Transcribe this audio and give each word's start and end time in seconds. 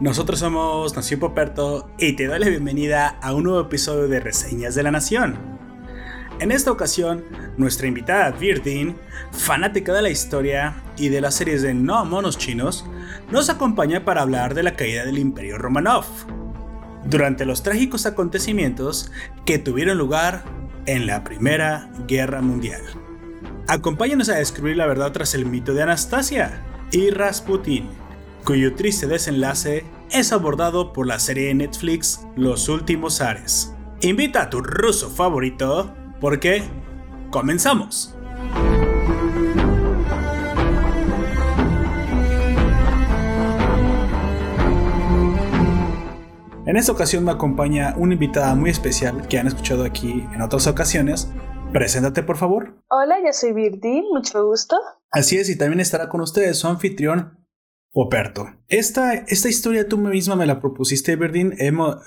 Nosotros 0.00 0.38
somos 0.38 0.96
Nación 0.96 1.20
Poperto 1.20 1.90
y 1.98 2.14
te 2.14 2.26
doy 2.26 2.38
la 2.38 2.48
bienvenida 2.48 3.18
a 3.20 3.34
un 3.34 3.44
nuevo 3.44 3.60
episodio 3.60 4.08
de 4.08 4.18
Reseñas 4.18 4.74
de 4.74 4.82
la 4.82 4.90
Nación. 4.90 5.36
En 6.38 6.52
esta 6.52 6.72
ocasión, 6.72 7.22
nuestra 7.58 7.86
invitada 7.86 8.30
Virdin, 8.30 8.96
fanática 9.30 9.92
de 9.92 10.00
la 10.00 10.08
historia 10.08 10.82
y 10.96 11.10
de 11.10 11.20
las 11.20 11.34
series 11.34 11.60
de 11.60 11.74
No 11.74 12.02
Monos 12.06 12.38
Chinos, 12.38 12.86
nos 13.30 13.50
acompaña 13.50 14.02
para 14.06 14.22
hablar 14.22 14.54
de 14.54 14.62
la 14.62 14.74
caída 14.74 15.04
del 15.04 15.18
Imperio 15.18 15.58
Romanov, 15.58 16.06
durante 17.04 17.44
los 17.44 17.62
trágicos 17.62 18.06
acontecimientos 18.06 19.12
que 19.44 19.58
tuvieron 19.58 19.98
lugar 19.98 20.44
en 20.86 21.06
la 21.06 21.24
Primera 21.24 21.90
Guerra 22.08 22.40
Mundial. 22.40 22.80
Acompáñanos 23.68 24.30
a 24.30 24.36
descubrir 24.36 24.78
la 24.78 24.86
verdad 24.86 25.12
tras 25.12 25.34
el 25.34 25.44
mito 25.44 25.74
de 25.74 25.82
Anastasia 25.82 26.64
y 26.90 27.10
Rasputin 27.10 27.90
cuyo 28.50 28.74
triste 28.74 29.06
desenlace 29.06 29.84
es 30.10 30.32
abordado 30.32 30.92
por 30.92 31.06
la 31.06 31.20
serie 31.20 31.46
de 31.46 31.54
Netflix 31.54 32.26
Los 32.34 32.68
Últimos 32.68 33.20
Ares. 33.20 33.72
Invita 34.00 34.42
a 34.42 34.50
tu 34.50 34.60
ruso 34.60 35.08
favorito 35.08 35.94
porque 36.20 36.64
comenzamos. 37.30 38.12
En 46.66 46.76
esta 46.76 46.90
ocasión 46.90 47.24
me 47.24 47.30
acompaña 47.30 47.94
una 47.96 48.14
invitada 48.14 48.56
muy 48.56 48.70
especial 48.70 49.28
que 49.28 49.38
han 49.38 49.46
escuchado 49.46 49.84
aquí 49.84 50.26
en 50.34 50.42
otras 50.42 50.66
ocasiones. 50.66 51.30
Preséntate 51.72 52.24
por 52.24 52.36
favor. 52.36 52.82
Hola, 52.88 53.18
yo 53.24 53.32
soy 53.32 53.52
Virdi, 53.52 54.02
mucho 54.12 54.44
gusto. 54.44 54.76
Así 55.12 55.36
es, 55.36 55.48
y 55.48 55.56
también 55.56 55.78
estará 55.78 56.08
con 56.08 56.20
ustedes 56.20 56.58
su 56.58 56.66
anfitrión 56.66 57.39
Operto. 57.92 58.46
Esta, 58.68 59.14
esta 59.14 59.48
historia 59.48 59.88
tú 59.88 59.98
misma 59.98 60.36
me 60.36 60.46
la 60.46 60.60
propusiste, 60.60 61.16
Berdín. 61.16 61.54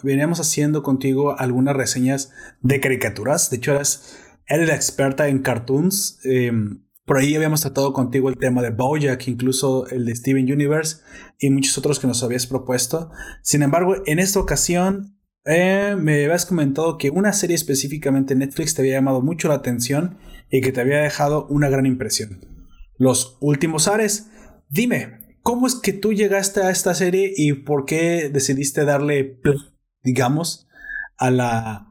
veníamos 0.02 0.40
haciendo 0.40 0.81
contigo 0.81 1.38
algunas 1.38 1.75
reseñas 1.75 2.31
de 2.62 2.80
caricaturas. 2.80 3.50
De 3.50 3.58
hecho, 3.58 3.75
eres, 3.75 4.17
eres 4.48 4.67
la 4.70 4.75
experta 4.75 5.28
en 5.28 5.40
cartoons. 5.40 6.20
Em, 6.23 6.86
por 7.06 7.17
ahí 7.17 7.36
habíamos 7.36 7.62
tratado 7.62 7.92
contigo 7.92 8.30
el 8.30 8.38
tema 8.38 8.62
de 8.62 8.70
Bojack, 8.70 9.28
incluso 9.28 9.86
el 9.88 10.06
de 10.06 10.16
Steven 10.16 10.50
Universe 10.50 11.02
y 11.38 11.50
muchos 11.50 11.78
otros 11.78 12.00
que 12.00 12.08
nos 12.08 12.23
habías 12.23 12.47
propuesto. 12.47 13.12
Sin 13.42 13.62
embargo, 13.62 13.95
en 14.06 14.20
esta 14.20 14.40
ocasión 14.40 15.20
eh, 15.44 15.97
me 16.00 16.23
habías 16.23 16.45
comentado 16.45 16.97
que 16.97 17.09
una 17.09 17.34
serie 17.34 17.56
específicamente 17.56 18.31
en 18.31 18.40
Netflix 18.40 18.73
te 18.73 18.81
había 18.81 18.94
llamado 18.94 19.22
mucho 19.22 19.50
la 19.50 19.56
atención 19.56 20.18
y 20.50 20.62
que 20.62 20.72
te 20.72 20.80
había 20.80 21.00
dejado 21.00 21.45
una 21.47 21.68
gran 21.68 21.86
impresión. 21.86 22.40
Los 22.97 23.38
últimos 23.42 23.90
Ares. 23.90 24.30
Dime, 24.70 25.23
¿Cómo 25.44 25.68
es 25.68 25.76
que 25.76 25.92
tú 25.92 26.14
llegaste 26.14 26.62
a 26.62 26.70
esta 26.70 26.96
serie 26.96 27.34
y 27.36 27.52
por 27.52 27.84
qué 27.84 28.30
decidiste 28.30 28.86
darle 28.86 29.42
digamos, 30.02 30.68
a 31.18 31.32
la, 31.32 31.88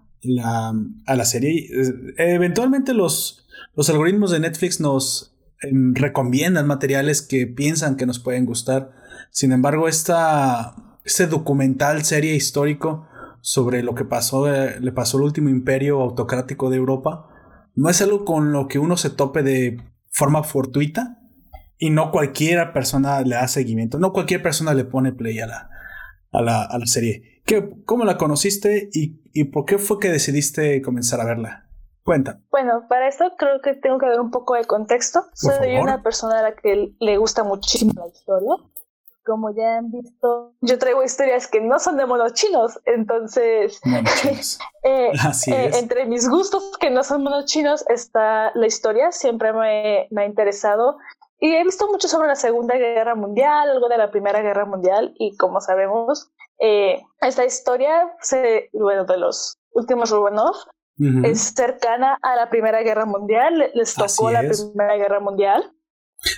a 1.06 1.14
la 1.14 1.24
serie? 1.26 1.68
Eventualmente 2.16 2.94
los, 2.94 3.46
los 3.76 3.90
algoritmos 3.90 4.30
de 4.30 4.40
Netflix 4.40 4.80
nos 4.80 5.36
em, 5.60 5.94
recomiendan 5.94 6.66
materiales 6.66 7.20
que 7.20 7.46
piensan 7.46 7.96
que 7.96 8.06
nos 8.06 8.18
pueden 8.18 8.46
gustar. 8.46 8.92
Sin 9.30 9.52
embargo, 9.52 9.86
esta, 9.86 10.98
este 11.04 11.26
documental, 11.26 12.04
serie 12.04 12.34
histórico 12.34 13.06
sobre 13.42 13.82
lo 13.82 13.94
que 13.94 14.06
pasó, 14.06 14.50
eh, 14.50 14.80
le 14.80 14.92
pasó 14.92 15.18
al 15.18 15.24
último 15.24 15.50
imperio 15.50 16.00
autocrático 16.00 16.70
de 16.70 16.78
Europa, 16.78 17.28
no 17.74 17.90
es 17.90 18.00
algo 18.00 18.24
con 18.24 18.52
lo 18.52 18.66
que 18.66 18.78
uno 18.78 18.96
se 18.96 19.10
tope 19.10 19.42
de 19.42 19.82
forma 20.10 20.42
fortuita 20.42 21.21
y 21.82 21.90
no 21.90 22.12
cualquier 22.12 22.72
persona 22.72 23.22
le 23.22 23.34
da 23.34 23.48
seguimiento, 23.48 23.98
no 23.98 24.12
cualquier 24.12 24.40
persona 24.40 24.72
le 24.72 24.84
pone 24.84 25.10
play 25.10 25.40
a 25.40 25.48
la, 25.48 25.68
a 26.30 26.40
la, 26.40 26.62
a 26.62 26.78
la 26.78 26.86
serie. 26.86 27.42
¿Qué, 27.44 27.74
¿Cómo 27.84 28.04
la 28.04 28.16
conociste 28.16 28.88
y, 28.92 29.20
y, 29.32 29.46
por 29.46 29.64
qué 29.64 29.78
fue 29.78 29.98
que 29.98 30.08
decidiste 30.08 30.80
comenzar 30.80 31.20
a 31.20 31.24
verla? 31.24 31.66
Cuenta. 32.04 32.38
Bueno, 32.52 32.86
para 32.88 33.08
esto 33.08 33.32
creo 33.36 33.60
que 33.60 33.74
tengo 33.74 33.98
que 33.98 34.06
dar 34.06 34.20
un 34.20 34.30
poco 34.30 34.54
de 34.54 34.64
contexto. 34.64 35.24
Soy 35.32 35.76
una 35.76 36.04
persona 36.04 36.38
a 36.38 36.42
la 36.42 36.54
que 36.54 36.94
le 37.00 37.16
gusta 37.16 37.42
muchísimo 37.42 37.90
la 37.96 38.06
historia. 38.06 38.54
Como 39.24 39.52
ya 39.52 39.78
han 39.78 39.90
visto, 39.90 40.54
yo 40.60 40.78
traigo 40.78 41.02
historias 41.02 41.48
que 41.48 41.60
no 41.60 41.80
son 41.80 41.96
de 41.96 42.06
monos 42.06 42.34
chinos, 42.34 42.80
entonces 42.86 43.80
eh, 44.84 45.10
eh, 45.46 45.70
entre 45.74 46.06
mis 46.06 46.28
gustos 46.28 46.76
que 46.78 46.90
no 46.90 47.02
son 47.02 47.24
monos 47.24 47.46
chinos 47.46 47.84
está 47.88 48.52
la 48.54 48.66
historia, 48.66 49.10
siempre 49.10 49.52
me, 49.52 50.06
me 50.10 50.22
ha 50.22 50.26
interesado 50.26 50.98
y 51.42 51.56
he 51.56 51.64
visto 51.64 51.88
mucho 51.88 52.06
sobre 52.06 52.28
la 52.28 52.36
Segunda 52.36 52.76
Guerra 52.76 53.16
Mundial, 53.16 53.68
algo 53.68 53.88
de 53.88 53.98
la 53.98 54.12
Primera 54.12 54.40
Guerra 54.42 54.64
Mundial, 54.64 55.12
y 55.18 55.36
como 55.36 55.60
sabemos, 55.60 56.30
eh, 56.60 57.02
esta 57.20 57.44
historia, 57.44 58.12
se, 58.20 58.70
bueno, 58.72 59.04
de 59.04 59.18
los 59.18 59.58
últimos 59.72 60.10
Romanov, 60.10 60.54
es 61.24 61.52
cercana 61.56 62.16
a 62.22 62.36
la 62.36 62.48
Primera 62.48 62.82
Guerra 62.82 63.06
Mundial, 63.06 63.72
les 63.74 63.92
tocó 63.92 64.30
la 64.30 64.42
Primera 64.42 64.94
Guerra 64.94 65.18
Mundial. 65.18 65.72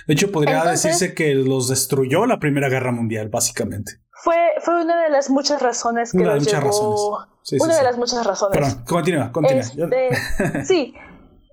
De 0.07 0.15
hecho, 0.15 0.31
podría 0.31 0.63
decirse 0.63 1.13
que 1.13 1.35
los 1.35 1.67
destruyó 1.67 2.25
la 2.25 2.39
Primera 2.39 2.67
Guerra 2.67 2.91
Mundial, 2.91 3.29
básicamente. 3.29 4.01
Fue, 4.23 4.53
fue 4.61 4.81
una 4.81 5.03
de 5.03 5.11
las 5.11 5.29
muchas 5.29 5.61
razones 5.61 6.13
que 6.13 6.17
una 6.17 6.33
de 6.33 6.39
muchas 6.39 6.63
Razones. 6.63 7.61
una 7.61 7.77
de 7.77 7.83
las 7.83 7.97
muchas 7.99 8.25
razones. 8.25 8.57
Perdón, 8.57 8.85
continúa, 8.85 9.31
continúa. 9.31 9.61
Este, 9.61 10.65
sí. 10.65 10.95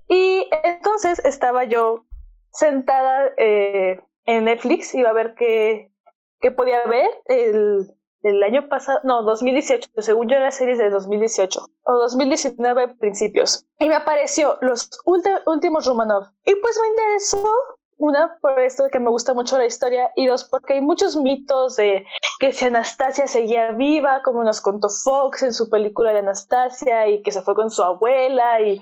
Y 0.09 0.47
entonces 0.63 1.21
estaba 1.23 1.63
yo 1.63 2.05
sentada 2.53 3.31
eh, 3.37 3.99
en 4.25 4.45
Netflix, 4.45 4.93
iba 4.95 5.09
a 5.09 5.13
ver 5.13 5.35
qué, 5.35 5.91
qué 6.39 6.51
podía 6.51 6.83
ver 6.85 7.09
el, 7.25 7.91
el 8.23 8.41
año 8.43 8.69
pasado, 8.69 8.99
no, 9.03 9.23
2018, 9.23 9.89
según 9.97 10.29
yo 10.29 10.39
la 10.39 10.51
serie 10.51 10.77
de 10.77 10.89
2018 10.89 11.59
o 11.83 11.93
2019 11.93 12.95
principios. 12.95 13.65
Y 13.79 13.89
me 13.89 13.95
apareció 13.95 14.57
los 14.61 14.89
últimos 15.45 15.85
Romanov. 15.85 16.29
Y 16.45 16.55
pues 16.55 16.79
me 16.81 16.87
interesó, 16.87 17.53
una, 17.97 18.37
por 18.41 18.59
esto 18.59 18.83
de 18.83 18.89
que 18.89 18.99
me 18.99 19.09
gusta 19.09 19.33
mucho 19.33 19.57
la 19.57 19.65
historia, 19.65 20.11
y 20.15 20.27
dos, 20.27 20.45
porque 20.45 20.73
hay 20.73 20.81
muchos 20.81 21.15
mitos 21.15 21.75
de 21.75 22.05
que 22.39 22.51
si 22.51 22.65
Anastasia 22.65 23.27
seguía 23.27 23.71
viva, 23.71 24.21
como 24.23 24.43
nos 24.43 24.61
contó 24.61 24.89
Fox 24.89 25.43
en 25.43 25.53
su 25.53 25.69
película 25.69 26.13
de 26.13 26.19
Anastasia, 26.19 27.07
y 27.07 27.21
que 27.21 27.31
se 27.31 27.41
fue 27.41 27.55
con 27.55 27.69
su 27.69 27.83
abuela, 27.83 28.61
y 28.61 28.81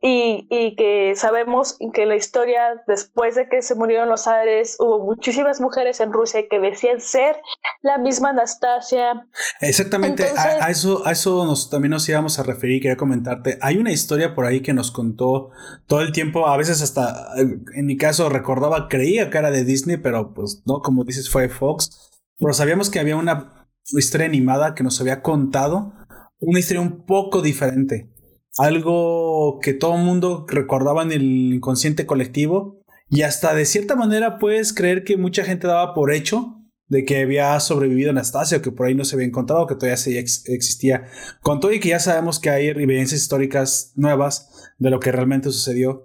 y, 0.00 0.46
y, 0.48 0.76
que 0.76 1.14
sabemos 1.16 1.76
que 1.92 2.06
la 2.06 2.14
historia, 2.14 2.84
después 2.86 3.34
de 3.34 3.48
que 3.48 3.62
se 3.62 3.74
murieron 3.74 4.08
los 4.08 4.28
Ares, 4.28 4.76
hubo 4.78 5.04
muchísimas 5.04 5.60
mujeres 5.60 5.98
en 5.98 6.12
Rusia 6.12 6.44
que 6.48 6.60
decían 6.60 7.00
ser 7.00 7.36
la 7.82 7.98
misma 7.98 8.30
Anastasia. 8.30 9.26
Exactamente, 9.60 10.24
a, 10.36 10.70
eso, 10.70 11.04
a 11.04 11.10
eso 11.10 11.44
nos, 11.44 11.68
también 11.68 11.90
nos 11.90 12.08
íbamos 12.08 12.38
a 12.38 12.44
referir, 12.44 12.80
quería 12.80 12.96
comentarte. 12.96 13.58
Hay 13.60 13.76
una 13.76 13.90
historia 13.90 14.36
por 14.36 14.46
ahí 14.46 14.60
que 14.60 14.72
nos 14.72 14.92
contó 14.92 15.50
todo 15.88 16.00
el 16.02 16.12
tiempo, 16.12 16.46
a 16.46 16.56
veces 16.56 16.80
hasta, 16.80 17.32
en 17.36 17.86
mi 17.86 17.96
caso 17.96 18.28
recordaba, 18.28 18.88
creía 18.88 19.30
que 19.30 19.38
era 19.38 19.50
de 19.50 19.64
Disney, 19.64 19.96
pero 19.96 20.32
pues 20.32 20.62
no, 20.64 20.80
como 20.80 21.02
dices, 21.02 21.28
fue 21.28 21.48
Fox. 21.48 22.08
Pero 22.38 22.52
sabíamos 22.52 22.88
que 22.88 23.00
había 23.00 23.16
una 23.16 23.66
historia 23.86 24.28
animada 24.28 24.76
que 24.76 24.84
nos 24.84 25.00
había 25.00 25.22
contado, 25.22 25.92
una 26.38 26.60
historia 26.60 26.82
un 26.82 27.04
poco 27.04 27.42
diferente 27.42 28.12
algo 28.58 29.60
que 29.62 29.72
todo 29.72 29.96
el 29.96 30.02
mundo 30.02 30.44
recordaba 30.48 31.02
en 31.02 31.12
el 31.12 31.54
inconsciente 31.54 32.06
colectivo 32.06 32.82
y 33.08 33.22
hasta 33.22 33.54
de 33.54 33.64
cierta 33.64 33.96
manera 33.96 34.38
puedes 34.38 34.72
creer 34.72 35.04
que 35.04 35.16
mucha 35.16 35.44
gente 35.44 35.66
daba 35.66 35.94
por 35.94 36.12
hecho 36.12 36.56
de 36.88 37.04
que 37.04 37.22
había 37.22 37.58
sobrevivido 37.60 38.10
Anastasia 38.10 38.60
que 38.60 38.72
por 38.72 38.86
ahí 38.86 38.94
no 38.94 39.04
se 39.04 39.14
había 39.14 39.26
encontrado, 39.26 39.66
que 39.66 39.74
todavía 39.74 39.96
se 39.96 40.18
existía. 40.18 41.04
Con 41.42 41.60
todo 41.60 41.72
y 41.72 41.80
que 41.80 41.90
ya 41.90 42.00
sabemos 42.00 42.38
que 42.38 42.50
hay 42.50 42.68
evidencias 42.68 43.20
históricas 43.20 43.92
nuevas 43.94 44.72
de 44.78 44.90
lo 44.90 44.98
que 44.98 45.12
realmente 45.12 45.50
sucedió. 45.50 46.04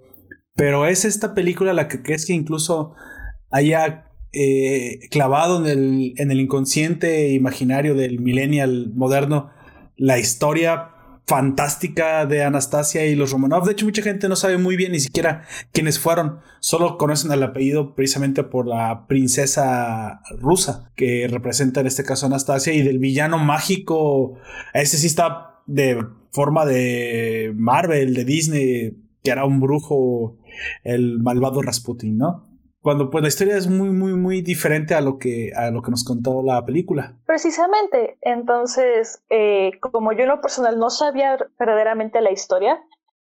Pero 0.54 0.86
es 0.86 1.04
esta 1.04 1.34
película 1.34 1.72
la 1.72 1.88
que 1.88 2.00
es 2.12 2.26
que 2.26 2.34
incluso 2.34 2.94
haya 3.50 4.10
eh, 4.32 5.00
clavado 5.10 5.64
en 5.64 5.70
el, 5.70 6.14
en 6.16 6.30
el 6.30 6.40
inconsciente 6.40 7.30
imaginario 7.30 7.94
del 7.94 8.20
millennial 8.20 8.92
moderno 8.94 9.50
la 9.96 10.18
historia 10.18 10.93
fantástica 11.26 12.26
de 12.26 12.44
Anastasia 12.44 13.06
y 13.06 13.14
los 13.14 13.30
Romanov. 13.30 13.64
De 13.64 13.72
hecho, 13.72 13.86
mucha 13.86 14.02
gente 14.02 14.28
no 14.28 14.36
sabe 14.36 14.58
muy 14.58 14.76
bien 14.76 14.92
ni 14.92 15.00
siquiera 15.00 15.42
quiénes 15.72 15.98
fueron. 15.98 16.40
Solo 16.60 16.98
conocen 16.98 17.32
el 17.32 17.42
apellido 17.42 17.94
precisamente 17.94 18.44
por 18.44 18.66
la 18.66 19.06
princesa 19.06 20.20
rusa 20.38 20.90
que 20.96 21.26
representa 21.28 21.80
en 21.80 21.86
este 21.86 22.04
caso 22.04 22.26
Anastasia 22.26 22.72
y 22.72 22.82
del 22.82 22.98
villano 22.98 23.38
mágico. 23.38 24.34
Ese 24.74 24.98
sí 24.98 25.06
está 25.06 25.60
de 25.66 26.04
forma 26.30 26.66
de 26.66 27.52
Marvel, 27.56 28.14
de 28.14 28.24
Disney, 28.24 28.96
que 29.22 29.30
era 29.30 29.46
un 29.46 29.60
brujo, 29.60 30.36
el 30.82 31.20
malvado 31.20 31.62
Rasputin, 31.62 32.18
¿no? 32.18 32.53
Cuando 32.84 33.08
pues 33.08 33.22
la 33.22 33.28
historia 33.28 33.56
es 33.56 33.66
muy 33.66 33.88
muy 33.88 34.12
muy 34.12 34.42
diferente 34.42 34.94
a 34.94 35.00
lo 35.00 35.18
que 35.18 35.52
a 35.56 35.70
lo 35.70 35.80
que 35.80 35.90
nos 35.90 36.04
contó 36.04 36.42
la 36.44 36.64
película. 36.64 37.16
Precisamente 37.26 38.18
entonces 38.20 39.24
eh, 39.30 39.72
como 39.80 40.12
yo 40.12 40.24
en 40.24 40.28
lo 40.28 40.40
personal 40.42 40.78
no 40.78 40.90
sabía 40.90 41.38
verdaderamente 41.58 42.20
la 42.20 42.30
historia 42.30 42.78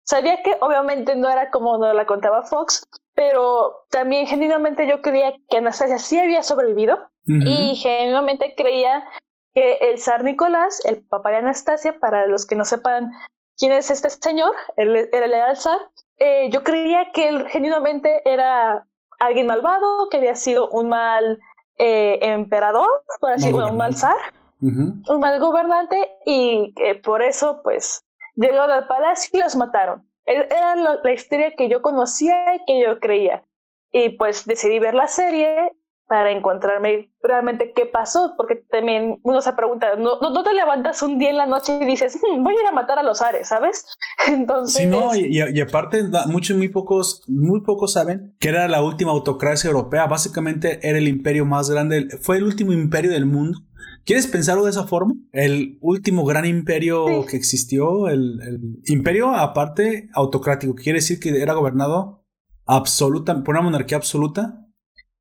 Sabía 0.08 0.42
que 0.42 0.56
obviamente 0.62 1.16
no 1.16 1.28
era 1.28 1.50
como 1.50 1.76
nos 1.76 1.94
la 1.94 2.06
contaba 2.06 2.42
Fox, 2.42 2.88
pero 3.14 3.84
también 3.90 4.26
genuinamente 4.26 4.88
yo 4.88 5.02
creía 5.02 5.34
que 5.50 5.58
Anastasia 5.58 5.98
sí 5.98 6.18
había 6.18 6.42
sobrevivido 6.42 7.10
y 7.26 7.76
genuinamente 7.76 8.54
creía 8.56 9.04
que 9.52 9.74
el 9.82 9.98
zar 9.98 10.24
Nicolás, 10.24 10.82
el 10.86 11.04
papá 11.04 11.28
de 11.28 11.36
Anastasia, 11.36 11.98
para 12.00 12.26
los 12.26 12.46
que 12.46 12.56
no 12.56 12.64
sepan 12.64 13.12
quién 13.58 13.72
es 13.72 13.90
este 13.90 14.08
señor, 14.08 14.54
él 14.78 15.10
era 15.12 15.50
el 15.50 15.56
zar, 15.58 15.78
eh, 16.16 16.48
yo 16.50 16.64
creía 16.64 17.12
que 17.12 17.28
él 17.28 17.46
genuinamente 17.48 18.22
era 18.24 18.87
alguien 19.18 19.46
malvado, 19.46 20.08
que 20.10 20.18
había 20.18 20.34
sido 20.34 20.68
un 20.70 20.88
mal 20.88 21.38
eh, 21.78 22.18
emperador, 22.22 22.88
por 23.20 23.32
así 23.32 23.46
decirlo, 23.46 23.68
un 23.68 23.76
mal 23.76 23.94
zar, 23.94 24.16
un 24.60 25.20
mal 25.20 25.38
gobernante, 25.40 26.10
y 26.26 26.72
que 26.74 26.94
por 26.96 27.22
eso, 27.22 27.60
pues, 27.62 28.04
llegaron 28.34 28.70
al 28.70 28.86
palacio 28.86 29.30
y 29.38 29.42
los 29.42 29.56
mataron. 29.56 30.08
E-, 30.26 30.48
era 30.50 30.76
la 30.76 31.12
historia 31.12 31.54
que 31.56 31.68
yo 31.68 31.82
conocía 31.82 32.54
y 32.54 32.64
que 32.66 32.80
yo 32.82 32.98
creía. 33.00 33.44
Y 33.90 34.10
pues 34.10 34.44
decidí 34.44 34.78
ver 34.78 34.94
la 34.94 35.08
serie 35.08 35.72
para 36.08 36.32
encontrarme 36.32 37.12
realmente 37.22 37.72
qué 37.76 37.84
pasó, 37.84 38.32
porque 38.36 38.56
también 38.70 39.20
uno 39.22 39.42
se 39.42 39.52
pregunta, 39.52 39.94
no, 39.96 40.18
no, 40.20 40.42
te 40.42 40.54
levantas 40.54 41.02
un 41.02 41.18
día 41.18 41.28
en 41.30 41.36
la 41.36 41.46
noche 41.46 41.78
y 41.82 41.84
dices, 41.84 42.16
hmm, 42.16 42.42
voy 42.42 42.54
a 42.56 42.60
ir 42.62 42.66
a 42.66 42.72
matar 42.72 42.98
a 42.98 43.02
los 43.02 43.20
Ares, 43.20 43.48
¿sabes? 43.48 43.84
Entonces... 44.26 44.82
Sí, 44.82 44.86
no, 44.86 45.14
y, 45.14 45.38
y, 45.38 45.60
aparte 45.60 46.02
muchos, 46.26 46.56
muy 46.56 46.68
pocos, 46.68 47.22
muy 47.28 47.60
pocos 47.60 47.92
saben 47.92 48.34
que 48.40 48.48
era 48.48 48.66
la 48.68 48.82
última 48.82 49.10
autocracia 49.12 49.68
europea, 49.68 50.06
básicamente 50.06 50.80
era 50.82 50.96
el 50.96 51.08
imperio 51.08 51.44
más 51.44 51.68
grande, 51.68 52.08
fue 52.22 52.38
el 52.38 52.44
último 52.44 52.72
imperio 52.72 53.10
del 53.10 53.26
mundo. 53.26 53.60
¿Quieres 54.06 54.26
pensarlo 54.26 54.64
de 54.64 54.70
esa 54.70 54.86
forma? 54.86 55.12
El 55.32 55.76
último 55.82 56.24
gran 56.24 56.46
imperio 56.46 57.26
que 57.26 57.36
existió, 57.36 58.08
el, 58.08 58.40
el 58.40 58.60
imperio 58.86 59.34
aparte 59.34 60.08
autocrático, 60.14 60.74
quiere 60.74 61.00
decir 61.00 61.20
que 61.20 61.42
era 61.42 61.52
gobernado 61.52 62.24
absoluta, 62.64 63.44
por 63.44 63.54
una 63.54 63.62
monarquía 63.62 63.98
absoluta 63.98 64.67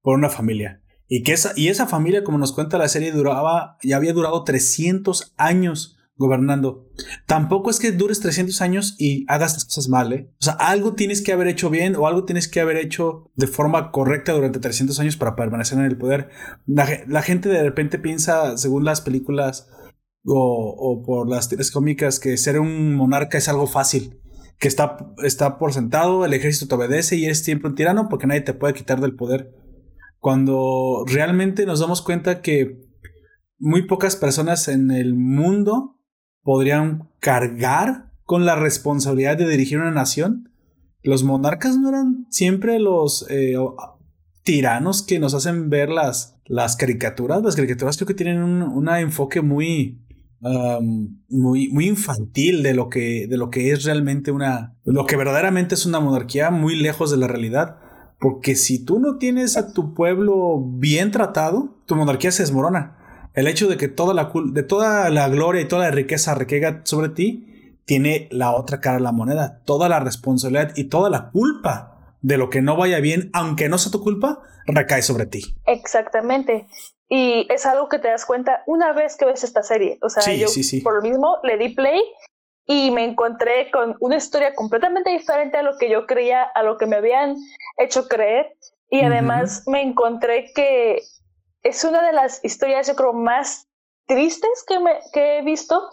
por 0.08 0.18
una 0.18 0.30
familia. 0.30 0.82
Y, 1.10 1.22
que 1.22 1.34
esa, 1.34 1.52
y 1.58 1.68
esa 1.68 1.86
familia, 1.86 2.24
como 2.24 2.38
nos 2.38 2.54
cuenta 2.54 2.78
la 2.78 2.88
serie, 2.88 3.12
duraba, 3.12 3.78
ya 3.84 3.98
había 3.98 4.14
durado 4.14 4.46
300 4.46 5.34
años 5.36 5.98
gobernando. 6.16 6.88
Tampoco 7.26 7.70
es 7.70 7.78
que 7.78 7.92
dures 7.92 8.22
300 8.22 8.62
años 8.62 8.96
y 8.98 9.26
hagas 9.28 9.56
las 9.56 9.66
cosas 9.66 9.90
mal, 9.90 10.14
¿eh? 10.14 10.32
O 10.40 10.46
sea, 10.46 10.54
algo 10.54 10.94
tienes 10.94 11.22
que 11.22 11.34
haber 11.34 11.50
hecho 11.50 11.70
bien 11.70 11.98
o 11.98 12.08
algo 12.08 12.24
tienes 12.24 12.48
que 12.48 12.62
haber 12.62 12.78
hecho 12.78 13.30
de 13.36 13.48
forma 13.48 13.92
correcta 13.92 14.32
durante 14.32 14.60
300 14.60 14.98
años 15.02 15.18
para 15.18 15.36
permanecer 15.36 15.78
en 15.78 15.84
el 15.84 15.98
poder. 15.98 16.30
La, 16.66 17.22
gente 17.22 17.50
de 17.50 17.64
repente 17.64 18.00
piensa, 18.00 18.58
según 18.58 18.86
las 18.86 19.02
películas 19.02 19.68
o, 20.24 20.74
o 20.74 21.04
por 21.04 21.30
las 21.30 21.50
teorías 21.50 21.70
cómicas, 21.70 22.22
que 22.22 22.38
ser 22.38 22.62
un 22.62 22.96
monarca 22.96 23.38
es 23.38 23.50
algo 23.50 23.68
fácil 23.68 24.22
que 24.58 24.70
está, 24.70 25.14
está 25.22 25.58
por 25.58 25.74
sentado, 25.74 26.24
el 26.24 26.34
ejército 26.34 26.70
te 26.70 26.76
obedece 26.76 27.18
y 27.18 27.26
eres 27.26 27.44
siempre 27.44 27.70
un 27.70 27.76
tirano 27.76 28.08
porque 28.08 28.26
nadie 28.26 28.40
te 28.40 28.54
puede 28.54 28.74
quitar 28.74 29.02
del 29.02 29.14
poder 29.14 29.67
cuando 30.20 31.04
realmente 31.08 31.66
nos 31.66 31.80
damos 31.80 32.02
cuenta 32.02 32.42
que 32.42 32.88
muy 33.60 33.88
pocas 33.88 34.16
personas 34.16 34.68
en 34.68 34.92
el 34.92 35.16
mundo 35.16 36.00
podrían 36.44 37.10
cargar 37.20 38.12
con 38.24 38.46
la 38.46 38.56
responsabilidad 38.56 39.38
de 39.38 39.48
dirigir 39.48 39.80
una 39.80 39.92
nación. 39.92 40.52
Los 41.02 41.24
monarcas 41.24 41.78
no 41.78 41.90
eran 41.90 42.28
siempre 42.30 42.80
los 42.80 43.26
eh, 43.30 43.56
tiranos 44.44 45.02
que 45.02 45.20
nos 45.20 45.34
hacen 45.34 45.70
ver 45.70 45.90
las, 45.90 46.40
las 46.46 46.76
caricaturas. 46.76 47.42
Las 47.44 47.56
caricaturas 47.56 47.98
creo 47.98 48.08
que 48.08 48.14
tienen 48.14 48.42
un, 48.42 48.90
enfoque 48.90 49.42
muy, 49.42 50.06
muy, 51.30 51.70
muy 51.70 51.88
infantil 51.88 52.64
de 52.64 52.74
lo, 52.74 52.90
que, 52.90 53.28
de 53.28 53.38
lo 53.38 53.50
que 53.50 53.72
es 53.72 53.84
realmente 53.84 54.32
una, 54.32 54.78
lo 54.84 55.06
que 55.06 55.16
verdaderamente 55.16 55.76
es 55.76 55.86
una 55.86 56.00
monarquía 56.00 56.52
muy 56.52 56.76
lejos 56.76 57.12
de 57.12 57.18
la 57.18 57.28
realidad. 57.28 57.78
Porque 58.20 58.56
si 58.56 58.84
tú 58.84 59.00
no 59.00 59.18
tienes 59.18 59.58
a 59.58 59.74
tu 59.74 59.94
pueblo 59.94 60.60
bien 60.60 61.12
tratado, 61.12 61.76
tu 61.86 61.96
monarquía 61.96 62.32
se 62.32 62.44
desmorona. 62.44 63.30
El 63.34 63.48
hecho 63.48 63.68
de 63.68 63.78
que 63.78 63.88
toda 63.88 64.14
la, 64.14 64.32
de 64.34 64.64
toda 64.64 65.10
la 65.10 65.30
gloria 65.30 65.62
y 65.62 65.68
toda 65.68 65.84
la 65.84 65.92
riqueza 65.92 66.34
recaiga 66.34 66.82
sobre 66.84 67.10
ti, 67.10 67.76
tiene 67.86 68.28
la 68.32 68.54
otra 68.54 68.82
cara 68.82 68.98
de 68.98 69.04
la 69.04 69.12
moneda. 69.12 69.62
Toda 69.66 69.88
la 69.88 70.00
responsabilidad 70.00 70.74
y 70.76 70.86
toda 70.86 71.10
la 71.10 71.30
culpa 71.30 72.16
de 72.22 72.38
lo 72.38 72.50
que 72.50 72.62
no 72.62 72.76
vaya 72.76 73.00
bien, 73.00 73.30
aunque 73.34 73.70
no 73.70 73.78
sea 73.78 73.92
tu 73.92 74.04
culpa, 74.04 74.42
recae 74.66 75.02
sobre 75.02 75.26
ti. 75.28 75.56
Exactamente. 75.66 76.68
Y 77.10 77.48
es 77.50 77.66
algo 77.66 77.88
que 77.88 78.00
te 78.00 78.10
das 78.10 78.26
cuenta 78.26 78.64
una 78.66 78.92
vez 78.92 79.16
que 79.16 79.26
ves 79.26 79.44
esta 79.44 79.64
serie. 79.64 79.98
O 80.02 80.10
sea, 80.10 80.34
yo 80.34 80.48
por 80.84 80.96
lo 80.96 81.02
mismo 81.02 81.38
le 81.44 81.58
di 81.58 81.70
play 81.70 82.02
y 82.68 82.92
me 82.92 83.06
encontré 83.06 83.72
con 83.72 83.96
una 84.02 84.18
historia 84.18 84.54
completamente 84.54 85.10
diferente 85.10 85.58
a 85.58 85.64
lo 85.64 85.78
que 85.78 85.90
yo 85.90 86.06
creía, 86.06 86.44
a 86.44 86.64
lo 86.64 86.78
que 86.78 86.86
me 86.86 86.98
habían 86.98 87.38
hecho 87.78 88.08
creer. 88.10 88.54
Y 88.90 89.02
además 89.02 89.64
me 89.68 89.82
encontré 89.82 90.52
que 90.54 91.02
es 91.64 91.84
una 91.84 92.06
de 92.06 92.14
las 92.14 92.44
historias, 92.44 92.88
yo 92.88 92.96
creo, 92.96 93.14
más 93.14 93.68
tristes 94.06 94.66
que, 94.68 94.80
me, 94.80 95.00
que 95.14 95.38
he 95.38 95.42
visto. 95.44 95.90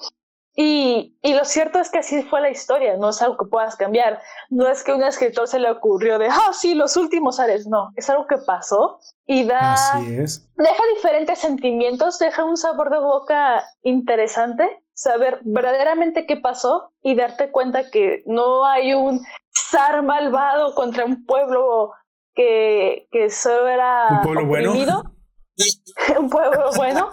Y, 0.56 1.16
y, 1.22 1.34
lo 1.34 1.44
cierto 1.44 1.80
es 1.80 1.90
que 1.90 1.98
así 1.98 2.22
fue 2.22 2.40
la 2.40 2.50
historia, 2.50 2.96
no 2.96 3.08
es 3.08 3.20
algo 3.22 3.36
que 3.36 3.46
puedas 3.46 3.74
cambiar. 3.76 4.20
No 4.50 4.68
es 4.68 4.84
que 4.84 4.92
a 4.92 4.96
un 4.96 5.02
escritor 5.02 5.48
se 5.48 5.58
le 5.58 5.70
ocurrió 5.70 6.18
de, 6.18 6.28
ah, 6.28 6.52
sí, 6.52 6.74
los 6.74 6.96
últimos 6.96 7.40
Ares. 7.40 7.66
No, 7.66 7.90
es 7.96 8.08
algo 8.10 8.26
que 8.26 8.38
pasó 8.38 9.00
y 9.26 9.44
da. 9.44 9.74
Así 9.74 10.16
es. 10.16 10.48
Deja 10.56 10.82
diferentes 10.94 11.40
sentimientos, 11.40 12.18
deja 12.18 12.44
un 12.44 12.56
sabor 12.56 12.90
de 12.90 12.98
boca 12.98 13.64
interesante 13.82 14.83
saber 14.94 15.40
verdaderamente 15.42 16.26
qué 16.26 16.36
pasó 16.36 16.92
y 17.02 17.14
darte 17.14 17.50
cuenta 17.50 17.90
que 17.90 18.22
no 18.26 18.64
hay 18.64 18.94
un 18.94 19.20
zar 19.70 20.02
malvado 20.02 20.74
contra 20.74 21.04
un 21.04 21.26
pueblo 21.26 21.92
que, 22.34 23.08
que 23.10 23.30
solo 23.30 23.68
era 23.68 24.08
un 24.10 24.22
pueblo 24.22 24.46
bueno. 24.46 24.72
un 26.18 26.30
pueblo 26.30 26.70
bueno. 26.76 27.10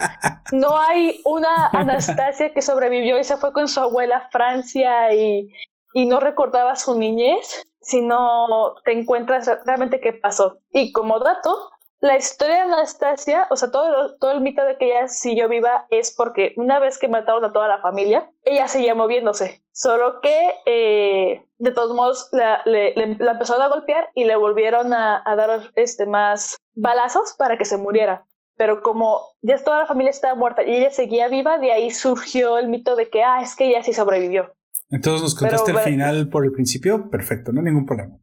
No 0.51 0.77
hay 0.77 1.21
una 1.25 1.67
Anastasia 1.67 2.53
que 2.53 2.61
sobrevivió 2.61 3.19
y 3.19 3.23
se 3.23 3.37
fue 3.37 3.53
con 3.53 3.67
su 3.67 3.79
abuela 3.79 4.17
a 4.17 4.29
Francia 4.29 5.13
y, 5.13 5.49
y 5.93 6.05
no 6.05 6.19
recordaba 6.19 6.75
su 6.75 6.97
niñez, 6.97 7.67
sino 7.81 8.75
te 8.85 8.91
encuentras 8.93 9.49
realmente 9.65 9.99
qué 9.99 10.13
pasó. 10.13 10.59
Y 10.71 10.91
como 10.91 11.19
dato, 11.19 11.71
la 12.01 12.17
historia 12.17 12.55
de 12.55 12.61
Anastasia, 12.61 13.45
o 13.51 13.55
sea, 13.55 13.69
todo, 13.69 14.15
todo 14.17 14.31
el 14.31 14.41
mito 14.41 14.65
de 14.65 14.75
que 14.77 14.87
ella 14.87 15.07
siguió 15.07 15.47
viva 15.47 15.85
es 15.91 16.11
porque 16.11 16.53
una 16.57 16.79
vez 16.79 16.97
que 16.97 17.07
mataron 17.07 17.45
a 17.45 17.53
toda 17.53 17.67
la 17.67 17.79
familia, 17.79 18.29
ella 18.43 18.67
seguía 18.67 18.95
moviéndose. 18.95 19.63
Solo 19.71 20.19
que, 20.19 20.49
eh, 20.65 21.45
de 21.59 21.71
todos 21.71 21.95
modos, 21.95 22.27
la, 22.31 22.63
le, 22.65 22.95
la, 22.95 23.31
empezaron 23.31 23.61
a 23.61 23.67
golpear 23.67 24.09
y 24.15 24.25
le 24.25 24.35
volvieron 24.35 24.93
a, 24.93 25.21
a, 25.23 25.35
dar 25.35 25.71
este, 25.75 26.07
más 26.07 26.57
balazos 26.73 27.35
para 27.37 27.57
que 27.59 27.65
se 27.65 27.77
muriera. 27.77 28.25
Pero 28.57 28.81
como 28.81 29.21
ya 29.41 29.63
toda 29.63 29.79
la 29.79 29.85
familia 29.85 30.09
estaba 30.09 30.33
muerta 30.33 30.63
y 30.63 30.75
ella 30.75 30.89
seguía 30.89 31.27
viva, 31.27 31.59
de 31.59 31.71
ahí 31.71 31.91
surgió 31.91 32.57
el 32.57 32.67
mito 32.67 32.95
de 32.95 33.09
que, 33.09 33.23
ah, 33.23 33.41
es 33.43 33.55
que 33.55 33.67
ella 33.67 33.83
sí 33.83 33.93
sobrevivió. 33.93 34.51
Entonces 34.89 35.21
nos 35.21 35.35
contaste 35.35 35.71
el 35.71 35.79
final 35.79 36.29
por 36.29 36.45
el 36.45 36.51
principio, 36.51 37.09
perfecto, 37.09 37.51
no 37.51 37.59
hay 37.59 37.65
ningún 37.65 37.85
problema. 37.85 38.17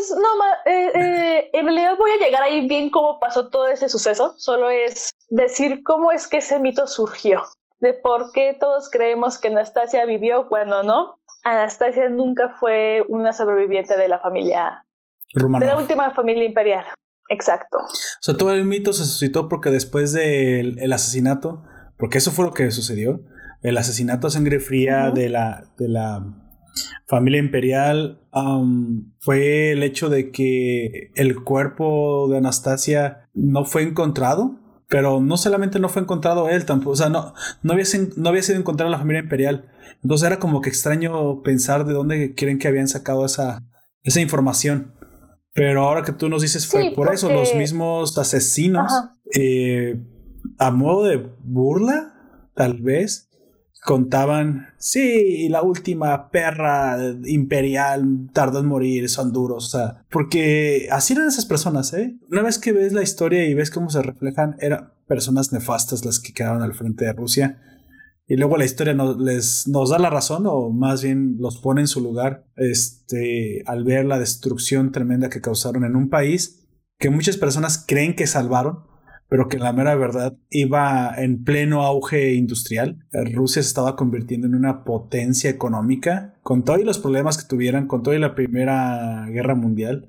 Es, 0.00 0.10
no, 0.10 0.72
eh, 0.72 0.90
eh, 0.94 1.50
en 1.52 1.64
realidad 1.66 1.96
voy 1.98 2.10
a 2.10 2.24
llegar 2.24 2.42
ahí 2.42 2.66
bien 2.66 2.90
cómo 2.90 3.20
pasó 3.20 3.48
todo 3.48 3.68
ese 3.68 3.88
suceso, 3.88 4.34
solo 4.38 4.70
es 4.70 5.10
decir 5.28 5.82
cómo 5.84 6.12
es 6.12 6.26
que 6.26 6.38
ese 6.38 6.58
mito 6.58 6.86
surgió, 6.86 7.42
de 7.80 7.94
por 7.94 8.32
qué 8.32 8.56
todos 8.58 8.90
creemos 8.90 9.38
que 9.38 9.48
Anastasia 9.48 10.04
vivió 10.04 10.48
cuando 10.48 10.82
no. 10.82 11.20
Anastasia 11.44 12.08
nunca 12.08 12.56
fue 12.60 13.04
una 13.08 13.32
sobreviviente 13.32 13.96
de 13.96 14.08
la 14.08 14.18
familia, 14.18 14.84
Rumana. 15.34 15.64
de 15.64 15.72
la 15.72 15.78
última 15.78 16.10
familia 16.12 16.44
imperial. 16.44 16.84
Exacto. 17.28 17.78
O 17.78 18.22
sea, 18.22 18.36
todo 18.36 18.52
el 18.52 18.64
mito 18.64 18.92
se 18.92 19.04
suscitó 19.04 19.48
porque 19.48 19.70
después 19.70 20.12
del 20.12 20.92
asesinato, 20.92 21.62
porque 21.96 22.18
eso 22.18 22.32
fue 22.32 22.44
lo 22.44 22.52
que 22.52 22.70
sucedió, 22.70 23.20
el 23.62 23.76
asesinato 23.78 24.26
a 24.26 24.30
sangre 24.30 24.58
fría 24.58 25.10
de, 25.10 25.28
la, 25.28 25.64
de 25.78 25.88
la 25.88 26.24
familia 27.06 27.40
imperial 27.40 28.20
um, 28.32 29.12
fue 29.18 29.72
el 29.72 29.82
hecho 29.82 30.08
de 30.08 30.30
que 30.30 31.10
el 31.14 31.42
cuerpo 31.42 32.28
de 32.30 32.38
Anastasia 32.38 33.28
no 33.34 33.64
fue 33.64 33.82
encontrado. 33.82 34.56
Pero 34.88 35.20
no 35.20 35.36
solamente 35.36 35.78
no 35.78 35.88
fue 35.88 36.02
encontrado 36.02 36.48
él 36.48 36.64
tampoco, 36.64 36.90
o 36.90 36.96
sea, 36.96 37.08
no, 37.08 37.32
no, 37.62 37.74
había, 37.74 37.84
no 38.16 38.28
había 38.28 38.42
sido 38.42 38.58
encontrado 38.58 38.90
la 38.90 38.98
familia 38.98 39.22
imperial. 39.22 39.70
Entonces 40.02 40.26
era 40.26 40.40
como 40.40 40.60
que 40.60 40.68
extraño 40.68 41.42
pensar 41.42 41.86
de 41.86 41.92
dónde 41.92 42.34
creen 42.34 42.58
que 42.58 42.66
habían 42.66 42.88
sacado 42.88 43.24
esa, 43.24 43.62
esa 44.02 44.20
información. 44.20 44.92
Pero 45.52 45.82
ahora 45.82 46.02
que 46.02 46.12
tú 46.12 46.28
nos 46.28 46.42
dices 46.42 46.66
fue 46.66 46.92
por 46.94 47.12
eso, 47.12 47.30
los 47.30 47.54
mismos 47.54 48.18
asesinos, 48.18 48.92
eh, 49.32 50.00
a 50.58 50.70
modo 50.70 51.04
de 51.04 51.16
burla, 51.42 52.14
tal 52.54 52.80
vez, 52.82 53.29
contaban, 53.82 54.68
sí, 54.78 55.48
la 55.48 55.62
última 55.62 56.30
perra 56.30 56.98
imperial 57.24 58.28
tardó 58.32 58.60
en 58.60 58.66
morir, 58.66 59.08
son 59.08 59.32
duros, 59.32 59.76
porque 60.10 60.88
así 60.90 61.14
eran 61.14 61.28
esas 61.28 61.46
personas, 61.46 61.92
¿eh? 61.94 62.18
Una 62.30 62.42
vez 62.42 62.58
que 62.58 62.72
ves 62.72 62.92
la 62.92 63.02
historia 63.02 63.46
y 63.46 63.54
ves 63.54 63.70
cómo 63.70 63.88
se 63.88 64.02
reflejan, 64.02 64.56
eran 64.60 64.92
personas 65.06 65.52
nefastas 65.52 66.04
las 66.04 66.20
que 66.20 66.32
quedaron 66.32 66.62
al 66.62 66.74
frente 66.74 67.04
de 67.04 67.12
Rusia. 67.12 67.60
y 68.28 68.36
luego 68.36 68.56
la 68.56 68.64
historia 68.64 68.94
nos, 68.94 69.18
les, 69.18 69.66
nos 69.66 69.90
da 69.90 69.98
la 69.98 70.08
razón 70.08 70.44
o 70.46 70.70
más 70.70 71.02
bien 71.02 71.36
los 71.40 71.58
pone 71.58 71.80
en 71.80 71.88
su 71.88 72.00
lugar 72.00 72.46
este, 72.54 73.64
al 73.66 73.82
ver 73.82 74.04
la 74.04 74.20
destrucción 74.20 74.92
tremenda 74.92 75.28
que 75.30 75.40
causaron 75.40 75.84
en 75.84 75.96
un 75.96 76.10
país 76.10 76.60
que 77.00 77.10
muchas 77.10 77.38
personas 77.38 77.82
creen 77.84 78.14
que 78.14 78.26
salvaron, 78.26 78.84
pero 79.30 79.48
que 79.48 79.58
la 79.58 79.72
mera 79.72 79.94
verdad 79.94 80.36
iba 80.50 81.14
en 81.16 81.42
pleno 81.42 81.82
auge 81.82 82.34
industrial. 82.34 82.98
Rusia 83.32 83.62
se 83.62 83.68
estaba 83.68 83.96
convirtiendo 83.96 84.46
en 84.46 84.54
una 84.54 84.84
potencia 84.84 85.48
económica 85.48 86.34
con 86.42 86.64
todos 86.64 86.84
los 86.84 86.98
problemas 86.98 87.38
que 87.38 87.48
tuvieran, 87.48 87.86
con 87.86 88.02
toda 88.02 88.18
la 88.18 88.34
Primera 88.34 89.26
Guerra 89.30 89.54
Mundial 89.54 90.08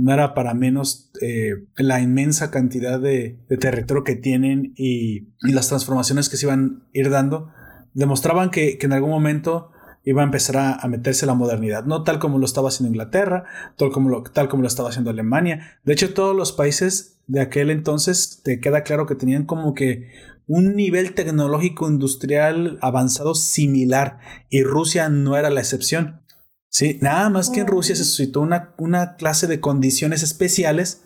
no 0.00 0.12
era 0.12 0.34
para 0.34 0.54
menos 0.54 1.10
eh, 1.20 1.66
la 1.76 2.00
inmensa 2.00 2.50
cantidad 2.50 3.00
de, 3.00 3.38
territorio 3.60 4.04
que 4.04 4.16
tienen 4.16 4.72
y, 4.76 5.28
las 5.42 5.68
transformaciones 5.68 6.28
que 6.28 6.36
se 6.36 6.46
iban 6.46 6.82
a 6.82 6.98
ir 6.98 7.10
dando 7.10 7.50
demostraban 7.92 8.50
que, 8.50 8.78
en 8.80 8.92
algún 8.92 9.10
momento 9.10 9.70
iba 10.04 10.22
a 10.22 10.24
empezar 10.24 10.78
a, 10.80 10.88
meterse 10.88 11.26
la 11.26 11.34
modernidad, 11.34 11.84
no 11.84 12.02
tal 12.04 12.18
como 12.18 12.38
lo 12.38 12.46
estaba 12.46 12.68
haciendo 12.68 12.90
Inglaterra, 12.90 13.44
tal 13.76 13.90
como, 13.90 14.08
lo, 14.08 14.22
tal 14.22 14.48
como 14.48 14.62
lo 14.62 14.68
estaba 14.68 14.88
haciendo 14.88 15.10
Alemania. 15.10 15.78
De 15.84 15.92
hecho, 15.92 16.14
todos 16.14 16.34
los 16.34 16.52
países 16.52 17.18
de 17.26 17.40
aquel 17.40 17.70
entonces 17.70 18.40
te 18.42 18.60
queda 18.60 18.82
claro 18.82 19.06
que 19.06 19.14
tenían 19.14 19.44
como 19.44 19.74
que 19.74 20.10
un 20.46 20.74
nivel 20.74 21.14
tecnológico 21.14 21.88
industrial 21.88 22.78
avanzado 22.80 23.34
similar 23.34 24.18
y 24.48 24.64
Rusia 24.64 25.08
no 25.08 25.36
era 25.36 25.50
la 25.50 25.60
excepción. 25.60 26.22
Sí, 26.68 26.98
nada 27.02 27.28
más 27.30 27.50
que 27.50 27.60
en 27.60 27.66
Rusia 27.66 27.94
se 27.94 28.04
suscitó 28.04 28.40
una, 28.40 28.74
una 28.78 29.16
clase 29.16 29.46
de 29.46 29.60
condiciones 29.60 30.22
especiales 30.22 31.04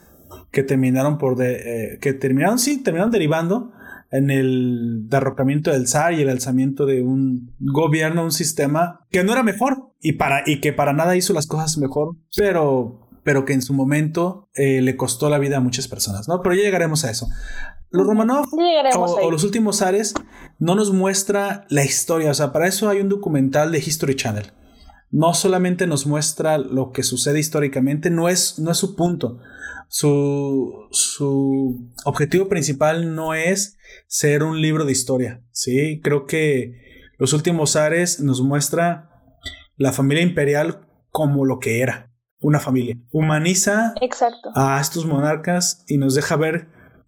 que 0.51 0.63
terminaron 0.63 1.19
por 1.19 1.37
de, 1.37 1.95
eh, 1.95 1.99
que 2.01 2.13
terminaron, 2.13 2.59
sí, 2.59 2.83
terminaron 2.83 3.11
derivando 3.11 3.73
en 4.15 4.31
el 4.31 5.09
derrocamiento 5.09 5.73
del 5.73 5.89
zar 5.89 6.15
y 6.15 6.23
el 6.23 6.29
alzamiento 6.29 6.87
de 6.87 7.03
un 7.03 7.53
gobierno, 7.59 8.23
un 8.23 8.31
sistema 8.31 9.01
que 9.11 9.25
no 9.25 9.33
era 9.33 9.43
mejor 9.43 9.91
y, 10.01 10.13
para, 10.13 10.45
y 10.47 10.61
que 10.61 10.73
para 10.73 10.93
nada 10.93 11.17
hizo 11.17 11.33
las 11.33 11.49
cosas 11.49 11.77
mejor, 11.79 12.17
pero, 12.37 13.09
pero 13.25 13.45
que 13.45 13.55
en 13.55 13.63
su 13.63 13.75
momento 13.75 14.49
eh, 14.55 14.81
le 14.83 14.97
costó 14.97 15.29
la 15.29 15.39
vida 15.39 15.57
a 15.57 15.61
muchas 15.61 15.89
personas, 15.89 16.29
¿no? 16.29 16.43
Pero 16.43 16.55
ya 16.55 16.63
llegaremos 16.63 17.05
a 17.05 17.11
eso. 17.11 17.29
Los 17.91 18.07
Romanov 18.07 18.47
o, 18.97 19.31
los 19.33 19.43
últimos 19.43 19.79
zares 19.79 20.15
no 20.61 20.77
nos 20.77 20.93
muestra 20.93 21.67
la 21.69 21.85
historia, 21.85 22.31
o 22.31 22.35
sea, 22.35 22.53
para 22.53 22.69
eso 22.69 22.89
hay 22.89 23.01
un 23.01 23.09
documental 23.09 23.73
de 23.73 23.79
History 23.79 24.15
Channel 24.15 24.53
no 25.15 25.33
solamente 25.33 25.87
nos 25.87 26.09
muestra 26.09 26.59
lo 26.59 26.91
que 26.91 27.05
sucede 27.05 27.39
históricamente, 27.39 28.11
no 28.11 28.29
es, 28.29 28.59
no 28.59 28.73
es 28.73 28.79
su 28.79 28.97
punto. 28.97 29.39
Su, 29.87 30.89
su, 30.91 31.89
objetivo 32.05 32.49
principal 32.49 33.15
no 33.15 33.33
es 33.33 33.79
ser 34.09 34.43
un 34.43 34.61
libro 34.61 34.85
de 34.85 34.91
historia. 34.91 35.41
¿sí? 35.53 36.01
Creo 36.03 36.27
que 36.27 36.81
Los 37.17 37.33
Últimos 37.33 37.77
Ares 37.77 38.19
nos 38.19 38.43
muestra 38.43 39.09
la 39.77 39.93
familia 39.93 40.25
imperial 40.25 40.89
como 41.11 41.45
lo 41.45 41.61
que 41.61 41.81
era, 41.81 42.13
una 42.41 42.59
familia. 42.59 42.99
Humaniza 43.13 43.95
a 44.57 44.81
estos 44.81 45.07
monarcas 45.07 45.85
y 45.87 45.97
nos 45.97 46.17
deja 46.17 46.35
ver 46.35 46.67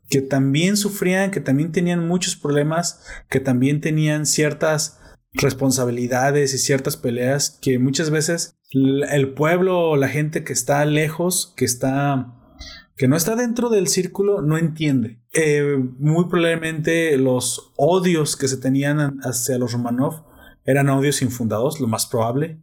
que 0.08 0.20
también 0.20 0.76
sufrían, 0.76 1.32
que 1.32 1.40
también 1.40 1.72
tenían 1.72 2.06
muchos 2.06 2.36
problemas, 2.36 3.04
que 3.28 3.40
también 3.40 3.80
tenían 3.80 4.26
ciertas 4.26 5.00
responsabilidades 5.32 6.54
y 6.54 6.58
ciertas 6.58 6.96
peleas 6.96 7.58
que 7.60 7.78
muchas 7.78 8.10
veces 8.10 8.56
el 8.72 9.34
pueblo 9.34 9.90
o 9.90 9.96
la 9.96 10.08
gente 10.08 10.44
que 10.44 10.52
está 10.52 10.84
lejos, 10.84 11.52
que 11.56 11.64
está 11.64 12.32
que 12.96 13.08
no 13.08 13.16
está 13.16 13.36
dentro 13.36 13.68
del 13.68 13.88
círculo, 13.88 14.40
no 14.40 14.56
entiende. 14.56 15.20
Eh, 15.34 15.76
muy 15.98 16.24
probablemente 16.28 17.16
los 17.18 17.72
odios 17.76 18.36
que 18.36 18.48
se 18.48 18.56
tenían 18.56 19.20
hacia 19.22 19.58
los 19.58 19.72
Romanov 19.72 20.24
eran 20.64 20.88
odios 20.88 21.20
infundados, 21.20 21.78
lo 21.78 21.88
más 21.88 22.06
probable, 22.06 22.58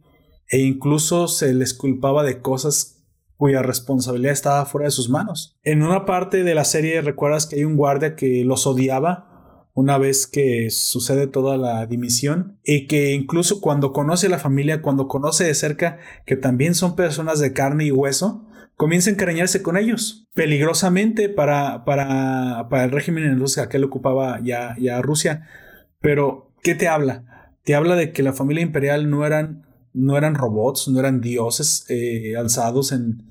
e 0.48 0.58
incluso 0.58 1.28
se 1.28 1.54
les 1.54 1.72
culpaba 1.72 2.24
de 2.24 2.40
cosas 2.40 3.04
cuya 3.36 3.62
responsabilidad 3.62 4.32
estaba 4.32 4.66
fuera 4.66 4.86
de 4.86 4.90
sus 4.90 5.08
manos. 5.08 5.56
En 5.62 5.82
una 5.82 6.04
parte 6.04 6.42
de 6.42 6.54
la 6.54 6.64
serie 6.64 7.00
recuerdas 7.00 7.46
que 7.46 7.56
hay 7.56 7.64
un 7.64 7.76
guardia 7.76 8.16
que 8.16 8.44
los 8.44 8.66
odiaba 8.66 9.33
una 9.74 9.98
vez 9.98 10.28
que 10.28 10.70
sucede 10.70 11.26
toda 11.26 11.56
la 11.56 11.84
dimisión 11.86 12.58
y 12.64 12.86
que 12.86 13.12
incluso 13.12 13.60
cuando 13.60 13.92
conoce 13.92 14.28
a 14.28 14.30
la 14.30 14.38
familia, 14.38 14.80
cuando 14.80 15.08
conoce 15.08 15.44
de 15.44 15.54
cerca 15.54 15.98
que 16.24 16.36
también 16.36 16.76
son 16.76 16.94
personas 16.94 17.40
de 17.40 17.52
carne 17.52 17.84
y 17.84 17.90
hueso, 17.90 18.46
comienza 18.76 19.10
a 19.10 19.12
encariñarse 19.12 19.62
con 19.62 19.76
ellos 19.76 20.28
peligrosamente 20.32 21.28
para, 21.28 21.84
para, 21.84 22.68
para 22.70 22.84
el 22.84 22.92
régimen 22.92 23.24
en 23.24 23.38
Rusia 23.38 23.68
que 23.68 23.76
él 23.76 23.84
ocupaba 23.84 24.40
ya, 24.42 24.76
ya 24.78 25.02
Rusia. 25.02 25.48
Pero, 26.00 26.52
¿qué 26.62 26.76
te 26.76 26.86
habla? 26.86 27.50
Te 27.64 27.74
habla 27.74 27.96
de 27.96 28.12
que 28.12 28.22
la 28.22 28.32
familia 28.32 28.62
imperial 28.62 29.10
no 29.10 29.26
eran, 29.26 29.66
no 29.92 30.16
eran 30.16 30.36
robots, 30.36 30.86
no 30.86 31.00
eran 31.00 31.20
dioses 31.20 31.84
eh, 31.88 32.36
alzados 32.36 32.92
en, 32.92 33.24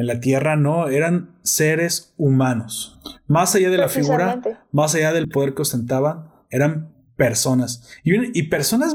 en 0.00 0.06
la 0.06 0.20
tierra 0.20 0.56
no, 0.56 0.88
eran 0.88 1.38
seres 1.42 2.14
humanos. 2.16 3.00
Más 3.26 3.54
allá 3.54 3.70
de 3.70 3.78
la 3.78 3.88
figura, 3.88 4.40
más 4.72 4.94
allá 4.94 5.12
del 5.12 5.28
poder 5.28 5.54
que 5.54 5.62
ostentaban, 5.62 6.30
eran 6.48 6.94
personas. 7.16 7.88
Y, 8.02 8.44
personas 8.44 8.94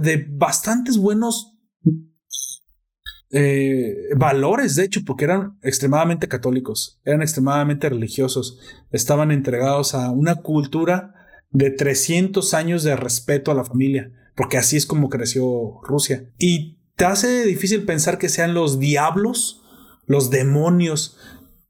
de 0.00 0.26
bastantes 0.28 0.98
buenos 0.98 1.56
eh, 3.30 3.94
valores, 4.16 4.74
de 4.74 4.84
hecho, 4.84 5.02
porque 5.06 5.24
eran 5.24 5.56
extremadamente 5.62 6.26
católicos, 6.26 7.00
eran 7.04 7.22
extremadamente 7.22 7.88
religiosos, 7.88 8.58
estaban 8.90 9.30
entregados 9.30 9.94
a 9.94 10.10
una 10.10 10.34
cultura 10.36 11.14
de 11.50 11.70
300 11.70 12.54
años 12.54 12.82
de 12.82 12.96
respeto 12.96 13.50
a 13.50 13.54
la 13.54 13.64
familia, 13.64 14.10
porque 14.34 14.58
así 14.58 14.76
es 14.76 14.84
como 14.84 15.08
creció 15.08 15.80
Rusia. 15.84 16.28
Y 16.38 16.78
te 16.96 17.04
hace 17.04 17.44
difícil 17.44 17.84
pensar 17.84 18.18
que 18.18 18.28
sean 18.28 18.52
los 18.52 18.78
diablos 18.78 19.61
los 20.06 20.30
demonios 20.30 21.18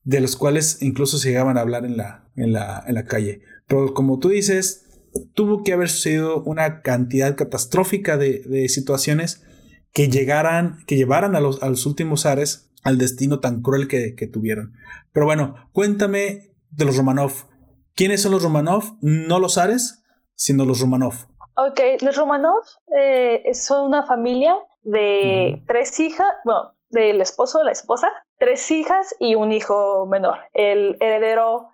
de 0.05 0.21
los 0.21 0.37
cuales 0.37 0.83
incluso 0.83 1.19
se 1.19 1.29
llegaban 1.29 1.59
a 1.59 1.61
hablar 1.61 1.85
en 1.85 1.97
la, 1.97 2.29
en 2.37 2.53
la, 2.53 2.83
en 2.87 2.95
la 2.95 3.05
calle. 3.05 3.43
Pero 3.67 3.95
como 3.95 4.19
tú 4.19 4.31
dices, 4.31 4.87
tuvo 5.35 5.63
que 5.63 5.73
haber 5.73 5.89
sucedido 5.89 6.43
una 6.43 6.83
cantidad 6.83 7.37
catastrófica 7.37 8.17
de, 8.17 8.69
situaciones 8.69 9.45
que 9.93 10.09
llegaran, 10.09 10.79
que 10.87 10.97
llevaran 10.97 11.37
a 11.37 11.41
los, 11.41 11.63
a 11.63 11.69
los, 11.69 11.87
últimos 11.87 12.27
ares 12.27 12.71
al 12.83 12.99
destino 12.99 13.41
tan 13.41 13.63
cruel 13.63 13.89
que, 13.89 14.27
tuvieron. 14.33 14.75
Pero 15.13 15.27
bueno, 15.27 15.55
cuéntame 15.73 16.55
de 16.71 16.85
los 16.85 16.97
Romanov. 16.97 17.33
¿Quiénes 17.95 18.23
son 18.23 18.33
los 18.33 18.43
Romanov? 18.43 18.97
No 19.03 19.39
los 19.39 19.59
ares, 19.59 20.03
sino 20.35 20.65
los 20.65 20.81
Romanov. 20.81 21.15
Ok, 21.57 21.81
los 22.01 22.17
Romanov 22.17 22.63
eh, 22.99 23.43
son 23.53 23.87
una 23.89 24.07
familia 24.07 24.57
de 24.83 25.63
tres 25.67 26.01
hijas, 26.01 26.29
bueno, 26.45 26.73
del 26.93 27.21
esposo, 27.21 27.65
la 27.65 27.73
esposa, 27.73 28.09
tres 28.39 28.71
hijas 28.71 29.15
y 29.19 29.35
un 29.35 29.51
hijo 29.51 30.07
menor. 30.07 30.39
El 30.53 30.97
heredero, 31.01 31.71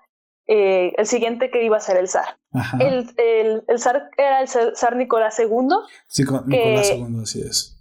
eh, 0.46 0.92
el 0.96 1.06
siguiente 1.06 1.50
que 1.50 1.64
iba 1.64 1.76
a 1.76 1.80
ser 1.80 1.98
el 1.98 2.08
zar. 2.08 2.38
El, 2.80 3.12
el, 3.18 3.78
zar 3.78 4.10
era 4.16 4.40
el 4.40 4.48
zar 4.48 4.96
Nicolás 4.96 5.38
II. 5.38 5.68
Sí, 6.06 6.22
Nicolás 6.46 6.90
II, 6.90 7.20
así 7.22 7.42
es. 7.42 7.76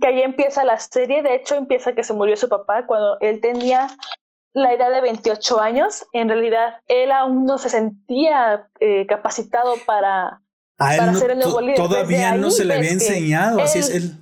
Que 0.00 0.08
ahí 0.08 0.22
empieza 0.22 0.64
la 0.64 0.78
serie. 0.78 1.22
De 1.22 1.34
hecho, 1.34 1.54
empieza 1.54 1.94
que 1.94 2.04
se 2.04 2.12
murió 2.12 2.36
su 2.36 2.48
papá 2.48 2.86
cuando 2.86 3.18
él 3.20 3.40
tenía 3.40 3.88
la 4.52 4.72
edad 4.74 4.90
de 4.92 5.00
28 5.00 5.60
años. 5.60 6.06
En 6.12 6.28
realidad, 6.28 6.74
él 6.88 7.12
aún 7.12 7.44
no 7.44 7.58
se 7.58 7.68
sentía 7.68 8.68
eh, 8.80 9.06
capacitado 9.06 9.74
para, 9.86 10.42
para 10.76 11.14
ser 11.14 11.32
el 11.32 11.38
nuevo 11.38 11.60
líder. 11.60 11.76
Todavía 11.76 12.34
no 12.34 12.50
se 12.50 12.64
le 12.64 12.74
había 12.74 12.90
enseñado. 12.90 13.60
así 13.60 13.78
es 13.78 13.90
él. 13.90 14.12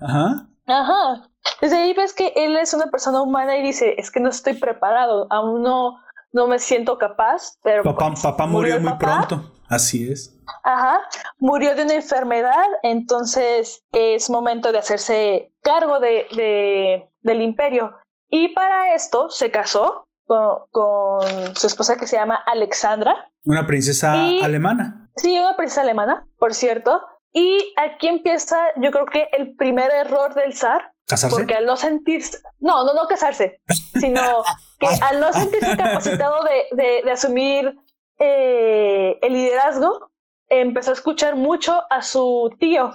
Ajá. 0.00 0.48
Ajá. 0.66 1.28
Desde 1.60 1.76
ahí 1.76 1.94
ves 1.94 2.14
que 2.14 2.32
él 2.36 2.56
es 2.56 2.74
una 2.74 2.86
persona 2.86 3.22
humana 3.22 3.56
y 3.56 3.62
dice, 3.62 3.94
es 3.98 4.10
que 4.10 4.20
no 4.20 4.28
estoy 4.28 4.54
preparado, 4.54 5.26
aún 5.30 5.62
no, 5.62 5.98
no 6.32 6.46
me 6.46 6.58
siento 6.58 6.98
capaz. 6.98 7.58
Pero 7.62 7.82
papá, 7.82 8.08
pues, 8.08 8.22
papá 8.22 8.46
murió, 8.46 8.80
muy 8.80 8.94
pronto, 8.94 9.52
así 9.68 10.10
es. 10.10 10.34
Ajá, 10.64 11.00
murió 11.38 11.74
de 11.74 11.82
una 11.82 11.94
enfermedad, 11.94 12.66
entonces 12.82 13.84
es 13.92 14.30
momento 14.30 14.72
de 14.72 14.78
hacerse 14.78 15.52
cargo 15.62 16.00
de, 16.00 16.26
de 16.34 17.10
del 17.22 17.42
imperio. 17.42 17.94
Y 18.30 18.48
para 18.48 18.94
esto 18.94 19.30
se 19.30 19.50
casó 19.50 20.08
con, 20.26 21.56
su 21.56 21.66
esposa 21.66 21.96
que 21.96 22.06
se 22.06 22.16
llama 22.16 22.36
Alexandra. 22.46 23.30
Una 23.44 23.66
princesa 23.66 24.12
alemana. 24.42 25.10
Sí, 25.16 25.38
una 25.38 25.56
princesa 25.56 25.82
alemana, 25.82 26.26
por 26.38 26.54
cierto. 26.54 27.00
Y 27.32 27.74
aquí 27.76 28.08
empieza, 28.08 28.58
yo 28.76 28.90
creo 28.90 29.06
que 29.06 29.28
el 29.36 29.54
primer 29.56 29.90
error 29.90 30.34
del 30.34 30.54
zar, 30.54 30.92
¿Casarse? 31.08 31.36
Porque 31.36 31.54
al 31.54 31.64
no 31.64 31.76
sentirse, 31.76 32.38
no, 32.60 32.84
no, 32.84 32.92
no 32.92 33.06
casarse, 33.08 33.60
sino 33.98 34.20
que 34.78 34.88
al 35.00 35.20
no 35.20 35.32
sentirse 35.32 35.76
capacitado 35.76 36.44
de, 36.44 37.02
de, 37.02 37.10
asumir 37.10 37.74
eh, 38.18 39.18
el 39.22 39.32
liderazgo, 39.32 40.10
empezó 40.48 40.90
a 40.90 40.94
escuchar 40.94 41.34
mucho 41.34 41.82
a 41.90 42.02
su 42.02 42.54
tío, 42.60 42.92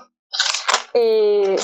eh, 0.93 1.55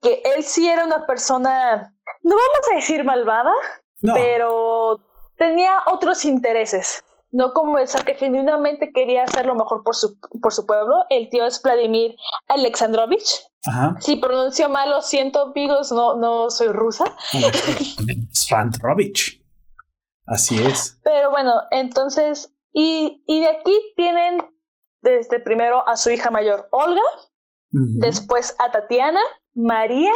que 0.00 0.22
él 0.34 0.42
sí 0.42 0.68
era 0.68 0.84
una 0.84 1.06
persona, 1.06 1.94
no 2.22 2.34
vamos 2.34 2.70
a 2.72 2.74
decir 2.76 3.04
malvada, 3.04 3.52
pero 4.00 5.00
tenía 5.36 5.82
otros 5.86 6.24
intereses. 6.24 7.04
No 7.34 7.52
como 7.52 7.78
el 7.78 7.88
que 8.06 8.14
genuinamente 8.14 8.92
quería 8.92 9.24
hacer 9.24 9.44
lo 9.44 9.56
mejor 9.56 9.82
por 9.82 9.96
su, 9.96 10.16
por 10.40 10.52
su 10.52 10.66
pueblo. 10.66 11.04
El 11.10 11.28
tío 11.30 11.44
es 11.44 11.60
Vladimir 11.60 12.14
Alexandrovich. 12.46 13.42
Ajá. 13.66 13.96
Si 13.98 14.16
pronuncio 14.16 14.68
mal, 14.68 14.90
lo 14.90 15.02
siento, 15.02 15.50
amigos, 15.50 15.90
no, 15.90 16.14
no 16.16 16.48
soy 16.48 16.68
rusa. 16.68 17.04
Alexandrovich. 17.98 19.42
Así 20.26 20.62
es. 20.62 21.00
Pero 21.02 21.32
bueno, 21.32 21.54
entonces, 21.72 22.54
y, 22.72 23.24
y 23.26 23.40
de 23.40 23.48
aquí 23.48 23.80
tienen 23.96 24.38
desde 25.02 25.40
primero 25.40 25.86
a 25.88 25.96
su 25.96 26.10
hija 26.10 26.30
mayor, 26.30 26.68
Olga, 26.70 27.02
después 27.70 28.54
a 28.60 28.70
Tatiana, 28.70 29.20
María, 29.54 30.12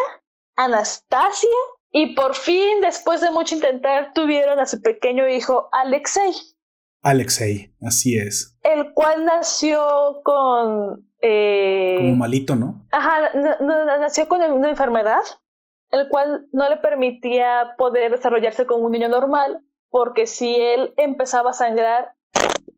Anastasia, 0.57 1.49
y 1.91 2.15
por 2.15 2.37
fin, 2.37 2.81
después 2.81 3.21
de 3.21 3.33
mucho 3.33 3.57
intentar, 3.57 4.13
tuvieron 4.15 4.61
a 4.61 4.67
su 4.67 4.81
pequeño 4.81 5.27
hijo 5.29 5.69
Alexei. 5.73 6.33
Alexei, 7.09 7.75
así 7.81 8.19
es. 8.19 8.59
El 8.63 8.93
cual 8.93 9.25
nació 9.25 10.21
con... 10.23 11.07
Eh, 11.21 11.97
Como 11.99 12.17
malito, 12.17 12.55
¿no? 12.55 12.87
Ajá, 12.93 13.31
nació 14.01 14.29
con 14.29 14.41
una 14.43 14.71
enfermedad, 14.71 15.23
el 15.91 16.09
cual 16.09 16.47
no 16.53 16.69
le 16.69 16.77
permitía 16.77 17.75
poder 17.77 18.13
desarrollarse 18.13 18.67
como 18.67 18.87
un 18.87 18.93
niño 18.93 19.09
normal, 19.09 19.63
porque 19.91 20.27
si 20.27 20.55
él 20.55 20.93
empezaba 20.97 21.51
a 21.51 21.55
sangrar, 21.55 22.15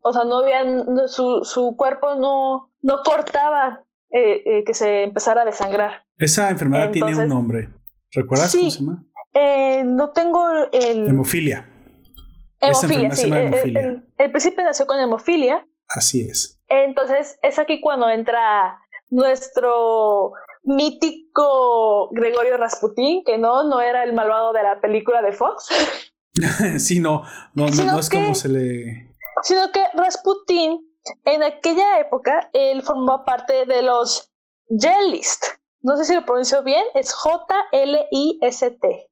o 0.01 0.13
sea, 0.13 0.23
no 0.23 0.39
había, 0.39 0.63
su, 1.07 1.43
su 1.43 1.75
cuerpo 1.75 2.15
no, 2.15 2.71
no 2.81 3.03
cortaba 3.03 3.83
eh, 4.09 4.41
eh, 4.45 4.63
que 4.65 4.73
se 4.73 5.03
empezara 5.03 5.43
a 5.43 5.45
desangrar. 5.45 6.05
Esa 6.17 6.49
enfermedad 6.49 6.91
tiene 6.91 7.15
un 7.15 7.27
nombre. 7.27 7.69
¿Recuerdas 8.11 8.55
cómo 8.55 8.71
se 8.71 8.79
llama? 8.79 9.05
Eh, 9.33 9.83
no 9.85 10.11
tengo 10.11 10.45
el... 10.71 11.07
Hemofilia. 11.07 11.67
Hemofilia, 12.61 13.11
sí. 13.11 13.31
El, 13.31 14.05
el, 14.17 14.31
príncipe 14.31 14.63
nació 14.63 14.85
con 14.85 14.99
hemofilia. 14.99 15.67
Así 15.89 16.21
es. 16.21 16.61
Entonces 16.67 17.37
es 17.41 17.59
aquí 17.59 17.81
cuando 17.81 18.09
entra 18.09 18.79
nuestro 19.09 20.33
mítico 20.63 22.09
Gregorio 22.11 22.57
Rasputín, 22.57 23.23
que 23.23 23.37
no, 23.37 23.63
no 23.63 23.81
era 23.81 24.03
el 24.03 24.13
malvado 24.13 24.53
de 24.53 24.63
la 24.63 24.79
película 24.79 25.21
de 25.21 25.33
Fox. 25.33 25.67
sí, 26.79 26.99
no, 26.99 27.23
no, 27.53 27.67
no, 27.67 27.99
es 27.99 28.09
como 28.09 28.33
se 28.35 28.49
le... 28.49 29.15
Sino 29.43 29.71
que 29.71 29.83
Rasputín, 29.93 30.79
en 31.25 31.43
aquella 31.43 31.99
época, 31.99 32.49
él 32.53 32.81
formó 32.83 33.25
parte 33.25 33.65
de 33.65 33.81
los 33.81 34.31
Jellist, 34.69 35.45
no 35.81 35.97
sé 35.97 36.05
si 36.05 36.13
lo 36.13 36.25
pronuncio 36.25 36.63
bien, 36.63 36.85
es 36.93 37.11
J-L-I-S-T, 37.13 39.10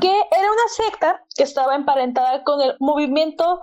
que 0.00 0.08
era 0.08 0.52
una 0.52 0.68
secta 0.68 1.24
que 1.34 1.42
estaba 1.42 1.74
emparentada 1.74 2.42
con 2.44 2.60
el 2.60 2.76
movimiento 2.80 3.60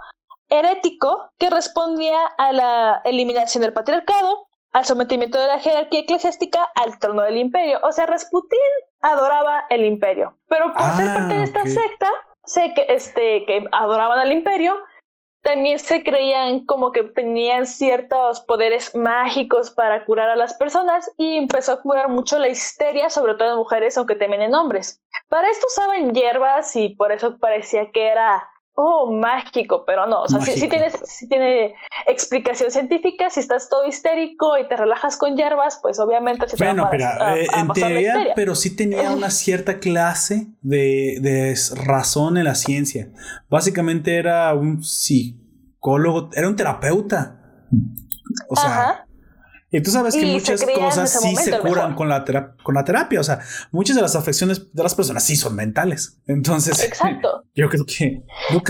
herético 0.49 1.31
que 1.37 1.49
respondía 1.49 2.19
a 2.37 2.51
la 2.51 3.01
eliminación 3.05 3.61
del 3.61 3.73
patriarcado, 3.73 4.47
al 4.71 4.85
sometimiento 4.85 5.39
de 5.39 5.47
la 5.47 5.59
jerarquía 5.59 6.01
eclesiástica 6.01 6.67
al 6.75 6.99
trono 6.99 7.21
del 7.21 7.37
imperio. 7.37 7.79
O 7.83 7.91
sea, 7.91 8.05
Rasputín 8.05 8.59
adoraba 9.01 9.65
el 9.69 9.85
imperio, 9.85 10.37
pero 10.47 10.73
por 10.73 10.83
ser 10.97 11.13
parte 11.13 11.33
de 11.33 11.41
ah, 11.41 11.43
esta 11.43 11.65
secta, 11.65 12.09
sé 12.43 12.73
que, 12.75 12.85
este, 12.89 13.45
que 13.45 13.65
adoraban 13.71 14.19
al 14.19 14.31
imperio, 14.31 14.75
también 15.45 15.77
se 15.77 16.03
creían 16.03 16.65
como 16.65 16.91
que 16.91 17.03
tenían 17.03 17.67
ciertos 17.67 18.41
poderes 18.41 18.95
mágicos 18.95 19.69
para 19.69 20.03
curar 20.03 20.31
a 20.31 20.35
las 20.35 20.55
personas 20.55 21.11
y 21.17 21.37
empezó 21.37 21.73
a 21.73 21.81
curar 21.83 22.09
mucho 22.09 22.39
la 22.39 22.49
histeria, 22.49 23.11
sobre 23.11 23.35
todo 23.35 23.51
en 23.51 23.57
mujeres, 23.57 23.95
aunque 23.95 24.15
también 24.15 24.41
en 24.41 24.55
hombres. 24.55 25.03
Para 25.29 25.47
esto 25.47 25.67
usaban 25.67 26.15
hierbas 26.15 26.75
y 26.75 26.89
por 26.95 27.11
eso 27.11 27.37
parecía 27.37 27.91
que 27.91 28.07
era 28.07 28.49
oh, 28.75 29.11
mágico, 29.11 29.83
pero 29.85 30.05
no, 30.05 30.23
o 30.23 30.27
sea, 30.27 30.41
sí, 30.41 30.67
tiene, 30.67 30.91
tiene 31.29 31.75
explicación 32.07 32.71
científica, 32.71 33.29
si 33.29 33.39
estás 33.39 33.69
todo 33.69 33.87
histérico 33.87 34.57
y 34.57 34.67
te 34.67 34.75
relajas 34.75 35.17
con 35.17 35.35
hierbas, 35.35 35.79
pues 35.81 35.99
obviamente 35.99 36.47
se 36.47 36.57
bueno, 36.57 36.89
te 36.89 36.97
va 37.03 37.15
pero, 37.19 37.35
eh, 37.35 37.47
en 37.57 37.67
teoría, 37.69 38.33
pero 38.35 38.53
sí 38.53 38.75
tenía 38.75 39.11
una 39.11 39.29
cierta 39.29 39.79
clase 39.79 40.47
de, 40.61 41.17
de, 41.21 41.55
razón 41.85 42.37
en 42.37 42.43
la 42.43 42.55
ciencia. 42.55 43.09
Básicamente 43.49 44.17
era 44.17 44.53
un 44.53 44.83
psicólogo, 44.83 46.29
era 46.33 46.47
un 46.47 46.55
terapeuta. 46.55 47.41
O 48.49 48.55
sea, 48.55 49.04
y 49.75 49.81
tú 49.81 49.91
sabes 49.91 50.15
que 50.15 50.25
muchas 50.25 50.65
cosas 50.65 51.21
sí 51.21 51.35
se 51.35 51.59
curan 51.59 51.95
con 51.95 52.07
la, 52.07 52.23
con 52.63 52.75
la 52.75 52.85
terapia. 52.85 53.19
O 53.19 53.23
sea, 53.23 53.39
muchas 53.71 53.97
de 53.97 54.01
las 54.01 54.15
afecciones 54.15 54.73
de 54.73 54.83
las 54.83 54.95
personas 54.95 55.21
sí 55.23 55.35
son 55.35 55.53
mentales. 55.53 56.21
Entonces, 56.27 56.81
Exacto. 56.81 57.43
yo 57.55 57.67
creo 57.67 57.85
que 57.85 58.23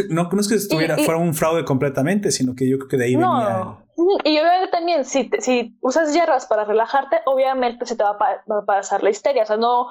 no, 0.10 0.24
no, 0.32 0.40
es 0.40 0.48
que 0.48 0.56
estuviera, 0.56 0.98
fuera 0.98 1.18
un 1.18 1.36
fraude 1.36 1.64
completamente, 1.64 2.32
sino 2.32 2.56
que 2.56 2.68
yo 2.68 2.80
creo 2.80 2.88
que 2.88 2.98
de 2.98 3.06
ahí 3.06 3.16
venía. 3.16 3.78
Y 4.24 4.36
yo 4.36 4.44
veo 4.44 4.66
que 4.66 4.72
también, 4.72 5.06
si, 5.06 5.30
si 5.40 5.78
usas 5.80 6.12
hierbas 6.12 6.48
para 6.48 6.66
relajarte, 6.66 7.18
obviamente 7.26 7.86
se 7.86 7.96
te 7.96 8.04
va 8.04 8.18
a, 8.18 8.66
pasar 8.66 9.04
la 9.04 9.12
histeria. 9.12 9.44
O 9.44 9.46
sea, 9.46 9.58
no, 9.58 9.88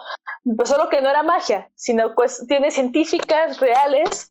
pues 0.57 0.69
solo 0.69 0.89
que 0.89 1.01
no 1.01 1.11
era 1.11 1.23
magia, 1.23 1.71
sino 1.77 2.13
cuestiones 2.17 2.75
científicas 2.75 3.61
reales 3.61 4.31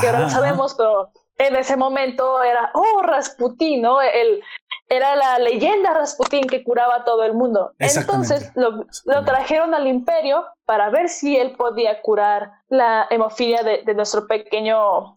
que 0.00 0.06
ahora 0.06 0.20
no 0.20 0.30
sabemos, 0.30 0.74
pero 0.78 1.12
en 1.38 1.56
ese 1.56 1.76
momento 1.76 2.42
era, 2.42 2.70
oh, 2.74 3.02
Rasputín, 3.02 3.82
¿no? 3.82 4.00
El, 4.00 4.42
era 4.88 5.16
la 5.16 5.38
leyenda 5.38 5.94
Rasputín 5.94 6.46
que 6.46 6.62
curaba 6.62 6.96
a 6.96 7.04
todo 7.04 7.24
el 7.24 7.34
mundo. 7.34 7.72
Entonces 7.78 8.52
lo, 8.54 8.84
trajeron 9.24 9.74
al 9.74 9.86
imperio 9.86 10.44
para 10.64 10.90
ver 10.90 11.08
si 11.08 11.36
él 11.36 11.52
podía 11.52 12.00
curar 12.02 12.50
la 12.68 13.06
hemofilia 13.10 13.62
de, 13.62 13.94
nuestro 13.94 14.26
pequeño 14.26 15.14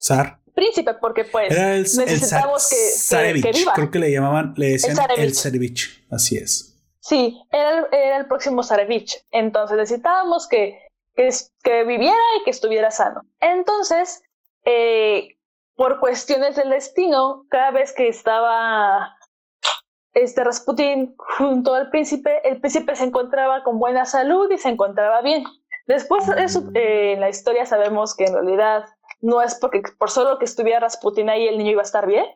zar. 0.00 0.40
Príncipe, 0.54 0.94
porque 0.94 1.24
pues 1.24 1.50
necesitamos 1.96 2.68
que, 2.68 3.42
que, 3.42 3.52
viva. 3.52 3.72
Creo 3.74 3.90
que 3.90 3.98
le 3.98 4.10
llamaban, 4.10 4.54
le 4.56 4.70
decían 4.70 4.96
el 5.16 5.34
Zarevich. 5.34 6.04
Así 6.10 6.36
es. 6.36 6.68
Sí, 7.00 7.40
era, 7.52 7.86
era 7.92 8.16
el 8.16 8.26
próximo 8.26 8.62
Zarevich. 8.62 9.24
Entonces 9.30 9.76
necesitábamos 9.76 10.48
que, 10.48 10.78
que, 11.14 11.84
viviera 11.84 12.16
y 12.40 12.44
que 12.44 12.50
estuviera 12.50 12.90
sano. 12.90 13.22
Entonces, 13.40 14.22
eh, 14.64 15.37
por 15.78 16.00
cuestiones 16.00 16.56
del 16.56 16.70
destino, 16.70 17.46
cada 17.50 17.70
vez 17.70 17.92
que 17.92 18.08
estaba 18.08 19.16
este 20.12 20.42
Rasputin 20.42 21.14
junto 21.38 21.72
al 21.72 21.88
príncipe, 21.90 22.40
el 22.42 22.60
príncipe 22.60 22.96
se 22.96 23.04
encontraba 23.04 23.62
con 23.62 23.78
buena 23.78 24.04
salud 24.04 24.50
y 24.50 24.58
se 24.58 24.70
encontraba 24.70 25.22
bien. 25.22 25.44
Después 25.86 26.26
de 26.26 26.42
eso, 26.42 26.64
eh, 26.74 27.12
en 27.12 27.20
la 27.20 27.28
historia 27.28 27.64
sabemos 27.64 28.16
que 28.16 28.24
en 28.24 28.34
realidad 28.34 28.86
no 29.20 29.40
es 29.40 29.54
porque 29.54 29.82
por 29.96 30.10
solo 30.10 30.40
que 30.40 30.46
estuviera 30.46 30.80
Rasputin 30.80 31.30
ahí 31.30 31.46
el 31.46 31.58
niño 31.58 31.70
iba 31.70 31.82
a 31.82 31.84
estar 31.84 32.08
bien, 32.08 32.26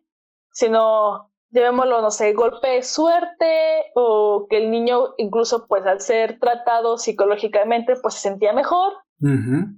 sino 0.52 1.32
llamémoslo, 1.50 2.00
no 2.00 2.12
sé, 2.12 2.34
golpe 2.34 2.68
de 2.68 2.82
suerte 2.84 3.90
o 3.96 4.46
que 4.48 4.58
el 4.58 4.70
niño 4.70 5.14
incluso 5.16 5.66
pues 5.66 5.84
al 5.84 6.00
ser 6.00 6.38
tratado 6.38 6.96
psicológicamente 6.96 7.96
pues 8.00 8.14
se 8.14 8.20
sentía 8.20 8.52
mejor. 8.52 8.92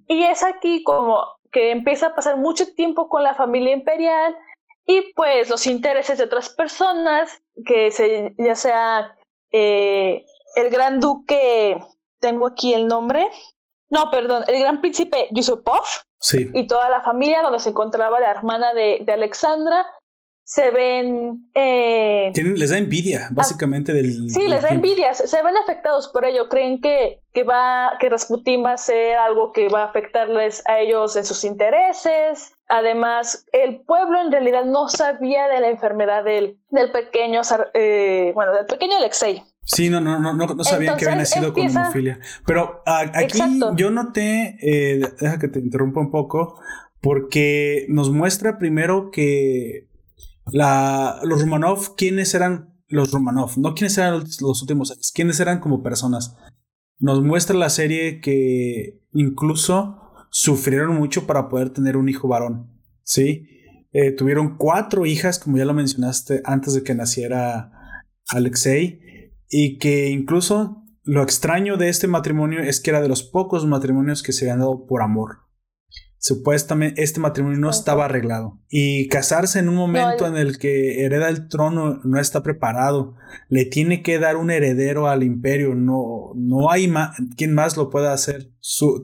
Y 0.06 0.24
es 0.24 0.42
aquí 0.42 0.82
como 0.84 1.24
que 1.54 1.70
empieza 1.70 2.08
a 2.08 2.14
pasar 2.16 2.36
mucho 2.36 2.74
tiempo 2.74 3.08
con 3.08 3.22
la 3.22 3.34
familia 3.34 3.72
imperial 3.72 4.36
y 4.84 5.12
pues 5.14 5.48
los 5.48 5.66
intereses 5.68 6.18
de 6.18 6.24
otras 6.24 6.50
personas, 6.50 7.40
que 7.64 7.92
se, 7.92 8.34
ya 8.36 8.56
sea 8.56 9.16
eh, 9.52 10.26
el 10.56 10.68
gran 10.70 10.98
duque, 10.98 11.80
tengo 12.18 12.48
aquí 12.48 12.74
el 12.74 12.88
nombre, 12.88 13.30
no, 13.88 14.10
perdón, 14.10 14.42
el 14.48 14.58
gran 14.58 14.80
príncipe 14.80 15.28
Yusupov 15.30 15.84
sí. 16.18 16.50
y 16.52 16.66
toda 16.66 16.90
la 16.90 17.02
familia 17.02 17.42
donde 17.42 17.60
se 17.60 17.70
encontraba 17.70 18.18
la 18.18 18.32
hermana 18.32 18.74
de, 18.74 18.98
de 19.02 19.12
Alexandra, 19.12 19.86
se 20.44 20.70
ven... 20.70 21.50
Eh, 21.54 22.30
les 22.34 22.70
da 22.70 22.76
envidia, 22.76 23.28
básicamente, 23.30 23.94
del... 23.94 24.30
Sí, 24.30 24.46
les 24.46 24.62
da 24.62 24.68
envidia, 24.68 25.14
se, 25.14 25.42
ven 25.42 25.56
afectados 25.56 26.08
por 26.08 26.26
ello, 26.26 26.50
creen 26.50 26.82
que, 26.82 27.22
que, 27.32 27.44
va, 27.44 27.92
que 27.98 28.10
Rasputin 28.10 28.62
va 28.62 28.74
a 28.74 28.76
ser 28.76 29.16
algo 29.16 29.52
que 29.52 29.68
va 29.68 29.82
a 29.82 29.86
afectarles 29.86 30.62
a 30.66 30.80
ellos 30.80 31.16
en 31.16 31.24
sus 31.24 31.44
intereses. 31.44 32.52
Además, 32.68 33.46
el 33.52 33.80
pueblo 33.80 34.20
en 34.20 34.30
realidad 34.30 34.66
no 34.66 34.88
sabía 34.88 35.48
de 35.48 35.60
la 35.60 35.70
enfermedad 35.70 36.24
del, 36.24 36.58
del 36.70 36.92
pequeño, 36.92 37.40
eh, 37.72 38.32
bueno, 38.34 38.52
del 38.52 38.66
pequeño 38.66 38.98
Alexei. 38.98 39.42
Sí, 39.62 39.88
no, 39.88 39.98
no, 39.98 40.18
no, 40.18 40.34
no, 40.34 40.64
sabían 40.64 40.98
que 40.98 41.06
había 41.06 41.16
nacido 41.16 41.54
con 41.54 41.64
hemofilia. 41.64 42.18
Pero 42.44 42.82
aquí 42.84 43.38
yo 43.76 43.90
noté, 43.90 44.58
eh, 44.60 45.00
deja 45.18 45.38
que 45.38 45.48
te 45.48 45.58
interrumpa 45.58 46.00
un 46.00 46.10
poco, 46.10 46.60
porque 47.00 47.86
nos 47.88 48.10
muestra 48.10 48.58
primero 48.58 49.10
que 49.10 49.88
la, 50.52 51.20
los 51.24 51.40
Romanov, 51.40 51.96
¿quiénes 51.96 52.34
eran 52.34 52.74
los 52.88 53.10
Romanov? 53.12 53.58
No 53.58 53.74
quiénes 53.74 53.96
eran 53.98 54.24
los, 54.40 54.62
últimos 54.62 54.90
años, 54.90 55.12
quiénes 55.12 55.40
eran 55.40 55.60
como 55.60 55.82
personas. 55.82 56.36
Nos 56.98 57.22
muestra 57.22 57.56
la 57.56 57.70
serie 57.70 58.20
que 58.20 59.00
incluso 59.12 60.00
sufrieron 60.30 60.96
mucho 60.96 61.26
para 61.26 61.48
poder 61.48 61.70
tener 61.70 61.96
un 61.96 62.08
hijo 62.08 62.28
varón. 62.28 62.70
Sí, 63.02 63.48
eh, 63.92 64.10
tuvieron 64.12 64.56
cuatro 64.56 65.06
hijas, 65.06 65.38
como 65.38 65.56
ya 65.56 65.64
lo 65.64 65.74
mencionaste, 65.74 66.42
antes 66.44 66.74
de 66.74 66.82
que 66.82 66.94
naciera 66.94 67.70
Alexei, 68.28 69.32
y 69.48 69.78
que 69.78 70.08
incluso 70.10 70.84
lo 71.04 71.22
extraño 71.22 71.76
de 71.76 71.88
este 71.88 72.08
matrimonio 72.08 72.60
es 72.60 72.80
que 72.80 72.90
era 72.90 73.00
de 73.00 73.08
los 73.08 73.22
pocos 73.22 73.66
matrimonios 73.66 74.22
que 74.22 74.32
se 74.32 74.46
habían 74.46 74.60
dado 74.60 74.86
por 74.86 75.02
amor. 75.02 75.43
Supuestamente 76.24 77.02
este 77.02 77.20
matrimonio 77.20 77.58
no 77.58 77.68
estaba 77.68 78.06
arreglado. 78.06 78.58
Y 78.70 79.08
casarse 79.08 79.58
en 79.58 79.68
un 79.68 79.74
momento 79.74 80.26
en 80.26 80.38
el 80.38 80.56
que 80.56 81.04
hereda 81.04 81.28
el 81.28 81.48
trono 81.48 82.00
no 82.02 82.18
está 82.18 82.42
preparado, 82.42 83.14
le 83.50 83.66
tiene 83.66 84.02
que 84.02 84.18
dar 84.18 84.36
un 84.36 84.50
heredero 84.50 85.06
al 85.06 85.22
imperio, 85.22 85.74
no, 85.74 86.32
no 86.34 86.70
hay 86.70 86.90
quien 87.36 87.52
más 87.52 87.76
lo 87.76 87.90
pueda 87.90 88.14
hacer. 88.14 88.50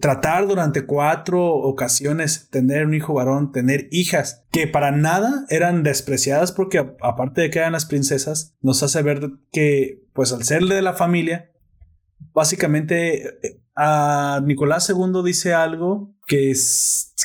tratar 0.00 0.48
durante 0.48 0.86
cuatro 0.86 1.44
ocasiones 1.44 2.48
tener 2.48 2.86
un 2.86 2.94
hijo 2.94 3.12
varón, 3.12 3.52
tener 3.52 3.88
hijas 3.90 4.46
que 4.50 4.66
para 4.66 4.90
nada 4.90 5.44
eran 5.50 5.82
despreciadas 5.82 6.52
porque 6.52 6.78
aparte 6.78 7.42
de 7.42 7.50
que 7.50 7.58
eran 7.58 7.72
las 7.72 7.84
princesas, 7.84 8.56
nos 8.62 8.82
hace 8.82 9.02
ver 9.02 9.30
que 9.52 10.06
pues 10.14 10.32
al 10.32 10.44
serle 10.44 10.74
de 10.74 10.82
la 10.82 10.94
familia, 10.94 11.50
básicamente 12.32 13.26
eh, 13.46 13.60
a 13.76 14.40
Nicolás 14.42 14.88
II 14.88 15.22
dice 15.22 15.52
algo 15.52 16.14
que, 16.30 16.54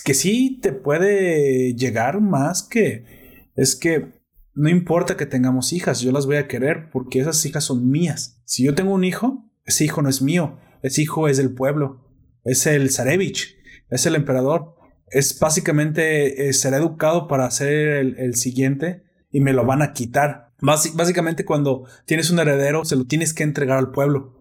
que 0.04 0.14
sí 0.16 0.60
te 0.64 0.72
puede 0.72 1.76
llegar 1.76 2.22
más 2.22 2.64
que 2.64 3.52
es 3.56 3.76
que 3.76 4.14
no 4.56 4.68
importa 4.68 5.16
que 5.16 5.28
tengamos 5.28 5.74
hijas, 5.74 6.00
yo 6.00 6.12
las 6.12 6.26
voy 6.26 6.38
a 6.38 6.48
querer 6.48 6.90
porque 6.90 7.20
esas 7.20 7.46
hijas 7.46 7.66
son 7.66 7.88
mías. 7.92 8.42
Si 8.46 8.64
yo 8.64 8.74
tengo 8.74 8.96
un 8.96 9.04
hijo, 9.04 9.46
ese 9.64 9.86
hijo 9.86 10.02
no 10.02 10.10
es 10.10 10.24
mío, 10.24 10.58
ese 10.82 11.04
hijo 11.04 11.28
es 11.28 11.38
del 11.38 11.54
pueblo, 11.54 12.04
es 12.46 12.66
el 12.66 12.90
Zarevich, 12.90 13.56
es 13.92 14.08
el 14.08 14.16
emperador, 14.16 14.74
es 15.12 15.38
básicamente 15.40 16.50
eh, 16.50 16.54
será 16.54 16.78
educado 16.78 17.28
para 17.28 17.52
ser 17.52 18.16
el, 18.18 18.36
siguiente 18.36 19.04
y 19.30 19.40
me 19.40 19.54
lo 19.54 19.68
van 19.68 19.84
a 19.84 19.94
quitar. 19.94 20.56
básicamente 20.62 21.46
cuando 21.46 21.86
tienes 22.06 22.32
un 22.32 22.40
heredero 22.40 22.86
se 22.86 22.96
lo 22.96 23.06
tienes 23.06 23.36
que 23.36 23.44
entregar 23.44 23.78
al 23.78 23.92
pueblo. 23.92 24.34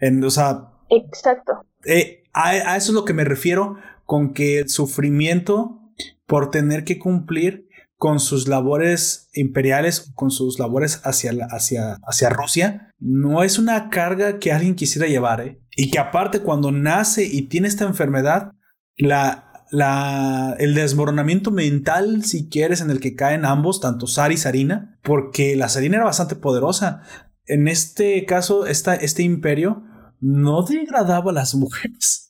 En, 0.00 0.24
o 0.24 0.30
sea, 0.30 0.72
Exacto. 0.90 1.52
Eh, 1.84 2.21
a, 2.32 2.76
eso 2.76 2.92
es 2.92 2.94
lo 2.94 3.04
que 3.04 3.14
me 3.14 3.24
refiero 3.24 3.76
con 4.04 4.32
que 4.32 4.60
el 4.60 4.68
sufrimiento 4.68 5.80
por 6.26 6.50
tener 6.50 6.84
que 6.84 6.98
cumplir 6.98 7.68
con 7.96 8.18
sus 8.18 8.48
labores 8.48 9.28
imperiales 9.32 10.10
con 10.16 10.32
sus 10.32 10.58
labores 10.58 11.00
hacia, 11.04 11.32
hacia, 11.50 11.98
hacia 12.04 12.30
Rusia, 12.30 12.90
no 12.98 13.44
es 13.44 13.60
una 13.60 13.90
carga 13.90 14.40
que 14.40 14.50
alguien 14.50 14.74
quisiera 14.74 15.06
llevar. 15.06 15.40
¿eh? 15.40 15.60
Y 15.76 15.90
que 15.90 16.00
aparte 16.00 16.40
cuando 16.40 16.72
nace 16.72 17.24
y 17.24 17.42
tiene 17.42 17.68
esta 17.68 17.84
enfermedad, 17.84 18.50
la, 18.96 19.52
la, 19.70 20.56
el 20.58 20.74
desmoronamiento 20.74 21.50
mental, 21.50 22.24
si 22.24 22.48
quieres, 22.48 22.80
en 22.80 22.90
el 22.90 23.00
que 23.00 23.14
caen 23.14 23.44
ambos, 23.44 23.80
tanto 23.80 24.06
Sar 24.06 24.32
y 24.32 24.36
Sarina, 24.36 24.98
porque 25.02 25.56
la 25.56 25.68
Sarina 25.68 25.96
era 25.96 26.04
bastante 26.04 26.34
poderosa. 26.36 27.02
En 27.46 27.68
este 27.68 28.24
caso, 28.26 28.66
esta, 28.66 28.94
este 28.94 29.22
imperio 29.22 29.82
no 30.20 30.62
degradaba 30.62 31.30
a 31.30 31.34
las 31.34 31.54
mujeres. 31.54 32.21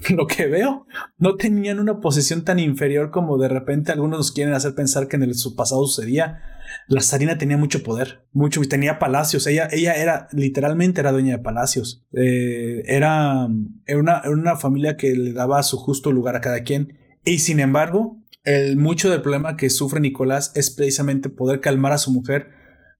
Lo 0.10 0.26
que 0.26 0.46
veo, 0.46 0.86
no 1.18 1.36
tenían 1.36 1.78
una 1.80 2.00
posición 2.00 2.44
tan 2.44 2.58
inferior 2.58 3.10
como 3.10 3.38
de 3.38 3.48
repente 3.48 3.92
algunos 3.92 4.18
nos 4.18 4.32
quieren 4.32 4.54
hacer 4.54 4.74
pensar 4.74 5.08
que 5.08 5.16
en 5.16 5.22
el, 5.22 5.34
su 5.34 5.56
pasado 5.56 5.86
sucedía. 5.86 6.40
La 6.86 7.00
zarina 7.00 7.38
tenía 7.38 7.56
mucho 7.56 7.82
poder, 7.82 8.26
mucho, 8.32 8.60
tenía 8.68 8.98
palacios. 8.98 9.46
Ella, 9.46 9.68
ella 9.70 9.94
era, 9.94 10.28
literalmente 10.32 11.00
era 11.00 11.12
dueña 11.12 11.36
de 11.36 11.42
palacios. 11.42 12.04
Eh, 12.12 12.82
era, 12.86 13.48
era, 13.86 13.98
una, 13.98 14.22
una 14.26 14.56
familia 14.56 14.96
que 14.96 15.14
le 15.14 15.32
daba 15.32 15.62
su 15.62 15.78
justo 15.78 16.12
lugar 16.12 16.36
a 16.36 16.40
cada 16.40 16.62
quien. 16.62 16.98
Y 17.24 17.38
sin 17.38 17.60
embargo, 17.60 18.22
el, 18.44 18.76
mucho 18.76 19.10
del 19.10 19.22
problema 19.22 19.56
que 19.56 19.70
sufre 19.70 20.00
Nicolás 20.00 20.52
es 20.54 20.70
precisamente 20.70 21.30
poder 21.30 21.60
calmar 21.60 21.92
a 21.92 21.98
su 21.98 22.10
mujer 22.10 22.50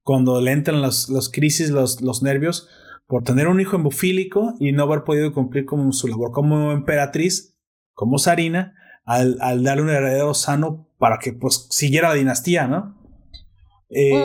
cuando 0.03 0.41
le 0.41 0.53
entran 0.53 0.81
los 0.81 1.31
crisis, 1.31 1.71
los, 1.71 2.01
los 2.01 2.23
nervios, 2.23 2.69
por 3.09 3.25
tener 3.25 3.49
un 3.49 3.61
hijo 3.61 3.77
hemofílico 3.77 4.55
y 4.61 4.73
no 4.73 4.85
haber 4.85 5.03
podido 5.03 5.33
cumplir 5.33 5.65
con 5.65 5.93
su 5.95 6.07
labor 6.09 6.31
como 6.31 6.73
emperatriz, 6.73 7.59
como 7.95 8.19
Sarina, 8.19 8.75
al, 9.05 9.39
darle 9.65 9.83
un 9.83 9.89
heredero 9.89 10.35
sano 10.35 10.87
para 10.99 11.19
que 11.19 11.33
pues 11.33 11.67
siguiera 11.71 12.11
la 12.11 12.15
dinastía, 12.15 12.69
¿no? 12.69 12.97
Eh, 13.89 14.23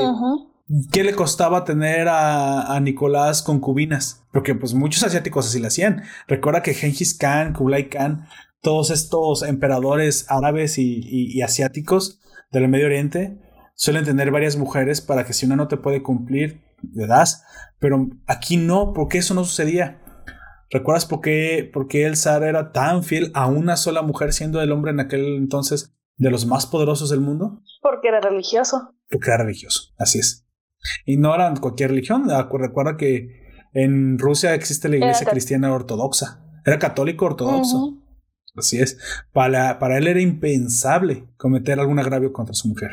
¿Qué 0.92 1.06
le 1.06 1.16
costaba 1.16 1.64
tener 1.64 2.08
a, 2.10 2.78
Nicolás 2.82 3.42
concubinas? 3.42 4.26
Porque 4.34 4.54
pues 4.54 4.74
muchos 4.74 5.04
asiáticos 5.04 5.48
así 5.48 5.60
lo 5.60 5.68
hacían. 5.68 6.04
Recuerda 6.28 6.62
que 6.62 6.74
Genghis 6.74 7.18
Khan, 7.18 7.54
Kublai 7.54 7.90
Khan, 7.90 8.28
todos 8.62 8.92
estos 8.92 9.44
emperadores 9.44 10.26
árabes 10.30 10.78
y, 10.78 11.02
y 11.06 11.42
asiáticos 11.42 12.20
del 12.52 12.68
Medio 12.68 12.88
Oriente 12.88 13.40
suelen 13.76 14.04
tener 14.04 14.30
varias 14.32 14.58
mujeres 14.58 15.00
para 15.00 15.26
que 15.26 15.32
si 15.32 15.46
una 15.46 15.56
no 15.56 15.70
te 15.70 15.78
puede 15.78 16.04
cumplir, 16.04 16.62
le 16.94 17.08
das. 17.08 17.44
Pero 17.80 18.08
aquí 18.28 18.58
no, 18.58 18.94
porque 18.94 19.18
eso 19.20 19.34
no 19.34 19.44
sucedía. 19.44 20.02
¿Recuerdas 20.70 21.06
por 21.06 21.22
qué, 21.22 21.70
por 21.72 21.88
qué 21.88 22.06
el 22.06 22.18
zar 22.18 22.44
era 22.44 22.72
tan 22.72 23.04
fiel 23.04 23.32
a 23.36 23.46
una 23.46 23.78
sola 23.78 24.02
mujer 24.02 24.34
siendo 24.34 24.62
el 24.62 24.72
hombre 24.72 24.92
en 24.92 25.00
aquel 25.00 25.36
entonces 25.36 25.94
de 26.18 26.32
los 26.32 26.46
más 26.46 26.66
poderosos 26.66 27.10
del 27.10 27.22
mundo? 27.22 27.62
Porque 27.82 28.08
era 28.08 28.20
religioso. 28.20 28.96
Porque 29.10 29.30
era 29.30 29.44
religioso, 29.44 29.94
así 30.00 30.20
es. 30.20 30.48
Y 31.06 31.18
no 31.18 31.34
era 31.36 31.54
cualquier 31.62 31.92
religión. 31.92 32.28
Recuerda 32.28 32.98
que 32.98 33.44
en 33.74 34.18
Rusia 34.18 34.54
existe 34.56 34.90
la 34.90 34.98
iglesia 34.98 35.28
cristiana 35.28 35.74
ortodoxa. 35.74 36.44
Era 36.66 36.80
católico 36.80 37.26
ortodoxo. 37.26 38.00
Así 38.56 38.80
es. 38.80 38.98
Para, 39.32 39.80
para 39.80 39.98
él 39.98 40.08
era 40.08 40.22
impensable 40.22 41.28
cometer 41.38 41.80
algún 41.80 42.00
agravio 42.00 42.34
contra 42.34 42.54
su 42.54 42.68
mujer. 42.68 42.92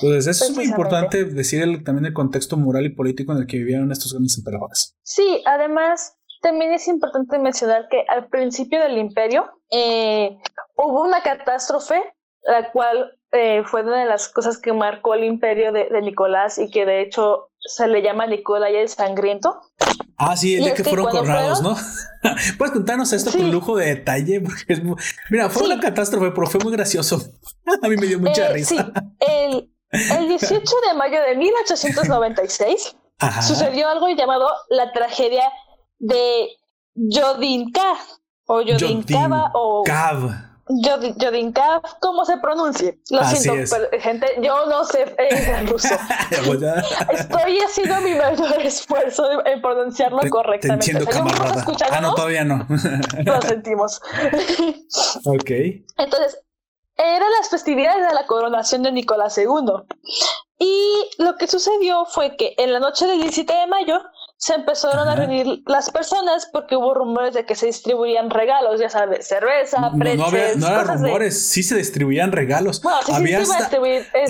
Entonces, 0.00 0.26
eso 0.26 0.44
es 0.44 0.56
muy 0.56 0.64
importante 0.64 1.24
decir 1.24 1.82
también 1.84 2.06
el 2.06 2.12
contexto 2.12 2.56
moral 2.56 2.86
y 2.86 2.90
político 2.90 3.32
en 3.32 3.38
el 3.38 3.46
que 3.46 3.58
vivieron 3.58 3.90
estos 3.92 4.12
grandes 4.12 4.38
emperadores. 4.38 4.96
Sí, 5.02 5.42
además, 5.46 6.16
también 6.40 6.72
es 6.72 6.88
importante 6.88 7.38
mencionar 7.38 7.88
que 7.88 8.04
al 8.08 8.28
principio 8.28 8.80
del 8.80 8.98
imperio 8.98 9.50
eh, 9.70 10.36
hubo 10.76 11.02
una 11.02 11.22
catástrofe, 11.22 12.02
la 12.42 12.70
cual 12.72 13.12
eh, 13.32 13.62
fue 13.64 13.82
una 13.82 14.00
de 14.00 14.06
las 14.06 14.28
cosas 14.28 14.58
que 14.58 14.72
marcó 14.72 15.14
el 15.14 15.24
imperio 15.24 15.72
de, 15.72 15.88
Nicolás 16.02 16.58
y 16.58 16.70
que 16.70 16.84
de 16.84 17.00
hecho 17.00 17.50
se 17.58 17.86
le 17.88 18.02
llama 18.02 18.26
Nicolás 18.26 18.70
el 18.74 18.88
Sangriento. 18.88 19.60
Ah, 20.18 20.36
sí, 20.36 20.56
el 20.56 20.64
de 20.64 20.74
que, 20.74 20.84
fueron 20.84 21.06
coronados, 21.06 21.62
¿no? 21.62 21.76
¿Puedes 22.58 22.72
contarnos 22.72 23.12
esto 23.12 23.32
con 23.32 23.50
lujo 23.50 23.76
de 23.76 23.86
detalle? 23.86 24.42
Mira, 25.30 25.48
fue 25.48 25.64
una 25.64 25.80
catástrofe, 25.80 26.30
pero 26.32 26.46
fue 26.46 26.60
muy 26.62 26.72
gracioso. 26.72 27.22
A 27.82 27.88
mí 27.88 27.96
me 27.96 28.06
dio 28.06 28.18
mucha 28.18 28.50
eh, 28.50 28.52
risa. 28.52 28.92
Sí, 28.94 29.02
el, 29.20 29.71
el 29.92 30.28
18 30.28 30.62
de 30.88 30.94
mayo 30.94 31.20
de 31.22 31.36
1896 31.36 32.96
sucedió 33.46 33.88
algo 33.88 34.08
llamado 34.08 34.48
la 34.70 34.90
tragedia 34.92 35.44
de 35.98 36.48
Jodinka 36.94 37.96
o 38.46 38.62
Jodinkava 38.62 39.50
o 39.54 39.84
Jodinkav, 40.66 41.82
¿cómo 42.00 42.24
se 42.24 42.36
pronuncia? 42.38 42.94
Lo 43.10 43.24
siento, 43.24 43.74
gente, 44.00 44.26
yo 44.40 44.66
no 44.66 44.84
sé 44.84 45.14
en 45.18 45.66
ruso. 45.68 45.94
Estoy 47.10 47.58
haciendo 47.58 48.00
mi 48.00 48.14
mayor 48.14 48.60
esfuerzo 48.62 49.44
en 49.44 49.60
pronunciarlo 49.60 50.20
correctamente. 50.30 50.92
Te 50.92 50.98
entiendo. 50.98 51.26
Ah, 51.90 52.00
no, 52.00 52.14
todavía 52.14 52.44
no. 52.44 52.66
Lo 53.24 53.42
sentimos. 53.42 54.00
ok. 55.24 55.50
Entonces, 55.98 56.38
eran 57.02 57.28
las 57.38 57.48
festividades 57.50 58.06
de 58.06 58.14
la 58.14 58.26
coronación 58.26 58.82
de 58.82 58.92
Nicolás 58.92 59.36
II. 59.38 59.48
Y 60.58 61.10
lo 61.18 61.36
que 61.36 61.48
sucedió 61.48 62.04
fue 62.06 62.36
que 62.36 62.54
en 62.56 62.72
la 62.72 62.78
noche 62.78 63.06
del 63.06 63.20
17 63.20 63.52
de 63.52 63.66
mayo 63.66 64.00
se 64.36 64.54
empezaron 64.54 65.08
a 65.08 65.16
reunir 65.16 65.62
las 65.66 65.90
personas 65.90 66.48
porque 66.52 66.76
hubo 66.76 66.94
rumores 66.94 67.34
de 67.34 67.44
que 67.44 67.56
se 67.56 67.66
distribuían 67.66 68.30
regalos, 68.30 68.80
ya 68.80 68.88
sabes, 68.88 69.26
cerveza, 69.26 69.90
pretzels, 69.98 70.18
No, 70.18 70.24
había, 70.26 70.54
no 70.54 70.68
eran 70.68 70.98
rumores, 70.98 71.48
sí 71.48 71.64
se 71.64 71.76
distribuían 71.76 72.30
regalos. 72.30 72.80
había, 73.12 73.40
hasta, 73.40 73.70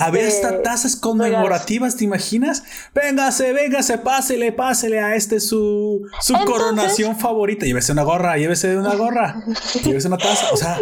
había 0.01 0.27
hasta 0.27 0.49
este, 0.49 0.51
tazas 0.63 0.95
conmemorativas, 0.95 1.97
¿te 1.97 2.03
imaginas? 2.03 2.63
Véngase, 2.95 3.53
véngase, 3.53 3.99
pásele, 3.99 4.51
pásele 4.51 4.99
a 4.99 5.15
este 5.15 5.39
su, 5.39 6.01
su 6.19 6.33
coronación 6.45 7.15
favorita. 7.15 7.65
Llévese 7.65 7.91
una 7.91 8.03
gorra, 8.03 8.37
llévese 8.37 8.75
una 8.75 8.95
gorra, 8.95 9.35
llévese 9.83 10.07
una 10.07 10.17
taza, 10.17 10.47
o 10.51 10.57
sea 10.57 10.79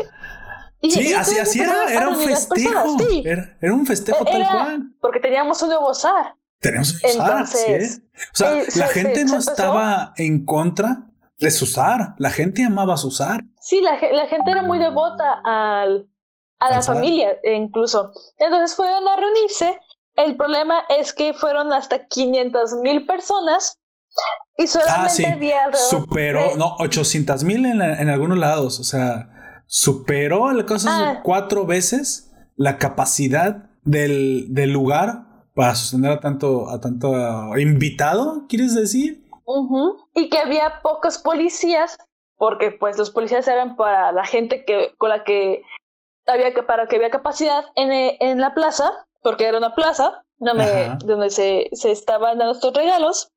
sí, 0.89 1.13
así, 1.13 1.38
así 1.38 1.62
era, 1.62 1.91
era 1.91 2.10
un 2.10 2.17
festejo. 2.17 2.98
Era, 3.24 3.74
un 3.74 3.86
festejo 3.86 4.26
tal 4.26 4.48
cual. 4.48 4.94
Porque 5.00 5.20
teníamos 5.20 5.62
un 5.62 5.70
nuevo 5.70 5.94
zar. 5.94 6.36
Teníamos 6.60 6.94
un 7.04 7.12
zar, 7.12 7.48
¿sí? 7.48 8.02
O 8.34 8.36
sea, 8.36 8.60
eh, 8.60 8.65
la 8.76 8.88
gente 8.88 9.26
no 9.26 9.38
estaba 9.38 10.13
en 10.17 10.46
contra 10.46 11.08
de 11.39 11.52
su 11.52 11.65
zar. 11.65 12.15
La 12.17 12.30
gente 12.30 12.63
amaba 12.63 12.96
a 12.96 12.98
su 12.98 13.12
zar. 13.12 13.41
Sí, 13.60 13.82
la, 13.82 14.00
la 14.12 14.28
gente 14.28 14.52
era 14.52 14.63
muy 14.63 14.80
devota 14.80 15.41
al, 15.44 16.08
a 16.60 16.70
la 16.70 16.82
familia, 16.82 17.38
incluso. 17.44 18.12
Entonces 18.38 18.76
fueron 18.76 19.08
a 19.08 19.15
reunirse. 19.15 19.80
El 20.15 20.36
problema 20.36 20.84
es 20.89 21.13
que 21.13 21.34
fueron 21.34 21.72
hasta 21.74 22.06
500 22.08 22.74
mil 22.82 23.06
personas 23.06 23.80
y 24.58 24.67
solamente 24.67 25.06
ah, 25.06 25.10
sí. 25.10 25.26
había 25.26 25.74
Superó, 25.74 26.56
no, 26.58 26.76
800 26.80 27.44
mil 27.44 27.65
en, 27.65 27.82
en 27.82 28.10
algunos 28.10 28.38
lados. 28.38 28.80
O 28.80 28.84
sea, 28.84 29.30
superó 29.72 30.52
el 30.52 30.66
caso 30.66 30.90
ah. 30.92 31.22
cuatro 31.24 31.66
veces 31.66 32.30
la 32.58 32.78
capacidad 32.78 33.70
del, 33.84 34.54
del, 34.54 34.74
lugar 34.74 35.46
para 35.56 35.76
sostener 35.76 36.12
a 36.12 36.20
tanto, 36.20 36.70
a 36.70 36.82
tanto 36.82 37.14
invitado, 37.58 38.48
¿quieres 38.50 38.76
decir? 38.76 39.26
Y 40.14 40.30
que 40.30 40.40
había 40.40 40.82
pocos 40.84 41.20
policías 41.20 41.98
porque 42.36 42.72
pues 42.72 42.98
los 42.98 43.12
policías 43.12 43.48
eran 43.48 43.78
para 43.78 44.12
la 44.12 44.26
gente 44.26 44.66
que 44.66 44.94
con 44.98 45.08
la 45.08 45.24
que 45.24 45.62
había 46.28 46.54
que 46.54 46.64
para 46.64 46.88
que 46.88 46.98
había 46.98 47.10
capacidad 47.10 47.64
en, 47.76 47.92
en 48.20 48.42
la 48.42 48.54
plaza, 48.54 48.92
porque 49.22 49.46
era 49.46 49.58
una 49.58 49.74
plaza 49.74 50.22
donde, 50.38 50.98
donde 51.06 51.30
se, 51.30 51.70
se, 51.72 51.92
estaban 51.92 52.38
dando 52.40 52.54
estos 52.54 52.74
regalos. 52.74 53.30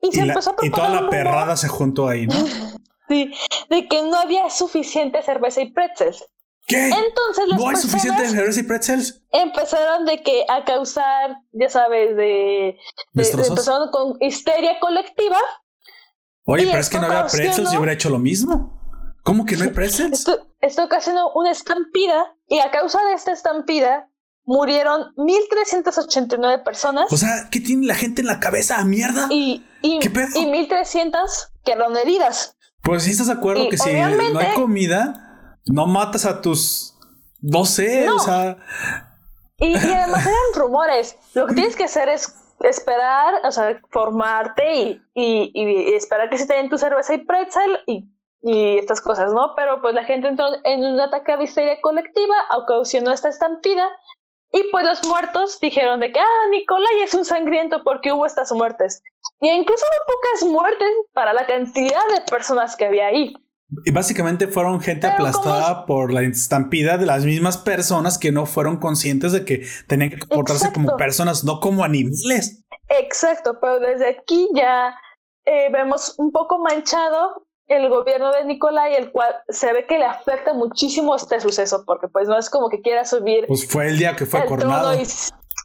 Y, 0.00 0.12
se 0.12 0.20
empezó 0.20 0.50
a 0.50 0.56
Y 0.64 0.70
toda 0.70 0.88
la 0.88 1.10
perrada 1.10 1.56
se 1.56 1.66
juntó 1.66 2.06
ahí, 2.06 2.28
¿no? 2.28 2.34
sí, 3.08 3.32
de 3.70 3.88
que 3.88 4.02
no 4.02 4.16
había 4.16 4.48
suficiente 4.50 5.22
cerveza 5.22 5.62
y 5.62 5.72
pretzels. 5.72 6.24
¿Qué? 6.66 6.88
Entonces 6.88 7.44
¿No 7.56 7.68
hay 7.68 7.76
suficiente 7.76 8.26
cerveza 8.26 8.60
y 8.60 8.62
pretzels? 8.62 9.22
Empezaron 9.30 10.06
de 10.06 10.22
que 10.22 10.46
a 10.48 10.64
causar, 10.64 11.36
ya 11.52 11.68
sabes, 11.68 12.16
de, 12.16 12.78
de, 13.12 13.30
empezaron 13.30 13.90
con 13.90 14.16
histeria 14.20 14.80
colectiva. 14.80 15.38
Oye, 16.46 16.66
pero 16.66 16.78
es 16.78 16.88
que 16.88 16.98
no 16.98 17.06
había 17.06 17.26
pretzels 17.26 17.72
y 17.72 17.76
hubiera 17.76 17.92
hecho 17.92 18.08
lo 18.08 18.18
mismo. 18.18 18.80
¿Cómo 19.22 19.46
que 19.46 19.56
no 19.56 19.64
hay 19.64 19.70
pretzels? 19.70 20.12
Esto, 20.12 20.46
esto 20.60 20.84
ocasionó 20.84 21.32
una 21.34 21.50
estampida 21.50 22.34
y 22.46 22.60
a 22.60 22.70
causa 22.70 23.02
de 23.04 23.14
esta 23.14 23.32
estampida 23.32 24.08
murieron 24.44 25.14
1.389 25.16 26.62
personas. 26.62 27.10
O 27.10 27.16
sea, 27.16 27.48
¿qué 27.50 27.60
tiene 27.60 27.86
la 27.86 27.94
gente 27.94 28.20
en 28.20 28.26
la 28.26 28.40
cabeza? 28.40 28.82
¿Mierda? 28.84 29.28
Y, 29.30 29.64
y, 29.82 29.96
y 29.96 30.00
1.300 30.00 31.50
quedaron 31.64 31.96
heridas. 31.96 32.53
Pues 32.84 33.04
si 33.04 33.10
estás 33.10 33.28
de 33.28 33.32
acuerdo 33.32 33.68
que 33.68 33.78
si 33.78 33.92
no 33.92 34.38
hay 34.38 34.54
comida, 34.54 35.58
no 35.66 35.86
matas 35.86 36.26
a 36.26 36.40
tus... 36.40 36.96
No 37.40 37.64
sé, 37.64 38.08
o 38.08 38.18
sea... 38.18 38.56
Y, 39.58 39.76
además 39.76 40.26
eran 40.26 40.36
rumores. 40.54 41.16
Lo 41.34 41.46
que 41.46 41.54
tienes 41.54 41.76
que 41.76 41.84
hacer 41.84 42.08
es 42.08 42.34
esperar, 42.60 43.34
o 43.44 43.52
sea, 43.52 43.80
formarte 43.90 44.74
y, 44.74 45.02
y, 45.14 45.94
esperar 45.94 46.28
que 46.30 46.38
se 46.38 46.46
te 46.46 46.54
den 46.54 46.68
tu 46.68 46.78
cerveza 46.78 47.14
y 47.14 47.24
pretzel 47.24 47.78
y, 47.86 48.10
y 48.42 48.78
estas 48.78 49.00
cosas, 49.00 49.32
¿no? 49.32 49.54
Pero 49.56 49.80
pues 49.80 49.94
la 49.94 50.04
gente 50.04 50.28
entró 50.28 50.46
en 50.64 50.84
un 50.84 51.00
ataque 51.00 51.36
de 51.36 51.44
histeria 51.44 51.80
colectiva, 51.80 52.34
ocasionó 52.56 53.12
esta 53.12 53.28
estampida 53.28 53.88
y 54.54 54.62
pues 54.70 54.86
los 54.86 55.04
muertos 55.08 55.58
dijeron 55.60 55.98
de 55.98 56.12
que, 56.12 56.20
ah, 56.20 56.48
Nicolai 56.52 57.02
es 57.02 57.12
un 57.12 57.24
sangriento 57.24 57.82
porque 57.82 58.12
hubo 58.12 58.24
estas 58.24 58.52
muertes. 58.52 59.02
Y 59.40 59.48
incluso 59.48 59.84
hubo 59.84 60.14
pocas 60.14 60.48
muertes 60.48 60.88
para 61.12 61.32
la 61.32 61.44
cantidad 61.44 62.06
de 62.14 62.20
personas 62.30 62.76
que 62.76 62.84
había 62.84 63.08
ahí. 63.08 63.34
Y 63.84 63.90
básicamente 63.90 64.46
fueron 64.46 64.80
gente 64.80 65.08
aplastada 65.08 65.86
por 65.86 66.12
la 66.12 66.22
estampida 66.22 66.98
de 66.98 67.06
las 67.06 67.24
mismas 67.24 67.58
personas 67.58 68.16
que 68.16 68.30
no 68.30 68.46
fueron 68.46 68.76
conscientes 68.76 69.32
de 69.32 69.44
que 69.44 69.66
tenían 69.88 70.10
que 70.10 70.20
comportarse 70.20 70.72
como 70.72 70.96
personas, 70.96 71.42
no 71.42 71.58
como 71.58 71.82
animales. 71.82 72.64
Exacto, 72.88 73.58
pero 73.60 73.80
desde 73.80 74.08
aquí 74.08 74.48
ya 74.54 74.96
eh, 75.46 75.68
vemos 75.72 76.14
un 76.18 76.30
poco 76.30 76.60
manchado 76.60 77.43
el 77.66 77.88
gobierno 77.88 78.32
de 78.32 78.44
Nicolai, 78.44 78.94
el 78.94 79.10
cual 79.10 79.34
se 79.48 79.72
ve 79.72 79.86
que 79.86 79.98
le 79.98 80.04
afecta 80.04 80.52
muchísimo 80.52 81.16
este 81.16 81.40
suceso, 81.40 81.84
porque 81.86 82.08
pues 82.08 82.28
no 82.28 82.38
es 82.38 82.50
como 82.50 82.68
que 82.68 82.80
quiera 82.80 83.04
subir. 83.04 83.46
Pues 83.46 83.66
fue 83.66 83.88
el 83.88 83.98
día 83.98 84.14
que 84.16 84.26
fue 84.26 84.44
coronado. 84.44 84.94
Y, 84.94 85.02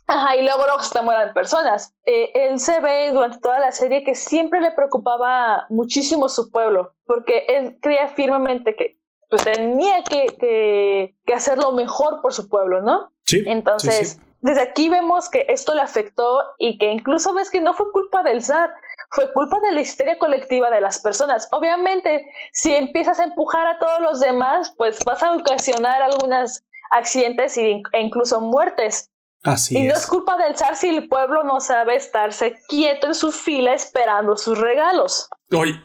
ajá, 0.07 0.35
y 0.35 0.43
luego, 0.43 0.63
luego 0.65 0.81
se 0.81 1.01
mueran 1.01 1.33
personas. 1.33 1.93
Eh, 2.05 2.31
él 2.33 2.59
se 2.59 2.79
ve 2.79 3.11
durante 3.11 3.39
toda 3.39 3.59
la 3.59 3.71
serie 3.71 4.03
que 4.03 4.15
siempre 4.15 4.61
le 4.61 4.71
preocupaba 4.71 5.65
muchísimo 5.69 6.29
su 6.29 6.49
pueblo, 6.49 6.93
porque 7.05 7.45
él 7.49 7.77
creía 7.81 8.07
firmemente 8.09 8.75
que 8.75 8.97
pues 9.29 9.43
tenía 9.43 10.03
que, 10.03 10.25
que, 10.39 11.15
que 11.23 11.33
hacer 11.33 11.59
lo 11.59 11.71
mejor 11.71 12.19
por 12.21 12.33
su 12.33 12.49
pueblo, 12.49 12.81
¿no? 12.81 13.11
Sí. 13.25 13.43
Entonces, 13.45 14.19
desde 14.41 14.61
aquí 14.61 14.89
vemos 14.89 15.29
que 15.29 15.45
esto 15.49 15.75
le 15.75 15.81
afectó 15.81 16.41
y 16.57 16.77
que 16.77 16.91
incluso 16.91 17.33
ves 17.33 17.51
que 17.51 17.61
no 17.61 17.73
fue 17.73 17.91
culpa 17.91 18.23
del 18.23 18.41
zar, 18.41 18.71
fue 19.11 19.31
culpa 19.33 19.59
de 19.59 19.71
la 19.71 19.81
histeria 19.81 20.17
colectiva 20.17 20.69
de 20.69 20.81
las 20.81 20.99
personas. 20.99 21.47
Obviamente, 21.51 22.27
si 22.53 22.73
empiezas 22.75 23.19
a 23.19 23.25
empujar 23.25 23.65
a 23.67 23.79
todos 23.79 23.99
los 24.01 24.19
demás, 24.19 24.73
pues 24.77 24.99
vas 25.05 25.23
a 25.23 25.33
ocasionar 25.33 26.01
algunos 26.01 26.63
accidentes 26.91 27.57
e 27.57 27.81
incluso 27.99 28.41
muertes. 28.41 29.09
Así 29.43 29.77
y 29.77 29.83
no 29.83 29.93
es 29.93 30.05
culpa 30.05 30.37
del 30.37 30.57
zar 30.57 30.75
si 30.75 30.89
el 30.89 31.07
pueblo 31.07 31.43
no 31.43 31.61
sabe 31.61 31.95
estarse 31.95 32.59
quieto 32.67 33.07
en 33.07 33.15
su 33.15 33.31
fila 33.31 33.73
esperando 33.73 34.35
sus 34.35 34.57
regalos. 34.57 35.29
Oye, 35.51 35.81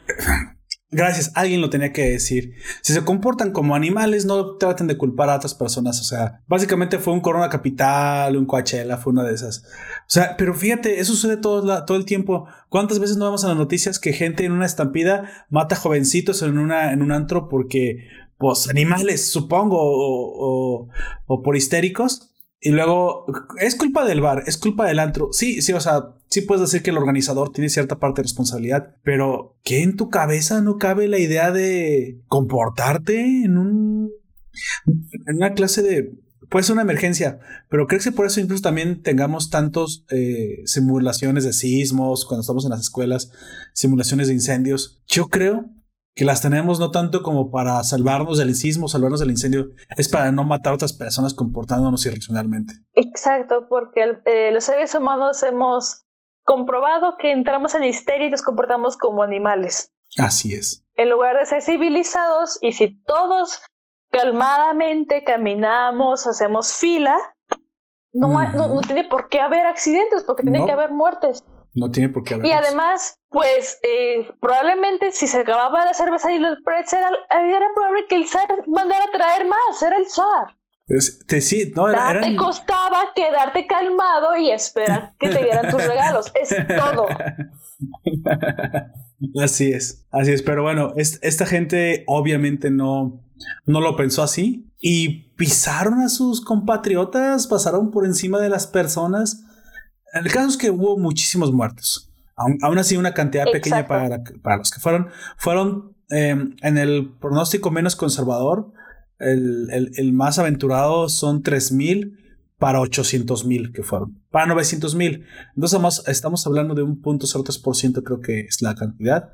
Gracias, 0.91 1.31
alguien 1.35 1.61
lo 1.61 1.69
tenía 1.69 1.91
que 1.91 2.11
decir. 2.11 2.53
Si 2.81 2.93
se 2.93 3.03
comportan 3.03 3.51
como 3.51 3.75
animales, 3.75 4.25
no 4.25 4.55
traten 4.57 4.85
de 4.87 4.97
culpar 4.97 5.29
a 5.29 5.35
otras 5.35 5.55
personas. 5.55 5.99
O 5.99 6.03
sea, 6.03 6.43
básicamente 6.47 6.99
fue 6.99 7.13
un 7.13 7.21
Corona 7.21 7.49
Capital, 7.49 8.37
un 8.37 8.45
Coachella, 8.45 8.97
fue 8.97 9.11
una 9.11 9.23
de 9.23 9.33
esas. 9.33 9.63
O 10.01 10.09
sea, 10.09 10.37
pero 10.37 10.53
fíjate, 10.53 10.99
eso 10.99 11.13
sucede 11.13 11.37
todo, 11.37 11.95
el 11.95 12.05
tiempo. 12.05 12.47
¿Cuántas 12.69 12.99
veces 12.99 13.17
no 13.17 13.25
vemos 13.25 13.43
en 13.43 13.49
las 13.49 13.57
noticias 13.57 13.99
que 13.99 14.13
gente 14.13 14.45
en 14.45 14.51
una 14.51 14.67
estampida 14.67 15.45
mata 15.49 15.75
jovencitos 15.75 16.43
en, 16.43 16.59
una, 16.59 16.93
en 16.93 17.01
un 17.01 17.11
antro 17.11 17.49
porque, 17.49 18.07
pues, 18.37 18.69
animales, 18.69 19.27
supongo, 19.27 19.77
o, 19.79 20.89
o 21.25 21.41
por 21.41 21.57
histéricos? 21.57 22.34
Y 22.65 22.71
luego, 22.71 23.27
es 23.59 23.75
culpa 23.75 24.05
del 24.05 24.21
bar, 24.21 24.41
es 24.47 24.57
culpa 24.57 24.87
del 24.87 24.97
antro. 24.97 25.29
Sí, 25.31 25.61
sí, 25.61 25.71
o 25.73 25.79
sea, 25.79 26.15
sí 26.29 26.41
puedes 26.41 26.61
decir 26.61 26.81
que 26.81 26.89
el 26.89 26.97
organizador 26.97 27.51
tiene 27.51 27.69
cierta 27.69 27.99
parte 27.99 28.21
de 28.21 28.23
responsabilidad, 28.23 28.95
pero 29.03 29.55
¿qué 29.63 29.83
en 29.83 29.95
tu 29.95 30.09
cabeza 30.09 30.61
no 30.61 30.79
cabe 30.79 31.07
la 31.07 31.19
idea 31.19 31.51
de 31.51 32.23
comportarte 32.27 33.43
en 33.43 33.59
un. 33.59 34.11
en 35.27 35.35
una 35.35 35.53
clase 35.53 35.83
de. 35.83 36.15
Puede 36.49 36.63
ser 36.63 36.73
una 36.73 36.81
emergencia, 36.81 37.37
pero 37.69 37.85
creo 37.85 38.01
que 38.01 38.11
por 38.11 38.25
eso 38.25 38.39
incluso 38.39 38.63
también 38.63 39.03
tengamos 39.03 39.51
tantos 39.51 40.03
eh, 40.09 40.63
simulaciones 40.65 41.43
de 41.43 41.53
sismos 41.53 42.25
cuando 42.25 42.41
estamos 42.41 42.65
en 42.65 42.71
las 42.71 42.81
escuelas, 42.81 43.31
simulaciones 43.73 44.27
de 44.27 44.33
incendios. 44.33 45.03
Yo 45.05 45.27
creo 45.27 45.69
que 46.15 46.23
las 46.23 46.41
tenemos 46.41 46.79
no 46.79 46.91
tanto 46.91 47.21
como 47.21 47.51
para 47.51 47.83
salvarnos 47.83 48.37
del 48.37 48.55
sismo, 48.55 48.87
salvarnos 48.87 49.19
del 49.19 49.31
incendio, 49.31 49.71
es 49.97 50.07
para 50.07 50.31
no 50.31 50.45
matar 50.45 50.71
a 50.71 50.75
otras 50.75 50.93
personas 50.93 51.33
comportándonos 51.33 52.05
irracionalmente. 52.05 52.73
Exacto, 52.93 53.67
porque 53.67 54.17
eh, 54.25 54.51
los 54.51 54.63
seres 54.63 54.95
humanos 54.95 55.43
hemos 55.43 56.05
comprobado 56.43 57.17
que 57.19 57.31
entramos 57.31 57.75
en 57.75 57.83
histeria 57.83 58.27
y 58.27 58.31
nos 58.31 58.41
comportamos 58.41 58.95
como 58.95 59.23
animales. 59.23 59.91
Así 60.17 60.53
es. 60.53 60.85
En 60.95 61.09
lugar 61.09 61.37
de 61.37 61.45
ser 61.45 61.61
civilizados, 61.61 62.59
y 62.61 62.71
si 62.71 62.97
todos 63.03 63.61
calmadamente 64.09 65.25
caminamos, 65.25 66.25
hacemos 66.27 66.71
fila, 66.71 67.17
no, 68.13 68.29
no, 68.29 68.79
tiene 68.79 69.03
por 69.03 69.27
qué 69.27 69.41
haber 69.41 69.65
accidentes, 69.65 70.23
porque 70.23 70.43
tiene 70.43 70.65
que 70.65 70.71
haber 70.71 70.91
muertes. 70.91 71.43
No 71.75 71.91
tiene 71.91 72.09
por 72.09 72.23
qué 72.23 72.35
haber. 72.35 72.47
Y 72.47 72.51
además, 72.53 73.19
pues 73.29 73.79
eh, 73.83 74.27
probablemente 74.39 75.11
si 75.11 75.27
se 75.27 75.39
acababa 75.39 75.83
la 75.83 75.93
cerveza 75.93 76.31
y 76.31 76.39
los 76.39 76.57
pretzel, 76.63 77.03
era 77.29 77.67
probable 77.75 78.05
que 78.07 78.15
el 78.15 78.27
zar 78.27 78.47
mandara 78.67 79.03
a 79.03 79.11
traer 79.11 79.45
más, 79.45 79.83
era 79.83 79.97
el 79.97 80.05
zar. 80.07 80.57
te, 81.27 81.41
sí, 81.41 81.73
no, 81.75 81.89
era, 81.89 82.21
Te 82.21 82.33
costaba 82.37 83.11
quedarte 83.13 83.67
calmado 83.67 84.37
y 84.37 84.51
esperar 84.51 85.15
que 85.19 85.27
te 85.27 85.43
dieran 85.43 85.69
tus 85.69 85.85
regalos. 85.85 86.31
Es 86.33 86.55
todo. 86.67 87.07
Así 89.41 89.71
es, 89.71 90.05
así 90.11 90.31
es. 90.31 90.41
Pero 90.41 90.63
bueno, 90.63 90.93
esta 90.95 91.45
gente 91.45 92.03
obviamente 92.05 92.69
no, 92.69 93.23
no 93.65 93.81
lo 93.81 93.95
pensó 93.95 94.23
así 94.23 94.71
y 94.79 95.31
pisaron 95.35 96.01
a 96.01 96.09
sus 96.09 96.43
compatriotas, 96.43 97.47
pasaron 97.47 97.91
por 97.91 98.05
encima 98.05 98.39
de 98.39 98.49
las 98.49 98.67
personas 98.67 99.45
el 100.15 100.31
caso 100.31 100.47
es 100.47 100.57
que 100.57 100.71
hubo 100.71 100.97
muchísimos 100.97 101.51
muertos. 101.51 102.11
Aún, 102.35 102.77
así, 102.77 102.97
una 102.97 103.13
cantidad 103.13 103.45
pequeña 103.51 103.87
para, 103.87 104.23
para, 104.41 104.57
los 104.57 104.71
que 104.71 104.79
fueron. 104.79 105.07
Fueron 105.37 105.95
em, 106.09 106.55
en 106.61 106.77
el 106.77 107.13
pronóstico 107.19 107.71
menos 107.71 107.95
conservador. 107.95 108.73
El, 109.19 109.69
el, 109.95 110.13
más 110.13 110.37
aventurado 110.37 111.07
son 111.07 111.43
3000 111.43 112.19
para 112.57 112.81
800 112.81 113.45
mil 113.45 113.71
que 113.71 113.83
fueron. 113.83 114.21
Para 114.31 114.47
900 114.47 114.95
mil. 114.95 115.25
Entonces, 115.55 116.03
estamos, 116.07 116.45
hablando 116.45 116.75
de 116.75 116.83
un 116.83 117.01
punto 117.01 117.25
0.3%, 117.25 118.03
creo 118.03 118.19
que 118.19 118.41
es 118.41 118.61
la 118.61 118.75
cantidad. 118.75 119.31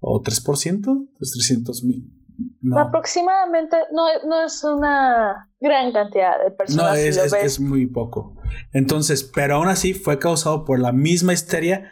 O 0.00 0.20
3%, 0.20 1.08
pues 1.18 1.30
300 1.30 1.84
mil. 1.84 2.19
Aproximadamente 2.76 3.76
no, 3.92 4.06
no, 4.26 4.44
es 4.44 4.62
una 4.64 5.50
gran 5.60 5.92
cantidad 5.92 6.42
de 6.42 6.50
personas. 6.50 6.92
No, 6.92 6.94
es, 6.94 7.16
es, 7.16 7.60
muy 7.60 7.86
poco. 7.86 8.36
Entonces, 8.72 9.24
pero 9.24 9.56
aún 9.56 9.68
así 9.68 9.94
fue 9.94 10.18
causado 10.18 10.64
por 10.64 10.78
la 10.78 10.92
misma 10.92 11.32
histeria, 11.32 11.90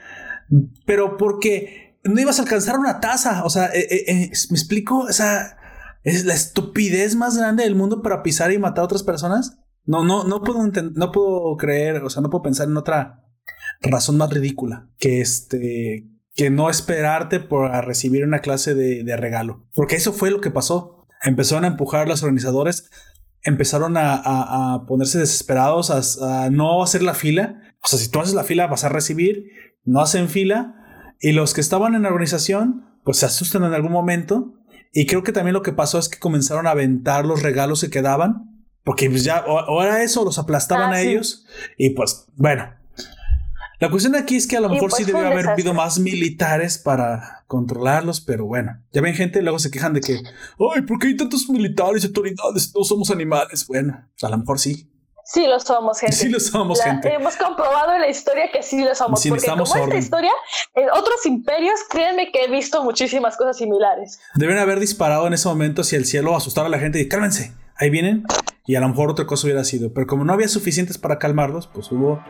pero 0.87 1.17
porque 1.17 1.99
no 2.05 2.21
ibas 2.21 2.39
a 2.39 2.43
alcanzar 2.43 2.79
una 2.79 3.01
taza. 3.01 3.45
O 3.45 3.51
sea, 3.51 3.67
eh, 3.67 3.87
eh, 3.91 4.05
eh, 4.09 4.31
¿me 4.51 4.57
explico? 4.57 5.01
O 5.01 5.13
sea, 5.13 5.59
es 6.03 6.25
la 6.25 6.35
estupidez 6.35 7.15
más 7.17 7.37
grande 7.37 7.65
del 7.65 7.75
mundo 7.75 8.03
para 8.03 8.23
pisar 8.23 8.53
y 8.53 8.59
matar 8.59 8.83
a 8.83 8.87
otras 8.87 9.03
personas. 9.03 9.59
No, 9.85 10.05
no, 10.05 10.25
no 10.25 10.43
puedo 10.43 10.61
no 10.67 11.13
puedo 11.13 11.57
creer, 11.57 12.03
o 12.05 12.11
sea, 12.11 12.23
no 12.23 12.31
puedo 12.31 12.43
pensar 12.43 12.69
en 12.69 12.77
otra 12.77 13.25
razón 13.81 14.19
más 14.19 14.31
ridícula 14.31 14.89
que 14.99 15.21
este 15.21 16.09
que 16.39 16.51
no 16.51 16.71
esperarte 16.71 17.41
por 17.41 17.69
recibir 17.85 18.25
una 18.25 18.39
clase 18.39 18.77
de, 18.77 19.17
regalo. 19.17 19.67
Porque 19.75 19.97
eso 19.97 20.13
fue 20.13 20.31
lo 20.31 20.41
que 20.41 20.53
pasó. 20.53 21.05
Empezaron 21.25 21.65
a 21.65 21.67
empujar 21.67 22.03
a 22.03 22.07
los 22.07 22.23
organizadores, 22.23 22.89
empezaron 23.43 23.97
a, 23.97 24.85
ponerse 24.87 25.19
desesperados, 25.19 25.91
a, 26.23 26.49
no 26.51 26.81
hacer 26.81 27.03
la 27.03 27.15
fila. 27.15 27.61
O 27.83 27.89
sea, 27.89 27.99
si 27.99 28.09
tú 28.09 28.21
haces 28.21 28.35
la 28.35 28.45
fila 28.45 28.69
vas 28.69 28.85
a 28.85 28.89
recibir, 28.89 29.47
no 29.85 30.01
hacen 30.01 30.29
fila. 30.29 30.77
Y 31.21 31.33
los 31.33 31.55
que 31.55 31.61
estaban 31.61 31.97
en 31.97 32.03
la 32.03 32.11
organización, 32.11 32.87
pues 33.03 33.17
se 33.17 33.27
asustan 33.27 33.65
en 33.65 33.75
algún 33.75 33.91
momento 33.91 34.55
Y 34.93 35.07
creo 35.07 35.25
que 35.25 35.33
también 35.33 35.55
lo 35.55 35.63
que 35.63 35.73
pasó 35.73 35.99
es 35.99 36.09
que 36.09 36.21
comenzaron 36.21 36.69
a 36.69 36.71
aventar 36.71 37.27
los 37.27 37.43
regalos 37.43 37.81
que 37.81 37.91
quedaban, 37.91 38.65
porque 38.85 39.11
pues 39.11 39.25
ya 39.25 39.45
era 39.83 40.05
eso, 40.05 40.25
los 40.25 40.39
aplastaban 40.39 40.93
ah, 40.93 40.99
a 40.99 41.01
ellos. 41.01 41.47
Y 41.77 41.91
pues, 41.91 42.29
bueno. 42.37 42.78
La 43.81 43.91
cuestión 43.91 44.17
aquí 44.17 44.37
es 44.37 44.49
que 44.49 44.57
a 44.57 44.61
lo 44.61 44.69
mejor 44.69 44.91
sí 44.91 45.05
pues, 45.05 45.15
debe 45.15 45.27
haber 45.27 45.49
habido 45.51 45.73
más 45.73 46.01
militares 46.01 46.79
para 46.79 47.45
controlarlos, 47.47 48.21
pero 48.21 48.45
bueno, 48.45 48.83
ya 48.93 49.01
ven 49.01 49.15
gente, 49.15 49.41
luego 49.41 49.61
se 49.61 49.71
quejan 49.71 49.95
de 49.95 50.01
que, 50.01 50.15
ay, 50.15 50.83
¿por 50.83 50.99
qué 50.99 51.09
hay 51.09 51.17
tantos 51.17 51.49
militares 51.49 52.03
y 52.03 52.09
autoridades? 52.09 52.73
No 52.75 52.83
somos 52.83 53.11
animales. 53.11 53.67
Bueno, 53.69 54.05
a 54.21 54.29
lo 54.29 54.39
mejor 54.39 54.59
sí. 54.59 54.91
Sí 55.25 55.47
lo 55.47 55.61
somos, 55.61 56.01
gente. 56.01 56.17
Sí 56.17 56.29
lo 56.29 56.41
somos, 56.41 56.81
gente. 56.81 57.13
Hemos 57.13 57.37
comprobado 57.37 57.93
en 57.93 58.01
la 58.01 58.09
historia 58.09 58.51
que 58.51 58.63
sí 58.63 58.83
lo 58.83 58.95
somos. 58.95 59.25
porque 59.29 59.47
como 59.47 59.63
esta 59.63 59.97
historia, 59.97 60.33
en 60.75 60.91
otros 60.91 61.25
imperios, 61.27 61.79
créanme 61.89 62.33
que 62.33 62.45
he 62.45 62.51
visto 62.51 62.83
muchísimas 62.83 63.37
cosas 63.37 63.59
similares. 63.59 64.19
Deben 64.35 64.59
haber 64.59 64.81
disparado 64.81 65.27
en 65.27 65.35
ese 65.35 65.47
momento 65.47 65.83
hacia 65.83 65.99
el 65.99 66.07
cielo, 66.07 66.35
asustar 66.35 66.65
a 66.65 66.71
la 66.71 66.79
gente 66.79 66.99
y 66.99 67.09
cálmense, 67.09 67.53
ahí 67.77 67.91
vienen. 67.91 68.25
Y 68.67 68.75
a 68.77 68.81
lo 68.81 68.89
mejor 68.89 69.11
otra 69.11 69.27
cosa 69.27 69.47
hubiera 69.47 69.65
sido. 69.65 69.93
Pero 69.93 70.07
como 70.07 70.25
no 70.25 70.33
había 70.33 70.49
suficientes 70.49 70.97
para 70.97 71.19
calmarlos, 71.19 71.67
pues 71.67 71.93
hubo 71.93 72.23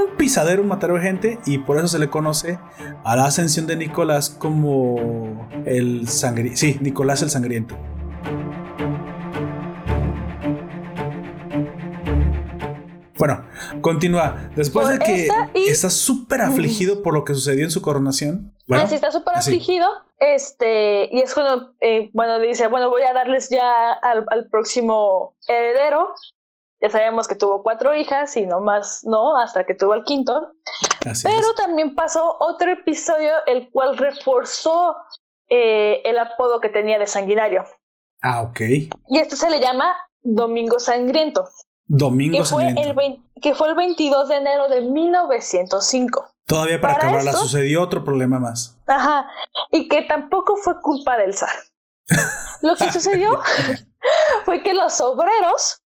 un 0.00 0.16
pisadero, 0.16 0.62
un 0.62 0.68
matadero 0.68 0.98
de 0.98 1.02
gente. 1.02 1.38
Y 1.46 1.58
por 1.58 1.78
eso 1.78 1.88
se 1.88 1.98
le 1.98 2.08
conoce 2.08 2.58
a 3.04 3.16
la 3.16 3.26
ascensión 3.26 3.66
de 3.66 3.76
Nicolás 3.76 4.30
como 4.30 5.48
el 5.64 6.08
sangriento. 6.08 6.58
Sí, 6.58 6.78
Nicolás 6.80 7.22
el 7.22 7.30
sangriento. 7.30 7.76
Bueno, 13.16 13.46
continúa. 13.80 14.50
Después 14.54 14.88
de 14.88 14.98
que 14.98 15.28
está 15.54 15.88
súper 15.88 16.42
afligido 16.42 17.02
por 17.02 17.14
lo 17.14 17.24
que 17.24 17.34
sucedió 17.34 17.64
en 17.64 17.70
su 17.70 17.80
coronación. 17.80 18.52
Bueno, 18.66 18.86
sí, 18.86 18.96
está 18.96 19.10
súper 19.10 19.36
afligido. 19.36 19.86
Este, 20.18 21.08
y 21.12 21.20
es 21.20 21.34
cuando, 21.34 21.74
eh, 21.80 22.10
bueno, 22.12 22.38
dice, 22.38 22.66
bueno, 22.68 22.90
voy 22.90 23.02
a 23.02 23.12
darles 23.12 23.50
ya 23.50 23.92
al, 23.92 24.48
próximo 24.50 25.36
heredero. 25.48 26.08
Ya 26.84 26.90
sabemos 26.90 27.26
que 27.26 27.34
tuvo 27.34 27.62
cuatro 27.62 27.94
hijas 27.94 28.36
y 28.36 28.44
no 28.44 28.60
más, 28.60 29.04
no, 29.04 29.38
hasta 29.38 29.64
que 29.64 29.74
tuvo 29.74 29.94
el 29.94 30.04
quinto. 30.04 30.52
Pero 31.00 31.54
también 31.56 31.94
pasó 31.94 32.36
otro 32.40 32.70
episodio 32.70 33.32
el 33.46 33.70
cual 33.70 33.96
reforzó 33.96 34.94
eh, 35.48 36.02
el 36.04 36.18
apodo 36.18 36.60
que 36.60 36.68
tenía 36.68 36.98
de 36.98 37.06
sanguinario. 37.06 37.64
Ah, 38.20 38.42
ok. 38.42 38.60
Y 39.08 39.18
esto 39.18 39.34
se 39.34 39.48
le 39.48 39.60
llama 39.60 39.96
Domingo 40.20 40.78
Sangriento. 40.78 41.48
Domingo 41.86 42.36
que 42.36 42.44
fue, 42.44 42.68
el 42.68 42.94
que 43.40 43.54
fue 43.54 43.70
el 43.70 43.76
22 43.76 44.28
de 44.28 44.36
enero 44.36 44.68
de 44.68 44.82
1905. 44.82 46.34
Todavía 46.46 46.78
para, 46.82 46.96
acabarla 46.96 47.32
sucedió 47.32 47.80
otro 47.80 48.04
problema 48.04 48.38
más. 48.38 48.76
Ajá, 48.86 49.26
y 49.70 49.88
que 49.88 50.02
tampoco 50.02 50.56
fue 50.56 50.82
culpa 50.82 51.16
del 51.16 51.32
zar. 51.32 51.48
Lo 52.60 52.76
que 52.76 52.92
sucedió 52.92 53.40
fue 54.44 54.62
que 54.62 54.74
los 54.74 55.00
obreros, 55.00 55.82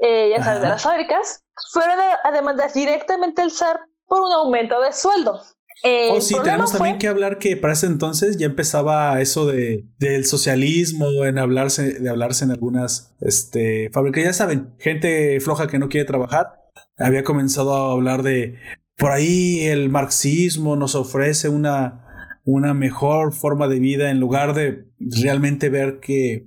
eh, 0.00 0.30
ya 0.36 0.42
sabes, 0.42 0.62
de 0.62 0.68
las 0.68 0.82
fábricas, 0.82 1.44
fueron 1.72 1.98
a 2.22 2.30
demandar 2.32 2.72
directamente 2.72 3.42
al 3.42 3.50
zar 3.50 3.80
por 4.06 4.22
un 4.22 4.32
aumento 4.32 4.80
de 4.80 4.92
sueldo. 4.92 5.40
Eh, 5.82 6.10
oh, 6.12 6.20
sí, 6.20 6.34
tenemos 6.42 6.72
también 6.72 6.98
que 6.98 7.08
hablar 7.08 7.38
que 7.38 7.56
para 7.56 7.72
ese 7.72 7.86
entonces 7.86 8.36
ya 8.36 8.46
empezaba 8.46 9.18
eso 9.20 9.46
de 9.46 9.86
del 9.98 10.26
socialismo, 10.26 11.06
en 11.24 11.38
hablarse, 11.38 12.00
de 12.00 12.10
hablarse 12.10 12.44
en 12.44 12.50
algunas 12.50 13.14
este, 13.20 13.88
fábricas. 13.90 14.24
Ya 14.24 14.32
saben, 14.32 14.74
gente 14.78 15.40
floja 15.40 15.68
que 15.68 15.78
no 15.78 15.88
quiere 15.88 16.06
trabajar. 16.06 16.60
Había 16.98 17.24
comenzado 17.24 17.74
a 17.74 17.92
hablar 17.92 18.22
de 18.22 18.58
por 18.98 19.12
ahí 19.12 19.64
el 19.64 19.88
marxismo 19.88 20.76
nos 20.76 20.94
ofrece 20.94 21.48
una, 21.48 22.38
una 22.44 22.74
mejor 22.74 23.32
forma 23.32 23.66
de 23.66 23.78
vida 23.78 24.10
en 24.10 24.20
lugar 24.20 24.52
de 24.52 24.84
realmente 24.98 25.70
ver 25.70 26.00
que 26.00 26.46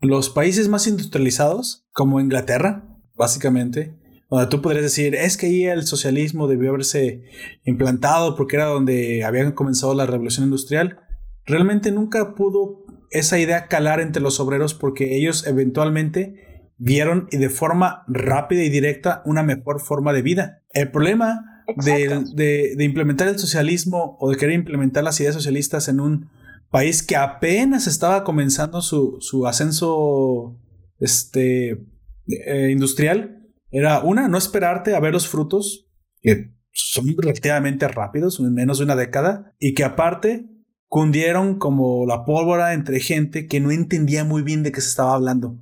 los 0.00 0.30
países 0.30 0.68
más 0.68 0.86
industrializados, 0.86 1.85
como 1.96 2.20
Inglaterra, 2.20 2.84
básicamente, 3.14 3.94
donde 4.28 4.48
tú 4.48 4.60
podrías 4.60 4.84
decir, 4.84 5.14
es 5.14 5.38
que 5.38 5.46
ahí 5.46 5.64
el 5.64 5.86
socialismo 5.86 6.46
debió 6.46 6.68
haberse 6.68 7.22
implantado 7.64 8.36
porque 8.36 8.56
era 8.56 8.66
donde 8.66 9.24
habían 9.24 9.52
comenzado 9.52 9.94
la 9.94 10.04
revolución 10.04 10.44
industrial, 10.44 11.00
realmente 11.46 11.90
nunca 11.92 12.34
pudo 12.34 12.84
esa 13.10 13.38
idea 13.38 13.66
calar 13.68 14.00
entre 14.00 14.20
los 14.20 14.40
obreros 14.40 14.74
porque 14.74 15.16
ellos 15.16 15.46
eventualmente 15.46 16.66
vieron 16.76 17.28
y 17.30 17.38
de 17.38 17.48
forma 17.48 18.04
rápida 18.08 18.62
y 18.62 18.68
directa 18.68 19.22
una 19.24 19.42
mejor 19.42 19.80
forma 19.80 20.12
de 20.12 20.20
vida. 20.20 20.62
El 20.74 20.90
problema 20.90 21.64
de, 21.82 22.74
de, 22.76 22.84
implementar 22.84 23.26
el 23.28 23.38
socialismo 23.38 24.18
o 24.20 24.30
de 24.30 24.36
querer 24.36 24.54
implementar 24.54 25.02
las 25.02 25.18
ideas 25.18 25.34
socialistas 25.34 25.88
en 25.88 26.00
un 26.00 26.28
país 26.70 27.02
que 27.02 27.16
apenas 27.16 27.86
estaba 27.86 28.22
comenzando 28.22 28.82
su, 28.82 29.16
su 29.20 29.46
ascenso 29.46 30.58
este, 30.98 31.86
eh, 32.28 32.70
industrial 32.70 33.42
era 33.70 34.00
una, 34.00 34.28
no 34.28 34.38
esperarte 34.38 34.94
a 34.94 35.00
ver 35.00 35.12
los 35.12 35.28
frutos, 35.28 35.88
que 36.20 36.54
son 36.72 37.14
relativamente 37.18 37.88
rápidos, 37.88 38.40
en 38.40 38.54
menos 38.54 38.78
de 38.78 38.84
una 38.84 38.96
década, 38.96 39.54
y 39.58 39.74
que 39.74 39.84
aparte 39.84 40.46
cundieron 40.88 41.58
como 41.58 42.06
la 42.06 42.24
pólvora 42.24 42.72
entre 42.72 43.00
gente 43.00 43.46
que 43.46 43.60
no 43.60 43.70
entendía 43.70 44.24
muy 44.24 44.42
bien 44.42 44.62
de 44.62 44.72
qué 44.72 44.80
se 44.80 44.88
estaba 44.88 45.14
hablando. 45.14 45.58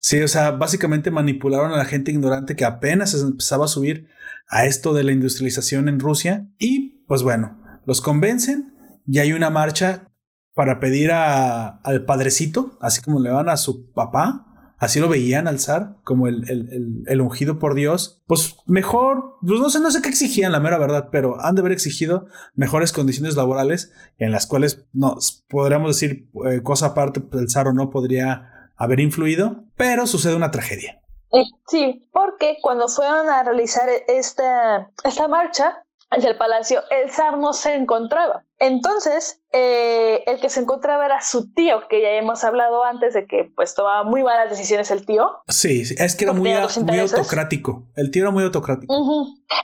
Sí, 0.00 0.20
o 0.20 0.28
sea, 0.28 0.52
básicamente 0.52 1.10
manipularon 1.10 1.72
a 1.72 1.76
la 1.76 1.84
gente 1.84 2.12
ignorante 2.12 2.54
que 2.54 2.64
apenas 2.64 3.14
empezaba 3.14 3.64
a 3.64 3.68
subir 3.68 4.08
a 4.48 4.64
esto 4.64 4.94
de 4.94 5.04
la 5.04 5.12
industrialización 5.12 5.88
en 5.88 6.00
Rusia 6.00 6.48
y 6.58 7.04
pues 7.06 7.22
bueno, 7.22 7.60
los 7.84 8.00
convencen 8.00 8.74
y 9.06 9.18
hay 9.18 9.32
una 9.32 9.50
marcha 9.50 10.08
para 10.54 10.80
pedir 10.80 11.10
a, 11.10 11.68
al 11.68 12.04
padrecito, 12.04 12.78
así 12.80 13.00
como 13.00 13.20
le 13.20 13.30
van 13.30 13.48
a 13.48 13.56
su 13.56 13.90
papá, 13.92 14.47
así 14.78 15.00
lo 15.00 15.08
veían 15.08 15.48
al 15.48 15.60
zar, 15.60 15.96
como 16.04 16.28
el, 16.28 16.48
el, 16.48 17.02
el, 17.06 17.20
ungido 17.20 17.58
por 17.58 17.74
Dios, 17.74 18.22
pues 18.26 18.56
mejor, 18.66 19.36
pues 19.46 19.60
no 19.60 19.70
sé, 19.70 19.80
no 19.80 19.90
sé 19.90 20.00
qué 20.02 20.08
exigían, 20.08 20.52
la 20.52 20.60
mera 20.60 20.78
verdad, 20.78 21.08
pero 21.10 21.40
han 21.40 21.54
de 21.54 21.60
haber 21.60 21.72
exigido 21.72 22.26
mejores 22.54 22.92
condiciones 22.92 23.36
laborales 23.36 23.92
en 24.18 24.32
las 24.32 24.46
cuales, 24.46 24.86
no, 24.92 25.16
podríamos 25.48 25.96
decir, 25.96 26.28
eh, 26.48 26.62
cosa 26.62 26.86
aparte, 26.86 27.20
pues, 27.20 27.42
el 27.42 27.50
zar 27.50 27.68
o 27.68 27.72
no 27.72 27.90
podría 27.90 28.70
haber 28.76 29.00
influido, 29.00 29.64
pero 29.76 30.06
sucede 30.06 30.36
una 30.36 30.50
tragedia. 30.50 31.00
Eh, 31.32 31.44
sí, 31.66 32.08
porque 32.12 32.56
cuando 32.62 32.88
fueron 32.88 33.28
a 33.28 33.42
realizar 33.42 33.88
esta, 34.06 34.90
esta 35.04 35.28
marcha, 35.28 35.82
hacia 36.10 36.30
el 36.30 36.36
palacio, 36.36 36.82
el 36.90 37.10
zar 37.10 37.38
no 37.38 37.52
se 37.52 37.74
encontraba. 37.74 38.44
Entonces, 38.60 39.40
eh, 39.52 40.24
el 40.26 40.40
que 40.40 40.48
se 40.48 40.60
encontraba 40.60 41.06
era 41.06 41.20
su 41.20 41.52
tío, 41.52 41.86
que 41.88 42.02
ya 42.02 42.10
hemos 42.10 42.42
hablado 42.42 42.82
antes 42.84 43.14
de 43.14 43.26
que 43.26 43.50
pues 43.54 43.74
tomaba 43.74 44.02
muy 44.02 44.24
malas 44.24 44.50
decisiones 44.50 44.90
el 44.90 45.06
tío. 45.06 45.30
Sí, 45.46 45.82
es 45.96 46.16
que 46.16 46.24
era 46.24 46.32
muy, 46.32 46.50
muy, 46.82 46.98
autocrático. 46.98 47.86
El 47.94 48.10
tío 48.10 48.22
era 48.22 48.32
muy 48.32 48.42
autocrático. 48.42 48.92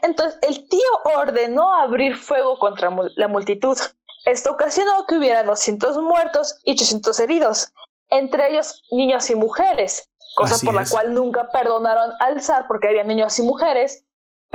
Entonces, 0.03 0.39
el 0.43 0.69
tío 0.69 0.81
ordenó 1.17 1.75
abrir 1.75 2.17
fuego 2.17 2.59
contra 2.59 2.91
la 3.17 3.27
multitud. 3.27 3.77
Esto 4.27 4.53
ocasionó 4.53 5.07
que 5.09 5.17
hubiera 5.17 5.43
200 5.43 5.99
muertos 5.99 6.61
y 6.65 6.73
800 6.73 7.19
heridos, 7.21 7.73
entre 8.11 8.51
ellos 8.51 8.83
niños 8.93 9.29
y 9.29 9.35
mujeres, 9.35 10.09
cosa 10.37 10.65
por 10.65 10.75
la 10.75 10.87
cual 10.87 11.15
nunca 11.15 11.51
perdonaron 11.51 12.13
al 12.21 12.41
zar 12.41 12.67
porque 12.69 12.89
había 12.89 13.05
niños 13.05 13.39
y 13.39 13.43
mujeres 13.43 14.05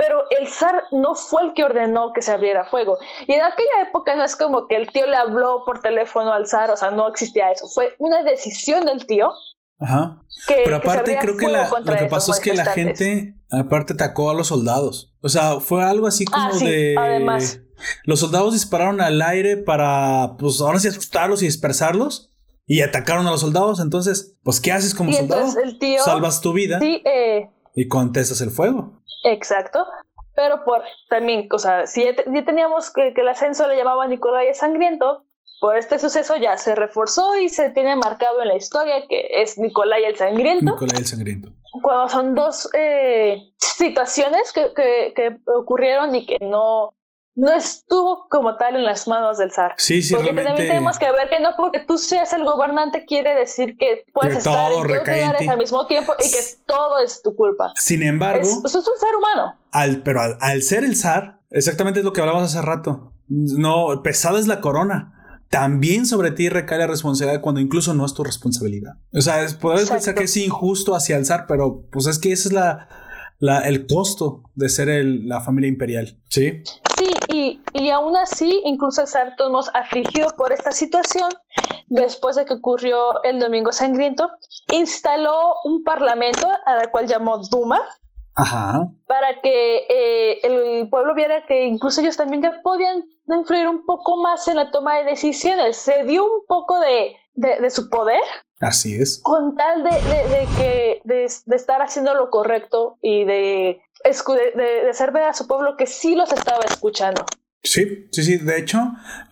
pero 0.00 0.24
el 0.30 0.48
zar 0.48 0.84
no 0.92 1.14
fue 1.14 1.42
el 1.42 1.52
que 1.52 1.62
ordenó 1.62 2.14
que 2.14 2.22
se 2.22 2.32
abriera 2.32 2.64
fuego. 2.64 2.96
Y 3.26 3.34
en 3.34 3.42
aquella 3.42 3.82
época 3.86 4.16
no 4.16 4.24
es 4.24 4.34
como 4.34 4.66
que 4.66 4.76
el 4.76 4.90
tío 4.90 5.06
le 5.06 5.14
habló 5.14 5.62
por 5.66 5.82
teléfono 5.82 6.32
al 6.32 6.46
zar, 6.46 6.70
o 6.70 6.76
sea, 6.76 6.90
no 6.90 7.06
existía 7.06 7.52
eso. 7.52 7.68
Fue 7.68 7.94
una 7.98 8.22
decisión 8.22 8.86
del 8.86 9.04
tío. 9.04 9.30
Ajá. 9.78 10.22
pero 10.46 10.76
aparte 10.76 11.18
creo 11.20 11.36
que 11.36 11.48
lo 11.48 11.98
que 11.98 12.06
pasó 12.06 12.32
es 12.32 12.40
que 12.40 12.54
la 12.54 12.64
gente 12.66 13.34
aparte 13.50 13.92
atacó 13.92 14.30
a 14.30 14.34
los 14.34 14.46
soldados. 14.46 15.14
O 15.20 15.28
sea, 15.28 15.60
fue 15.60 15.84
algo 15.84 16.06
así 16.06 16.24
ah, 16.32 16.48
como 16.50 16.64
de... 16.64 16.94
Además. 16.98 17.60
Los 18.04 18.20
soldados 18.20 18.54
dispararon 18.54 19.02
al 19.02 19.20
aire 19.20 19.58
para, 19.58 20.36
pues 20.38 20.62
ahora 20.62 20.78
sí 20.78 20.88
asustarlos 20.88 21.42
y 21.42 21.46
dispersarlos. 21.46 22.32
Y 22.66 22.80
atacaron 22.80 23.26
a 23.26 23.32
los 23.32 23.40
soldados. 23.40 23.80
Entonces, 23.80 24.38
pues, 24.44 24.60
¿qué 24.60 24.72
haces 24.72 24.94
como 24.94 25.12
soldado? 25.12 25.60
El 25.62 25.78
tío, 25.78 26.02
Salvas 26.04 26.40
tu 26.40 26.52
vida. 26.52 26.78
Sí, 26.78 27.02
eh, 27.04 27.50
y 27.74 27.88
contestas 27.88 28.40
el 28.40 28.50
fuego. 28.50 29.02
Exacto. 29.24 29.86
Pero 30.34 30.64
por 30.64 30.82
también, 31.08 31.48
o 31.52 31.58
sea, 31.58 31.86
si 31.86 32.04
ya, 32.04 32.44
teníamos 32.44 32.90
que, 32.90 33.12
el 33.14 33.28
ascenso 33.28 33.66
le 33.68 33.76
llamaba 33.76 34.06
Nicolai 34.06 34.54
Sangriento, 34.54 35.24
por 35.60 35.76
este 35.76 35.98
suceso 35.98 36.36
ya 36.36 36.56
se 36.56 36.74
reforzó 36.74 37.36
y 37.36 37.50
se 37.50 37.70
tiene 37.70 37.94
marcado 37.96 38.40
en 38.40 38.48
la 38.48 38.56
historia 38.56 39.06
que 39.08 39.28
es 39.42 39.58
Nicolai 39.58 40.04
el 40.04 40.16
Sangriento. 40.16 40.72
Nicolai 40.72 40.98
el 40.98 41.06
Sangriento. 41.06 41.50
Cuando 41.82 42.08
son 42.08 42.34
dos 42.34 42.70
eh, 42.72 43.52
situaciones 43.58 44.52
que, 44.52 44.72
que, 44.74 45.38
ocurrieron 45.46 46.14
y 46.14 46.26
que 46.26 46.38
no, 46.40 46.94
no 47.34 47.52
estuvo 47.52 48.26
como 48.28 48.56
tal 48.56 48.76
en 48.76 48.84
las 48.84 49.06
manos 49.06 49.38
del 49.38 49.50
zar. 49.52 49.74
Sí, 49.76 50.02
sí, 50.02 50.14
porque 50.14 50.32
también 50.32 50.56
tenemos 50.56 50.98
que 50.98 51.10
ver 51.10 51.28
que 51.30 51.40
no 51.40 51.50
porque 51.56 51.80
tú 51.80 51.96
seas 51.96 52.32
el 52.32 52.44
gobernante 52.44 53.04
quiere 53.06 53.34
decir 53.34 53.76
que 53.78 54.04
puedes 54.12 54.38
estar 54.38 54.72
en 54.72 54.78
dos 54.78 54.86
lugares 54.86 55.48
al 55.48 55.58
mismo 55.58 55.86
tiempo 55.86 56.12
y 56.18 56.30
que 56.30 56.38
todo 56.66 56.98
es 56.98 57.22
tu 57.22 57.34
culpa. 57.34 57.72
Sin 57.76 58.02
embargo, 58.02 58.42
es, 58.42 58.58
pues, 58.60 58.74
es 58.74 58.86
un 58.86 58.98
ser 58.98 59.16
humano. 59.16 59.58
Al, 59.70 60.02
pero 60.02 60.20
al, 60.40 60.62
ser 60.62 60.84
el 60.84 60.96
zar, 60.96 61.40
exactamente 61.50 62.00
es 62.00 62.04
lo 62.04 62.12
que 62.12 62.20
hablamos 62.20 62.42
hace 62.42 62.62
rato. 62.62 63.12
No, 63.28 64.02
pesada 64.02 64.38
es 64.38 64.46
la 64.46 64.60
corona. 64.60 65.16
también 65.48 66.06
sobre 66.06 66.32
ti 66.32 66.48
recae 66.48 66.78
la 66.78 66.86
responsabilidad 66.86 67.40
cuando 67.40 67.60
incluso 67.60 67.94
no 67.94 68.04
es 68.04 68.14
tu 68.14 68.24
responsabilidad. 68.24 68.94
O 69.12 69.20
sea, 69.20 69.46
podrías 69.60 69.90
pensar 69.90 70.14
que 70.14 70.24
es 70.24 70.36
injusto 70.36 70.94
hacia 70.94 71.16
el 71.16 71.26
zar, 71.26 71.46
pero 71.46 71.86
pues 71.90 72.06
es 72.06 72.18
que 72.18 72.32
ese 72.32 72.48
es 72.48 72.52
la, 72.52 72.88
la 73.40 73.60
el 73.60 73.86
costo 73.86 74.42
de 74.54 74.68
ser 74.68 74.88
el, 74.88 75.26
la 75.26 75.40
familia 75.40 75.68
imperial, 75.68 76.16
¿sí? 76.28 76.62
Sí, 76.96 77.10
y, 77.28 77.60
y 77.72 77.90
aún 77.90 78.16
así, 78.16 78.62
incluso 78.64 79.02
el 79.02 79.08
zar 79.08 79.34
nos 79.50 79.74
afligido 79.74 80.28
por 80.36 80.52
esta 80.52 80.70
situación, 80.70 81.30
después 81.88 82.36
de 82.36 82.44
que 82.44 82.54
ocurrió 82.54 83.22
el 83.24 83.40
Domingo 83.40 83.72
Sangriento, 83.72 84.30
instaló 84.72 85.54
un 85.64 85.82
parlamento 85.82 86.46
al 86.66 86.90
cual 86.90 87.06
llamó 87.06 87.38
Duma, 87.38 87.80
para 89.06 89.40
que 89.42 89.86
eh, 89.88 90.40
el 90.42 90.88
pueblo 90.88 91.14
viera 91.14 91.44
que 91.46 91.66
incluso 91.66 92.00
ellos 92.00 92.16
también 92.16 92.42
ya 92.42 92.60
podían 92.62 93.04
influir 93.28 93.68
un 93.68 93.84
poco 93.84 94.16
más 94.16 94.46
en 94.48 94.56
la 94.56 94.70
toma 94.70 94.98
de 94.98 95.04
decisiones. 95.04 95.76
Se 95.76 96.04
dio 96.04 96.24
un 96.24 96.46
poco 96.46 96.78
de, 96.80 97.16
de, 97.40 97.70
su 97.70 97.88
poder. 97.88 98.20
Así 98.60 99.00
es. 99.00 99.20
Con 99.22 99.56
tal 99.56 99.82
de, 99.82 99.90
de 99.90 100.48
que, 100.56 101.00
de, 101.04 101.24
estar 101.24 101.80
haciendo 101.82 102.14
lo 102.14 102.30
correcto 102.30 102.98
y 103.00 103.24
de, 103.24 103.80
de, 104.04 104.90
hacer 104.90 105.12
ver 105.12 105.24
a 105.24 105.34
su 105.34 105.46
pueblo 105.46 105.76
que 105.76 105.86
sí 105.86 106.14
los 106.14 106.32
estaba 106.32 106.64
escuchando. 106.64 107.24
Sí, 107.62 108.08
sí, 108.10 108.22
sí. 108.22 108.36
De 108.38 108.58
hecho, 108.58 108.78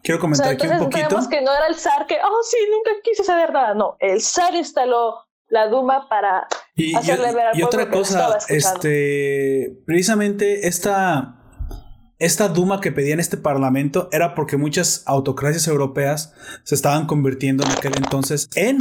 quiero 0.03 0.21
comentar 0.21 0.49
aquí 0.49 0.67
un 0.67 0.79
poquito. 0.79 1.17
que 1.31 1.41
no 1.41 1.55
era 1.55 1.67
el 1.67 1.75
zar 1.75 2.07
que, 2.07 2.17
oh, 2.23 2.43
sí, 2.43 2.59
nunca 2.71 2.91
quise 3.03 3.25
saber 3.25 3.53
nada. 3.53 3.75
No, 3.75 3.97
el 4.01 4.21
zar 4.21 4.55
instaló 4.55 5.29
la 5.49 5.69
Duma 5.69 6.09
para 6.09 6.47
hacerle 6.97 7.33
ver 7.33 7.47
al 7.47 7.59
y 7.59 7.63
otra 7.63 7.89
cosa, 7.91 8.39
este, 8.49 9.83
precisamente 9.87 10.69
esta, 10.69 11.38
esta 12.19 12.49
Duma 12.49 12.81
que 12.81 12.93
pedía 12.93 13.15
en 13.15 13.21
este 13.21 13.37
parlamento 13.37 14.09
era 14.13 14.35
porque 14.35 14.57
muchas 14.57 15.03
autocracias 15.07 15.69
europeas 15.69 16.33
se 16.65 16.75
estaban 16.75 17.07
convirtiendo 17.07 17.65
en 17.65 17.71
aquel 17.71 17.97
entonces 17.97 18.49
en 18.55 18.79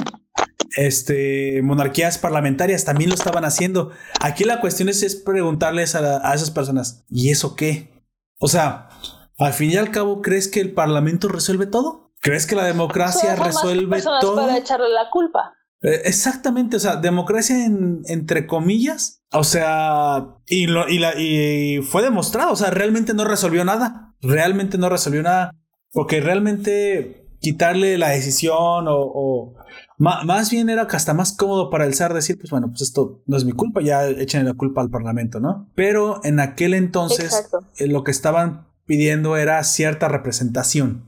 este, 0.76 1.62
monarquías 1.64 2.18
parlamentarias, 2.18 2.86
también 2.86 3.10
lo 3.10 3.16
estaban 3.16 3.46
haciendo. 3.46 3.92
Aquí 4.22 4.44
la 4.44 4.60
cuestión 4.60 4.90
es, 4.90 5.16
preguntarles 5.16 5.96
a, 5.96 6.34
esas 6.34 6.52
personas, 6.52 7.06
¿y 7.10 7.30
eso 7.32 7.56
qué? 7.56 8.06
O 8.40 8.48
sea, 8.48 8.90
al 9.38 9.54
fin 9.54 9.72
y 9.72 9.78
al 9.78 9.92
cabo, 9.92 10.22
¿crees 10.22 10.48
que 10.48 10.60
el 10.60 10.74
parlamento 10.74 11.28
resuelve 11.28 11.66
todo? 11.66 12.14
¿Crees 12.20 12.46
que 12.46 12.56
la 12.56 12.66
democracia 12.66 13.36
resuelve 13.36 14.02
todo? 14.22 14.48
Para 14.48 14.58
echarle 14.58 14.90
la 14.90 15.10
culpa. 15.12 15.54
Eh, 15.82 16.02
exactamente, 16.06 16.78
o 16.78 16.80
sea, 16.80 16.96
democracia 16.96 17.66
en, 17.66 18.02
entre 18.06 18.48
comillas, 18.48 19.17
o 19.32 19.44
sea, 19.44 20.26
y, 20.48 20.68
lo, 20.68 20.88
y, 20.88 21.00
la, 21.00 21.20
y 21.20 21.82
fue 21.82 22.02
demostrado, 22.02 22.52
o 22.52 22.56
sea, 22.56 22.70
realmente 22.70 23.14
no 23.14 23.26
resolvió 23.26 23.66
nada, 23.66 24.16
realmente 24.22 24.78
no 24.78 24.90
resolvió 24.90 25.22
nada, 25.24 25.52
porque 25.92 26.22
realmente 26.22 27.28
quitarle 27.40 27.98
la 27.98 28.10
decisión 28.10 28.86
o, 28.88 29.54
más 30.00 30.52
bien 30.52 30.70
era 30.70 30.84
hasta 30.84 31.14
más 31.14 31.32
cómodo 31.32 31.70
para 31.70 31.86
el 31.86 31.96
zar 31.96 32.14
decir, 32.14 32.38
pues 32.38 32.52
bueno, 32.52 32.68
pues 32.70 32.82
esto 32.82 33.24
no 33.26 33.36
es 33.36 33.46
mi 33.46 33.52
culpa, 33.52 33.82
ya 33.82 34.08
echen 34.08 34.46
la 34.46 34.54
culpa 34.54 34.82
al 34.82 34.90
parlamento, 34.90 35.40
¿no? 35.40 35.70
Pero 35.76 36.22
en 36.24 36.40
aquel 36.40 36.74
entonces 36.74 37.50
eh, 37.78 37.88
lo 37.88 38.04
que 38.04 38.12
estaban 38.12 38.68
pidiendo 38.86 39.38
era 39.38 39.64
cierta 39.64 40.08
representación. 40.08 41.04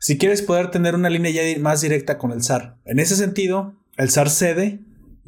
Si 0.00 0.18
quieres 0.18 0.42
poder 0.42 0.70
tener 0.70 0.94
una 0.96 1.10
línea 1.10 1.30
ya 1.30 1.60
más 1.60 1.80
directa 1.80 2.18
con 2.18 2.32
el 2.32 2.42
zar. 2.42 2.76
En 2.84 2.98
ese 2.98 3.14
sentido, 3.14 3.74
el 3.96 4.10
zar 4.10 4.30
cede 4.30 4.80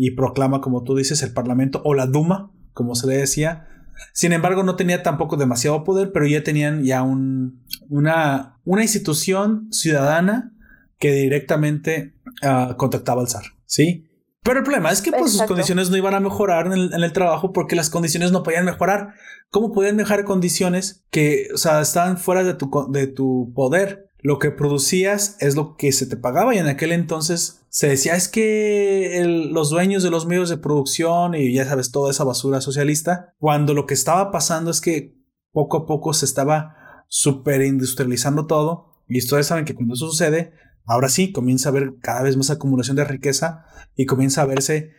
y 0.02 0.12
proclama, 0.12 0.62
como 0.62 0.82
tú 0.82 0.96
dices, 0.96 1.22
el 1.22 1.34
parlamento 1.34 1.82
o 1.84 1.92
la 1.92 2.06
Duma, 2.06 2.50
como 2.72 2.94
se 2.94 3.06
le 3.06 3.18
decía. 3.18 3.68
Sin 4.14 4.32
embargo, 4.32 4.62
no 4.62 4.74
tenía 4.74 5.02
tampoco 5.02 5.36
demasiado 5.36 5.84
poder, 5.84 6.10
pero 6.10 6.26
ya 6.26 6.42
tenían 6.42 6.84
ya 6.84 7.02
un, 7.02 7.62
una, 7.90 8.58
una 8.64 8.80
institución 8.80 9.68
ciudadana 9.70 10.54
que 10.98 11.12
directamente 11.12 12.14
ah, 12.40 12.76
contactaba 12.78 13.20
al 13.20 13.28
zar, 13.28 13.44
¿sí? 13.66 14.06
Pero 14.42 14.60
el 14.60 14.64
problema 14.64 14.90
es 14.90 15.02
que 15.02 15.12
pues, 15.12 15.32
sus 15.32 15.42
condiciones 15.42 15.90
no 15.90 15.98
iban 15.98 16.14
a 16.14 16.20
mejorar 16.20 16.64
en 16.68 16.72
el, 16.72 16.94
en 16.94 17.02
el, 17.02 17.12
trabajo 17.12 17.52
porque 17.52 17.76
las 17.76 17.90
condiciones 17.90 18.32
no 18.32 18.42
podían 18.42 18.64
mejorar. 18.64 19.12
¿Cómo 19.50 19.70
podían 19.70 19.96
mejorar 19.96 20.24
condiciones 20.24 21.04
que, 21.10 21.48
o 21.52 21.58
sea, 21.58 21.82
estaban 21.82 22.16
fuera 22.16 22.42
de 22.42 22.54
tu, 22.54 22.70
de 22.90 23.06
tu 23.06 23.52
poder? 23.54 24.09
Lo 24.22 24.38
que 24.38 24.50
producías 24.50 25.36
es 25.40 25.56
lo 25.56 25.76
que 25.76 25.92
se 25.92 26.06
te 26.06 26.16
pagaba 26.16 26.54
y 26.54 26.58
en 26.58 26.66
aquel 26.66 26.92
entonces 26.92 27.62
se 27.68 27.88
decía 27.88 28.16
es 28.16 28.28
que 28.28 29.48
los 29.50 29.70
dueños 29.70 30.02
de 30.02 30.10
los 30.10 30.26
medios 30.26 30.48
de 30.48 30.58
producción 30.58 31.34
y 31.34 31.52
ya 31.54 31.64
sabes 31.64 31.90
toda 31.90 32.10
esa 32.10 32.24
basura 32.24 32.60
socialista, 32.60 33.34
cuando 33.38 33.74
lo 33.74 33.86
que 33.86 33.94
estaba 33.94 34.30
pasando 34.30 34.70
es 34.70 34.80
que 34.80 35.16
poco 35.52 35.78
a 35.78 35.86
poco 35.86 36.12
se 36.12 36.24
estaba 36.24 37.04
super 37.08 37.62
industrializando 37.62 38.46
todo 38.46 39.04
y 39.08 39.18
ustedes 39.18 39.46
saben 39.46 39.64
que 39.64 39.74
cuando 39.74 39.94
eso 39.94 40.08
sucede, 40.08 40.52
ahora 40.84 41.08
sí 41.08 41.32
comienza 41.32 41.68
a 41.68 41.72
haber 41.72 41.94
cada 42.00 42.22
vez 42.22 42.36
más 42.36 42.50
acumulación 42.50 42.96
de 42.96 43.04
riqueza 43.04 43.64
y 43.96 44.06
comienza 44.06 44.42
a 44.42 44.46
verse 44.46 44.90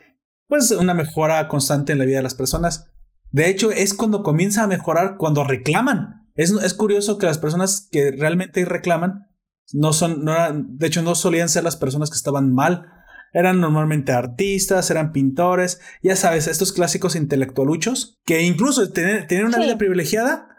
pues 0.48 0.72
una 0.72 0.94
mejora 0.94 1.48
constante 1.48 1.94
en 1.94 2.00
la 2.00 2.06
vida 2.06 2.18
de 2.18 2.24
las 2.24 2.36
personas. 2.36 2.92
De 3.32 3.50
hecho, 3.50 3.72
es 3.72 3.94
cuando 3.94 4.24
comienza 4.24 4.64
a 4.64 4.68
mejorar 4.68 5.16
cuando 5.18 5.46
reclaman 5.46 6.21
es, 6.36 6.74
curioso 6.74 7.18
que 7.18 7.26
las 7.26 7.38
personas 7.38 7.88
que 7.92 8.12
realmente 8.12 8.64
reclaman 8.66 9.28
no 9.74 9.94
son, 9.94 10.24
no 10.24 10.34
de 10.54 10.88
hecho, 10.88 11.02
no 11.02 11.16
solían 11.16 11.50
ser 11.50 11.64
las 11.64 11.78
personas 11.78 12.10
que 12.10 12.18
estaban 12.18 12.54
mal. 12.54 12.88
Eran 13.34 13.62
normalmente 13.62 14.12
artistas, 14.12 14.92
eran 14.92 15.14
pintores, 15.14 15.80
ya 16.04 16.18
sabes, 16.18 16.48
estos 16.48 16.74
clásicos 16.74 17.16
intelectualuchos 17.16 18.20
que 18.26 18.42
incluso 18.42 18.92
tienen 18.92 19.46
una 19.46 19.60
vida 19.60 19.78
privilegiada 19.78 20.52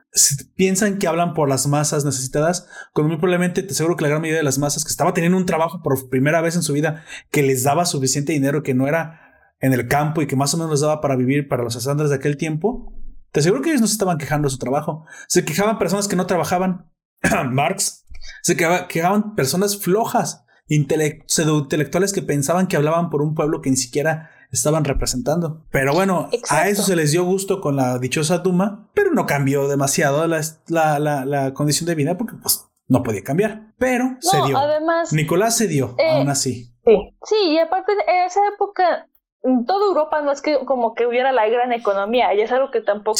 piensan 0.56 0.98
que 0.98 1.06
hablan 1.06 1.32
por 1.32 1.48
las 1.48 1.66
masas 1.66 2.04
necesitadas, 2.04 2.68
cuando 2.92 3.08
muy 3.08 3.16
probablemente 3.16 3.62
te 3.62 3.72
aseguro 3.72 3.96
que 3.96 4.02
la 4.02 4.10
gran 4.10 4.20
mayoría 4.20 4.40
de 4.40 4.44
las 4.44 4.58
masas 4.58 4.84
que 4.84 4.90
estaba 4.90 5.14
teniendo 5.14 5.38
un 5.38 5.46
trabajo 5.46 5.82
por 5.82 6.10
primera 6.10 6.40
vez 6.42 6.54
en 6.54 6.62
su 6.62 6.74
vida 6.74 7.04
que 7.30 7.42
les 7.42 7.62
daba 7.62 7.86
suficiente 7.86 8.32
dinero 8.32 8.62
que 8.62 8.74
no 8.74 8.86
era 8.86 9.20
en 9.60 9.72
el 9.72 9.88
campo 9.88 10.20
y 10.20 10.26
que 10.26 10.36
más 10.36 10.52
o 10.52 10.58
menos 10.58 10.72
les 10.72 10.80
daba 10.80 11.00
para 11.00 11.16
vivir 11.16 11.48
para 11.48 11.62
los 11.62 11.76
estándares 11.76 12.10
de 12.10 12.16
aquel 12.16 12.36
tiempo, 12.36 12.92
te 13.32 13.40
aseguro 13.40 13.62
que 13.62 13.70
ellos 13.70 13.80
no 13.80 13.86
se 13.86 13.94
estaban 13.94 14.18
quejando 14.18 14.46
de 14.46 14.52
su 14.52 14.58
trabajo. 14.58 15.06
Se 15.26 15.44
quejaban 15.44 15.78
personas 15.78 16.06
que 16.06 16.16
no 16.16 16.26
trabajaban. 16.26 16.90
Marx. 17.50 18.06
Se 18.42 18.56
quejaban 18.56 19.34
personas 19.34 19.78
flojas, 19.78 20.44
intelectuales 20.68 22.12
que 22.12 22.22
pensaban 22.22 22.68
que 22.68 22.76
hablaban 22.76 23.10
por 23.10 23.22
un 23.22 23.34
pueblo 23.34 23.60
que 23.60 23.70
ni 23.70 23.76
siquiera 23.76 24.30
estaban 24.52 24.84
representando. 24.84 25.66
Pero 25.70 25.94
bueno, 25.94 26.28
a 26.50 26.68
eso 26.68 26.82
se 26.82 26.94
les 26.94 27.10
dio 27.10 27.24
gusto 27.24 27.60
con 27.60 27.74
la 27.74 27.98
dichosa 27.98 28.38
Duma, 28.38 28.90
pero 28.94 29.12
no 29.12 29.26
cambió 29.26 29.66
demasiado 29.66 30.24
la, 30.26 31.54
condición 31.54 31.86
de 31.86 31.94
vida 31.94 32.16
porque 32.16 32.36
pues 32.36 32.68
no 32.86 33.02
podía 33.02 33.24
cambiar. 33.24 33.72
Pero 33.78 34.16
se 34.20 34.36
dio. 34.46 34.56
Además, 34.56 35.12
Nicolás 35.12 35.56
se 35.56 35.66
dio, 35.66 35.96
eh, 35.98 36.18
aún 36.18 36.28
así. 36.28 36.72
Sí. 36.84 37.16
sí, 37.24 37.36
y 37.52 37.58
aparte 37.58 37.92
en 37.92 38.26
esa 38.26 38.40
época 38.54 39.08
en 39.42 39.66
toda 39.66 39.86
Europa 39.86 40.22
no 40.22 40.32
es 40.32 40.40
que 40.40 40.64
como 40.64 40.94
que 40.94 41.06
hubiera 41.06 41.32
la 41.32 41.48
gran 41.48 41.72
economía, 41.72 42.32
y 42.34 42.40
es 42.40 42.52
algo 42.52 42.70
que 42.70 42.80
tampoco 42.80 43.18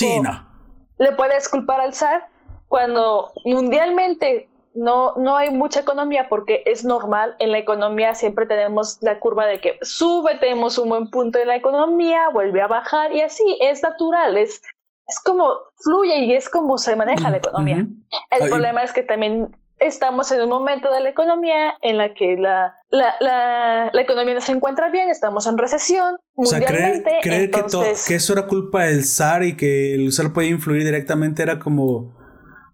le 0.98 1.12
puedes 1.12 1.48
culpar 1.48 1.80
al 1.80 1.94
zar 1.94 2.28
cuando 2.68 3.32
mundialmente 3.44 4.48
no, 4.74 5.14
no 5.16 5.36
hay 5.36 5.50
mucha 5.50 5.80
economía 5.80 6.28
porque 6.28 6.62
es 6.64 6.84
normal, 6.84 7.36
en 7.38 7.52
la 7.52 7.58
economía 7.58 8.14
siempre 8.14 8.46
tenemos 8.46 8.98
la 9.02 9.18
curva 9.18 9.46
de 9.46 9.60
que 9.60 9.78
sube, 9.82 10.38
tenemos 10.38 10.78
un 10.78 10.88
buen 10.88 11.10
punto 11.10 11.38
en 11.38 11.48
la 11.48 11.56
economía, 11.56 12.28
vuelve 12.32 12.62
a 12.62 12.68
bajar 12.68 13.12
y 13.12 13.20
así 13.20 13.58
es 13.60 13.82
natural, 13.82 14.38
es, 14.38 14.62
es 15.06 15.20
como 15.24 15.52
fluye 15.76 16.18
y 16.20 16.34
es 16.34 16.48
como 16.48 16.78
se 16.78 16.96
maneja 16.96 17.30
la 17.30 17.38
economía. 17.38 17.84
El 18.30 18.48
problema 18.48 18.82
es 18.82 18.92
que 18.92 19.02
también 19.02 19.54
estamos 19.87 20.30
en 20.33 20.43
un 20.43 20.49
momento 20.49 20.93
de 20.93 21.01
la 21.01 21.11
economía 21.11 21.74
en 21.83 21.99
la 21.99 22.14
que 22.14 22.37
la, 22.37 22.74
la, 22.91 23.14
la, 23.20 23.91
la 23.93 24.01
economía 24.01 24.35
no 24.35 24.41
se 24.41 24.53
encuentra 24.53 24.91
bien, 24.91 25.09
estamos 25.09 25.47
en 25.47 25.59
recesión 25.59 26.16
mundialmente. 26.35 27.01
O 27.01 27.11
sea, 27.11 27.20
creer, 27.20 27.51
que, 28.07 28.14
eso 28.14 28.33
era 28.33 28.47
culpa 28.47 28.85
del 28.85 29.05
SAR 29.05 29.45
y 29.45 29.57
que 29.57 29.95
el 29.95 30.12
SAR 30.12 30.33
podía 30.33 30.51
influir 30.51 30.85
directamente 30.85 31.43
era 31.43 31.59
como, 31.59 32.16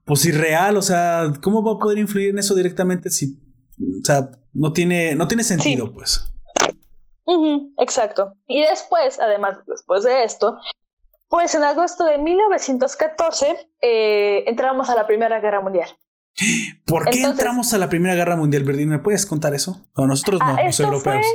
pues 0.05 0.25
irreal, 0.25 0.77
o 0.77 0.83
sea, 0.83 1.33
¿cómo 1.43 1.63
va 1.63 1.73
a 1.73 1.79
poder 1.79 1.99
influir 1.99 2.31
en 2.31 2.39
eso 2.39 2.55
directamente 2.55 3.11
si, 3.11 3.39
o 3.79 4.05
sea, 4.05 4.31
no 4.53 4.73
tiene, 4.73 5.15
no 5.15 5.29
tiene 5.29 5.45
sentido, 5.45 5.93
pues? 5.93 6.33
exacto. 7.79 8.33
Y 8.47 8.63
después, 8.63 9.21
además, 9.21 9.59
después 9.67 10.03
de 10.03 10.25
esto, 10.25 10.59
pues 11.29 11.55
en 11.55 11.63
agosto 11.63 12.05
de 12.05 12.19
1914 12.19 13.71
eh, 13.83 14.45
entramos 14.47 14.89
a 14.89 14.95
la 14.95 15.07
Primera 15.07 15.41
Guerra 15.41 15.61
Mundial. 15.61 15.89
¿Por 16.85 17.11
qué 17.11 17.23
entramos 17.23 17.73
a 17.75 17.79
la 17.79 17.89
Primera 17.89 18.15
Guerra 18.15 18.37
Mundial, 18.37 18.65
Verdín? 18.65 18.89
¿Me 18.89 18.99
puedes 18.99 19.27
contar 19.27 19.55
eso? 19.55 19.89
No, 19.97 20.07
nosotros 20.07 20.41
no, 20.41 20.57
ah, 20.59 20.63
los 20.65 20.79
europeos. 20.81 21.27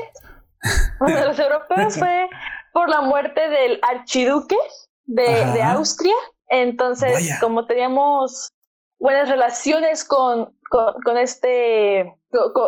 los 1.00 1.40
europeos 1.40 1.96
fue 2.00 2.30
por 2.72 2.90
la 2.90 3.02
muerte 3.02 3.50
del 3.50 3.80
archiduque 3.82 4.58
de, 5.06 5.62
Austria. 5.62 6.16
Entonces, 6.48 7.38
como 7.40 7.66
teníamos 7.66 8.52
buenas 9.00 9.30
relaciones 9.30 10.06
con, 10.06 10.58
con, 10.70 11.18
este 11.18 12.16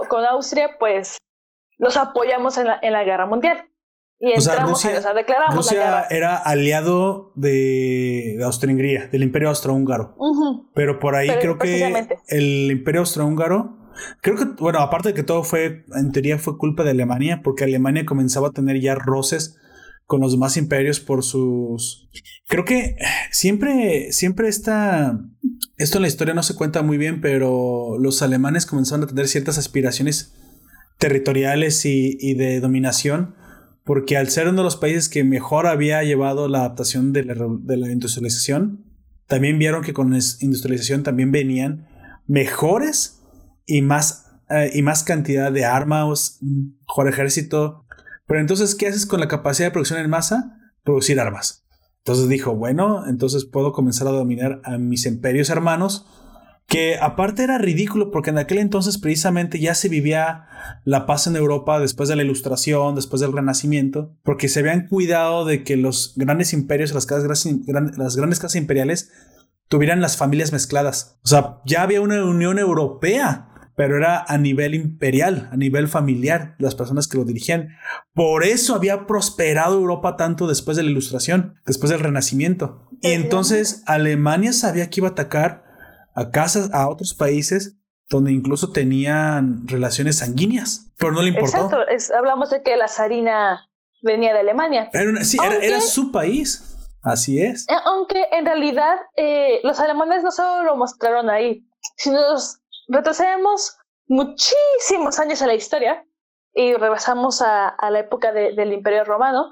con, 0.09 0.25
Austria, 0.25 0.77
pues 0.79 1.17
los 1.77 1.95
apoyamos 1.97 2.57
en 2.57 2.67
la, 2.67 2.79
en 2.81 2.93
la 2.93 3.03
guerra 3.03 3.25
mundial. 3.25 3.69
Y 4.20 4.32
entramos, 4.32 4.84
o 4.86 5.01
sea, 5.01 5.13
declaramos 5.13 5.55
Rusia 5.55 6.05
era 6.09 6.38
aliado 6.38 7.34
de, 7.36 8.36
de 8.38 8.43
Austria-Hungría, 8.43 9.07
del 9.07 9.24
Imperio 9.24 9.49
Austrohúngaro. 9.49 10.16
Pero 10.74 10.99
por 10.99 11.16
ahí 11.16 11.30
creo 11.41 11.57
que 11.57 12.07
el 12.30 12.72
Imperio 12.72 13.01
Austrohúngaro 13.01 13.78
creo 14.22 14.38
que, 14.38 14.45
bueno, 14.59 14.80
aparte 14.80 15.09
de 15.09 15.13
que 15.13 15.24
todo 15.24 15.43
fue, 15.43 15.86
en 15.95 16.11
teoría 16.11 16.38
fue 16.38 16.57
culpa 16.57 16.84
de 16.84 16.91
Alemania, 16.91 17.41
porque 17.43 17.63
Alemania 17.63 18.05
comenzaba 18.05 18.49
a 18.49 18.51
tener 18.51 18.80
ya 18.80 18.95
roces 18.95 19.57
con 20.05 20.22
los 20.22 20.34
demás 20.34 20.55
imperios 20.57 20.99
por 20.99 21.24
sus... 21.24 22.09
Creo 22.47 22.63
que 22.63 22.95
siempre, 23.32 24.11
siempre 24.11 24.47
está... 24.47 25.20
Esto 25.78 25.97
en 25.97 26.03
la 26.03 26.07
historia 26.07 26.34
no 26.34 26.43
se 26.43 26.55
cuenta 26.55 26.84
muy 26.84 26.97
bien, 26.97 27.22
pero 27.22 27.97
los 27.99 28.22
alemanes 28.22 28.66
comenzaron 28.66 29.03
a 29.03 29.07
tener 29.07 29.28
ciertas 29.28 29.57
aspiraciones 29.57 30.36
territoriales 30.99 31.86
y, 31.86 32.34
de 32.36 32.59
dominación, 32.59 33.36
porque 33.86 34.17
al 34.17 34.29
ser 34.29 34.47
uno 34.47 34.57
de 34.57 34.63
los 34.63 34.77
países 34.77 35.07
que 35.07 35.23
mejor 35.23 35.67
había 35.67 36.03
llevado 36.03 36.47
la 36.47 36.59
adaptación 36.59 37.13
de 37.13 37.23
la, 37.23 37.91
industrialización, 37.91 38.83
también 39.27 39.59
vieron 39.59 39.83
que 39.83 39.93
con 39.93 40.09
la 40.09 40.19
industrialización 40.39 41.03
también 41.03 41.31
venían 41.31 41.88
mejores 42.27 43.21
y 43.65 43.83
más, 43.83 44.33
eh, 44.49 44.71
y 44.73 44.81
más 44.81 45.03
cantidad 45.03 45.51
de 45.51 45.65
armas, 45.65 46.39
mejor 46.41 47.07
ejército, 47.07 47.86
pero 48.27 48.39
entonces, 48.39 48.73
¿qué 48.73 48.88
haces 48.88 49.05
con 49.05 49.19
la 49.19 49.27
capacidad 49.27 49.67
de 49.67 49.71
producción 49.71 49.99
en 49.99 50.09
masa? 50.09 50.57
Producir 50.83 51.19
armas. 51.19 51.63
Entonces 51.99 52.27
dijo, 52.27 52.55
bueno, 52.55 53.07
entonces 53.07 53.45
puedo 53.45 53.71
comenzar 53.71 54.07
a 54.07 54.11
dominar 54.11 54.61
a 54.63 54.77
mis 54.79 55.05
imperios 55.05 55.49
hermanos, 55.51 56.07
que 56.68 56.97
aparte 56.99 57.43
era 57.43 57.57
ridículo 57.57 58.11
porque 58.11 58.32
en 58.32 58.38
aquel 58.38 58.57
entonces 58.57 58.97
precisamente 58.97 59.59
ya 59.59 59.76
se 59.76 59.89
vivía 59.89 60.47
la 60.84 61.05
paz 61.05 61.28
en 61.28 61.36
Europa 61.36 61.80
después 61.80 62.09
de 62.09 62.16
la 62.16 62.24
Ilustración, 62.24 62.95
después 62.95 63.22
del 63.22 63.34
Renacimiento, 63.34 64.16
porque 64.24 64.49
se 64.49 64.61
habían 64.61 64.88
cuidado 64.88 65.45
de 65.45 65.63
que 65.63 65.78
los 65.78 66.13
grandes 66.16 66.53
imperios, 66.53 66.93
las, 66.93 67.05
casas, 67.05 67.45
las 67.68 68.16
grandes 68.16 68.39
casas 68.39 68.55
imperiales, 68.55 69.11
tuvieran 69.68 70.01
las 70.01 70.18
familias 70.18 70.51
mezcladas. 70.51 71.20
O 71.24 71.28
sea, 71.28 71.59
ya 71.66 71.84
había 71.84 72.01
una 72.01 72.24
Unión 72.24 72.59
Europea 72.59 73.51
pero 73.76 73.97
era 73.97 74.24
a 74.28 74.38
nivel 74.38 74.74
imperial, 74.74 75.49
a 75.51 75.57
nivel 75.57 75.88
familiar, 75.88 76.55
las 76.59 76.76
personas 76.76 77.07
que 77.07 77.18
lo 77.18 77.26
dirigían. 77.26 77.70
Por 78.13 78.45
eso 78.45 78.74
había 78.74 79.05
prosperado 79.05 79.76
Europa 79.76 80.16
tanto 80.16 80.47
después 80.47 80.78
de 80.78 80.84
la 80.84 80.91
Ilustración, 80.91 81.55
después 81.66 81.89
del 81.89 81.99
Renacimiento. 81.99 82.88
Y 83.01 83.11
entonces 83.11 83.84
Alemania 83.86 84.53
sabía 84.53 84.89
que 84.89 85.01
iba 85.01 85.09
a 85.09 85.11
atacar 85.11 85.64
a 86.16 86.32
casas, 86.32 86.74
a 86.74 86.88
otros 86.89 87.13
países 87.13 87.76
donde 88.09 88.32
incluso 88.32 88.72
tenían 88.72 89.68
relaciones 89.68 90.20
sanguíneas, 90.20 90.91
pero 90.97 91.11
no 91.11 91.22
le 91.22 91.30
importó. 91.30 91.82
Exacto, 91.89 92.16
hablamos 92.18 92.49
de 92.51 92.61
que 92.61 92.76
la 92.78 92.88
zarina 92.88 93.70
venía 94.01 94.34
de 94.34 94.39
Alemania. 94.39 94.89
sí, 95.22 95.38
era, 95.61 95.82
su 95.82 96.11
país. 96.11 96.72
Así 97.01 97.41
es. 97.41 97.68
Eh, 97.70 97.76
aunque 97.86 98.26
en 98.32 98.45
realidad 98.45 98.95
eh, 99.16 99.59
los 99.63 99.80
alemanes 99.80 100.24
no 100.24 100.32
solo 100.32 100.63
lo 100.63 100.76
mostraron 100.76 101.30
ahí, 101.30 101.68
sino 101.97 102.20
los 102.32 102.59
retrocedemos 102.88 103.78
muchísimos 104.07 105.20
años 105.20 105.41
a 105.41 105.47
la 105.47 105.53
historia 105.53 106.03
y 106.53 106.74
regresamos 106.74 107.41
a, 107.41 107.76
la 107.89 107.99
época 107.99 108.32
del 108.32 108.74
Imperio 108.74 109.03
Romano, 109.03 109.51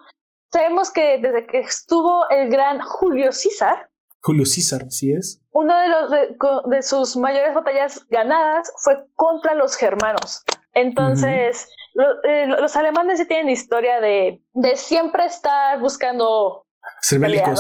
sabemos 0.52 0.90
que 0.90 1.20
desde 1.20 1.46
que 1.46 1.60
estuvo 1.60 2.28
el 2.30 2.50
gran 2.50 2.80
Julio 2.80 3.32
César, 3.34 3.90
Julio 4.22 4.46
César, 4.46 4.90
sí 4.90 5.12
es. 5.12 5.43
Uno 5.54 5.78
de, 5.80 5.88
los, 5.88 6.12
de, 6.70 6.82
sus 6.82 7.16
mayores 7.16 7.54
batallas 7.54 8.08
ganadas 8.10 8.72
fue 8.84 9.06
contra 9.16 9.54
los 9.54 9.76
germanos. 9.76 10.44
Entonces, 10.74 11.70
eh, 12.24 12.48
los 12.48 12.76
alemanes 12.76 13.20
sí 13.20 13.28
tienen 13.28 13.50
historia 13.50 14.02
de, 14.02 14.42
de 14.54 14.76
siempre 14.76 15.26
estar 15.26 15.80
buscando 15.80 16.66
ser 17.02 17.20
bélicos. 17.20 17.60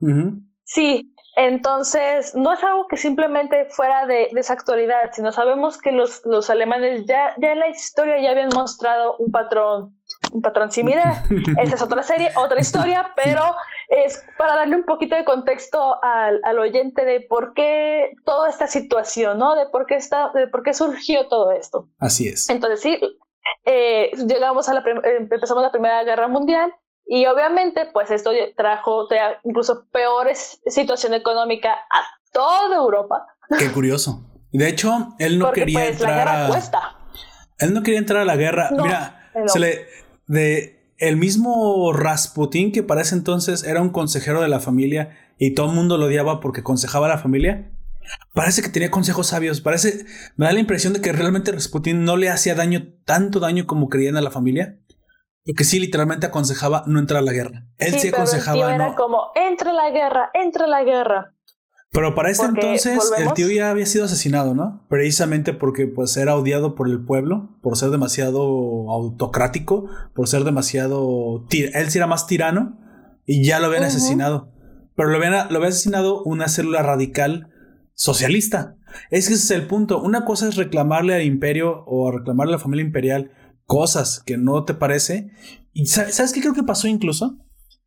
¿no? 0.00 0.42
Sí, 0.64 1.14
entonces, 1.36 2.34
no 2.34 2.52
es 2.52 2.62
algo 2.62 2.86
que 2.86 2.96
simplemente 2.96 3.66
fuera 3.70 4.06
de, 4.06 4.28
esa 4.36 4.52
actualidad, 4.52 5.10
sino 5.12 5.32
sabemos 5.32 5.78
que 5.78 5.90
los, 5.90 6.22
los 6.24 6.48
alemanes 6.48 7.06
ya, 7.06 7.34
ya 7.40 7.52
en 7.52 7.58
la 7.58 7.68
historia 7.68 8.20
ya 8.20 8.30
habían 8.30 8.50
mostrado 8.54 9.16
un 9.18 9.32
patrón, 9.32 9.98
un 10.32 10.42
patrón 10.42 10.70
similar. 10.70 11.22
Esa 11.62 11.74
es 11.74 11.82
otra 11.82 12.02
serie, 12.02 12.30
otra 12.36 12.60
historia, 12.60 13.12
pero 13.16 13.42
es 13.88 14.24
para 14.38 14.56
darle 14.56 14.76
un 14.76 14.84
poquito 14.84 15.16
de 15.16 15.24
contexto 15.24 16.02
al, 16.02 16.40
al 16.44 16.58
oyente 16.58 17.04
de 17.04 17.20
por 17.20 17.54
qué 17.54 18.12
toda 18.24 18.48
esta 18.48 18.66
situación, 18.66 19.38
¿no? 19.38 19.54
De 19.56 19.66
por 19.66 19.86
qué 19.86 19.96
está, 19.96 20.30
de 20.34 20.48
por 20.48 20.62
qué 20.62 20.74
surgió 20.74 21.28
todo 21.28 21.52
esto. 21.52 21.88
Así 21.98 22.28
es. 22.28 22.48
Entonces, 22.48 22.80
sí, 22.80 22.98
eh, 23.64 24.10
llegamos 24.26 24.68
a 24.68 24.74
la, 24.74 24.84
empezamos 25.18 25.62
la 25.62 25.72
Primera 25.72 26.02
Guerra 26.04 26.28
Mundial 26.28 26.72
y 27.06 27.26
obviamente, 27.26 27.86
pues 27.92 28.10
esto 28.10 28.30
trajo 28.56 29.08
incluso 29.44 29.86
peores 29.90 30.60
situación 30.66 31.14
económica 31.14 31.72
a 31.72 32.02
toda 32.32 32.76
Europa. 32.76 33.26
Qué 33.58 33.70
curioso. 33.70 34.24
De 34.52 34.68
hecho, 34.68 35.14
él 35.18 35.38
no 35.38 35.52
quería 35.52 35.80
pues, 35.80 35.90
entrar 35.90 36.28
a... 36.28 36.48
Él 37.58 37.74
no 37.74 37.82
quería 37.82 37.98
entrar 37.98 38.22
a 38.22 38.24
la 38.24 38.36
guerra. 38.36 38.70
Mira, 38.70 39.30
se 39.46 39.58
le 39.58 39.86
de 40.26 40.92
el 40.98 41.16
mismo 41.16 41.92
Rasputín 41.92 42.72
que 42.72 42.82
para 42.82 43.02
ese 43.02 43.14
entonces 43.14 43.64
era 43.64 43.82
un 43.82 43.90
consejero 43.90 44.40
de 44.40 44.48
la 44.48 44.60
familia 44.60 45.10
y 45.38 45.54
todo 45.54 45.70
el 45.70 45.74
mundo 45.74 45.98
lo 45.98 46.06
odiaba 46.06 46.40
porque 46.40 46.60
aconsejaba 46.60 47.06
a 47.06 47.10
la 47.10 47.18
familia. 47.18 47.70
Parece 48.32 48.62
que 48.62 48.68
tenía 48.68 48.90
consejos 48.90 49.28
sabios. 49.28 49.60
Parece, 49.60 50.04
me 50.36 50.46
da 50.46 50.52
la 50.52 50.60
impresión 50.60 50.92
de 50.92 51.00
que 51.00 51.12
realmente 51.12 51.52
Rasputín 51.52 52.04
no 52.04 52.16
le 52.16 52.28
hacía 52.28 52.54
daño, 52.54 52.92
tanto 53.04 53.40
daño 53.40 53.66
como 53.66 53.88
creían 53.88 54.16
a 54.16 54.20
la 54.20 54.30
familia. 54.30 54.78
Porque 55.44 55.64
sí, 55.64 55.78
literalmente 55.78 56.26
aconsejaba 56.26 56.84
no 56.86 56.98
entrar 56.98 57.18
a 57.18 57.24
la 57.24 57.32
guerra. 57.32 57.66
Él 57.76 57.98
sí, 57.98 58.08
aconsejaba. 58.08 58.72
El 58.72 58.76
tío 58.76 58.86
era 58.86 58.94
como, 58.94 59.30
entra 59.34 59.70
a 59.70 59.74
la 59.74 59.90
guerra, 59.90 60.30
entra 60.32 60.64
a 60.64 60.68
la 60.68 60.84
guerra. 60.84 61.33
Pero 61.94 62.16
para 62.16 62.28
ese 62.28 62.44
entonces 62.44 62.98
el 63.18 63.32
tío 63.34 63.48
ya 63.48 63.70
había 63.70 63.86
sido 63.86 64.06
asesinado, 64.06 64.52
¿no? 64.52 64.84
Precisamente 64.88 65.52
porque 65.52 65.86
pues 65.86 66.16
era 66.16 66.34
odiado 66.34 66.74
por 66.74 66.88
el 66.88 67.04
pueblo, 67.04 67.56
por 67.62 67.76
ser 67.76 67.90
demasiado 67.90 68.42
autocrático, 68.90 69.88
por 70.12 70.26
ser 70.26 70.42
demasiado... 70.42 71.46
Él 71.50 71.90
sí 71.90 71.98
era 71.98 72.08
más 72.08 72.26
tirano 72.26 72.80
y 73.26 73.44
ya 73.44 73.60
lo 73.60 73.66
habían 73.66 73.84
asesinado. 73.84 74.50
Pero 74.96 75.10
lo 75.10 75.18
habían, 75.18 75.32
lo 75.50 75.56
había 75.58 75.68
asesinado 75.68 76.20
una 76.24 76.48
célula 76.48 76.82
radical 76.82 77.52
socialista. 77.94 78.76
Es 79.10 79.28
que 79.28 79.34
ese 79.34 79.44
es 79.44 79.50
el 79.52 79.68
punto. 79.68 80.02
Una 80.02 80.24
cosa 80.24 80.48
es 80.48 80.56
reclamarle 80.56 81.14
al 81.14 81.22
imperio 81.22 81.84
o 81.86 82.10
reclamarle 82.10 82.54
a 82.54 82.56
la 82.56 82.62
familia 82.62 82.84
imperial 82.84 83.30
cosas 83.66 84.20
que 84.26 84.36
no 84.36 84.64
te 84.64 84.74
parece. 84.74 85.30
¿Y 85.72 85.86
sabes 85.86 86.32
qué 86.32 86.40
creo 86.40 86.54
que 86.54 86.64
pasó 86.64 86.88
incluso? 86.88 87.38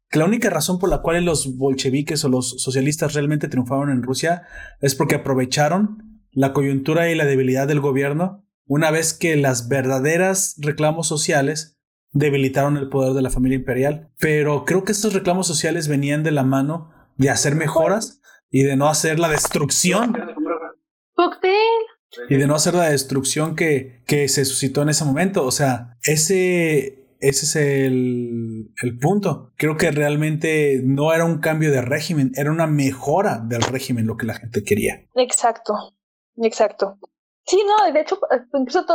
Que 0.10 0.20
la 0.20 0.26
única 0.26 0.50
razón 0.50 0.80
por 0.80 0.90
la 0.90 1.02
cual 1.02 1.26
los 1.26 1.58
bolcheviques 1.58 2.24
o 2.24 2.30
los 2.30 2.62
socialistas 2.62 3.14
realmente 3.14 3.48
triunfaron 3.48 3.90
en 3.90 4.04
Rusia 4.04 4.44
es 4.80 4.96
porque 4.96 5.16
aprovecharon 5.16 6.22
la 6.32 6.54
coyuntura 6.54 7.10
y 7.10 7.16
la 7.16 7.26
debilidad 7.26 7.68
del 7.68 7.80
gobierno 7.80 8.46
una 8.68 8.92
vez 8.92 9.14
que 9.14 9.36
las 9.38 9.70
verdaderas 9.70 10.56
reclamos 10.60 11.08
sociales 11.08 11.78
debilitaron 12.12 12.78
el 12.78 12.90
poder 12.90 13.14
de 13.14 13.22
la 13.22 13.30
familia 13.30 13.58
imperial. 13.58 14.12
Pero 14.20 14.66
creo 14.66 14.84
que 14.84 14.92
estos 14.92 15.14
reclamos 15.14 15.48
sociales 15.48 15.88
venían 15.88 16.24
de 16.24 16.32
la 16.32 16.44
mano 16.44 16.92
de 17.16 17.30
hacer 17.30 17.56
mejoras 17.56 18.22
y 18.50 18.64
de 18.64 18.76
no 18.76 18.90
hacer 18.90 19.20
la 19.20 19.30
destrucción 19.30 20.16
y 22.30 22.36
de 22.36 22.48
no 22.48 22.56
hacer 22.56 22.74
la 22.74 22.90
destrucción 22.90 23.56
que, 23.56 24.04
que 24.06 24.28
se 24.28 24.46
suscitó 24.46 24.82
en 24.82 24.90
ese 24.90 25.06
momento. 25.06 25.46
O 25.46 25.52
sea, 25.52 25.98
ese, 26.04 26.97
ese 27.20 27.46
es 27.46 27.56
el, 27.56 28.72
el, 28.82 28.98
punto. 29.00 29.52
Creo 29.58 29.78
que 29.78 29.92
realmente 29.92 30.82
no 30.84 31.14
era 31.14 31.26
un 31.26 31.40
cambio 31.40 31.72
de 31.72 31.82
régimen, 31.82 32.32
era 32.36 32.52
una 32.52 32.68
mejora 32.68 33.40
del 33.40 33.62
régimen 33.62 34.08
lo 34.08 34.18
que 34.18 34.26
la 34.26 34.36
gente 34.36 34.64
quería. 34.64 35.06
Exacto, 35.16 35.74
exacto. 36.38 36.98
Sí, 37.46 37.64
no, 37.66 37.92
de 37.92 38.02
hecho, 38.02 38.20
incluso 38.54 38.86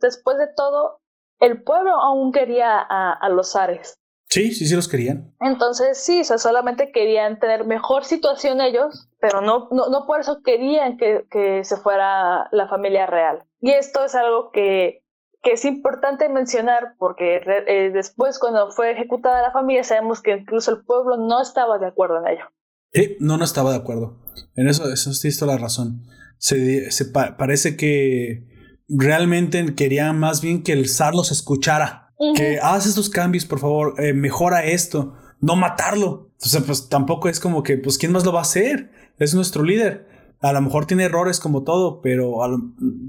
después 0.00 0.38
de 0.38 0.48
todo, 0.56 1.00
el 1.40 1.62
pueblo 1.62 1.92
aún 1.92 2.32
quería 2.32 2.78
a, 2.78 3.12
a 3.12 3.28
los 3.28 3.52
zares. 3.52 3.98
Sí, 4.28 4.52
sí, 4.52 4.66
sí 4.66 4.76
los 4.76 4.88
querían. 4.88 5.34
Entonces, 5.40 5.98
sí, 5.98 6.20
o 6.20 6.24
sea, 6.24 6.36
solamente 6.36 6.92
querían 6.92 7.38
tener 7.38 7.64
mejor 7.64 8.04
situación 8.04 8.60
ellos, 8.60 9.08
pero 9.20 9.40
no, 9.40 9.68
no, 9.70 9.88
no 9.88 10.06
por 10.06 10.20
eso 10.20 10.42
querían 10.42 10.98
que, 10.98 11.24
que, 11.30 11.64
se 11.64 11.78
fuera 11.78 12.48
la 12.52 12.68
familia 12.68 13.06
real. 13.06 13.44
Y 13.60 13.70
esto 13.70 14.04
es 14.04 14.14
algo 14.14 14.50
que, 14.52 15.02
que 15.42 15.52
es 15.52 15.64
importante 15.64 16.28
mencionar 16.28 16.94
porque 16.98 17.40
eh, 17.66 17.90
después 17.92 18.38
cuando 18.38 18.70
fue 18.70 18.92
ejecutada 18.92 19.42
la 19.42 19.52
familia 19.52 19.84
sabemos 19.84 20.20
que 20.20 20.32
incluso 20.32 20.72
el 20.72 20.84
pueblo 20.84 21.16
no 21.16 21.40
estaba 21.40 21.78
de 21.78 21.86
acuerdo 21.86 22.18
en 22.18 22.32
ello. 22.32 22.44
Sí, 22.92 23.16
no, 23.20 23.36
no 23.36 23.44
estaba 23.44 23.70
de 23.70 23.76
acuerdo. 23.76 24.18
En 24.54 24.68
eso, 24.68 24.90
eso 24.92 25.12
sí 25.12 25.30
la 25.44 25.58
razón. 25.58 26.02
Se, 26.38 26.90
se 26.90 27.04
parece 27.06 27.76
que 27.76 28.46
realmente 28.88 29.74
querían 29.74 30.18
más 30.18 30.40
bien 30.40 30.62
que 30.62 30.72
el 30.72 30.88
zar 30.88 31.14
los 31.14 31.30
escuchara 31.30 32.08
que 32.34 32.58
haz 32.60 32.86
estos 32.86 33.08
cambios, 33.08 33.44
por 33.44 33.60
favor, 33.60 33.94
eh, 33.98 34.12
mejora 34.12 34.64
esto, 34.64 35.14
no 35.40 35.56
matarlo. 35.56 36.30
Entonces, 36.32 36.62
pues 36.64 36.88
tampoco 36.88 37.28
es 37.28 37.40
como 37.40 37.62
que, 37.62 37.78
pues, 37.78 37.98
¿quién 37.98 38.12
más 38.12 38.24
lo 38.24 38.32
va 38.32 38.40
a 38.40 38.42
hacer? 38.42 38.90
Es 39.18 39.34
nuestro 39.34 39.62
líder. 39.62 40.07
A 40.40 40.52
lo 40.52 40.60
mejor 40.60 40.86
tiene 40.86 41.04
errores 41.04 41.40
como 41.40 41.64
todo, 41.64 42.00
pero 42.00 42.38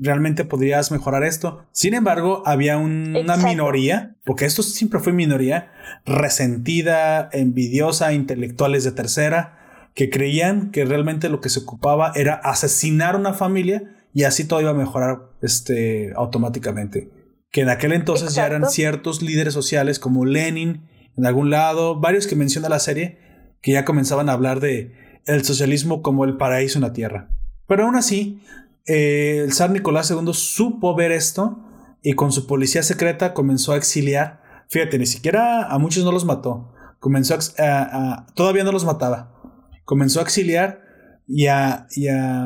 realmente 0.01 0.45
podrías 0.45 0.91
mejorar 0.91 1.23
esto. 1.23 1.63
Sin 1.71 1.93
embargo, 1.93 2.41
había 2.45 2.77
una 2.77 3.37
minoría, 3.37 4.15
porque 4.25 4.45
esto 4.45 4.63
siempre 4.63 4.99
fue 4.99 5.13
minoría, 5.13 5.71
resentida, 6.05 7.29
envidiosa, 7.31 8.13
intelectuales 8.13 8.83
de 8.83 8.91
tercera, 8.91 9.89
que 9.93 10.09
creían 10.09 10.71
que 10.71 10.85
realmente 10.85 11.29
lo 11.29 11.41
que 11.41 11.49
se 11.49 11.59
ocupaba 11.59 12.11
era 12.15 12.35
asesinar 12.35 13.15
una 13.15 13.33
familia 13.33 13.95
y 14.13 14.23
así 14.23 14.45
todo 14.45 14.61
iba 14.61 14.71
a 14.71 14.75
mejorar 14.75 15.29
este, 15.41 16.13
automáticamente. 16.15 17.11
Que 17.51 17.61
en 17.61 17.69
aquel 17.69 17.93
entonces 17.93 18.33
ya 18.33 18.45
eran 18.45 18.69
ciertos 18.69 19.21
líderes 19.21 19.53
sociales 19.53 19.99
como 19.99 20.25
Lenin 20.25 20.87
en 21.19 21.25
algún 21.25 21.49
lado, 21.49 21.99
varios 21.99 22.27
que 22.27 22.37
menciona 22.37 22.69
la 22.69 22.79
serie, 22.79 23.17
que 23.61 23.73
ya 23.73 23.83
comenzaban 23.83 24.29
a 24.29 24.33
hablar 24.33 24.61
de 24.61 24.93
el 25.29 25.45
socialismo 25.45 26.01
como 26.01 26.25
el 26.25 26.37
paraíso 26.37 26.79
en 26.79 26.83
la 26.83 26.93
tierra. 26.93 27.29
Pero 27.67 27.85
aún 27.85 27.95
así, 27.95 28.41
eh, 28.85 29.41
el 29.43 29.53
zar 29.53 29.69
Nicolás 29.69 30.09
II 30.09 30.33
supo 30.33 30.95
ver 30.95 31.11
esto 31.11 31.59
y 32.01 32.13
con 32.13 32.31
su 32.31 32.47
policía 32.47 32.81
secreta 32.81 33.33
comenzó 33.33 33.73
a 33.73 33.77
exiliar. 33.77 34.41
Fíjate, 34.69 34.97
ni 34.97 35.05
siquiera 35.05 35.67
a 35.67 35.77
muchos 35.77 36.03
no 36.03 36.11
los 36.11 36.25
mató. 36.25 36.73
Comenzó 36.99 37.37
a, 37.59 38.25
todavía 38.33 38.63
no 38.63 38.71
los 38.71 38.85
mataba. 38.85 39.35
Comenzó 39.85 40.19
a 40.19 40.23
exiliar 40.23 40.81
y 41.27 41.45
a, 41.45 41.87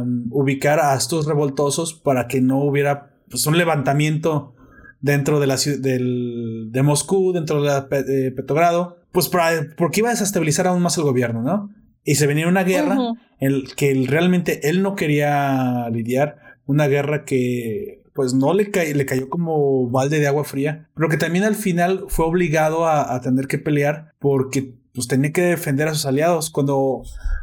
um, 0.01 0.27
ubicar 0.31 0.79
a 0.79 0.93
estos 0.95 1.25
revoltosos 1.25 1.93
para 1.93 2.27
que 2.27 2.41
no 2.41 2.59
hubiera 2.59 3.13
pues, 3.29 3.47
un 3.47 3.57
levantamiento 3.57 4.55
dentro 4.99 5.39
de 5.39 5.47
la 5.47 5.55
del, 5.55 6.69
de 6.71 6.83
Moscú, 6.83 7.31
dentro 7.33 7.61
de, 7.61 8.31
Petrogrado, 8.31 8.97
pues 9.11 9.29
porque 9.29 9.99
iba 9.99 10.09
a 10.09 10.13
desestabilizar 10.13 10.67
aún 10.67 10.81
más 10.81 10.97
el 10.97 11.03
gobierno, 11.03 11.41
¿no? 11.41 11.69
Y 12.03 12.15
se 12.15 12.27
venía 12.27 12.47
una 12.47 12.63
guerra 12.63 12.97
en 13.39 13.53
el 13.53 13.75
que 13.75 14.05
realmente 14.07 14.69
él 14.69 14.81
no 14.81 14.95
quería 14.95 15.89
lidiar, 15.89 16.37
una 16.65 16.87
guerra 16.87 17.25
que 17.25 18.03
pues 18.13 18.33
no 18.33 18.53
le, 18.53 18.69
le 18.93 19.05
cayó 19.05 19.27
como 19.29 19.89
balde 19.89 20.19
de 20.19 20.27
agua 20.27 20.43
fría, 20.43 20.89
pero 20.95 21.09
que 21.09 21.17
también 21.17 21.43
al 21.43 21.55
final 21.55 22.05
fue 22.09 22.25
obligado 22.25 22.85
a, 22.85 23.15
a 23.15 23.21
tener 23.21 23.47
que 23.47 23.57
pelear 23.57 24.13
porque 24.19 24.75
pues 24.93 25.07
tenía 25.07 25.31
que 25.31 25.41
defender 25.41 25.87
a 25.87 25.93
sus 25.93 26.05
aliados. 26.05 26.49
Cuando 26.49 27.01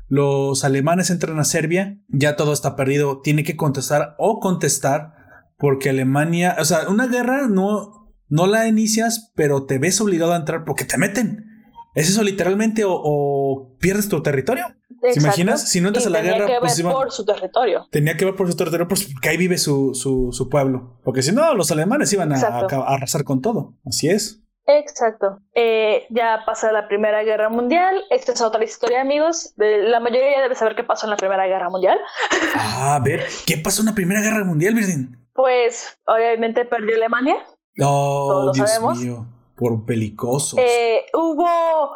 los 0.09 0.65
alemanes 0.65 1.11
entran 1.11 1.39
a 1.39 1.45
Serbia, 1.45 1.99
ya 2.09 2.37
todo 2.37 2.53
está 2.53 2.77
perdido. 2.77 3.21
Tiene 3.21 3.43
que 3.45 3.57
contestar 3.57 4.15
o 4.19 4.41
contestar 4.41 5.15
porque 5.59 5.91
Alemania, 5.91 6.57
o 6.59 6.65
sea, 6.65 6.89
una 6.89 7.07
guerra 7.07 7.49
no, 7.49 8.15
no 8.29 8.47
la 8.47 8.67
inicias, 8.67 9.33
pero 9.35 9.67
te 9.67 9.79
ves 9.79 10.01
obligado 10.01 10.33
a 10.33 10.37
entrar 10.37 10.65
porque 10.65 10.85
te 10.85 10.97
meten. 10.97 11.50
¿Es 11.95 12.09
eso 12.09 12.22
literalmente 12.22 12.82
o, 12.86 13.76
pierdes 13.80 14.09
tu 14.09 14.22
territorio? 14.22 14.64
¿Te 15.01 15.18
imaginas? 15.18 15.68
Si 15.68 15.80
no 15.80 15.88
entras 15.88 16.07
a 16.07 16.11
la 16.11 16.20
guerra, 16.20 16.47
que 16.47 16.57
pues 16.61 16.82
ver 16.82 16.93
por 16.93 17.11
su 17.11 17.24
territorio. 17.24 17.86
Tenía 17.91 18.16
que 18.16 18.26
ver 18.26 18.36
por 18.36 18.51
su 18.51 18.57
territorio, 18.57 18.86
pues, 18.86 19.09
porque 19.11 19.30
ahí 19.30 19.36
vive 19.36 19.57
su, 19.59 19.95
su, 19.95 20.49
pueblo. 20.49 21.01
Porque 21.05 21.22
si 21.22 21.32
no, 21.32 21.55
los 21.55 21.70
alemanes 21.70 22.12
iban 22.12 22.32
a, 22.32 22.36
arrasar 22.36 23.24
con 23.24 23.41
todo. 23.41 23.74
Así 23.84 24.09
es. 24.09 24.41
Exacto. 24.66 25.41
Eh, 25.55 26.07
ya 26.11 26.43
pasa 26.47 26.70
la 26.70 26.86
Primera 26.86 27.24
Guerra 27.24 27.49
Mundial. 27.49 28.03
Esta 28.11 28.32
es 28.32 28.43
otra 28.43 28.62
historia, 28.62 29.01
amigos. 29.01 29.55
la 29.57 29.99
mayoría 29.99 30.36
ya 30.36 30.43
debe 30.43 30.55
saber 30.55 30.76
qué 30.76 30.84
pasó 30.84 31.07
en 31.07 31.11
la 31.11 31.16
Primera 31.16 31.47
Guerra 31.47 31.70
Mundial. 31.70 31.99
Ah, 32.55 32.97
a 32.97 33.01
ver, 33.01 33.26
¿qué 33.47 33.57
pasó 33.59 33.82
en 33.82 33.86
la 33.86 33.95
Primera 33.95 34.20
Guerra 34.20 34.45
Mundial, 34.45 34.74
Virgin? 34.74 35.16
Pues, 35.34 35.99
obviamente 36.05 36.64
perdió 36.64 36.97
Alemania. 36.97 37.36
Oh, 37.80 38.53
Dios 38.53 38.70
mío 38.99 39.26
por 39.61 39.85
pelicosos. 39.85 40.59
Eh, 40.59 41.05
hubo, 41.13 41.91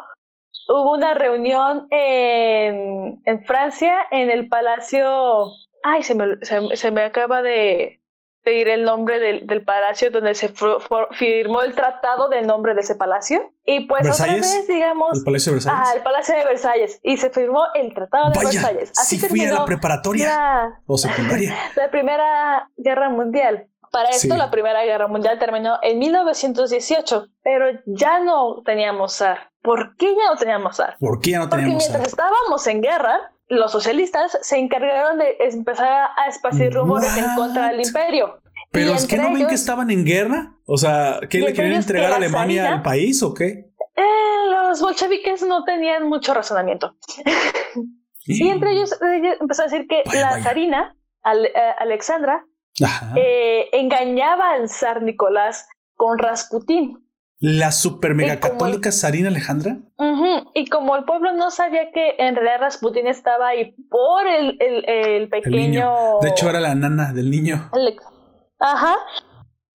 hubo 0.69 0.93
una 0.93 1.15
reunión 1.15 1.87
en, 1.89 3.21
en, 3.25 3.45
Francia, 3.45 3.97
en 4.11 4.29
el 4.29 4.47
Palacio. 4.47 5.47
Ay, 5.83 6.03
se 6.03 6.13
me, 6.13 6.37
se, 6.43 6.91
me 6.91 7.01
acaba 7.01 7.41
de, 7.41 8.01
pedir 8.45 8.69
el 8.69 8.83
nombre 8.83 9.19
del, 9.19 9.47
del 9.47 9.65
palacio 9.65 10.11
donde 10.11 10.35
se 10.35 10.49
firmó 10.49 11.63
el 11.63 11.73
tratado 11.73 12.29
del 12.29 12.45
nombre 12.47 12.75
de 12.75 12.81
ese 12.81 12.95
palacio. 12.95 13.51
Y 13.65 13.87
pues 13.87 14.07
otra 14.07 14.35
vez, 14.35 14.67
digamos. 14.67 15.17
El 15.17 15.23
Palacio 15.23 15.51
de 15.51 15.55
Versalles. 15.55 15.81
Ah, 15.83 15.93
el 15.95 16.03
Palacio 16.03 16.35
de 16.35 16.45
Versalles. 16.45 16.99
Y 17.03 17.17
se 17.17 17.31
firmó 17.31 17.63
el 17.73 17.93
tratado 17.93 18.29
de 18.29 18.39
Versalles. 18.39 18.91
Así 18.95 19.17
sí 19.17 19.27
fui 19.27 19.43
a 19.43 19.53
la 19.53 19.65
preparatoria 19.65 20.79
o 20.85 20.97
secundaria. 20.97 21.55
La 21.75 21.89
Primera 21.89 22.69
Guerra 22.77 23.09
Mundial. 23.09 23.67
Para 23.95 24.09
esto, 24.09 24.35
la 24.35 24.51
Primera 24.51 24.83
Guerra 24.83 25.07
Mundial 25.07 25.39
terminó 25.39 25.79
en 25.81 25.99
1918, 25.99 27.27
pero 27.41 27.67
ya 27.85 28.19
no 28.19 28.61
teníamos 28.65 29.13
zar. 29.13 29.51
¿Por 29.61 29.95
qué 29.95 30.13
ya 30.13 30.33
no 30.33 30.35
teníamos 30.37 30.75
zar? 30.75 30.97
¿Por 30.99 31.21
qué 31.21 31.31
ya 31.31 31.39
no 31.39 31.47
teníamos 31.47 31.75
Porque 31.75 31.91
mientras 31.93 32.07
estábamos 32.09 32.67
en 32.67 32.81
guerra, 32.81 33.31
los 33.47 33.71
socialistas 33.71 34.37
se 34.41 34.57
encargaron 34.57 35.17
de 35.17 35.37
empezar 35.39 36.09
a 36.17 36.27
esparcir 36.27 36.73
rumores 36.73 37.15
en 37.15 37.35
contra 37.37 37.69
del 37.69 37.87
imperio. 37.87 38.41
¿Pero 38.69 38.91
es 38.91 39.07
que 39.07 39.15
no 39.15 39.31
ven 39.31 39.47
que 39.47 39.55
estaban 39.55 39.89
en 39.89 40.03
guerra? 40.03 40.57
O 40.65 40.77
sea, 40.77 41.21
¿qué 41.29 41.39
le 41.39 41.53
querían 41.53 41.75
entregar 41.75 42.11
a 42.11 42.17
Alemania 42.17 42.73
al 42.73 42.81
país 42.81 43.23
o 43.23 43.33
qué? 43.33 43.71
Eh, 43.95 44.49
los 44.51 44.81
bolcheviques 44.81 45.41
no 45.43 45.63
tenían 45.63 46.09
mucho 46.09 46.33
razonamiento. 46.33 46.97
y 48.25 48.49
entre 48.49 48.73
ellos, 48.73 48.93
empezó 49.39 49.61
a 49.61 49.65
decir 49.67 49.87
que 49.87 50.03
la 50.13 50.43
zarina, 50.43 50.97
eh, 51.23 51.51
Alexandra, 51.77 52.45
eh, 53.15 53.69
engañaba 53.71 54.51
al 54.51 54.69
zar 54.69 55.01
Nicolás 55.01 55.67
con 55.95 56.17
Rasputín. 56.17 57.05
¿La 57.39 57.71
super 57.71 58.15
mega 58.15 58.39
católica 58.39 58.91
Sarina 58.91 59.27
Alejandra? 59.27 59.77
Y 60.53 60.67
como 60.67 60.95
el 60.95 61.03
pueblo 61.03 61.33
no 61.33 61.51
sabía 61.51 61.91
que 61.91 62.15
en 62.17 62.35
realidad 62.35 62.61
Rasputín 62.61 63.07
estaba 63.07 63.49
ahí 63.49 63.75
por 63.89 64.25
el, 64.25 64.57
el, 64.59 65.29
pequeño. 65.29 66.19
de 66.21 66.29
hecho, 66.29 66.49
era 66.49 66.61
la 66.61 66.75
nana 66.75 67.11
del 67.13 67.29
niño. 67.29 67.69
Ajá. 68.59 68.95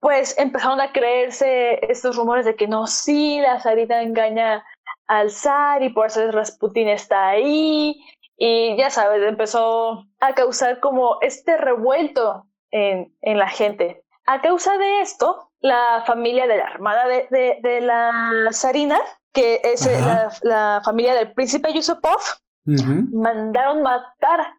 Pues 0.00 0.38
empezaron 0.38 0.80
a 0.80 0.92
creerse 0.92 1.78
estos 1.90 2.16
rumores 2.16 2.46
de 2.46 2.56
que 2.56 2.66
no, 2.66 2.86
sí, 2.86 3.38
la 3.40 3.60
Sarina 3.60 4.02
engaña 4.02 4.64
al 5.06 5.30
zar 5.30 5.82
y 5.82 5.90
por 5.90 6.06
eso 6.06 6.30
Rasputín 6.32 6.88
está 6.88 7.28
ahí. 7.28 8.00
Y 8.38 8.74
ya 8.78 8.88
sabes, 8.88 9.22
empezó 9.22 10.06
a 10.18 10.34
causar 10.34 10.80
como 10.80 11.18
este 11.20 11.58
revuelto 11.58 12.46
en, 12.70 13.14
en 13.20 13.38
la 13.38 13.48
gente. 13.48 14.04
A 14.26 14.40
causa 14.40 14.76
de 14.78 15.00
esto, 15.00 15.50
la 15.60 16.04
familia 16.06 16.46
de 16.46 16.58
la 16.58 16.64
armada 16.64 17.06
de, 17.08 17.26
de, 17.62 17.80
la 17.80 18.48
zarina, 18.52 18.98
que 19.32 19.60
es 19.64 19.86
eh, 19.86 19.98
la, 20.42 20.80
familia 20.84 21.14
del 21.14 21.32
príncipe 21.32 21.72
Yusupov, 21.72 22.20
mandaron 22.64 23.82
matar 23.82 24.54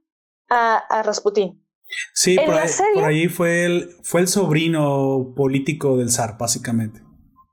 a, 0.50 0.78
a 0.78 1.04
Rasputín. 1.04 1.66
Sí, 2.14 2.38
por 2.38 3.06
ahí, 3.06 3.28
fue 3.28 3.66
el, 3.66 3.90
fue 4.04 4.22
el 4.22 4.28
sobrino 4.28 5.34
político 5.36 5.98
del 5.98 6.10
zar, 6.10 6.38
básicamente. 6.38 7.02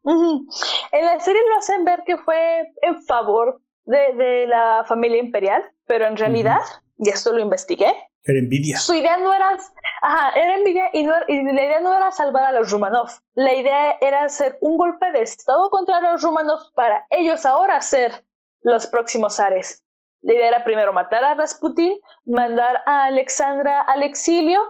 En 0.04 1.04
la 1.04 1.20
serie 1.20 1.42
lo 1.48 1.58
hacen 1.58 1.84
ver 1.84 2.02
que 2.06 2.16
fue 2.18 2.60
en 2.82 3.02
favor 3.04 3.60
de, 3.84 4.14
de 4.14 4.46
la 4.46 4.84
familia 4.86 5.18
imperial, 5.18 5.62
pero 5.86 6.06
en 6.06 6.16
realidad, 6.16 6.60
y 6.98 7.08
esto 7.10 7.32
lo 7.32 7.40
investigué, 7.40 7.92
era 8.32 8.40
envidia. 8.40 8.78
Su 8.78 8.94
idea 8.94 9.16
no 9.18 9.32
era, 9.32 9.56
ajá, 10.02 10.30
era 10.38 10.56
envidia 10.56 10.90
y, 10.92 11.06
la 11.06 11.24
idea 11.28 11.80
no 11.80 11.96
era 11.96 12.10
salvar 12.10 12.44
a 12.44 12.52
los 12.52 12.70
Rumanov. 12.70 13.08
La 13.34 13.54
idea 13.54 13.96
era 14.00 14.24
hacer 14.24 14.58
un 14.60 14.76
golpe 14.76 15.10
de 15.12 15.22
estado 15.22 15.70
contra 15.70 16.00
los 16.00 16.22
Rumanov 16.22 16.72
para 16.74 17.06
ellos 17.10 17.46
ahora 17.46 17.80
ser 17.80 18.24
los 18.62 18.86
próximos 18.86 19.36
zares. 19.36 19.82
La 20.22 20.34
idea 20.34 20.48
era 20.48 20.64
primero 20.64 20.92
matar 20.92 21.24
a 21.24 21.34
Rasputin, 21.34 21.98
mandar 22.26 22.82
a 22.86 23.04
Alexandra 23.04 23.82
al 23.82 24.02
exilio, 24.02 24.60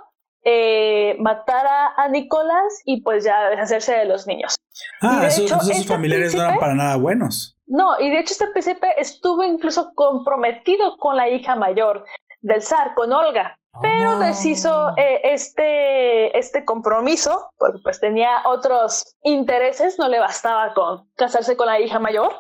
eh, 0.45 1.17
matar 1.19 1.67
a, 1.97 2.09
Nicolás 2.09 2.83
y 2.85 3.03
pues 3.03 3.25
ya 3.25 3.51
deshacerse 3.51 3.93
de 3.93 4.05
los 4.05 4.27
niños. 4.27 4.57
Ah, 5.03 5.27
esos, 5.27 5.51
este 5.69 5.85
familiares 5.85 6.35
no 6.35 6.43
eran 6.43 6.59
para 6.59 6.75
nada 6.75 6.97
buenos. 6.97 7.57
No, 7.67 8.01
y 8.01 8.09
de 8.09 8.21
hecho 8.21 8.33
este 8.33 8.47
príncipe 8.49 8.89
estuvo 8.97 9.43
incluso 9.45 9.93
comprometido 9.95 10.97
con 10.97 11.17
la 11.17 11.29
hija 11.29 11.55
mayor 11.55 12.05
del 12.41 12.63
zar 12.63 12.95
con 12.95 13.13
Olga, 13.13 13.59
pero 13.81 14.17
oh. 14.17 14.19
deshizo 14.19 14.91
eh, 14.97 15.21
este, 15.25 16.37
este 16.39 16.65
compromiso, 16.65 17.51
porque 17.57 17.79
pues 17.83 18.01
tenía 18.01 18.43
otros 18.47 19.17
intereses, 19.23 19.99
no 19.99 20.09
le 20.09 20.19
bastaba 20.19 20.75
con 20.75 21.11
casarse 21.15 21.57
con 21.57 21.67
la 21.67 21.81
hija 21.81 21.99
mayor, 21.99 22.33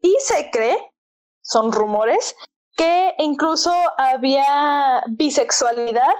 y 0.00 0.16
se 0.20 0.50
cree, 0.50 0.76
son 1.42 1.72
rumores, 1.72 2.36
que 2.76 3.14
incluso 3.18 3.72
había 3.96 5.02
bisexualidad 5.08 6.14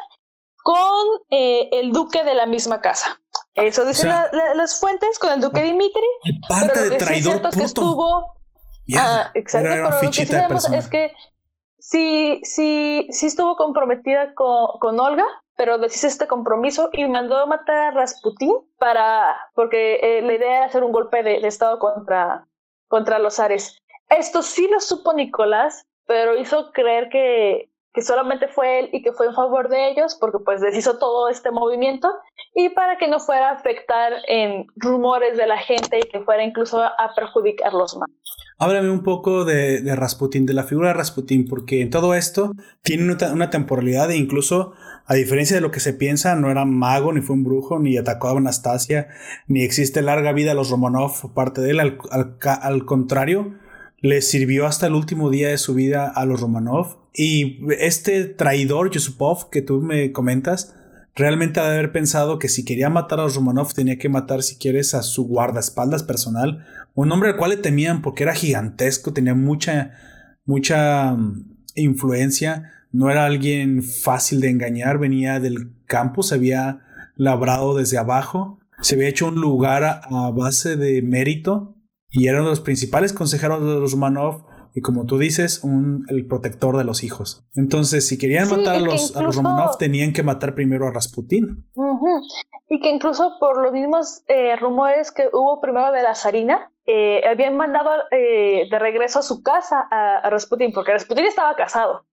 con 0.63 1.07
eh, 1.31 1.69
el 1.73 1.93
duque 1.93 2.25
de 2.25 2.35
la 2.35 2.47
misma 2.47 2.81
casa. 2.81 3.21
Eso 3.55 3.85
dicen 3.85 4.13
las 4.55 4.81
fuentes 4.81 5.19
con 5.19 5.33
el 5.33 5.41
duque 5.41 5.63
Dimitri. 5.63 6.07
Parte 6.49 6.91
de 6.91 6.97
traidor 6.97 7.41
es 7.47 7.57
que 7.57 7.63
estuvo. 7.63 8.35
ah, 8.97 9.31
exacto, 9.35 9.69
pero 9.71 9.91
lo 9.91 10.01
que 10.01 10.13
sí 10.13 10.27
sabemos 10.27 10.69
es 10.71 10.89
que 10.89 11.13
sí, 11.87 12.41
sí, 12.43 13.07
sí 13.11 13.27
estuvo 13.27 13.57
comprometida 13.57 14.35
con, 14.35 15.01
Olga, 15.01 15.25
pero 15.57 15.79
deshizo 15.79 16.09
este 16.09 16.27
compromiso 16.27 16.91
y 16.93 17.07
mandó 17.07 17.39
a 17.39 17.47
matar 17.47 17.77
a 17.77 17.91
Rasputín 17.93 18.53
para, 18.79 19.37
porque 19.55 20.01
eh, 20.03 20.23
la 20.23 20.35
idea 20.35 20.57
era 20.57 20.67
hacer 20.67 20.83
un 20.83 20.93
golpe 20.93 21.23
de, 21.23 21.37
estado 21.47 21.79
contra, 21.79 22.47
contra 22.89 23.19
los 23.19 23.39
Ares. 23.39 23.79
Esto 24.09 24.43
sí 24.43 24.69
lo 24.71 24.81
supo 24.81 25.13
Nicolás, 25.13 25.87
pero 26.07 26.37
hizo 26.37 26.73
creer 26.73 27.09
que, 27.09 27.71
que 27.97 28.03
solamente 28.03 28.47
fue 28.49 28.81
él 28.81 28.91
y 28.93 29.01
que 29.01 29.13
fue 29.13 29.27
en 29.27 29.35
favor 29.35 29.71
de 29.71 29.89
ellos, 29.89 30.19
porque 30.21 30.37
pues 30.45 30.61
deshizo 30.61 30.99
todo 30.99 31.31
este 31.31 31.51
movimiento, 31.51 32.13
y 32.55 32.69
para 32.69 32.99
que 32.99 33.09
no 33.09 33.21
fuera 33.21 33.49
a 33.49 33.53
afectar 33.55 34.13
en 34.29 34.67
rumores 34.77 35.39
de 35.39 35.47
la 35.47 35.57
gente 35.57 35.99
y 35.99 36.03
que 36.03 36.21
fuera 36.21 36.45
incluso 36.45 36.83
a 36.83 37.15
perjudicarlos 37.17 37.97
más. 37.97 38.11
Háblame 38.59 38.91
un 38.91 39.03
poco 39.03 39.47
de, 39.47 39.81
de, 39.81 39.97
Rasputin, 39.97 40.45
de 40.45 40.53
la 40.53 40.65
figura 40.65 40.89
de 40.89 40.95
Rasputin, 40.95 41.49
porque 41.49 41.81
en 41.81 41.89
todo 41.89 42.15
esto 42.15 42.53
tiene 42.83 43.11
una, 43.11 43.33
una, 43.33 43.49
temporalidad 43.49 44.11
e 44.11 44.17
incluso, 44.19 44.75
a 45.07 45.15
diferencia 45.15 45.57
de 45.57 45.63
lo 45.63 45.71
que 45.71 45.81
se 45.81 45.95
piensa, 45.95 46.37
no 46.37 46.51
era 46.51 46.67
mago, 46.67 47.15
ni 47.15 47.23
fue 47.23 47.35
un 47.35 47.45
brujo, 47.45 47.79
ni 47.79 47.97
atacó 47.97 48.29
a 48.29 48.33
Anastasia, 48.33 49.09
ni 49.47 49.63
existe 49.63 50.03
larga 50.03 50.33
vida 50.33 50.53
a 50.53 50.55
los 50.55 50.69
Romanov 50.69 51.33
parte 51.33 51.63
de 51.63 51.71
él. 51.71 51.81
Al, 51.81 51.99
al, 52.11 52.37
al 52.43 52.85
contrario, 52.85 53.55
le 54.01 54.21
sirvió 54.21 54.67
hasta 54.67 54.87
el 54.87 54.95
último 54.95 55.31
día 55.31 55.49
de 55.49 55.59
su 55.59 55.75
vida 55.75 56.13
a 56.15 56.27
los 56.27 56.41
Romanov. 56.43 57.06
Y 57.17 57.61
este 57.79 58.25
traidor, 58.25 58.91
Yusupov, 58.91 59.49
que 59.49 59.63
tú 59.63 59.81
me 59.81 60.13
comentas, 60.13 60.75
realmente 61.15 61.61
ha 61.61 61.65
de 61.65 61.79
haber 61.79 61.91
pensado 61.91 62.39
que 62.39 62.51
si 62.51 62.65
quería 62.65 62.91
matar 62.91 63.21
a 63.21 63.27
Romanov 63.27 63.73
tenía 63.73 63.97
que 63.97 64.11
matar, 64.11 64.43
si 64.43 64.57
quieres, 64.57 64.93
a 64.93 65.03
su 65.03 65.27
guardaespaldas 65.27 66.03
personal. 66.03 66.67
Un 66.95 67.11
hombre 67.11 67.31
al 67.31 67.37
cual 67.37 67.51
le 67.51 67.57
temían 67.57 68.03
porque 68.03 68.25
era 68.25 68.35
gigantesco, 68.35 69.15
tenía 69.15 69.35
mucha, 69.35 69.93
mucha 70.45 71.13
mm, 71.13 71.57
influencia, 71.75 72.71
no 72.93 73.11
era 73.11 73.25
alguien 73.25 73.83
fácil 73.83 74.41
de 74.41 74.51
engañar, 74.51 74.99
venía 74.99 75.41
del 75.41 75.73
campo, 75.87 76.23
se 76.23 76.35
había 76.35 76.83
labrado 77.17 77.75
desde 77.75 77.97
abajo, 77.97 78.59
se 78.83 78.95
había 78.95 79.09
hecho 79.09 79.29
un 79.29 79.37
lugar 79.37 79.85
a, 79.85 80.31
base 80.33 80.77
de 80.77 81.01
mérito 81.01 81.77
y 82.11 82.29
era 82.29 82.39
uno 82.39 82.49
de 82.49 82.53
los 82.53 82.61
principales 82.61 83.15
consejeros 83.15 83.61
de 83.61 83.81
los 83.81 83.93
Romanov 83.93 84.45
y 84.77 84.83
como 84.83 85.07
tú 85.07 85.17
dices, 85.17 85.65
un, 85.65 86.05
el 86.11 86.27
protector 86.27 86.77
de 86.77 86.85
los 86.85 87.03
hijos. 87.03 87.47
Entonces, 87.55 88.07
si 88.07 88.19
querían 88.19 88.51
matar 88.51 88.77
a 88.77 88.81
los, 88.81 89.15
Romanov, 89.15 89.79
tenían 89.79 90.13
que 90.13 90.23
matar 90.23 90.55
primero 90.55 90.87
a 90.87 90.93
Rasputin. 90.93 91.67
Y 92.69 92.81
que 92.81 92.91
incluso 92.91 93.39
por 93.41 93.63
los 93.63 93.73
mismos 93.73 94.23
eh, 94.29 94.55
rumores 94.57 95.13
que 95.13 95.31
hubo 95.33 95.63
primero 95.63 95.93
de 95.93 96.03
la 96.03 96.15
zarina, 96.15 96.71
eh, 96.85 97.23
habían 97.27 97.57
mandado 97.57 97.89
eh, 98.11 98.69
de 98.71 98.79
regreso 98.79 99.21
a 99.21 99.23
su 99.23 99.43
casa 99.43 99.89
a, 99.91 100.29
Rasputin, 100.29 100.75
porque 100.75 100.93
Rasputin 100.93 101.25
estaba 101.25 101.57
casado. 101.57 102.05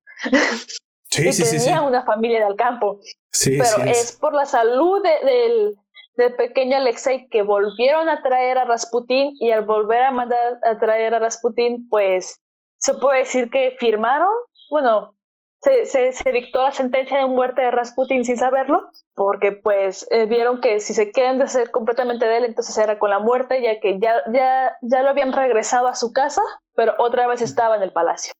Sí, 1.09 1.28
y 1.28 1.43
tenía 1.43 1.82
una 1.82 2.05
familia 2.05 2.45
del 2.45 2.55
campo. 2.55 3.01
Pero 3.43 3.84
es, 3.91 4.14
por 4.14 4.34
la 4.34 4.45
salud 4.45 5.03
del, 5.03 5.76
del, 6.16 6.36
pequeño 6.36 6.78
Alexei 6.78 7.28
que 7.28 7.41
volvieron 7.41 8.07
a 8.07 8.22
traer 8.22 8.57
a 8.57 8.64
Rasputin 8.64 9.36
y 9.38 9.51
al 9.51 9.66
volver 9.66 10.03
a 10.03 10.11
mandar 10.11 10.59
a 10.64 10.80
traer 10.80 11.14
a 11.14 11.20
Rasputin, 11.20 11.89
pues 11.89 12.39
se 12.84 12.93
puede 12.95 13.19
decir 13.19 13.49
que 13.49 13.75
firmaron, 13.79 14.29
bueno, 14.69 15.15
se, 15.61 15.86
se, 15.86 16.31
dictó 16.34 16.63
la 16.63 16.73
sentencia 16.73 17.19
de 17.19 17.27
muerte 17.27 17.61
de 17.61 17.71
Rasputin 17.71 18.25
sin 18.25 18.36
saberlo, 18.36 18.89
porque 19.15 19.53
pues 19.53 20.05
eh, 20.11 20.25
vieron 20.25 20.59
que 20.59 20.81
si 20.81 20.93
se 20.93 21.11
quieren 21.11 21.39
deshacer 21.39 21.71
completamente 21.71 22.25
de 22.25 22.38
él, 22.38 22.43
entonces 22.43 22.77
era 22.77 22.99
con 22.99 23.09
la 23.09 23.19
muerte, 23.19 23.61
ya 23.61 23.79
que 23.79 23.97
ya, 24.01 24.15
ya, 24.34 24.73
ya 24.81 25.01
lo 25.01 25.09
habían 25.09 25.31
regresado 25.31 25.88
a 25.88 25.95
su 25.95 26.11
casa, 26.11 26.41
pero 26.75 26.93
otra 26.97 27.25
vez 27.27 27.41
estaba 27.41 27.77
en 27.77 27.84
el 27.84 27.93
palacio. 27.93 28.34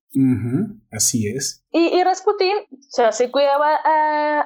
Así 0.92 1.30
es. 1.30 1.64
Y, 1.72 1.98
y 1.98 2.04
Rasputin, 2.04 2.58
o 2.70 2.78
sea, 2.90 3.14
se 3.14 3.32
cuidaba 3.32 3.78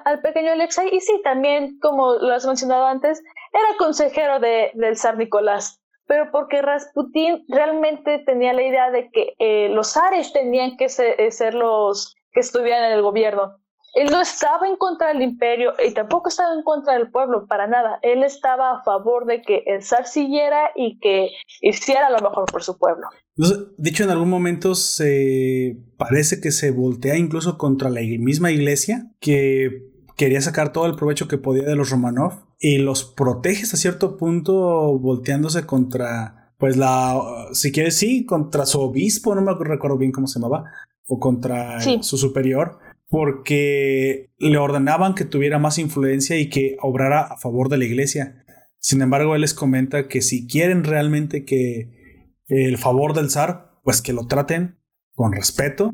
al 0.06 0.22
pequeño 0.22 0.52
Alexei 0.52 0.90
y 0.92 1.00
sí, 1.00 1.20
también, 1.24 1.80
como 1.80 2.14
lo 2.14 2.36
has 2.36 2.46
mencionado 2.46 2.86
antes, 2.86 3.24
era 3.52 3.78
consejero 3.80 4.40
de, 4.40 4.70
del 4.76 4.96
zar 4.96 5.18
Nicolás 5.18 5.77
pero 6.08 6.32
porque 6.32 6.62
Rasputin 6.62 7.46
realmente 7.50 8.20
tenía 8.26 8.54
la 8.54 8.64
idea 8.64 8.92
de 8.92 9.10
que 9.12 9.34
eh, 9.40 9.70
los 9.70 9.94
zares 9.94 10.34
tenían 10.34 10.78
que 10.78 10.90
ser, 10.90 11.20
eh, 11.20 11.32
ser, 11.32 11.54
los 11.54 12.16
que 12.32 12.40
estuvieran 12.40 12.86
en 12.86 12.94
el 12.94 13.02
gobierno. 13.02 13.58
Él 13.94 14.10
no 14.12 14.22
estaba 14.22 14.68
en 14.68 14.78
contra 14.78 15.08
del 15.08 15.22
imperio 15.22 15.74
y 15.86 15.92
tampoco 15.92 16.30
estaba 16.30 16.54
en 16.54 16.62
contra 16.62 16.94
del 16.94 17.10
pueblo, 17.10 17.48
para 17.48 17.68
nada. 17.68 18.00
Él 18.04 18.24
estaba 18.24 18.72
a 18.72 18.84
favor 18.84 19.26
de 19.26 19.42
que 19.42 19.64
el 19.66 19.82
zar 19.82 20.06
siguiera 20.06 20.70
y 20.76 21.00
que 21.00 21.32
hiciera 21.62 22.10
lo 22.10 22.20
mejor 22.20 22.46
por 22.46 22.64
su 22.64 22.78
pueblo. 22.78 23.08
De 23.36 23.90
hecho, 23.90 24.04
en 24.04 24.12
algún 24.12 24.30
momento 24.30 24.76
se 24.76 25.78
parece 25.98 26.40
que 26.42 26.52
se 26.52 26.72
voltea 26.72 27.18
incluso 27.18 27.58
contra 27.58 27.90
la 27.90 28.02
misma 28.02 28.52
iglesia, 28.52 29.12
que 29.20 29.87
quería 30.18 30.42
sacar 30.42 30.74
todo 30.74 30.88
el 30.88 30.96
provecho 30.96 31.28
que 31.28 31.38
podía 31.38 31.64
de 31.64 31.76
los 31.76 31.92
Romanov 31.92 32.34
y 32.60 32.80
los 32.80 33.06
protege 33.06 33.64
hasta 33.64 33.78
cierto 33.78 34.18
punto 34.18 34.98
volteándose 35.00 35.66
contra, 35.66 36.54
pues 36.58 36.76
la, 36.76 37.22
si 37.54 37.72
quieres, 37.72 37.96
sí, 37.96 38.26
contra 38.26 38.66
su 38.66 38.82
obispo, 38.82 39.36
no 39.36 39.42
me 39.42 39.54
recuerdo 39.54 39.98
bien 39.98 40.12
cómo 40.12 40.28
se 40.28 40.40
llamaba, 40.40 40.66
o 41.08 41.20
contra 41.20 41.80
su 41.80 42.18
superior, 42.18 42.80
porque 43.08 44.32
le 44.40 44.58
ordenaban 44.58 45.14
que 45.14 45.24
tuviera 45.24 45.60
más 45.60 45.78
influencia 45.78 46.38
y 46.38 46.50
que 46.50 46.78
obrara 46.82 47.22
a 47.22 47.38
favor 47.38 47.70
de 47.70 47.78
la 47.78 47.86
iglesia. 47.86 48.44
Sin 48.80 49.02
embargo, 49.02 49.36
él 49.36 49.42
les 49.42 49.54
comenta 49.54 50.08
que 50.08 50.22
si 50.22 50.48
quieren 50.48 50.84
realmente 50.84 51.46
que 51.46 52.34
el 52.48 52.78
favor 52.78 53.14
del 53.14 53.30
zar, 53.30 53.80
pues 53.84 54.02
que 54.02 54.14
lo 54.14 54.26
traten 54.26 54.80
con 55.14 55.32
respeto, 55.32 55.94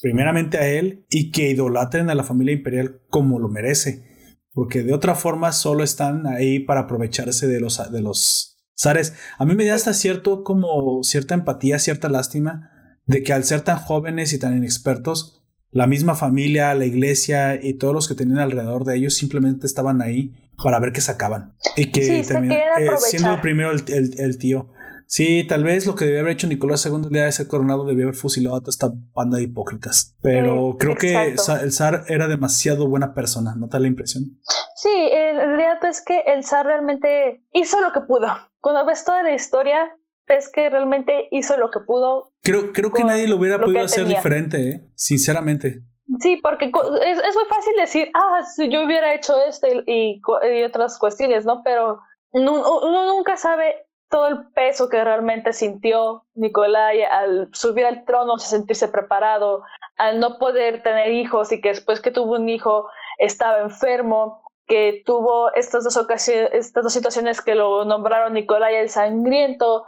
primeramente 0.00 0.58
a 0.58 0.68
él, 0.68 1.06
y 1.10 1.30
que 1.30 1.50
idolatren 1.50 2.10
a 2.10 2.14
la 2.14 2.24
familia 2.24 2.54
imperial 2.54 3.00
como 3.08 3.38
lo 3.38 3.48
merece, 3.48 4.04
porque 4.52 4.82
de 4.82 4.94
otra 4.94 5.14
forma 5.14 5.52
solo 5.52 5.84
están 5.84 6.26
ahí 6.26 6.60
para 6.60 6.80
aprovecharse 6.80 7.46
de 7.46 7.60
los, 7.60 7.92
de 7.92 8.00
los 8.00 8.58
zares. 8.78 9.14
A 9.38 9.44
mí 9.44 9.54
me 9.54 9.64
da 9.64 9.74
hasta 9.74 9.94
cierto 9.94 10.44
como 10.44 11.02
cierta 11.02 11.34
empatía, 11.34 11.78
cierta 11.78 12.08
lástima, 12.08 12.70
de 13.06 13.22
que 13.22 13.32
al 13.32 13.44
ser 13.44 13.60
tan 13.60 13.78
jóvenes 13.78 14.32
y 14.32 14.38
tan 14.38 14.56
inexpertos, 14.56 15.44
la 15.70 15.86
misma 15.86 16.14
familia, 16.14 16.74
la 16.74 16.86
iglesia 16.86 17.62
y 17.62 17.74
todos 17.74 17.92
los 17.92 18.08
que 18.08 18.14
tenían 18.14 18.38
alrededor 18.38 18.84
de 18.84 18.96
ellos 18.96 19.14
simplemente 19.14 19.66
estaban 19.66 20.00
ahí 20.00 20.34
para 20.62 20.80
ver 20.80 20.92
qué 20.92 21.00
sacaban. 21.00 21.54
Y 21.76 21.90
que 21.90 22.24
terminaron 22.26 22.82
eh, 22.82 22.90
siendo 22.98 23.34
el 23.34 23.40
primero 23.40 23.70
el, 23.70 24.38
tío. 24.38 24.70
Sí, 25.06 25.46
tal 25.46 25.64
vez 25.64 25.86
lo 25.86 25.94
que 25.94 26.04
debió 26.04 26.20
haber 26.20 26.32
hecho 26.32 26.46
Nicolás 26.46 26.84
II 26.84 27.08
de 27.10 27.32
ser 27.32 27.46
coronado 27.46 27.84
debió 27.84 28.06
haber 28.06 28.16
fusilado 28.16 28.56
a 28.56 28.60
toda 28.60 28.70
esta 28.70 28.90
banda 29.14 29.38
de 29.38 29.44
hipócritas. 29.44 30.16
Pero 30.20 30.76
creo 30.78 30.96
que 30.96 31.14
el 31.14 31.72
zar 31.72 32.04
era 32.08 32.28
demasiado 32.28 32.88
buena 32.88 33.14
persona, 33.14 33.54
¿no 33.56 33.68
te 33.68 33.76
da 33.76 33.80
la 33.80 33.88
impresión? 33.88 34.40
Sí, 34.74 35.10
el 35.12 35.36
realidad 35.36 35.84
es 35.84 36.02
que 36.04 36.20
el 36.26 36.44
zar 36.44 36.66
realmente 36.66 37.42
hizo 37.52 37.80
lo 37.80 37.92
que 37.92 38.00
pudo. 38.00 38.28
Cuando 38.60 38.84
ves 38.84 39.04
toda 39.04 39.22
la 39.22 39.32
historia, 39.32 39.96
es 40.26 40.50
que 40.50 40.68
realmente 40.68 41.28
hizo 41.30 41.56
lo 41.56 41.70
que 41.70 41.80
pudo. 41.80 42.32
Creo, 42.42 42.72
creo 42.72 42.92
que 42.92 43.04
nadie 43.04 43.28
lo 43.28 43.36
hubiera 43.36 43.60
podido 43.60 43.84
hacer 43.84 44.06
diferente, 44.06 44.70
¿eh? 44.70 44.90
sinceramente. 44.94 45.82
Sí, 46.20 46.36
porque 46.42 46.66
es, 46.66 47.18
es, 47.18 47.34
muy 47.34 47.44
fácil 47.48 47.74
decir, 47.78 48.10
ah, 48.14 48.42
si 48.44 48.68
yo 48.70 48.84
hubiera 48.84 49.12
hecho 49.14 49.34
esto 49.48 49.66
y, 49.86 50.20
y, 50.20 50.62
otras 50.62 50.98
cuestiones, 50.98 51.44
¿no? 51.44 51.62
Pero 51.64 52.00
uno, 52.30 53.06
nunca 53.06 53.36
sabe 53.36 53.85
todo 54.08 54.28
el 54.28 54.48
peso 54.52 54.88
que 54.88 55.02
realmente 55.02 55.52
sintió 55.52 56.24
Nicolai 56.34 57.02
al 57.02 57.48
subir 57.52 57.86
al 57.86 58.04
trono, 58.04 58.38
sin 58.38 58.50
sentirse 58.50 58.88
preparado, 58.88 59.62
al 59.96 60.20
no 60.20 60.38
poder 60.38 60.82
tener 60.82 61.12
hijos 61.12 61.52
y 61.52 61.60
que 61.60 61.70
después 61.70 62.00
que 62.00 62.10
tuvo 62.10 62.36
un 62.36 62.48
hijo 62.48 62.88
estaba 63.18 63.60
enfermo, 63.60 64.42
que 64.66 65.02
tuvo 65.04 65.52
estas 65.54 65.84
dos 65.84 65.96
ocasiones, 65.96 66.50
estas 66.52 66.82
dos 66.82 66.92
situaciones 66.92 67.40
que 67.40 67.54
lo 67.54 67.84
nombraron 67.84 68.34
Nicolai 68.34 68.76
el 68.76 68.90
Sangriento, 68.90 69.86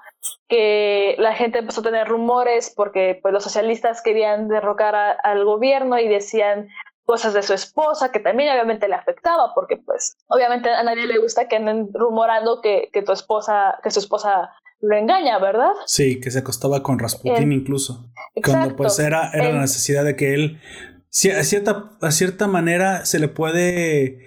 que 0.49 1.15
la 1.19 1.35
gente 1.35 1.59
empezó 1.59 1.81
a 1.81 1.85
tener 1.85 2.09
rumores 2.09 2.73
porque 2.75 3.19
pues 3.21 3.35
los 3.35 3.45
socialistas 3.45 4.03
querían 4.03 4.49
derrocar 4.49 5.19
al 5.23 5.45
gobierno 5.45 5.99
y 5.99 6.09
decían 6.09 6.69
cosas 7.09 7.33
de 7.33 7.43
su 7.43 7.55
esposa 7.55 8.13
que 8.13 8.21
también 8.21 8.53
obviamente 8.53 8.87
le 8.87 8.95
afectaba 8.95 9.55
porque 9.55 9.79
pues 9.79 10.19
obviamente 10.27 10.69
a 10.69 10.83
nadie 10.83 11.07
le 11.07 11.17
gusta 11.17 11.49
que 11.49 11.57
anden 11.57 11.89
rumorando 11.95 12.61
que, 12.61 12.91
que 12.93 13.01
tu 13.01 13.13
esposa 13.13 13.79
que 13.83 13.91
su 13.91 14.01
esposa 14.01 14.51
lo 14.81 14.95
engaña, 14.95 15.39
¿verdad? 15.39 15.73
Sí, 15.87 16.21
que 16.21 16.31
se 16.31 16.41
acostaba 16.41 16.83
con 16.83 16.99
Rasputin 16.99 17.51
incluso. 17.51 18.13
Cuando 18.45 18.77
pues 18.77 18.99
era, 18.99 19.31
era 19.33 19.53
la 19.53 19.63
necesidad 19.63 20.05
de 20.05 20.17
que 20.17 20.35
él 20.35 20.61
a 21.35 21.43
cierta, 21.45 21.93
a 22.03 22.11
cierta 22.11 22.47
manera 22.47 23.07
se 23.07 23.19
le 23.19 23.29
puede 23.29 24.19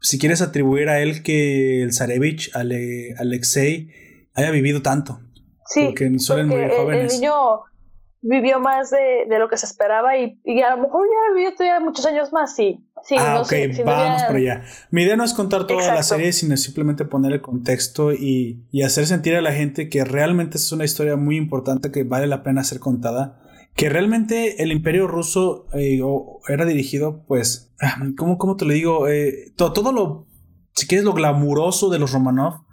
si 0.00 0.20
quieres 0.20 0.42
atribuir 0.42 0.90
a 0.90 1.00
él 1.00 1.24
que 1.24 1.82
el 1.82 1.92
Zarevich, 1.92 2.52
Alexei, 2.54 3.88
haya 4.34 4.52
vivido 4.52 4.80
tanto. 4.80 5.20
Sí, 5.66 5.86
porque 5.86 6.18
suelen 6.20 6.48
morir 6.48 6.70
jóvenes. 6.70 7.14
El 7.14 7.20
niño 7.20 7.34
vivió 8.22 8.60
más 8.60 8.90
de, 8.90 9.38
lo 9.38 9.48
que 9.48 9.56
se 9.56 9.66
esperaba 9.66 10.16
y, 10.16 10.38
a 10.62 10.76
lo 10.76 10.82
mejor 10.82 11.06
ya 11.06 11.34
vivió 11.34 11.54
todavía 11.54 11.80
muchos 11.80 12.06
años 12.06 12.32
más, 12.32 12.54
sí. 12.54 12.80
sí 13.04 13.16
ah, 13.18 13.42
ok, 13.42 13.52
vamos 13.84 14.22
por 14.22 14.36
allá. 14.36 14.62
Mi 14.90 15.02
idea 15.02 15.16
no 15.16 15.24
es 15.24 15.34
contar 15.34 15.66
toda 15.66 15.92
la 15.92 16.02
serie, 16.02 16.32
sino 16.32 16.56
simplemente 16.56 17.04
poner 17.04 17.32
el 17.32 17.42
contexto 17.42 18.12
y, 18.12 18.64
hacer 18.84 19.06
sentir 19.06 19.34
a 19.34 19.42
la 19.42 19.52
gente 19.52 19.88
que 19.88 20.04
realmente 20.04 20.56
es 20.56 20.72
una 20.72 20.84
historia 20.84 21.16
muy 21.16 21.36
importante 21.36 21.90
que 21.90 22.04
vale 22.04 22.26
la 22.26 22.42
pena 22.42 22.64
ser 22.64 22.78
contada. 22.78 23.40
Que 23.74 23.88
realmente 23.88 24.62
el 24.62 24.70
imperio 24.70 25.06
ruso 25.06 25.66
eh, 25.72 25.98
era 26.46 26.66
dirigido, 26.66 27.24
pues, 27.26 27.72
ah, 27.80 27.96
¿cómo, 28.18 28.36
cómo 28.36 28.56
te 28.56 28.66
lo 28.66 28.74
digo? 28.74 29.08
Eh, 29.08 29.52
todo, 29.56 29.72
todo 29.72 29.92
lo, 29.92 30.26
si 30.74 30.86
quieres, 30.86 31.06
lo 31.06 31.14
glamuroso 31.14 31.88
de 31.88 31.98
los 31.98 32.12
Romanov 32.12 32.64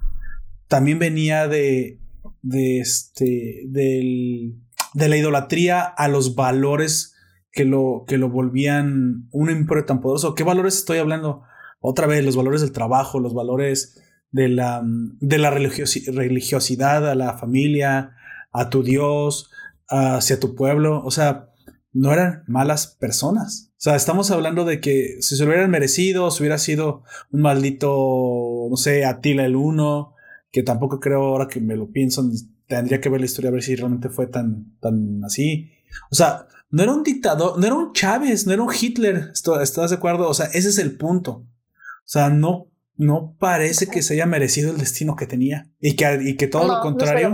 también 0.67 0.99
venía 0.99 1.47
de, 1.47 1.99
de 2.41 2.79
este, 2.79 3.63
del, 3.67 4.55
de 4.93 5.09
la 5.09 5.17
idolatría 5.17 5.81
a 5.81 6.07
los 6.07 6.35
valores 6.35 7.15
que 7.51 7.65
lo, 7.65 8.05
que 8.07 8.17
lo 8.17 8.29
volvían 8.29 9.27
un 9.31 9.49
imperio 9.49 9.85
tan 9.85 10.01
poderoso. 10.01 10.35
¿Qué 10.35 10.43
valores 10.43 10.77
estoy 10.77 10.99
hablando? 10.99 11.43
Otra 11.79 12.07
vez, 12.07 12.23
los 12.23 12.35
valores 12.35 12.61
del 12.61 12.71
trabajo, 12.71 13.19
los 13.19 13.33
valores 13.33 14.01
de 14.31 14.49
la, 14.49 14.81
de 14.83 15.37
la 15.37 15.49
religiosidad 15.49 17.09
a 17.09 17.15
la 17.15 17.37
familia, 17.37 18.15
a 18.51 18.69
tu 18.69 18.83
Dios, 18.83 19.49
hacia 19.87 20.39
tu 20.39 20.55
pueblo. 20.55 21.03
O 21.03 21.11
sea, 21.11 21.49
no 21.91 22.11
eran 22.11 22.43
malas 22.47 22.87
personas. 22.87 23.71
O 23.71 23.81
sea, 23.81 23.95
estamos 23.95 24.29
hablando 24.31 24.65
de 24.65 24.79
que 24.79 25.17
si 25.21 25.35
se 25.35 25.45
hubieran 25.45 25.71
merecido, 25.71 26.31
si 26.31 26.43
hubiera 26.43 26.57
sido 26.57 27.03
un 27.31 27.41
maldito, 27.41 28.67
no 28.69 28.75
sé, 28.75 29.05
Atila 29.05 29.45
el 29.45 29.55
Uno, 29.55 30.15
que 30.51 30.63
tampoco 30.63 30.99
creo 30.99 31.23
ahora 31.23 31.47
que 31.47 31.61
me 31.61 31.75
lo 31.75 31.91
pienso, 31.91 32.23
tendría 32.69 33.01
que 33.01 33.09
ver 33.09 33.19
la 33.19 33.25
historia 33.25 33.49
a 33.49 33.51
ver 33.51 33.63
si 33.63 33.75
realmente 33.75 34.09
fue 34.09 34.27
tan, 34.27 34.77
tan 34.79 35.23
así. 35.25 35.71
O 36.11 36.15
sea, 36.15 36.47
no 36.69 36.83
era 36.83 36.93
un 36.93 37.03
dictador, 37.03 37.59
no 37.59 37.65
era 37.65 37.75
un 37.75 37.93
Chávez, 37.93 38.45
no 38.45 38.53
era 38.53 38.61
un 38.61 38.71
Hitler, 38.71 39.31
¿estás 39.33 39.89
de 39.89 39.95
acuerdo? 39.95 40.29
O 40.29 40.33
sea, 40.33 40.45
ese 40.45 40.69
es 40.69 40.77
el 40.77 40.95
punto. 40.95 41.31
O 41.31 42.11
sea, 42.11 42.29
no, 42.29 42.67
no 42.95 43.35
parece 43.39 43.87
que 43.87 44.03
se 44.03 44.13
haya 44.13 44.27
merecido 44.27 44.71
el 44.71 44.77
destino 44.77 45.15
que 45.15 45.25
tenía 45.25 45.67
y 45.79 45.95
que, 45.95 46.19
y 46.21 46.37
que 46.37 46.47
todo 46.47 46.67
lo 46.67 46.79
contrario 46.81 47.33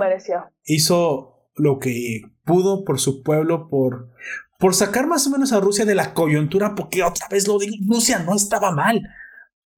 hizo 0.63 1.49
lo 1.55 1.79
que 1.79 2.21
pudo 2.45 2.85
por 2.85 2.99
su 2.99 3.21
pueblo, 3.21 3.67
por, 3.67 4.11
por 4.57 4.73
sacar 4.73 5.05
más 5.05 5.27
o 5.27 5.31
menos 5.31 5.51
a 5.51 5.59
Rusia 5.59 5.83
de 5.83 5.95
la 5.95 6.13
coyuntura, 6.13 6.75
porque 6.75 7.03
otra 7.03 7.27
vez 7.29 7.45
lo 7.45 7.59
digo, 7.59 7.75
Rusia 7.87 8.19
no 8.19 8.35
estaba 8.35 8.71
mal. 8.71 9.01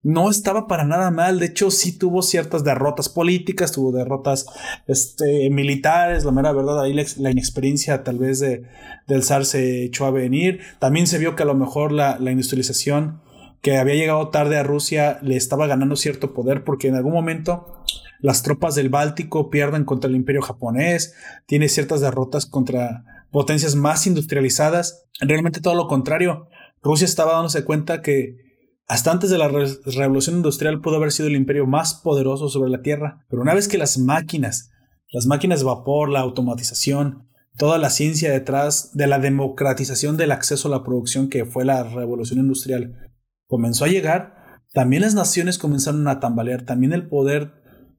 No 0.04 0.30
estaba 0.30 0.68
para 0.68 0.86
nada 0.86 1.12
mal, 1.12 1.40
de 1.40 1.48
hecho 1.48 1.72
sí 1.72 1.98
tuvo 1.98 2.22
ciertas 2.22 2.64
derrotas 2.64 3.10
políticas, 3.10 3.72
tuvo 3.72 3.92
derrotas 3.92 4.46
este, 4.86 5.50
militares, 5.50 6.24
la 6.24 6.32
mera 6.32 6.54
verdad, 6.54 6.82
ahí 6.82 6.94
la, 6.94 7.32
inexperiencia 7.32 8.04
tal 8.04 8.20
vez 8.20 8.40
de, 8.40 8.64
del 9.08 9.24
zar 9.24 9.44
se 9.46 9.84
echó 9.84 10.06
a 10.06 10.12
venir, 10.12 10.62
también 10.80 11.08
se 11.08 11.18
vio 11.18 11.36
que 11.36 11.44
a 11.44 11.48
lo 11.48 11.56
mejor 11.56 11.92
la, 11.92 12.18
la 12.20 12.32
industrialización 12.32 13.22
que 13.62 13.78
había 13.78 13.96
llegado 13.96 14.30
tarde 14.30 14.58
a 14.58 14.64
Rusia 14.64 15.20
le 15.22 15.36
estaba 15.36 15.68
ganando 15.68 15.96
cierto 15.96 16.34
poder 16.34 16.64
porque 16.64 16.88
en 16.88 16.96
algún 16.96 17.14
momento 17.14 17.84
las 18.20 18.44
tropas 18.44 18.76
del 18.76 18.90
Báltico 18.90 19.50
pierden 19.50 19.84
contra 19.84 20.10
el 20.10 20.16
imperio 20.16 20.42
japonés, 20.42 21.16
tiene 21.46 21.70
ciertas 21.70 22.02
derrotas 22.02 22.46
contra 22.46 23.04
potencias 23.32 23.76
más 23.76 24.08
industrializadas. 24.08 25.06
Realmente 25.20 25.62
todo 25.62 25.76
lo 25.76 25.88
contrario. 25.88 26.48
Rusia 26.82 27.06
estaba 27.06 27.34
dándose 27.34 27.66
cuenta 27.66 28.02
que 28.02 28.47
hasta 28.88 29.12
antes 29.12 29.30
de 29.30 29.38
la 29.38 29.50
revolución 29.50 30.38
industrial 30.38 30.80
pudo 30.80 30.96
haber 30.96 31.12
sido 31.12 31.28
el 31.28 31.36
imperio 31.36 31.68
más 31.68 31.94
poderoso 31.96 32.48
sobre 32.48 32.72
la 32.72 32.82
Tierra. 32.82 33.26
Pero 33.30 33.42
una 33.42 33.54
vez 33.54 33.68
que 33.68 33.78
las 33.78 33.98
máquinas, 33.98 34.72
las 35.12 35.26
máquinas 35.26 35.60
de 35.60 35.66
vapor, 35.66 36.10
la 36.10 36.22
automatización, 36.22 37.28
toda 37.58 37.78
la 37.80 37.90
ciencia 37.90 38.32
detrás 38.32 38.96
de 38.96 39.08
la 39.08 39.20
democratización 39.20 40.16
del 40.16 40.32
acceso 40.32 40.70
a 40.70 40.72
la 40.72 40.84
producción 40.84 41.30
que 41.30 41.46
fue 41.46 41.66
la 41.66 41.84
revolución 41.84 42.40
industrial 42.40 42.96
comenzó 43.48 43.86
a 43.86 43.90
llegar, 43.90 44.62
también 44.74 45.02
las 45.02 45.16
naciones 45.16 45.58
comenzaron 45.58 46.08
a 46.08 46.20
tambalear, 46.20 46.64
también 46.64 46.94
el 46.94 47.08
poder 47.08 47.54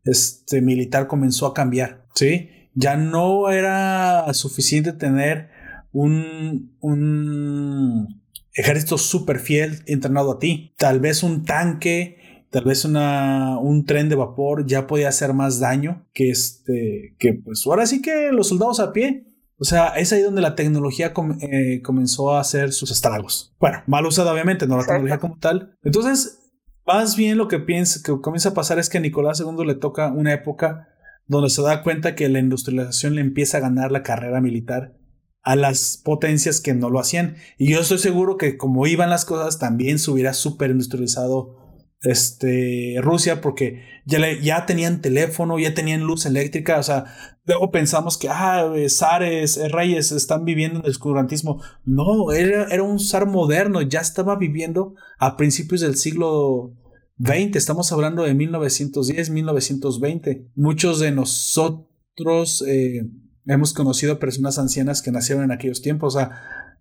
este, 0.04 0.62
militar 0.62 1.06
comenzó 1.06 1.46
a 1.46 1.54
cambiar, 1.54 2.06
¿sí? 2.14 2.50
Ya 2.74 2.96
no 2.96 3.50
era 3.50 4.32
suficiente 4.32 4.92
tener 4.92 5.50
un, 5.90 6.76
un 6.80 8.22
ejército 8.58 8.98
súper 8.98 9.38
fiel 9.38 9.82
entrenado 9.86 10.32
a 10.32 10.38
ti. 10.38 10.74
Tal 10.76 10.98
vez 11.00 11.22
un 11.22 11.44
tanque, 11.44 12.46
tal 12.50 12.64
vez 12.64 12.84
una, 12.84 13.58
un 13.58 13.84
tren 13.84 14.08
de 14.08 14.16
vapor 14.16 14.66
ya 14.66 14.86
podía 14.86 15.08
hacer 15.08 15.32
más 15.32 15.60
daño 15.60 16.06
que 16.12 16.30
este, 16.30 17.14
que 17.18 17.34
pues 17.34 17.64
ahora 17.66 17.86
sí 17.86 18.02
que 18.02 18.32
los 18.32 18.48
soldados 18.48 18.80
a 18.80 18.92
pie. 18.92 19.24
O 19.60 19.64
sea, 19.64 19.88
es 19.88 20.12
ahí 20.12 20.22
donde 20.22 20.40
la 20.40 20.54
tecnología 20.54 21.12
eh, 21.40 21.82
comenzó 21.82 22.34
a 22.34 22.40
hacer 22.40 22.72
sus 22.72 22.90
estragos. 22.92 23.54
Bueno, 23.58 23.78
mal 23.86 24.06
usada 24.06 24.32
obviamente, 24.32 24.66
no 24.66 24.76
la 24.76 24.84
tecnología 24.84 25.18
como 25.18 25.36
tal. 25.38 25.76
Entonces, 25.82 26.38
más 26.86 27.16
bien 27.16 27.38
lo 27.38 27.48
que 27.48 27.58
piensa, 27.58 28.00
que 28.04 28.20
comienza 28.20 28.50
a 28.50 28.54
pasar 28.54 28.78
es 28.78 28.88
que 28.88 28.98
a 28.98 29.00
Nicolás 29.00 29.40
II 29.40 29.66
le 29.66 29.74
toca 29.74 30.12
una 30.12 30.32
época 30.32 30.88
donde 31.26 31.50
se 31.50 31.62
da 31.62 31.82
cuenta 31.82 32.14
que 32.14 32.28
la 32.28 32.38
industrialización 32.38 33.14
le 33.16 33.20
empieza 33.20 33.58
a 33.58 33.60
ganar 33.60 33.90
la 33.90 34.02
carrera 34.02 34.40
militar 34.40 34.94
a 35.42 35.56
las 35.56 36.00
potencias 36.04 36.60
que 36.60 36.74
no 36.74 36.90
lo 36.90 37.00
hacían. 37.00 37.36
Y 37.58 37.72
yo 37.72 37.80
estoy 37.80 37.98
seguro 37.98 38.36
que 38.36 38.56
como 38.56 38.86
iban 38.86 39.10
las 39.10 39.24
cosas, 39.24 39.58
también 39.58 39.98
se 39.98 40.10
hubiera 40.10 40.34
súper 40.34 40.70
industrializado 40.70 41.56
este, 42.02 42.96
Rusia 43.00 43.40
porque 43.40 43.82
ya, 44.04 44.18
ya 44.40 44.66
tenían 44.66 45.00
teléfono, 45.00 45.58
ya 45.58 45.74
tenían 45.74 46.02
luz 46.02 46.26
eléctrica, 46.26 46.78
o 46.78 46.82
sea, 46.82 47.06
luego 47.44 47.70
pensamos 47.70 48.16
que, 48.16 48.28
ah, 48.28 48.70
zares, 48.88 49.56
eh, 49.56 49.68
reyes 49.68 50.12
están 50.12 50.44
viviendo 50.44 50.78
en 50.78 50.84
el 50.84 50.90
oscurantismo. 50.90 51.62
No, 51.84 52.32
era, 52.32 52.64
era 52.70 52.82
un 52.82 53.00
zar 53.00 53.26
moderno, 53.26 53.82
ya 53.82 54.00
estaba 54.00 54.36
viviendo 54.36 54.94
a 55.18 55.36
principios 55.36 55.80
del 55.80 55.96
siglo 55.96 56.74
20, 57.16 57.58
estamos 57.58 57.90
hablando 57.90 58.22
de 58.22 58.34
1910, 58.34 59.30
1920. 59.30 60.46
Muchos 60.54 61.00
de 61.00 61.10
nosotros 61.10 62.64
eh, 62.66 63.08
hemos 63.54 63.72
conocido 63.72 64.18
personas 64.18 64.58
ancianas 64.58 65.02
que 65.02 65.10
nacieron 65.10 65.44
en 65.44 65.52
aquellos 65.52 65.82
tiempos, 65.82 66.14
o 66.14 66.18
sea, 66.18 66.30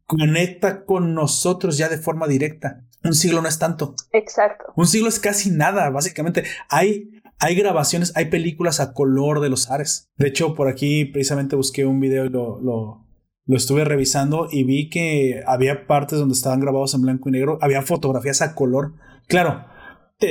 conecta 0.06 0.86
con 0.86 1.14
nosotros 1.14 1.78
ya 1.78 1.90
de 1.90 1.98
forma 1.98 2.28
directa. 2.28 2.84
Un 3.04 3.14
siglo 3.14 3.42
no 3.42 3.48
es 3.48 3.60
tanto. 3.60 3.96
Exacto. 4.12 4.66
Un 4.76 4.88
siglo 4.88 5.10
es 5.10 5.20
casi 5.20 5.52
nada, 5.52 5.90
básicamente. 5.90 6.44
Hay, 6.70 7.22
hay 7.40 7.56
grabaciones, 7.56 8.12
hay 8.16 8.26
películas 8.26 8.80
a 8.80 8.94
color 8.94 9.40
de 9.40 9.50
los 9.50 9.70
Ares. 9.70 10.10
De 10.18 10.28
hecho, 10.28 10.56
por 10.56 10.68
aquí 10.68 11.06
precisamente 11.06 11.56
busqué 11.56 11.86
un 11.86 12.00
video 12.00 12.26
y 12.26 12.30
lo, 12.30 12.60
lo, 12.60 13.06
lo 13.46 13.58
estuve 13.58 13.86
revisando 13.86 14.48
y 14.52 14.64
vi 14.64 14.90
que 14.90 15.42
había 15.48 15.88
partes 15.88 16.20
donde 16.20 16.34
estaban 16.34 16.60
grabados 16.60 16.94
en 16.94 17.02
blanco 17.02 17.30
y 17.30 17.34
negro, 17.34 17.60
había 17.62 17.82
fotografías 17.82 18.42
a 18.42 18.56
color. 18.56 18.94
Claro, 19.28 19.66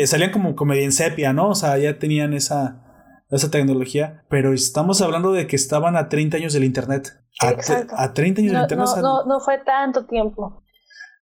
salían 0.04 0.32
como 0.32 0.54
comedia 0.54 0.84
en 0.84 0.92
sepia, 0.92 1.32
¿no? 1.32 1.50
O 1.50 1.54
sea, 1.54 1.78
ya 1.78 1.98
tenían 1.98 2.34
esa, 2.34 2.85
esa 3.30 3.50
tecnología, 3.50 4.24
pero 4.28 4.52
estamos 4.52 5.02
hablando 5.02 5.32
de 5.32 5.46
que 5.46 5.56
estaban 5.56 5.96
a 5.96 6.08
30 6.08 6.36
años 6.36 6.52
del 6.52 6.64
Internet. 6.64 7.12
A, 7.40 7.48
a 7.48 8.14
30 8.14 8.40
años 8.42 8.52
del 8.52 8.62
Internet. 8.62 8.88
No, 8.96 9.02
no, 9.02 9.24
no 9.26 9.40
fue 9.40 9.58
tanto 9.58 10.06
tiempo. 10.06 10.62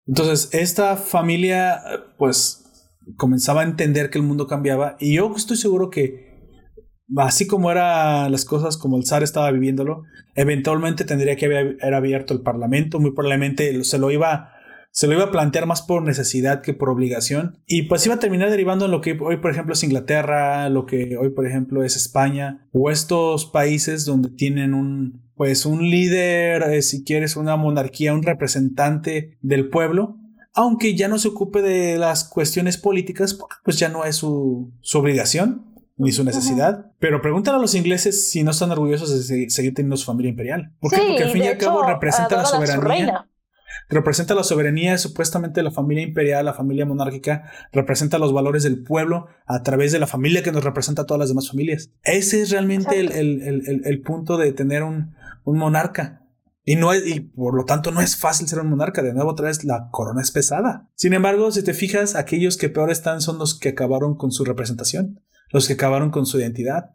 Entonces, 0.08 0.49
esta 0.54 0.97
familia, 0.97 1.82
pues, 2.18 2.62
comenzaba 3.18 3.62
a 3.62 3.66
entender 3.66 4.10
que 4.10 4.18
el 4.18 4.24
mundo 4.24 4.47
cambiaba 4.47 4.95
y 4.99 5.16
yo 5.16 5.34
estoy 5.36 5.58
seguro 5.58 5.89
que 5.89 6.32
así 7.18 7.47
como 7.47 7.72
eran 7.72 8.32
las 8.32 8.45
cosas 8.45 8.78
como 8.78 8.97
el 8.97 9.06
zar 9.06 9.24
estaba 9.24 9.52
viviéndolo, 9.52 10.04
eventualmente 10.36 11.04
tendría 11.04 11.36
que 11.36 11.45
haber 11.45 11.93
abierto 11.93 12.34
el 12.34 12.41
parlamento, 12.41 12.99
muy 12.99 13.12
probablemente 13.12 13.84
se 13.84 13.97
lo 13.97 14.12
iba 14.12 14.54
se 14.92 15.08
lo 15.08 15.14
iba 15.14 15.24
a 15.24 15.32
plantear 15.32 15.66
más 15.66 15.82
por 15.82 16.04
necesidad 16.04 16.62
que 16.62 16.74
por 16.74 16.89
obligación. 16.89 17.58
Y 17.66 17.84
pues 17.84 18.06
iba 18.06 18.16
a 18.16 18.20
terminar 18.20 18.50
derivando 18.50 18.86
en 18.86 18.92
lo 18.92 19.02
que 19.02 19.18
hoy, 19.20 19.38
por 19.38 19.52
ejemplo, 19.52 19.74
es 19.74 19.84
Inglaterra, 19.84 20.70
lo 20.70 20.86
que 20.86 21.18
hoy, 21.18 21.30
por 21.30 21.48
ejemplo, 21.48 21.84
es 21.84 21.96
España, 21.96 22.68
o 22.72 22.92
estos 22.92 23.46
países 23.46 24.06
donde 24.06 24.30
tienen 24.30 24.74
un, 24.74 25.32
pues, 25.36 25.66
un 25.66 25.89
líder, 25.89 26.64
eh, 26.64 26.82
si 26.82 27.04
quieres, 27.04 27.38
una 27.38 27.56
monarquía, 27.56 28.14
un 28.14 28.24
representante 28.24 29.38
del 29.42 29.70
pueblo, 29.70 30.18
aunque 30.54 30.96
ya 30.96 31.08
no 31.08 31.18
se 31.18 31.30
ocupe 31.30 31.62
de 31.62 31.98
las 31.98 32.26
cuestiones 32.26 32.78
políticas, 32.78 33.39
pues 33.64 33.80
ya 33.80 33.88
no 33.88 34.04
es 34.04 34.18
su, 34.18 34.74
su 34.82 35.00
obligación 35.00 35.68
ni 35.96 36.12
su 36.12 36.26
necesidad. 36.26 36.92
Pero 37.00 37.22
pregúntale 37.22 37.58
a 37.58 37.62
los 37.62 37.76
ingleses 37.76 38.30
si 38.30 38.44
no 38.44 38.52
están 38.52 38.72
orgullosos 38.72 39.28
de 39.28 39.50
seguir 39.50 39.74
teniendo 39.74 39.96
su 39.96 40.06
familia 40.06 40.32
imperial. 40.32 40.74
¿Por 40.82 40.92
qué? 40.92 40.98
Porque 40.98 41.24
al 41.24 41.30
fin 41.30 41.44
y 41.44 41.48
al 41.48 41.58
cabo 41.58 41.84
representa 41.84 42.36
la 42.36 42.46
soberanía 42.46 43.28
representa 43.90 44.36
la 44.36 44.44
soberanía 44.44 44.98
supuestamente 44.98 45.64
la 45.64 45.72
familia 45.72 46.04
imperial, 46.04 46.46
la 46.46 46.54
familia 46.54 46.86
monárquica, 46.86 47.52
representa 47.72 48.18
los 48.18 48.34
valores 48.34 48.64
del 48.64 48.84
pueblo 48.84 49.28
a 49.46 49.64
través 49.64 49.92
de 49.92 50.00
la 50.00 50.08
familia 50.08 50.44
que 50.44 50.52
nos 50.52 50.64
representa 50.64 51.04
a 51.04 51.06
todas 51.06 51.20
las 51.20 51.30
demás 51.30 51.50
familias. 51.50 51.92
Ese 52.04 52.42
es 52.42 52.52
realmente 52.52 53.00
el, 53.00 54.02
punto 54.06 54.38
de 54.38 54.52
tener 54.54 54.84
un, 54.84 55.14
monarca. 55.46 56.20
Y, 56.64 56.76
no 56.76 56.94
y 56.94 57.22
por 57.22 57.56
lo 57.56 57.66
tanto 57.66 57.92
no 57.92 58.02
es 58.02 58.16
fácil 58.16 58.48
ser 58.48 58.60
un 58.60 58.70
monarca. 58.70 59.02
De 59.02 59.14
nuevo, 59.14 59.32
otra 59.32 59.48
vez, 59.48 59.64
la 59.64 59.90
corona 59.92 60.22
es 60.22 60.32
pesada. 60.32 60.90
Sin 60.96 61.14
embargo, 61.14 61.52
si 61.52 61.64
te 61.64 61.74
fijas, 61.74 62.16
aquellos 62.16 62.58
que 62.58 62.70
peor 62.70 62.92
están 62.92 63.22
son 63.22 63.40
los 63.40 63.58
que 63.58 63.70
acabaron 63.70 64.16
con 64.16 64.32
su 64.32 64.46
representación, 64.46 65.22
los 65.50 65.68
que 65.68 65.74
acabaron 65.74 66.12
con 66.12 66.26
su 66.26 66.40
identidad. 66.40 66.92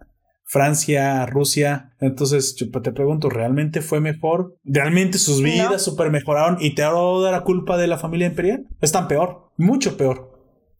Francia, 0.48 1.26
Rusia. 1.26 1.90
Entonces, 2.00 2.54
yo 2.54 2.70
te 2.70 2.92
pregunto, 2.92 3.28
¿realmente 3.28 3.82
fue 3.82 4.00
mejor? 4.00 4.56
¿Realmente 4.62 5.18
sus 5.18 5.42
vidas 5.42 5.82
super 5.82 6.10
mejoraron 6.10 6.58
y 6.60 6.74
te 6.74 6.84
ahora 6.84 7.32
la 7.32 7.42
culpa 7.42 7.76
de 7.76 7.88
la 7.88 7.98
familia 7.98 8.28
imperial? 8.28 8.64
Están 8.80 9.08
peor, 9.08 9.50
mucho 9.56 9.96
peor 9.96 10.32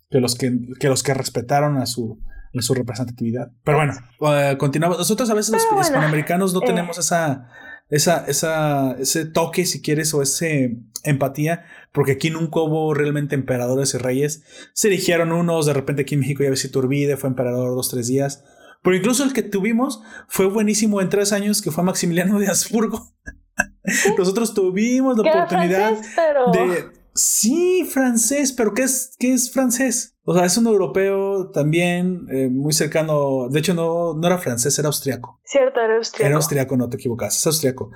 que 0.09 0.21
los 0.21 0.37
que, 0.37 0.57
que 0.79 0.89
los 0.89 1.03
que 1.03 1.15
respetaron 1.15 1.79
a 1.79 1.87
su, 1.87 2.21
a 2.57 2.63
su 2.63 2.75
representatividad. 2.75 3.51
Pero 3.65 3.79
bueno, 3.79 3.95
uh, 4.21 4.57
continuamos. 4.57 4.99
Nosotros 4.99 5.29
a 5.31 5.35
veces 5.35 5.53
los 5.53 5.87
hispanoamericanos 5.87 6.55
no 6.55 6.61
eh. 6.63 6.67
tenemos 6.67 6.97
esa, 6.99 7.49
esa, 7.91 8.25
esa, 8.29 8.93
ese 8.93 9.25
toque, 9.25 9.67
si 9.67 9.83
quieres, 9.83 10.15
o 10.15 10.23
ese 10.23 10.79
empatía, 11.03 11.65
porque 11.91 12.13
aquí 12.13 12.31
nunca 12.31 12.61
hubo 12.61 12.95
realmente 12.95 13.35
emperadores 13.35 13.95
y 13.95 13.99
reyes. 13.99 14.45
Se 14.75 14.87
eligieron 14.87 15.33
unos, 15.33 15.67
de 15.67 15.73
repente 15.73 16.03
aquí 16.03 16.15
en 16.15 16.21
México 16.21 16.45
ya 16.45 16.51
ves 16.51 16.61
si 16.61 16.71
Turbide 16.71 17.17
fue 17.17 17.29
emperador 17.31 17.75
dos, 17.75 17.91
tres 17.91 18.07
días. 18.07 18.45
Pero 18.87 18.99
incluso 18.99 19.25
el 19.25 19.33
que 19.33 19.43
tuvimos 19.43 20.01
fue 20.29 20.47
buenísimo 20.47 21.01
en 21.01 21.09
tres 21.09 21.33
años, 21.33 21.61
que 21.61 21.73
fue 21.73 21.83
Maximiliano 21.83 22.39
de 22.39 22.47
Habsburgo. 22.47 23.13
Nosotros 24.17 24.55
tuvimos 24.55 25.19
la 25.19 25.29
oportunidad 25.29 25.91
de... 26.53 26.93
Sí, 27.13 27.85
francés, 27.91 28.53
pero 28.53 28.75
¿qué 28.75 28.83
es, 28.83 29.17
qué 29.19 29.33
es 29.33 29.51
francés? 29.51 30.17
O 30.23 30.35
sea, 30.35 30.45
es 30.45 30.57
un 30.57 30.69
europeo 30.69 31.51
también 31.51 32.29
eh, 32.31 32.49
muy 32.49 32.73
cercano. 32.73 33.49
De 33.49 33.59
hecho, 33.59 33.75
no, 33.75 34.15
no 34.15 34.25
era 34.25 34.39
francés, 34.39 34.79
era 34.79 34.87
austriaco. 34.87 35.41
Cierto, 35.43 35.81
era 35.81 35.97
austriaco. 35.97 36.27
Era 36.29 36.37
austriaco, 36.37 36.77
no 36.77 36.89
te 36.89 36.97
equivocas, 36.97 37.37
es 37.37 37.45
austriaco. 37.45 37.91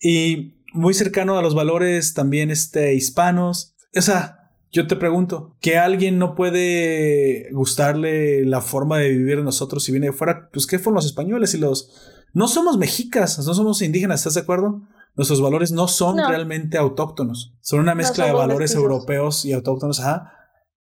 Y 0.00 0.64
muy 0.72 0.94
cercano 0.94 1.38
a 1.38 1.42
los 1.42 1.54
valores 1.54 2.14
también 2.14 2.50
este, 2.50 2.94
hispanos. 2.94 3.76
O 3.94 4.00
sea, 4.00 4.39
yo 4.72 4.86
te 4.86 4.96
pregunto, 4.96 5.56
¿que 5.60 5.78
alguien 5.78 6.18
no 6.18 6.34
puede 6.34 7.50
gustarle 7.52 8.44
la 8.44 8.60
forma 8.60 8.98
de 8.98 9.10
vivir 9.10 9.38
de 9.38 9.42
nosotros 9.42 9.82
si 9.82 9.90
viene 9.90 10.08
de 10.08 10.12
fuera? 10.12 10.48
Pues, 10.52 10.66
¿qué 10.66 10.78
fueron 10.78 10.96
los 10.96 11.06
españoles 11.06 11.54
y 11.54 11.58
los... 11.58 11.90
No 12.32 12.46
somos 12.46 12.78
mexicas, 12.78 13.44
no 13.44 13.54
somos 13.54 13.82
indígenas, 13.82 14.20
¿estás 14.20 14.34
de 14.34 14.42
acuerdo? 14.42 14.82
Nuestros 15.16 15.40
valores 15.40 15.72
no 15.72 15.88
son 15.88 16.18
realmente 16.18 16.78
autóctonos, 16.78 17.56
son 17.60 17.80
una 17.80 17.96
mezcla 17.96 18.26
de 18.26 18.32
valores 18.32 18.74
europeos 18.76 19.44
y 19.44 19.52
autóctonos, 19.52 19.98
ajá. 19.98 20.32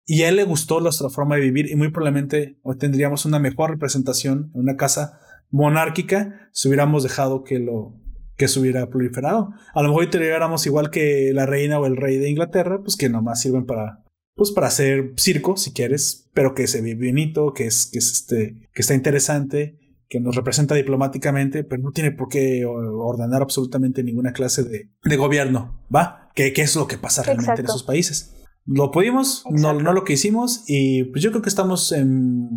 Y 0.04 0.22
a 0.22 0.28
él 0.28 0.36
le 0.36 0.44
gustó 0.44 0.80
nuestra 0.80 1.08
forma 1.08 1.36
de 1.36 1.40
vivir 1.42 1.70
y 1.70 1.76
muy 1.76 1.90
probablemente 1.90 2.58
hoy 2.62 2.76
tendríamos 2.76 3.24
una 3.24 3.38
mejor 3.38 3.70
representación 3.70 4.50
en 4.54 4.60
una 4.60 4.76
casa 4.76 5.20
monárquica 5.50 6.50
si 6.52 6.68
hubiéramos 6.68 7.02
dejado 7.02 7.42
que 7.42 7.58
lo, 7.58 7.94
que 8.38 8.48
se 8.48 8.60
hubiera 8.60 8.88
proliferado. 8.88 9.50
A 9.74 9.82
lo 9.82 9.88
mejor 9.88 10.10
llegáramos 10.10 10.64
igual 10.64 10.90
que 10.90 11.32
la 11.34 11.44
reina 11.44 11.78
o 11.78 11.86
el 11.86 11.96
rey 11.96 12.16
de 12.18 12.30
Inglaterra, 12.30 12.80
pues 12.82 12.96
que 12.96 13.10
nomás 13.10 13.42
sirven 13.42 13.66
para, 13.66 14.04
pues 14.34 14.52
para 14.52 14.68
hacer 14.68 15.12
circo, 15.16 15.56
si 15.56 15.72
quieres, 15.72 16.30
pero 16.32 16.54
que 16.54 16.68
se 16.68 16.80
ve 16.80 16.94
bonito, 16.94 17.52
que 17.52 17.66
es, 17.66 17.90
que 17.92 17.98
es 17.98 18.12
este, 18.12 18.68
que 18.72 18.80
está 18.80 18.94
interesante, 18.94 19.76
que 20.08 20.20
nos 20.20 20.36
representa 20.36 20.76
diplomáticamente, 20.76 21.64
pero 21.64 21.82
no 21.82 21.90
tiene 21.90 22.12
por 22.12 22.28
qué 22.28 22.64
ordenar 22.64 23.42
absolutamente 23.42 24.04
ninguna 24.04 24.32
clase 24.32 24.62
de, 24.62 24.88
de 25.02 25.16
gobierno, 25.16 25.84
¿va? 25.94 26.30
¿Qué, 26.34 26.52
¿Qué, 26.52 26.62
es 26.62 26.76
lo 26.76 26.86
que 26.86 26.96
pasa 26.96 27.24
realmente 27.24 27.60
en 27.60 27.66
esos 27.66 27.82
países? 27.82 28.36
Lo 28.64 28.92
pudimos, 28.92 29.44
no, 29.50 29.74
no 29.74 29.92
lo 29.92 30.04
que 30.04 30.12
hicimos, 30.12 30.62
y 30.68 31.04
pues 31.04 31.24
yo 31.24 31.30
creo 31.30 31.42
que 31.42 31.48
estamos 31.48 31.90
en 31.90 32.48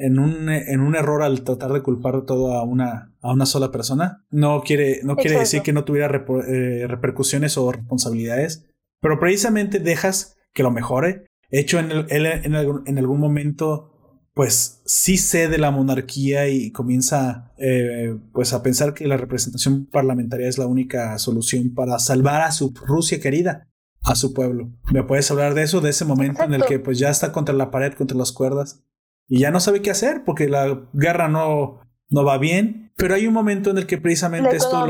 en 0.00 0.18
un, 0.18 0.48
en 0.48 0.80
un 0.80 0.96
error 0.96 1.22
al 1.22 1.42
tratar 1.42 1.72
de 1.72 1.82
culpar 1.82 2.22
todo 2.22 2.54
a 2.54 2.64
una, 2.64 3.14
a 3.20 3.32
una 3.32 3.46
sola 3.46 3.70
persona. 3.70 4.24
No 4.30 4.62
quiere, 4.62 5.00
no 5.04 5.16
quiere 5.16 5.38
decir 5.38 5.62
que 5.62 5.72
no 5.72 5.84
tuviera 5.84 6.06
eh, 6.48 6.86
repercusiones 6.88 7.56
o 7.58 7.70
responsabilidades, 7.70 8.66
pero 9.00 9.20
precisamente 9.20 9.78
dejas 9.78 10.36
que 10.52 10.62
lo 10.62 10.70
mejore. 10.70 11.26
Hecho, 11.50 11.78
en, 11.78 11.90
el, 11.90 12.06
en, 12.08 12.54
en 12.54 12.98
algún 12.98 13.20
momento, 13.20 13.90
pues 14.34 14.80
sí 14.86 15.18
cede 15.18 15.58
la 15.58 15.70
monarquía 15.70 16.48
y 16.48 16.70
comienza 16.72 17.52
eh, 17.58 18.16
pues 18.32 18.52
a 18.52 18.62
pensar 18.62 18.94
que 18.94 19.06
la 19.06 19.16
representación 19.16 19.86
parlamentaria 19.86 20.48
es 20.48 20.58
la 20.58 20.66
única 20.66 21.18
solución 21.18 21.74
para 21.74 21.98
salvar 21.98 22.42
a 22.42 22.52
su 22.52 22.72
Rusia 22.86 23.20
querida 23.20 23.66
a 24.02 24.14
su 24.14 24.32
pueblo. 24.32 24.70
¿Me 24.92 25.02
puedes 25.02 25.30
hablar 25.30 25.54
de 25.54 25.62
eso, 25.62 25.80
de 25.80 25.90
ese 25.90 26.04
momento 26.04 26.42
en 26.42 26.54
el 26.54 26.64
que 26.64 26.78
pues 26.78 26.98
ya 26.98 27.10
está 27.10 27.32
contra 27.32 27.54
la 27.54 27.70
pared, 27.70 27.92
contra 27.92 28.16
las 28.16 28.32
cuerdas? 28.32 28.82
Y 29.30 29.38
ya 29.38 29.50
no 29.50 29.60
sabe 29.60 29.80
qué 29.80 29.90
hacer 29.90 30.24
porque 30.26 30.48
la 30.48 30.82
guerra 30.92 31.28
no, 31.28 31.80
no 32.10 32.24
va 32.24 32.36
bien. 32.36 32.92
Pero 32.96 33.14
hay 33.14 33.26
un 33.26 33.32
momento 33.32 33.70
en 33.70 33.78
el 33.78 33.86
que 33.86 33.96
precisamente 33.96 34.56
esto 34.56 34.86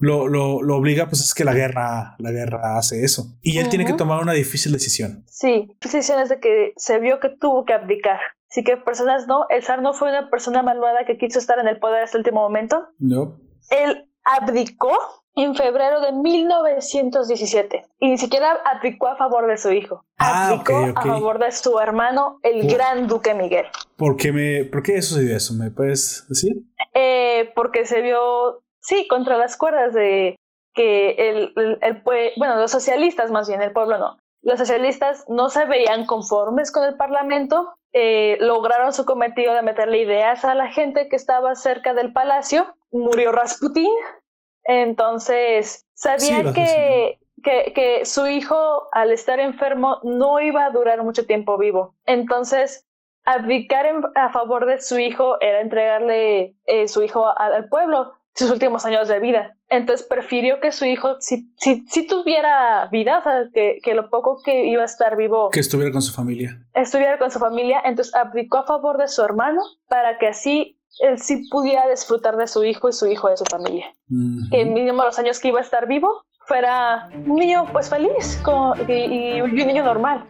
lo, 0.00 0.28
lo, 0.28 0.62
lo, 0.62 0.76
obliga, 0.76 1.06
pues 1.06 1.20
es 1.20 1.34
que 1.34 1.44
la 1.44 1.52
guerra, 1.52 2.14
la 2.18 2.30
guerra 2.30 2.78
hace 2.78 3.04
eso. 3.04 3.36
Y 3.42 3.58
él 3.58 3.68
tiene 3.68 3.84
que 3.84 3.92
tomar 3.92 4.22
una 4.22 4.32
difícil 4.32 4.72
decisión. 4.72 5.24
Sí, 5.28 5.68
decisiones 5.82 6.30
de 6.30 6.40
que 6.40 6.72
se 6.76 6.98
vio 7.00 7.20
que 7.20 7.28
tuvo 7.28 7.66
que 7.66 7.74
abdicar. 7.74 8.20
Así 8.48 8.64
que 8.64 8.78
personas 8.78 9.26
no, 9.26 9.46
el 9.50 9.62
zar 9.62 9.82
no 9.82 9.92
fue 9.92 10.08
una 10.08 10.30
persona 10.30 10.62
malvada 10.62 11.04
que 11.04 11.18
quiso 11.18 11.40
estar 11.40 11.58
en 11.58 11.68
el 11.68 11.78
poder 11.78 12.04
hasta 12.04 12.16
el 12.16 12.20
último 12.20 12.40
momento. 12.40 12.86
No. 12.98 13.38
Él 13.68 14.08
abdicó 14.24 14.96
en 15.36 15.54
febrero 15.54 16.00
de 16.00 16.12
1917 16.12 17.86
y 17.98 18.10
ni 18.10 18.18
siquiera 18.18 18.52
abdicó 18.64 19.08
a 19.08 19.16
favor 19.16 19.46
de 19.48 19.56
su 19.56 19.72
hijo, 19.72 20.04
ah, 20.18 20.50
abdicó 20.50 20.92
a 20.94 21.02
favor 21.02 21.38
de 21.38 21.52
su 21.52 21.78
hermano, 21.78 22.38
el 22.42 22.68
gran 22.70 23.06
duque 23.08 23.34
Miguel. 23.34 23.66
¿Por 23.96 24.16
qué, 24.16 24.32
me, 24.32 24.64
¿Por 24.64 24.82
qué 24.82 25.02
sucedió 25.02 25.36
eso? 25.36 25.54
¿Me 25.54 25.70
puedes 25.70 26.24
decir? 26.28 26.52
Eh, 26.94 27.52
porque 27.54 27.84
se 27.86 28.00
vio, 28.00 28.62
sí, 28.80 29.06
contra 29.08 29.36
las 29.36 29.56
cuerdas 29.56 29.92
de 29.94 30.36
que 30.74 31.10
el, 31.30 31.52
el, 31.80 32.02
bueno, 32.36 32.56
los 32.56 32.70
socialistas 32.70 33.30
más 33.30 33.48
bien, 33.48 33.62
el 33.62 33.72
pueblo 33.72 33.98
no. 33.98 34.18
Los 34.42 34.58
socialistas 34.58 35.24
no 35.28 35.48
se 35.48 35.64
veían 35.64 36.04
conformes 36.04 36.70
con 36.70 36.84
el 36.84 36.96
parlamento, 36.96 37.74
eh, 37.92 38.36
lograron 38.40 38.92
su 38.92 39.06
cometido 39.06 39.54
de 39.54 39.62
meterle 39.62 40.02
ideas 40.02 40.44
a 40.44 40.54
la 40.54 40.70
gente 40.70 41.08
que 41.08 41.16
estaba 41.16 41.54
cerca 41.54 41.94
del 41.94 42.12
palacio. 42.12 42.66
Murió 42.92 43.32
Rasputín, 43.32 43.90
entonces, 44.64 45.86
sabía 45.94 46.52
que, 46.52 47.18
que, 47.42 47.72
que, 47.74 48.04
su 48.04 48.26
hijo, 48.26 48.88
al 48.92 49.12
estar 49.12 49.40
enfermo, 49.40 50.00
no 50.02 50.40
iba 50.40 50.64
a 50.64 50.70
durar 50.70 51.02
mucho 51.02 51.26
tiempo 51.26 51.58
vivo. 51.58 51.94
Entonces, 52.06 52.86
abdicar 53.24 53.86
a 54.14 54.30
favor 54.30 54.66
de 54.66 54.80
su 54.80 54.98
hijo 54.98 55.40
era 55.40 55.60
entregarle 55.60 56.56
eh, 56.66 56.88
su 56.88 57.02
hijo 57.02 57.26
al 57.38 57.68
pueblo 57.68 58.12
sus 58.34 58.50
últimos 58.50 58.84
años 58.84 59.08
de 59.08 59.20
vida. 59.20 59.56
Entonces 59.68 60.06
prefirió 60.06 60.60
que 60.60 60.72
su 60.72 60.84
hijo, 60.84 61.20
si, 61.20 61.52
si, 61.56 61.84
si 61.86 62.06
tuviera 62.06 62.88
vida, 62.90 63.18
o 63.18 63.22
sea, 63.22 63.44
que, 63.52 63.78
que, 63.82 63.94
lo 63.94 64.10
poco 64.10 64.42
que 64.44 64.66
iba 64.66 64.82
a 64.82 64.86
estar 64.86 65.16
vivo... 65.16 65.50
Que 65.50 65.60
estuviera 65.60 65.92
con 65.92 66.02
su 66.02 66.12
familia. 66.12 66.60
Estuviera 66.74 67.18
con 67.18 67.30
su 67.30 67.38
familia, 67.38 67.80
entonces 67.84 68.14
abdicó 68.14 68.58
a 68.58 68.66
favor 68.66 68.98
de 68.98 69.08
su 69.08 69.22
hermano 69.22 69.62
para 69.88 70.18
que 70.18 70.28
así 70.28 70.78
él 71.00 71.18
sí 71.18 71.48
pudiera 71.50 71.88
disfrutar 71.88 72.36
de 72.36 72.46
su 72.46 72.64
hijo 72.64 72.88
y 72.88 72.92
su 72.92 73.06
hijo 73.06 73.28
de 73.28 73.36
su 73.36 73.44
familia. 73.44 73.86
Que 74.50 74.64
mínimo 74.64 75.04
los 75.04 75.18
años 75.18 75.40
que 75.40 75.48
iba 75.48 75.58
a 75.58 75.62
estar 75.62 75.88
vivo 75.88 76.24
fuera 76.46 77.08
un 77.26 77.36
niño 77.36 77.66
pues 77.72 77.88
feliz 77.88 78.40
y, 78.88 79.40
un 79.40 79.54
niño 79.54 79.84
normal. 79.84 80.24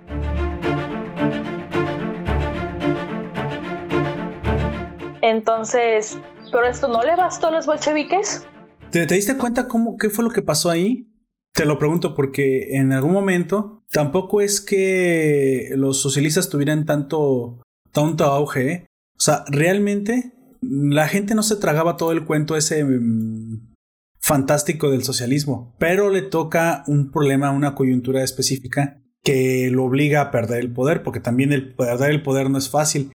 Entonces, 5.22 6.18
¿pero 6.52 6.66
esto 6.66 6.88
no 6.88 7.02
le 7.02 7.16
bastó 7.16 7.48
a 7.48 7.50
los 7.50 7.66
bolcheviques? 7.66 8.46
¿Te, 8.90 9.06
¿Te, 9.06 9.14
diste 9.14 9.36
cuenta 9.36 9.66
cómo, 9.66 9.96
qué 9.96 10.10
fue 10.10 10.24
lo 10.24 10.30
que 10.30 10.42
pasó 10.42 10.70
ahí? 10.70 11.10
Te 11.52 11.64
lo 11.64 11.78
pregunto 11.78 12.14
porque 12.14 12.76
en 12.76 12.92
algún 12.92 13.12
momento 13.12 13.82
tampoco 13.90 14.40
es 14.40 14.60
que 14.60 15.70
los 15.76 16.00
socialistas 16.00 16.48
tuvieran 16.50 16.84
tanto, 16.84 17.62
tanto 17.92 18.24
auge. 18.24 18.72
¿eh? 18.72 18.86
O 19.16 19.20
sea, 19.20 19.44
realmente 19.48 20.33
la 20.70 21.08
gente 21.08 21.34
no 21.34 21.42
se 21.42 21.56
tragaba 21.56 21.96
todo 21.96 22.12
el 22.12 22.24
cuento 22.24 22.56
ese 22.56 22.84
mm, 22.84 23.74
fantástico 24.20 24.90
del 24.90 25.04
socialismo, 25.04 25.74
pero 25.78 26.10
le 26.10 26.22
toca 26.22 26.84
un 26.86 27.10
problema, 27.10 27.50
una 27.50 27.74
coyuntura 27.74 28.22
específica 28.22 29.00
que 29.22 29.70
lo 29.70 29.84
obliga 29.84 30.20
a 30.20 30.30
perder 30.30 30.60
el 30.60 30.72
poder, 30.72 31.02
porque 31.02 31.20
también 31.20 31.52
el 31.52 31.74
perder 31.74 32.10
el 32.10 32.22
poder 32.22 32.50
no 32.50 32.58
es 32.58 32.68
fácil. 32.68 33.12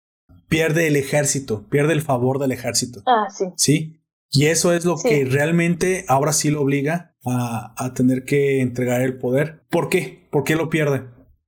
Pierde 0.47 0.88
el 0.88 0.95
ejército, 0.95 1.68
pierde 1.70 1.93
el 1.93 2.02
favor 2.02 2.39
del 2.39 2.52
ejército. 2.52 3.04
Ah, 3.06 3.28
sí. 3.30 3.45
Sí. 3.56 3.95
Y 4.32 4.45
eso 4.45 4.74
es 4.74 4.86
lo 4.86 4.97
que 4.97 5.26
realmente 5.26 6.06
ahora 6.08 6.34
sí 6.34 6.50
lo 6.50 6.62
obliga 6.62 7.16
a, 7.26 7.74
a 7.78 7.93
tener 7.93 8.24
que 8.24 8.62
entregar 8.62 9.02
el 9.02 9.18
poder. 9.18 9.64
¿Por 9.70 9.89
qué? 9.89 10.28
¿Por 10.32 10.43
qué 10.43 10.56
lo 10.56 10.70
pierde? 10.70 11.06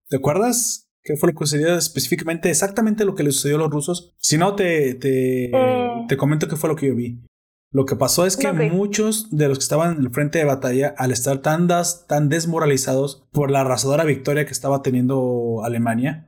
¿Te 0.07 0.17
acuerdas? 0.17 0.90
¿Qué 1.03 1.15
fue 1.15 1.31
lo 1.31 1.39
que 1.39 1.45
sucedió 1.45 1.75
específicamente? 1.75 2.49
Exactamente 2.49 3.05
lo 3.05 3.15
que 3.15 3.23
le 3.23 3.31
sucedió 3.31 3.57
a 3.57 3.59
los 3.59 3.71
rusos. 3.71 4.13
Si 4.19 4.37
no, 4.37 4.55
te, 4.55 4.93
te, 4.95 5.45
eh. 5.45 6.05
te 6.07 6.17
comento 6.17 6.47
qué 6.47 6.55
fue 6.55 6.69
lo 6.69 6.75
que 6.75 6.87
yo 6.87 6.95
vi. 6.95 7.23
Lo 7.73 7.85
que 7.85 7.95
pasó 7.95 8.25
es 8.25 8.35
que 8.35 8.51
muchos 8.51 9.29
de 9.31 9.47
los 9.47 9.57
que 9.57 9.63
estaban 9.63 9.95
en 9.95 10.01
el 10.01 10.11
frente 10.11 10.39
de 10.39 10.45
batalla, 10.45 10.93
al 10.97 11.11
estar 11.11 11.37
tan, 11.41 11.69
tan 12.07 12.27
desmoralizados 12.27 13.25
por 13.31 13.49
la 13.49 13.61
arrasadora 13.61 14.03
victoria 14.03 14.45
que 14.45 14.51
estaba 14.51 14.81
teniendo 14.81 15.61
Alemania, 15.63 16.27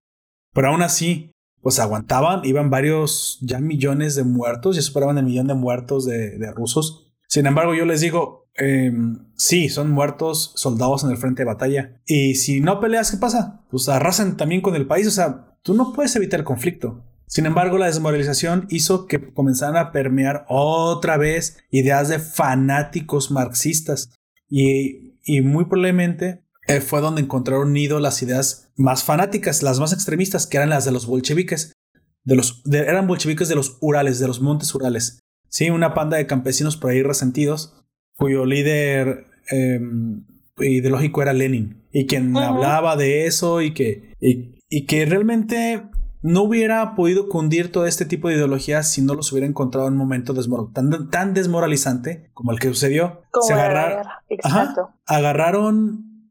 pero 0.53 0.69
aún 0.69 0.81
así, 0.81 1.31
pues 1.61 1.79
aguantaban, 1.79 2.45
iban 2.45 2.69
varios 2.69 3.39
ya 3.41 3.59
millones 3.59 4.15
de 4.15 4.23
muertos, 4.23 4.77
ya 4.77 4.81
superaban 4.81 5.17
el 5.17 5.25
millón 5.25 5.47
de 5.47 5.55
muertos 5.55 6.05
de, 6.05 6.37
de 6.37 6.51
rusos. 6.51 7.11
Sin 7.27 7.45
embargo, 7.45 7.75
yo 7.75 7.85
les 7.85 7.99
digo, 7.99 8.42
eh, 8.55 8.91
sí, 9.35 9.69
son 9.69 9.91
muertos 9.91 10.53
soldados 10.55 11.03
en 11.03 11.11
el 11.11 11.17
frente 11.17 11.41
de 11.41 11.47
batalla. 11.47 12.01
Y 12.05 12.35
si 12.35 12.59
no 12.59 12.79
peleas, 12.79 13.11
¿qué 13.11 13.17
pasa? 13.17 13.65
Pues 13.69 13.89
arrasan 13.89 14.37
también 14.37 14.61
con 14.61 14.75
el 14.75 14.87
país. 14.87 15.07
O 15.07 15.11
sea, 15.11 15.57
tú 15.63 15.73
no 15.73 15.93
puedes 15.93 16.15
evitar 16.15 16.39
el 16.39 16.45
conflicto. 16.45 17.03
Sin 17.27 17.45
embargo, 17.45 17.77
la 17.77 17.87
desmoralización 17.87 18.67
hizo 18.69 19.07
que 19.07 19.33
comenzaran 19.33 19.77
a 19.77 19.91
permear 19.91 20.45
otra 20.49 21.17
vez 21.17 21.57
ideas 21.71 22.09
de 22.09 22.19
fanáticos 22.19 23.31
marxistas. 23.31 24.09
Y, 24.49 25.17
y 25.23 25.41
muy 25.41 25.65
probablemente 25.65 26.43
eh, 26.67 26.79
fue 26.79 27.01
donde 27.01 27.21
encontraron 27.21 27.73
nido 27.73 27.99
las 27.99 28.21
ideas 28.21 28.71
más 28.75 29.03
fanáticas, 29.03 29.63
las 29.63 29.79
más 29.79 29.93
extremistas, 29.93 30.45
que 30.45 30.57
eran 30.57 30.69
las 30.69 30.85
de 30.85 30.91
los 30.91 31.07
bolcheviques. 31.07 31.73
De 32.23 32.35
los, 32.35 32.61
eran 32.71 33.07
bolcheviques 33.07 33.49
de 33.49 33.55
los 33.55 33.77
Urales, 33.81 34.19
de 34.19 34.27
los 34.27 34.39
montes 34.39 34.73
Urales. 34.75 35.19
Sí, 35.49 35.69
una 35.69 35.93
panda 35.93 36.17
de 36.17 36.27
campesinos 36.27 36.77
por 36.77 36.91
ahí 36.91 37.03
resentidos 37.03 37.82
cuyo 38.15 38.45
líder 38.45 39.27
em, 39.49 40.23
ideológico 40.59 41.21
era 41.21 41.33
Lenin 41.33 41.83
y 41.91 42.07
quien 42.07 42.35
hablaba 42.35 42.95
de 42.95 43.27
eso 43.27 43.61
y 43.61 43.73
que, 43.73 44.15
y, 44.19 44.85
que 44.85 45.05
realmente 45.05 45.83
no 46.23 46.43
hubiera 46.43 46.95
podido 46.95 47.29
cundir 47.29 47.71
todo 47.71 47.85
este 47.85 48.05
tipo 48.05 48.29
de 48.29 48.35
ideologías 48.35 48.89
si 48.89 49.01
no 49.01 49.13
los 49.13 49.31
hubiera 49.31 49.45
encontrado 49.45 49.87
en 49.87 49.93
un 49.93 49.99
momento 49.99 50.33
tan, 50.73 51.09
tan, 51.09 51.33
desmoralizante 51.33 52.31
como 52.33 52.51
el 52.51 52.59
que 52.59 52.69
sucedió. 52.69 53.21
Se 53.41 53.53
agarraron, 55.05 56.29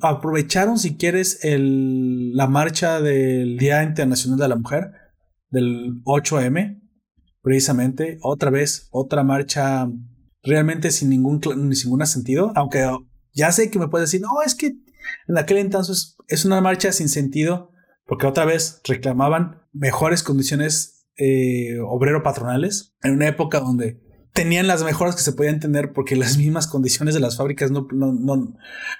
aprovecharon, 0.00 0.78
si 0.78 0.96
quieres, 0.96 1.44
el, 1.44 2.34
la 2.34 2.48
marcha 2.48 3.00
del 3.00 3.56
Día 3.58 3.84
Internacional 3.84 4.38
de 4.38 4.48
la 4.48 4.56
Mujer, 4.56 4.92
del 5.50 6.02
8M, 6.04 6.82
precisamente, 7.40 8.18
otra 8.22 8.50
vez, 8.50 8.88
otra 8.90 9.22
marcha 9.22 9.88
realmente 10.42 10.90
sin 10.90 11.10
ningún, 11.10 11.40
ningún 11.56 12.06
sentido, 12.06 12.52
aunque 12.54 12.88
ya 13.32 13.52
sé 13.52 13.70
que 13.70 13.78
me 13.78 13.88
puedes 13.88 14.10
decir, 14.10 14.20
no, 14.20 14.42
es 14.44 14.54
que 14.54 14.76
en 15.28 15.38
aquel 15.38 15.58
entonces 15.58 16.16
es 16.28 16.44
una 16.44 16.60
marcha 16.60 16.92
sin 16.92 17.08
sentido, 17.08 17.70
porque 18.06 18.26
otra 18.26 18.44
vez 18.44 18.80
reclamaban 18.84 19.62
mejores 19.72 20.22
condiciones 20.22 21.06
eh, 21.16 21.78
obrero-patronales 21.80 22.94
en 23.02 23.12
una 23.12 23.28
época 23.28 23.60
donde 23.60 24.00
tenían 24.32 24.66
las 24.66 24.82
mejores 24.82 25.14
que 25.14 25.22
se 25.22 25.32
podían 25.32 25.60
tener 25.60 25.92
porque 25.92 26.16
las 26.16 26.36
mismas 26.38 26.66
condiciones 26.66 27.14
de 27.14 27.20
las 27.20 27.36
fábricas 27.36 27.70
no, 27.70 27.86
no, 27.92 28.12
no 28.12 28.54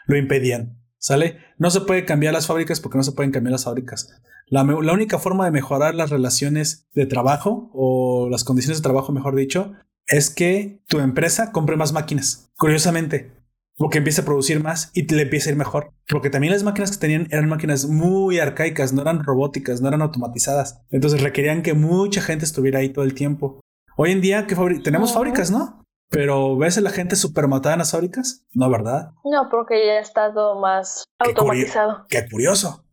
lo 0.07 0.16
impedían. 0.16 0.78
¿Sale? 0.99 1.38
No 1.59 1.68
se 1.72 1.80
puede 1.80 2.05
cambiar 2.05 2.32
las 2.32 2.47
fábricas 2.47 2.78
porque 2.78 2.97
no 2.97 3.03
se 3.03 3.11
pueden 3.11 3.32
cambiar 3.32 3.51
las 3.51 3.64
fábricas. 3.64 4.20
La, 4.47 4.62
la, 4.62 4.93
única 4.93 5.18
forma 5.18 5.45
de 5.45 5.51
mejorar 5.51 5.97
las 5.97 6.11
relaciones 6.11 6.86
de 6.95 7.07
trabajo 7.07 7.72
o 7.74 8.28
las 8.30 8.45
condiciones 8.45 8.78
de 8.78 8.84
trabajo, 8.84 9.12
mejor 9.12 9.34
dicho, 9.34 9.72
es 10.07 10.30
que 10.30 10.82
tu 10.88 11.00
empresa 11.00 11.53
compre 11.53 11.76
más 11.76 11.92
máquinas. 11.92 12.50
Curiosamente, 12.57 13.32
porque 13.76 13.98
empieza 13.98 14.22
a 14.22 14.24
producir 14.24 14.62
más 14.62 14.90
y 14.94 15.12
le 15.12 15.22
empieza 15.22 15.48
a 15.48 15.53
ir 15.53 15.59
mejor. 15.59 15.92
Porque 16.09 16.30
también 16.30 16.53
las 16.53 16.62
máquinas 16.62 16.90
que 16.90 16.98
tenían 16.98 17.26
eran 17.30 17.48
máquinas 17.48 17.86
muy 17.86 18.38
arcaicas, 18.38 18.92
no 18.92 19.03
eran 19.03 19.24
robóticas, 19.24 19.80
no 19.80 19.88
eran 19.88 20.03
automatizadas. 20.03 20.82
Entonces 20.90 21.22
requerían 21.22 21.62
que 21.62 21.74
mucha 21.74 22.20
gente 22.20 22.44
estuviera 22.44 22.80
ahí 22.80 22.90
todo 22.90 23.05
el 23.05 23.14
tiempo. 23.14 23.61
Hoy 23.96 24.12
en 24.12 24.20
día 24.20 24.46
¿qué 24.46 24.57
tenemos 24.82 25.12
fábricas, 25.12 25.50
¿no? 25.50 25.82
Pero 26.11 26.57
¿ves 26.59 26.76
a 26.76 26.82
la 26.82 26.90
gente 26.90 27.16
súper 27.16 27.48
matada 27.48 27.74
en 27.74 27.78
las 27.78 27.92
fábricas? 27.92 28.46
No, 28.53 28.70
¿verdad? 28.70 29.12
No, 29.24 29.48
porque 29.50 29.86
ya 29.86 29.98
está 29.98 30.32
todo 30.32 30.61
más 30.61 31.05
automatizado. 31.18 32.05
Qué, 32.09 32.28
curioso. 32.30 32.84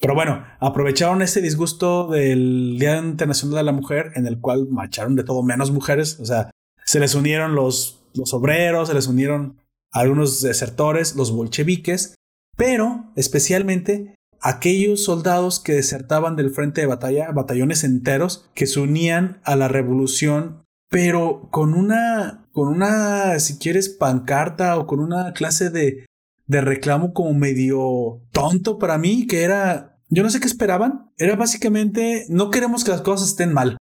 Pero 0.00 0.14
bueno, 0.14 0.44
aprovecharon 0.60 1.20
ese 1.22 1.40
disgusto 1.40 2.06
del 2.06 2.76
Día 2.78 2.98
Internacional 2.98 3.56
de 3.56 3.62
la 3.64 3.72
Mujer, 3.72 4.12
en 4.14 4.28
el 4.28 4.40
cual 4.40 4.68
marcharon 4.70 5.16
de 5.16 5.24
todo 5.24 5.42
menos 5.42 5.72
mujeres. 5.72 6.20
O 6.20 6.24
sea, 6.24 6.50
se 6.88 7.00
les 7.00 7.14
unieron 7.14 7.54
los, 7.54 8.02
los 8.14 8.32
obreros, 8.32 8.88
se 8.88 8.94
les 8.94 9.08
unieron 9.08 9.58
algunos 9.92 10.40
desertores, 10.40 11.16
los 11.16 11.32
bolcheviques, 11.32 12.14
pero 12.56 13.12
especialmente 13.14 14.14
aquellos 14.40 15.04
soldados 15.04 15.60
que 15.60 15.74
desertaban 15.74 16.34
del 16.34 16.50
frente 16.50 16.80
de 16.80 16.86
batalla, 16.86 17.30
batallones 17.30 17.84
enteros 17.84 18.48
que 18.54 18.66
se 18.66 18.80
unían 18.80 19.38
a 19.44 19.54
la 19.54 19.68
revolución, 19.68 20.64
pero 20.88 21.50
con 21.50 21.74
una, 21.74 22.48
con 22.52 22.68
una, 22.68 23.38
si 23.38 23.58
quieres, 23.58 23.90
pancarta 23.90 24.78
o 24.78 24.86
con 24.86 25.00
una 25.00 25.34
clase 25.34 25.68
de, 25.68 26.06
de 26.46 26.60
reclamo 26.62 27.12
como 27.12 27.34
medio 27.34 28.22
tonto 28.32 28.78
para 28.78 28.96
mí, 28.96 29.26
que 29.26 29.42
era, 29.42 30.00
yo 30.08 30.22
no 30.22 30.30
sé 30.30 30.40
qué 30.40 30.46
esperaban, 30.46 31.12
era 31.18 31.36
básicamente, 31.36 32.24
no 32.30 32.48
queremos 32.48 32.82
que 32.82 32.92
las 32.92 33.02
cosas 33.02 33.28
estén 33.28 33.52
mal. 33.52 33.76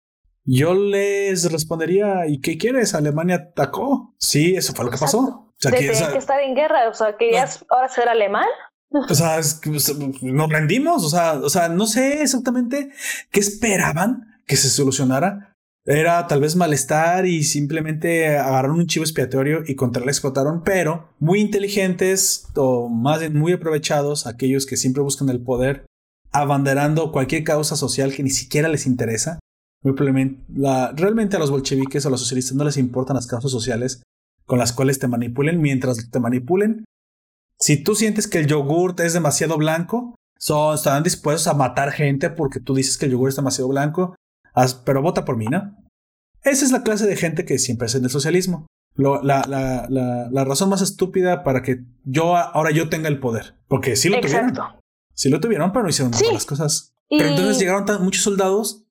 Yo 0.47 0.75
les 0.75 1.51
respondería, 1.51 2.27
¿y 2.27 2.41
qué 2.41 2.59
quieres? 2.59 2.95
Alemania 2.95 3.37
atacó. 3.37 4.15
Sí, 4.19 4.55
eso 4.55 4.75
fue 4.75 4.85
lo 4.85 4.91
que 4.91 4.99
pasó. 4.99 5.19
O 5.19 5.55
sea, 5.59 5.73
que, 5.73 5.89
estar 5.89 6.41
en 6.41 6.55
guerra, 6.55 6.89
o 6.89 6.95
sea, 6.95 7.17
¿querías 7.17 7.65
ahora 7.71 7.89
ser 7.89 8.09
alemán? 8.09 8.47
O 8.91 9.15
sea, 9.15 9.41
nos 10.23 10.51
rendimos, 10.51 11.05
o 11.05 11.09
sea, 11.09 11.35
o 11.35 11.49
sea, 11.49 11.69
no 11.69 11.87
sé 11.87 12.23
exactamente 12.23 12.91
qué 13.31 13.41
esperaban 13.41 14.41
que 14.47 14.57
se 14.57 14.69
solucionara. 14.69 15.53
Era 15.87 16.27
tal 16.27 16.41
vez 16.41 16.57
malestar 16.57 17.27
y 17.27 17.45
simplemente 17.45 18.39
agarraron 18.39 18.79
un 18.79 18.87
chivo 18.87 19.05
expiatorio 19.05 19.63
y 19.67 19.75
contra 19.75 20.03
él 20.03 20.09
explotaron, 20.09 20.63
pero 20.63 21.11
muy 21.19 21.41
inteligentes 21.41 22.49
o 22.55 22.89
más 22.89 23.21
bien 23.21 23.39
muy 23.39 23.53
aprovechados, 23.53 24.27
aquellos 24.27 24.65
que 24.65 24.77
siempre 24.77 25.03
buscan 25.03 25.29
el 25.29 25.43
poder, 25.43 25.85
abanderando 26.33 27.13
cualquier 27.13 27.45
causa 27.45 27.77
social 27.77 28.15
que 28.15 28.23
ni 28.23 28.31
siquiera 28.31 28.69
les 28.69 28.87
interesa. 28.87 29.41
Muy 29.85 30.39
la, 30.55 30.93
realmente 30.97 31.37
a 31.37 31.39
los 31.39 31.51
bolcheviques 31.51 32.05
o 32.05 32.09
a 32.09 32.11
los 32.11 32.21
socialistas 32.21 32.57
no 32.57 32.65
les 32.65 32.79
importan 32.79 33.17
las 33.17 33.27
causas 33.27 33.51
sociales, 33.51 34.03
con 34.47 34.59
las 34.59 34.73
cuales 34.73 34.99
te 34.99 35.09
manipulen 35.09 35.61
mientras 35.61 36.11
te 36.11 36.21
manipulen. 36.21 36.85
Si 37.61 37.83
tú 37.83 37.95
sientes 37.95 38.27
que 38.27 38.39
el 38.39 38.47
yogurt 38.47 38.99
es 39.01 39.13
demasiado 39.13 39.59
blanco, 39.59 40.17
son, 40.39 40.75
estarán 40.75 41.03
dispuestos 41.03 41.47
a 41.49 41.55
matar 41.55 41.93
gente 41.93 42.31
porque 42.31 42.61
tú 42.61 42.75
dices 42.75 42.97
que 42.97 43.07
el 43.07 43.13
yogur 43.13 43.29
es 43.29 43.37
demasiado 43.37 43.69
blanco, 43.69 44.17
pero 44.85 45.03
vota 45.03 45.27
por 45.27 45.37
mí, 45.37 45.47
¿no? 45.47 45.77
Esa 46.43 46.65
es 46.65 46.73
la 46.73 46.83
clase 46.83 47.07
de 47.07 47.17
gente 47.17 47.45
que 47.45 47.59
siempre 47.59 47.87
es 47.87 47.95
en 47.95 48.05
el 48.05 48.11
socialismo. 48.11 48.67
la, 48.97 50.45
razón 50.47 50.71
más 50.71 50.81
estúpida 50.81 51.45
para 51.45 51.63
que 51.63 51.85
yo 52.05 52.37
ahora 52.37 52.71
yo 52.71 52.89
tenga 52.89 53.09
el 53.09 53.21
poder. 53.21 53.55
Porque 53.69 53.97
sí 53.97 54.09
lo 54.09 54.21
tuvieron. 54.21 54.55
Sí 55.15 55.29
lo 55.29 55.41
tuvieron, 55.41 55.73
pero 55.73 55.83
no 55.83 55.91
hicieron 55.91 56.13
las 56.33 56.47
cosas. 56.47 56.95
Pero 57.09 57.29
entonces 57.29 57.59
llegaron 57.59 57.87
muchos 58.03 58.23
soldados, 58.23 58.84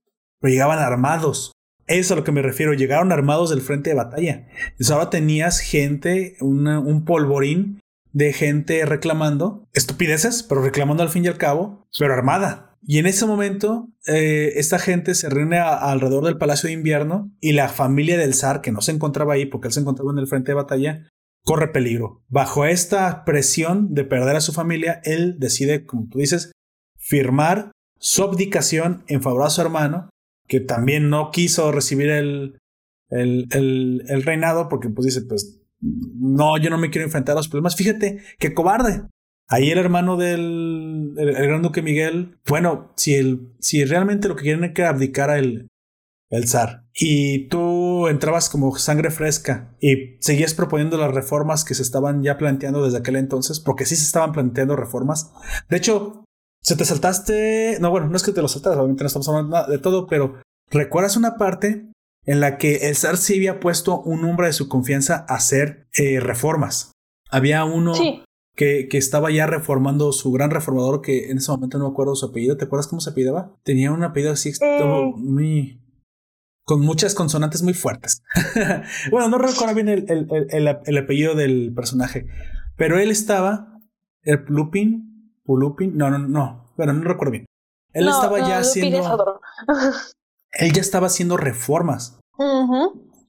pero 0.44 0.52
llegaban 0.52 0.80
armados. 0.80 1.54
Es 1.88 2.12
a 2.12 2.16
lo 2.16 2.26
que 2.26 2.34
me 2.34 2.42
refiero. 2.42 2.74
Llegaron 2.74 3.14
armados 3.14 3.50
del 3.50 3.62
frente 3.62 3.92
de 3.92 3.96
batalla. 3.96 4.46
Entonces 4.72 4.92
ahora 4.92 5.10
tenías 5.10 5.62
gente, 5.62 6.36
un 6.42 7.06
polvorín 7.06 7.80
de 8.12 8.34
gente 8.34 8.86
reclamando 8.86 9.70
estupideces, 9.72 10.44
pero 10.44 10.62
reclamando 10.62 11.02
al 11.02 11.08
fin 11.08 11.24
y 11.24 11.30
al 11.30 11.38
cabo, 11.38 11.88
pero 11.98 12.14
armada. 12.14 12.76
Y 12.82 12.98
en 13.00 13.06
ese 13.06 13.26
momento, 13.26 13.88
eh, 14.06 14.52
esta 14.58 14.80
gente 14.80 15.16
se 15.16 15.30
reúne 15.30 15.60
alrededor 15.60 16.26
del 16.26 16.38
Palacio 16.38 16.68
de 16.68 16.74
Invierno 16.74 17.32
y 17.40 17.54
la 17.54 17.70
familia 17.70 18.18
del 18.18 18.34
zar, 18.34 18.60
que 18.60 18.74
no 18.74 18.82
se 18.82 18.92
encontraba 18.92 19.36
ahí 19.36 19.46
porque 19.46 19.70
él 19.70 19.74
se 19.74 19.80
encontraba 19.80 20.12
en 20.12 20.18
el 20.18 20.28
frente 20.28 20.52
de 20.52 20.56
batalla, 20.56 21.08
corre 21.46 21.70
peligro. 21.70 22.22
Bajo 22.28 22.66
esta 22.66 23.24
presión 23.24 23.94
de 23.94 24.04
perder 24.04 24.36
a 24.36 24.42
su 24.42 24.52
familia, 24.52 25.00
él 25.06 25.38
decide, 25.40 25.86
como 25.86 26.10
tú 26.10 26.20
dices, 26.20 26.52
firmar 26.98 27.72
su 27.98 28.24
abdicación 28.24 29.06
en 29.08 29.22
favor 29.22 29.44
a 29.44 29.50
su 29.50 29.62
hermano 29.62 30.10
que 30.54 30.60
también 30.60 31.10
no 31.10 31.32
quiso 31.32 31.72
recibir 31.72 32.12
el, 32.12 32.60
el, 33.10 33.48
el, 34.08 34.22
reinado 34.22 34.70
porque 34.70 34.88
pues 34.88 35.08
dice, 35.08 35.24
pues 35.24 35.64
no, 35.82 36.60
yo 36.60 36.70
no 36.70 36.78
me 36.78 36.92
quiero 36.92 37.06
enfrentar 37.06 37.34
a 37.34 37.38
los 37.40 37.48
problemas. 37.48 37.76
Fíjate, 37.76 38.20
qué 38.38 38.54
cobarde. 38.54 39.02
Ahí 39.48 39.72
el 39.72 39.80
hermano 39.80 40.16
del 40.16 41.16
el, 41.18 41.34
gran 41.34 41.64
duque 41.64 41.82
Miguel, 41.82 42.38
bueno, 42.48 42.94
si, 42.98 43.16
el, 43.16 43.52
si 43.62 43.84
realmente 43.84 44.28
lo 44.28 44.36
que 44.36 44.44
quieren 44.44 44.64
es 44.64 44.74
que 44.74 44.86
abdicara 44.86 45.40
el, 45.40 45.70
el 46.30 46.48
zar 46.48 46.86
y 46.94 47.48
tú 47.48 48.08
entrabas 48.08 48.48
como 48.48 48.78
sangre 48.78 49.10
fresca 49.10 49.76
y 49.82 50.18
seguías 50.20 50.54
proponiendo 50.54 51.00
las 51.00 51.16
reformas 51.16 51.66
que 51.66 51.74
se 51.74 51.82
estaban 51.82 52.22
ya 52.22 52.38
planteando 52.38 52.86
desde 52.86 53.00
aquel 53.00 53.16
entonces, 53.16 53.60
porque 53.60 53.88
sí 53.88 53.96
se 53.96 54.06
estaban 54.06 54.34
planteando 54.34 54.76
reformas. 54.76 55.32
De 55.68 55.78
hecho, 55.78 56.26
se 56.64 56.76
te 56.76 56.86
saltaste. 56.86 57.78
No, 57.80 57.92
bueno, 57.92 58.08
no 58.08 58.16
es 58.16 58.24
que 58.24 58.32
te 58.32 58.42
lo 58.42 58.48
saltas, 58.48 58.76
obviamente 58.78 59.04
no 59.04 59.08
estamos 59.08 59.30
hablando 59.30 59.68
de 59.68 59.78
todo, 59.78 60.08
pero 60.08 60.42
¿recuerdas 60.72 61.18
una 61.18 61.36
parte 61.36 61.92
en 62.26 62.40
la 62.40 62.58
que 62.58 62.88
el 62.88 62.96
zar 62.96 63.18
sí 63.18 63.36
había 63.36 63.60
puesto 63.60 64.02
un 64.02 64.22
nombre 64.22 64.48
de 64.48 64.54
su 64.54 64.70
confianza 64.70 65.26
a 65.28 65.36
hacer 65.36 65.88
eh, 65.98 66.20
reformas? 66.20 66.94
Había 67.30 67.66
uno 67.66 67.94
que, 68.56 68.88
que, 68.88 68.98
estaba 68.98 69.32
ya 69.32 69.46
reformando, 69.46 70.12
su 70.12 70.32
gran 70.32 70.52
reformador, 70.52 71.02
que 71.02 71.32
en 71.32 71.38
ese 71.38 71.52
momento 71.52 71.78
no 71.78 71.86
me 71.86 71.92
acuerdo 71.92 72.16
su 72.16 72.28
apellido. 72.28 72.58
¿Te 72.58 72.66
acuerdas 72.66 72.88
cómo 72.88 73.02
se 73.02 73.10
apellidaba? 73.10 73.58
Tenía 73.64 73.92
un 73.92 74.04
apellido 74.04 74.32
así, 74.32 74.52
eh. 74.62 75.12
muy. 75.18 75.82
con 76.64 76.80
muchas 76.82 77.14
consonantes 77.16 77.62
muy 77.62 77.74
fuertes. 77.74 78.22
bueno, 79.12 79.28
no 79.30 79.38
recuerdo 79.38 79.76
bien 79.76 79.90
el, 79.90 80.06
el, 80.10 80.78
el, 80.86 80.98
apellido 80.98 81.36
del 81.36 81.74
personaje, 81.74 82.28
pero 82.78 83.00
él 83.00 83.10
estaba, 83.12 83.80
el 84.22 84.46
Lupin, 84.48 85.13
Pulupin, 85.44 85.98
no, 85.98 86.10
no, 86.10 86.18
no, 86.20 86.74
bueno, 86.78 86.94
no 86.94 87.04
recuerdo 87.04 87.32
bien. 87.32 87.46
Él 87.94 88.08
estaba 88.08 88.40
ya 88.40 88.60
haciendo. 88.60 89.40
él 90.52 90.74
ya 90.74 90.82
estaba 90.82 91.08
haciendo 91.08 91.38
reformas. 91.38 92.18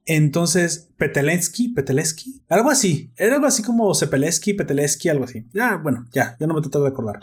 Entonces, 0.07 0.91
Petelensky, 0.97 1.70
Petelensky, 1.70 2.43
algo 2.49 2.70
así. 2.70 3.12
Era 3.16 3.36
algo 3.36 3.47
así 3.47 3.62
como 3.62 3.95
Sepelesky, 3.95 4.55
Petelesky, 4.55 5.09
algo 5.09 5.24
así. 5.24 5.47
Ya, 5.53 5.77
bueno, 5.77 6.07
ya, 6.12 6.36
ya 6.39 6.47
no 6.47 6.55
me 6.55 6.61
trato 6.61 6.82
de 6.82 6.89
acordar. 6.89 7.20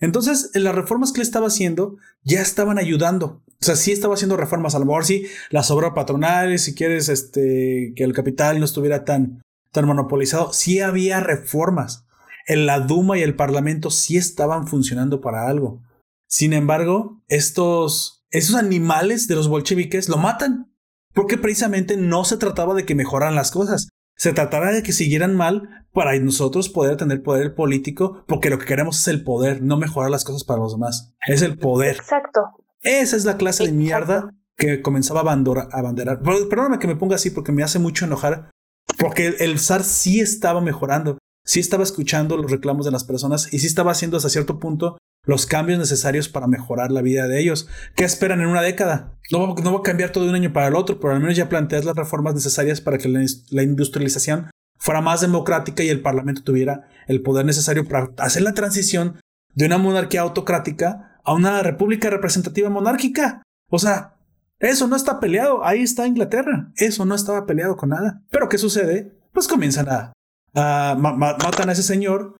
Entonces, 0.00 0.50
en 0.54 0.64
las 0.64 0.74
reformas 0.74 1.12
que 1.12 1.20
él 1.20 1.26
estaba 1.26 1.48
haciendo 1.48 1.96
ya 2.22 2.40
estaban 2.40 2.78
ayudando. 2.78 3.42
O 3.46 3.64
sea, 3.64 3.76
sí 3.76 3.92
estaba 3.92 4.14
haciendo 4.14 4.36
reformas. 4.36 4.74
A 4.74 4.78
lo 4.78 4.86
mejor 4.86 5.04
sí, 5.04 5.26
las 5.50 5.70
obras 5.70 5.92
patronales, 5.94 6.62
si 6.62 6.74
quieres, 6.74 7.08
este, 7.08 7.92
que 7.96 8.04
el 8.04 8.12
capital 8.12 8.58
no 8.58 8.64
estuviera 8.64 9.04
tan, 9.04 9.42
tan 9.70 9.86
monopolizado. 9.86 10.52
Sí 10.52 10.80
había 10.80 11.20
reformas 11.20 12.03
la 12.46 12.80
Duma 12.80 13.18
y 13.18 13.22
el 13.22 13.36
Parlamento 13.36 13.90
sí 13.90 14.16
estaban 14.16 14.66
funcionando 14.66 15.20
para 15.20 15.48
algo. 15.48 15.82
Sin 16.28 16.52
embargo, 16.52 17.22
estos, 17.28 18.26
esos 18.30 18.56
animales 18.56 19.28
de 19.28 19.36
los 19.36 19.48
bolcheviques 19.48 20.08
lo 20.08 20.16
matan. 20.16 20.70
Porque 21.12 21.38
precisamente 21.38 21.96
no 21.96 22.24
se 22.24 22.36
trataba 22.36 22.74
de 22.74 22.84
que 22.84 22.96
mejoran 22.96 23.36
las 23.36 23.52
cosas. 23.52 23.88
Se 24.16 24.32
trataba 24.32 24.72
de 24.72 24.82
que 24.82 24.92
siguieran 24.92 25.36
mal 25.36 25.86
para 25.92 26.18
nosotros 26.18 26.68
poder 26.68 26.96
tener 26.96 27.22
poder 27.22 27.54
político, 27.54 28.24
porque 28.26 28.50
lo 28.50 28.58
que 28.58 28.66
queremos 28.66 28.98
es 28.98 29.08
el 29.08 29.22
poder, 29.22 29.62
no 29.62 29.76
mejorar 29.76 30.10
las 30.10 30.24
cosas 30.24 30.44
para 30.44 30.60
los 30.60 30.72
demás. 30.72 31.14
Es 31.26 31.42
el 31.42 31.56
poder. 31.56 31.96
Exacto. 31.96 32.40
Esa 32.82 33.16
es 33.16 33.24
la 33.24 33.36
clase 33.36 33.64
de 33.64 33.72
mierda 33.72 34.30
que 34.56 34.82
comenzaba 34.82 35.20
a, 35.20 35.22
abanderar. 35.22 36.20
Perdóname 36.20 36.78
que 36.80 36.86
me 36.88 36.96
ponga 36.96 37.16
así 37.16 37.30
porque 37.30 37.52
me 37.52 37.62
hace 37.62 37.78
mucho 37.78 38.04
enojar. 38.04 38.50
Porque 38.98 39.26
el, 39.26 39.36
el 39.38 39.58
zar 39.58 39.82
sí 39.84 40.20
estaba 40.20 40.60
mejorando, 40.60 41.18
sí 41.44 41.60
estaba 41.60 41.84
escuchando 41.84 42.36
los 42.36 42.50
reclamos 42.50 42.86
de 42.86 42.92
las 42.92 43.04
personas 43.04 43.52
y 43.52 43.58
sí 43.58 43.66
estaba 43.66 43.92
haciendo 43.92 44.16
hasta 44.16 44.30
cierto 44.30 44.58
punto 44.58 44.98
los 45.26 45.46
cambios 45.46 45.78
necesarios 45.78 46.28
para 46.28 46.46
mejorar 46.46 46.90
la 46.90 47.02
vida 47.02 47.26
de 47.28 47.40
ellos. 47.40 47.68
¿Qué 47.96 48.04
esperan 48.04 48.40
en 48.40 48.48
una 48.48 48.62
década? 48.62 49.18
No, 49.32 49.54
va 49.54 49.78
a 49.78 49.82
cambiar 49.82 50.10
todo 50.10 50.24
de 50.24 50.30
un 50.30 50.36
año 50.36 50.52
para 50.52 50.68
el 50.68 50.74
otro, 50.74 51.00
pero 51.00 51.14
al 51.14 51.20
menos 51.20 51.36
ya 51.36 51.48
planteas 51.48 51.84
las 51.84 51.96
reformas 51.96 52.34
necesarias 52.34 52.80
para 52.80 52.98
que 52.98 53.08
la, 53.08 53.62
industrialización 53.62 54.50
fuera 54.78 55.00
más 55.00 55.22
democrática 55.22 55.82
y 55.82 55.88
el 55.88 56.02
Parlamento 56.02 56.42
tuviera 56.42 56.88
el 57.06 57.22
poder 57.22 57.46
necesario 57.46 57.86
para 57.86 58.10
hacer 58.18 58.42
la 58.42 58.52
transición 58.52 59.20
de 59.54 59.66
una 59.66 59.78
monarquía 59.78 60.20
autocrática 60.20 61.20
a 61.24 61.32
una 61.32 61.62
república 61.62 62.10
representativa 62.10 62.68
monárquica. 62.68 63.42
O 63.70 63.78
sea, 63.78 64.16
eso 64.58 64.88
no 64.88 64.96
está 64.96 65.20
peleado. 65.20 65.64
Ahí 65.64 65.82
está 65.82 66.06
Inglaterra. 66.06 66.70
Eso 66.76 67.06
no 67.06 67.14
estaba 67.14 67.46
peleado 67.46 67.76
con 67.76 67.90
nada. 67.90 68.22
Pero 68.30 68.48
¿qué 68.48 68.58
sucede? 68.58 69.16
Pues 69.32 69.48
comienzan 69.48 69.88
a, 69.88 70.12
matan 70.54 71.68
a 71.68 71.72
ese 71.72 71.82
señor, 71.82 72.36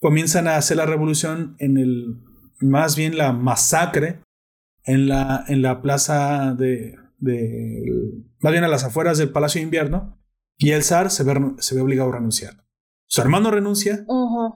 comienzan 0.00 0.48
a 0.48 0.56
hacer 0.56 0.76
la 0.76 0.86
revolución 0.86 1.56
en 1.58 1.76
el, 1.76 2.22
más 2.60 2.96
bien 2.96 3.16
la 3.16 3.32
masacre 3.32 4.22
en 4.84 5.08
la, 5.08 5.44
en 5.48 5.62
la 5.62 5.80
plaza 5.82 6.54
de, 6.54 6.96
de, 7.18 8.24
más 8.40 8.52
bien 8.52 8.64
a 8.64 8.68
las 8.68 8.84
afueras 8.84 9.18
del 9.18 9.30
Palacio 9.30 9.60
de 9.60 9.64
Invierno, 9.64 10.18
y 10.58 10.70
el 10.70 10.82
zar 10.82 11.10
se 11.10 11.24
ve, 11.24 11.34
se 11.58 11.74
ve 11.74 11.80
obligado 11.80 12.10
a 12.10 12.14
renunciar. 12.14 12.64
Su 13.06 13.20
hermano 13.20 13.50
renuncia 13.50 14.06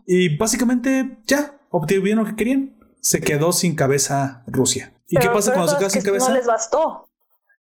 y 0.07 0.37
básicamente 0.37 1.19
ya 1.27 1.61
obtuvieron 1.69 2.25
lo 2.25 2.31
que 2.31 2.37
querían. 2.37 2.79
Se 3.03 3.21
quedó 3.21 3.53
sin 3.53 3.75
cabeza 3.75 4.45
Rusia. 4.47 4.95
¿Y 5.09 5.19
qué 5.19 5.29
pasa 5.29 5.53
cuando 5.53 5.73
se 5.73 5.79
queda 5.79 5.91
sin 5.91 6.03
cabeza? 6.03 6.31
No 6.31 6.37
les 6.37 6.47
bastó. 6.47 7.11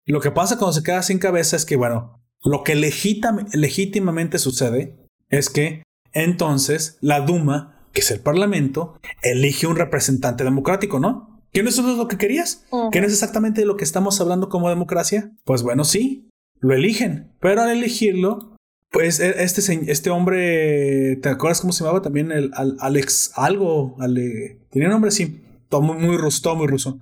Lo 0.06 0.20
que 0.20 0.30
pasa 0.30 0.56
cuando 0.56 0.72
se 0.72 0.82
queda 0.82 1.02
sin 1.02 1.18
cabeza 1.18 1.54
es 1.56 1.66
que, 1.66 1.76
bueno, 1.76 2.24
lo 2.42 2.64
que 2.64 2.74
legítimamente 2.74 4.38
sucede 4.38 5.05
es 5.30 5.50
que 5.50 5.82
entonces 6.12 6.98
la 7.00 7.20
Duma 7.20 7.76
que 7.96 8.02
es 8.02 8.10
el 8.10 8.20
Parlamento, 8.20 9.00
elige 9.22 9.66
un 9.66 9.74
representante 9.74 10.44
democrático, 10.44 11.00
¿no? 11.00 11.40
¿Qué 11.50 11.62
no 11.62 11.70
es 11.70 11.78
lo 11.78 12.08
que 12.08 12.18
querías? 12.18 12.66
¿Qué 12.92 13.00
no 13.00 13.06
es 13.06 13.12
exactamente 13.14 13.62
de 13.62 13.66
lo 13.66 13.78
que 13.78 13.84
estamos 13.84 14.20
hablando 14.20 14.50
como 14.50 14.68
democracia? 14.68 15.32
Pues 15.44 15.62
bueno, 15.62 15.82
sí, 15.82 16.28
lo 16.60 16.74
eligen, 16.74 17.32
pero 17.40 17.62
al 17.62 17.70
elegirlo, 17.70 18.54
pues 18.90 19.18
e, 19.18 19.42
este, 19.42 19.90
este 19.90 20.10
hombre, 20.10 21.16
¿te 21.22 21.30
acuerdas 21.30 21.62
cómo 21.62 21.72
se 21.72 21.84
llamaba 21.84 22.02
también? 22.02 22.32
El, 22.32 22.50
Alex 22.80 23.32
algo, 23.34 23.96
tenía 24.68 24.88
un 24.88 24.92
nombre 24.92 25.08
así, 25.08 25.42
todo 25.70 25.80
muy, 25.80 25.96
muy 25.96 26.18
ruso, 26.18 26.54
muy 26.54 26.66
ruso. 26.66 27.00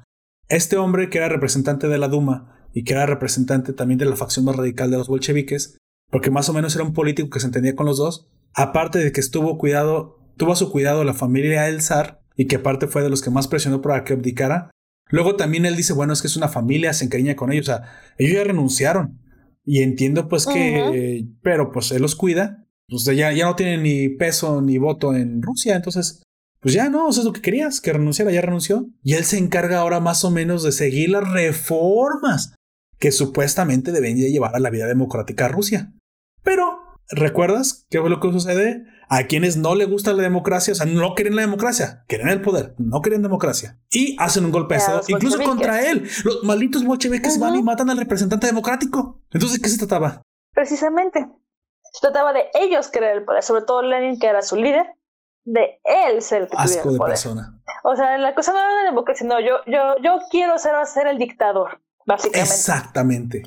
Este 0.49 0.77
hombre 0.77 1.11
que 1.11 1.19
era 1.19 1.29
representante 1.29 1.89
de 1.89 1.99
la 1.99 2.07
Duma 2.07 2.69
y 2.73 2.85
que 2.85 2.93
era 2.93 3.05
representante 3.05 3.73
también 3.73 3.99
de 3.99 4.05
la 4.05 4.15
facción 4.15 4.45
más 4.45 4.55
radical 4.55 4.93
de 4.93 4.99
los 4.99 5.09
bolcheviques, 5.09 5.77
porque 6.15 6.31
más 6.31 6.49
o 6.49 6.53
menos 6.53 6.73
era 6.77 6.85
un 6.85 6.93
político 6.93 7.29
que 7.29 7.41
se 7.41 7.47
entendía 7.47 7.75
con 7.75 7.87
los 7.87 7.99
dos, 7.99 8.29
aparte 8.55 9.01
de 9.01 9.11
que 9.11 9.19
estuvo 9.19 9.59
cuidado 9.59 10.21
tuvo 10.37 10.53
a 10.53 10.57
su 10.57 10.71
cuidado 10.71 11.03
la 11.03 11.13
familia 11.13 11.63
del 11.63 11.83
zar 11.83 12.23
y 12.37 12.47
que 12.47 12.55
aparte 12.55 12.87
fue 12.87 13.03
de 13.03 13.11
los 13.11 13.21
que 13.21 13.31
más 13.31 13.49
presionó 13.49 13.83
para 13.83 14.05
que 14.05 14.13
abdicara. 14.13 14.71
Luego 15.09 15.35
también 15.35 15.67
él 15.67 15.75
dice, 15.75 15.93
bueno, 15.93 16.13
es 16.13 16.23
que 16.23 16.29
es 16.29 16.37
una 16.37 16.47
familia, 16.47 16.93
se 16.93 17.05
encariña 17.05 17.35
con 17.35 17.51
ellos, 17.51 17.69
o 17.69 17.73
sea, 17.73 17.83
ellos 18.17 18.35
ya 18.37 18.45
renunciaron. 18.45 19.19
Y 19.65 19.83
entiendo 19.83 20.29
pues 20.29 20.47
que, 20.47 21.27
pero 21.43 21.73
pues 21.73 21.91
él 21.91 22.03
los 22.03 22.15
cuida, 22.15 22.65
pues 22.87 23.07
ya, 23.07 23.33
ya 23.33 23.47
no 23.47 23.57
tiene 23.57 23.79
ni 23.79 24.09
peso 24.09 24.63
ni 24.63 24.79
voto 24.79 25.17
en 25.17 25.43
Rusia, 25.43 25.75
entonces, 25.75 26.23
pues 26.61 26.75
ya 26.75 26.91
no, 26.91 27.11
eso 27.11 27.23
es 27.23 27.27
lo 27.27 27.33
que 27.33 27.43
querías, 27.43 27.81
que 27.81 27.93
renunciara, 27.93 28.31
ya 28.31 28.41
renunció. 28.41 28.87
Y 29.03 29.15
él 29.15 29.25
se 29.25 29.39
encarga 29.39 29.79
ahora 29.79 29.99
más 29.99 30.25
o 30.25 30.31
menos 30.31 30.63
de 30.63 30.71
seguir 30.71 31.11
las 31.11 31.29
reformas 31.29 32.55
que 33.01 33.11
supuestamente 33.11 33.91
deben 33.91 34.17
llevar 34.17 34.55
a 34.55 34.61
la 34.61 34.71
vida 34.71 34.87
democrática 34.87 35.47
a 35.47 35.49
Rusia. 35.49 35.93
Pero 36.45 36.85
¿Recuerdas 37.11 37.87
qué 37.91 38.01
fue 38.01 38.09
lo 38.09 38.19
que 38.19 38.33
sucede? 38.33 38.85
A 39.09 39.25
quienes 39.25 39.57
no 39.57 39.75
le 39.75 39.85
gusta 39.85 40.13
la 40.15 40.23
democracia, 40.23 40.73
o 40.73 40.75
sea, 40.75 40.87
no 40.87 41.15
quieren 41.15 41.37
la 41.37 41.43
democracia, 41.43 42.05
quieren 42.09 42.29
el 42.29 42.41
poder, 42.41 42.75
no 42.79 43.03
quieren 43.03 43.23
democracia. 43.23 43.79
Y 43.91 44.17
hacen 44.19 44.47
un 44.47 44.51
golpe 44.51 44.79
incluso 45.09 45.43
contra 45.43 45.83
él. 45.89 46.09
Los 46.25 46.43
malditos 46.43 46.85
bolcheviques 46.85 47.39
van 47.39 47.57
y 47.57 47.63
matan 47.63 47.91
al 47.91 47.99
representante 47.99 48.47
democrático. 48.47 49.21
Entonces, 49.31 49.61
¿qué 49.61 49.69
se 49.69 49.79
trataba? 49.79 50.23
Precisamente. 50.53 51.29
Se 51.93 52.01
trataba 52.01 52.33
de 52.33 52.47
ellos 52.55 52.89
querer 52.89 53.19
el 53.19 53.25
poder, 53.25 53.43
sobre 53.43 53.63
todo 53.63 53.83
Lenin, 53.83 54.19
que 54.19 54.27
era 54.27 54.43
su 54.43 54.57
líder, 54.57 54.87
de 55.45 55.79
él 55.85 56.23
ser 56.23 56.43
el 56.43 56.49
que 56.49 56.57
Asco 56.57 56.91
de 56.91 56.99
persona. 56.99 57.61
O 57.85 57.95
sea, 57.95 58.17
la 58.19 58.35
cosa 58.35 58.53
no 58.53 58.59
era 58.59 58.83
la 58.83 58.85
democracia, 58.85 59.27
no, 59.27 59.39
yo, 59.39 59.59
yo, 59.67 59.97
yo 60.03 60.19
quiero 60.31 60.59
ser, 60.59 60.73
ser 60.87 61.07
el 61.07 61.19
dictador, 61.19 61.81
básicamente. 62.07 62.51
Exactamente. 62.51 63.43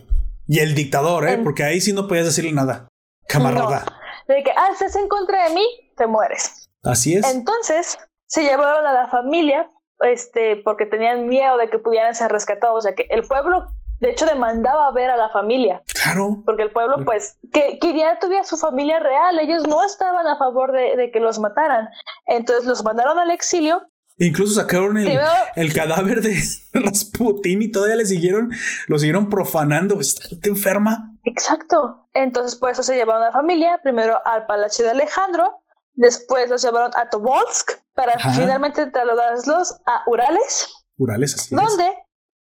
Y 0.47 0.59
el 0.59 0.75
dictador, 0.75 1.27
¿eh? 1.27 1.37
Porque 1.43 1.63
ahí 1.63 1.81
sí 1.81 1.93
no 1.93 2.07
podías 2.07 2.25
decirle 2.25 2.53
nada 2.53 2.87
camarada. 3.27 3.85
De 4.27 4.43
que 4.43 4.51
haces 4.51 4.95
en 4.95 5.07
contra 5.07 5.47
de 5.47 5.55
mí, 5.55 5.65
te 5.95 6.07
mueres. 6.07 6.69
Así 6.83 7.15
es. 7.15 7.29
Entonces, 7.33 7.97
se 8.27 8.43
llevaron 8.43 8.85
a 8.85 8.93
la 8.93 9.07
familia, 9.07 9.69
este, 9.99 10.57
porque 10.57 10.85
tenían 10.85 11.27
miedo 11.27 11.57
de 11.57 11.69
que 11.69 11.79
pudieran 11.79 12.15
ser 12.15 12.31
rescatados. 12.31 12.77
O 12.77 12.81
sea 12.81 12.95
que 12.95 13.07
el 13.09 13.23
pueblo, 13.23 13.67
de 13.99 14.11
hecho, 14.11 14.25
demandaba 14.25 14.91
ver 14.91 15.09
a 15.09 15.17
la 15.17 15.29
familia. 15.29 15.81
Claro. 16.01 16.43
Porque 16.45 16.63
el 16.63 16.71
pueblo, 16.71 17.03
pues, 17.05 17.37
que, 17.51 17.79
que 17.79 17.97
ya 17.97 18.19
tuviera 18.19 18.43
su 18.43 18.57
familia 18.57 18.99
real. 18.99 19.39
Ellos 19.39 19.67
no 19.67 19.83
estaban 19.83 20.27
a 20.27 20.37
favor 20.37 20.71
de, 20.71 20.95
de 20.95 21.11
que 21.11 21.19
los 21.19 21.39
mataran. 21.39 21.89
Entonces 22.25 22.65
los 22.65 22.83
mandaron 22.83 23.19
al 23.19 23.31
exilio 23.31 23.81
Incluso 24.19 24.59
sacaron 24.59 24.97
el, 24.97 25.19
el, 25.55 25.73
cadáver 25.73 26.21
de 26.21 26.41
Rasputin 26.73 27.61
y 27.61 27.71
todavía 27.71 27.97
le 27.97 28.05
siguieron, 28.05 28.51
lo 28.87 28.97
siguieron 28.97 29.29
profanando. 29.29 29.99
¿Está 29.99 30.49
enferma? 30.49 31.15
Exacto. 31.23 32.09
Entonces, 32.13 32.55
por 32.55 32.71
eso 32.71 32.81
se 32.81 32.95
llevaron 32.95 33.21
a 33.21 33.25
la 33.27 33.31
familia, 33.31 33.79
primero 33.83 34.19
al 34.25 34.47
Palacio 34.47 34.85
de 34.85 34.91
Alejandro, 34.91 35.61
después 35.93 36.49
los 36.49 36.63
llevaron 36.63 36.91
a 36.95 37.09
Tobolsk 37.09 37.73
para 37.93 38.17
finalmente 38.33 38.87
trasladarlos 38.87 39.75
a 39.85 40.03
Urales. 40.07 40.73
Urales, 40.97 41.35
así 41.35 41.55
Donde 41.55 41.93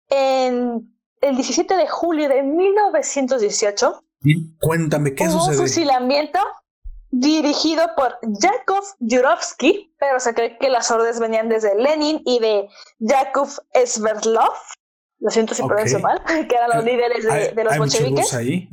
en 0.08 0.92
el 1.20 1.36
17 1.36 1.76
de 1.76 1.86
julio 1.86 2.28
de 2.28 2.42
1918. 2.42 4.04
Cuéntame, 4.58 5.14
¿qué 5.14 5.24
hubo 5.24 5.38
sucede? 5.38 5.56
un 5.56 5.62
fusilamiento 5.62 6.38
dirigido 7.10 7.82
por 7.96 8.18
Yakov 8.22 8.84
Yurovsky, 9.00 9.94
pero 9.98 10.20
se 10.20 10.34
cree 10.34 10.58
que 10.58 10.70
las 10.70 10.90
órdenes 10.90 11.18
venían 11.20 11.48
desde 11.48 11.74
Lenin 11.74 12.22
y 12.24 12.38
de 12.38 12.68
Yakov 12.98 13.48
Sverdlov, 13.84 14.54
lo 15.18 15.30
siento 15.30 15.54
si 15.54 15.62
pronuncio 15.62 16.00
mal, 16.00 16.22
que 16.48 16.54
eran 16.54 16.70
los 16.74 16.84
líderes 16.84 17.24
de, 17.54 17.64
los 17.64 17.72
hay 17.72 17.78
bolcheviques. 17.78 18.34
ahí. 18.34 18.68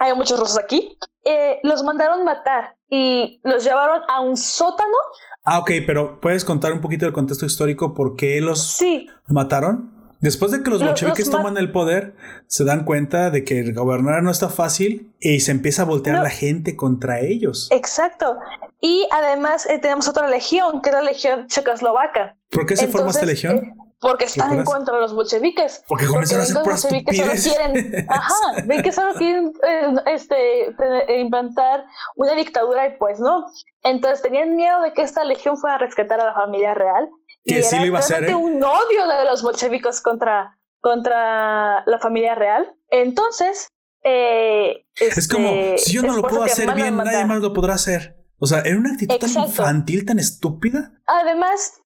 Hay 0.00 0.14
muchos 0.14 0.38
rusos 0.38 0.58
aquí. 0.58 0.98
Eh, 1.24 1.58
los 1.62 1.82
mandaron 1.82 2.24
matar 2.24 2.76
y 2.88 3.40
los 3.44 3.64
llevaron 3.64 4.02
a 4.08 4.20
un 4.20 4.36
sótano. 4.36 4.96
Ah, 5.44 5.58
ok, 5.60 5.70
pero 5.86 6.20
¿puedes 6.20 6.44
contar 6.44 6.72
un 6.72 6.80
poquito 6.80 7.04
del 7.04 7.12
contexto 7.12 7.46
histórico 7.46 7.94
por 7.94 8.16
qué 8.16 8.40
los 8.40 8.80
mataron? 9.28 9.95
Después 10.20 10.50
de 10.50 10.62
que 10.62 10.70
los 10.70 10.82
bolcheviques 10.82 11.30
toman 11.30 11.56
el 11.58 11.70
poder, 11.72 12.14
se 12.46 12.64
dan 12.64 12.84
cuenta 12.84 13.30
de 13.30 13.44
que 13.44 13.60
el 13.60 13.74
gobernar 13.74 14.22
no 14.22 14.30
está 14.30 14.48
fácil 14.48 15.12
y 15.20 15.40
se 15.40 15.50
empieza 15.50 15.82
a 15.82 15.84
voltear 15.84 16.22
la 16.22 16.30
gente 16.30 16.76
contra 16.76 17.20
ellos. 17.20 17.68
Exacto. 17.70 18.38
Y 18.80 19.06
además 19.10 19.66
eh, 19.66 19.78
tenemos 19.78 20.08
otra 20.08 20.28
legión, 20.28 20.80
que 20.80 20.90
es 20.90 20.94
la 20.94 21.02
legión 21.02 21.46
checoslovaca. 21.48 22.36
¿Por 22.50 22.66
qué 22.66 22.76
se 22.76 22.88
forma 22.88 23.10
esta 23.10 23.26
legión? 23.26 23.56
Eh, 23.56 23.72
porque 24.00 24.26
están 24.26 24.52
en 24.52 24.64
contra 24.64 24.94
de 24.94 25.00
los 25.00 25.14
bolcheviques. 25.14 25.82
Porque 25.88 26.04
los 26.04 26.14
bolcheviques 26.14 27.16
solo 27.16 27.32
quieren, 27.32 28.06
ajá, 28.08 28.62
ven 28.64 28.82
que 28.82 28.92
solo 28.92 29.14
quieren 29.14 29.52
eh, 29.66 29.94
este, 30.06 30.74
implantar 31.18 31.84
una 32.16 32.34
dictadura 32.34 32.86
y 32.88 32.96
pues 32.98 33.18
no. 33.20 33.46
Entonces 33.82 34.22
tenían 34.22 34.54
miedo 34.54 34.82
de 34.82 34.92
que 34.92 35.02
esta 35.02 35.24
legión 35.24 35.56
fuera 35.56 35.76
a 35.76 35.78
rescatar 35.78 36.20
a 36.20 36.26
la 36.26 36.34
familia 36.34 36.74
real 36.74 37.08
que 37.46 37.62
sí 37.62 37.78
lo 37.78 37.86
iba 37.86 37.98
a 37.98 38.00
hacer. 38.00 38.24
¿eh? 38.24 38.34
un 38.34 38.62
odio 38.62 39.06
de 39.06 39.24
los 39.24 39.42
bolchevicos 39.42 40.00
contra, 40.00 40.58
contra 40.80 41.84
la 41.86 41.98
familia 42.00 42.34
real. 42.34 42.74
Entonces, 42.90 43.68
eh, 44.02 44.86
es 44.94 45.28
como, 45.28 45.48
este, 45.48 45.78
si 45.78 45.94
yo 45.94 46.02
no 46.02 46.14
lo 46.14 46.22
puedo 46.22 46.42
hacer 46.42 46.74
bien, 46.74 46.96
nadie 46.96 47.24
más 47.24 47.40
lo 47.40 47.52
podrá 47.52 47.74
hacer. 47.74 48.16
O 48.38 48.46
sea, 48.46 48.60
era 48.60 48.76
una 48.76 48.92
actitud 48.92 49.16
tan 49.16 49.44
infantil, 49.44 50.04
tan 50.04 50.18
estúpida. 50.18 50.92
Además, 51.06 51.80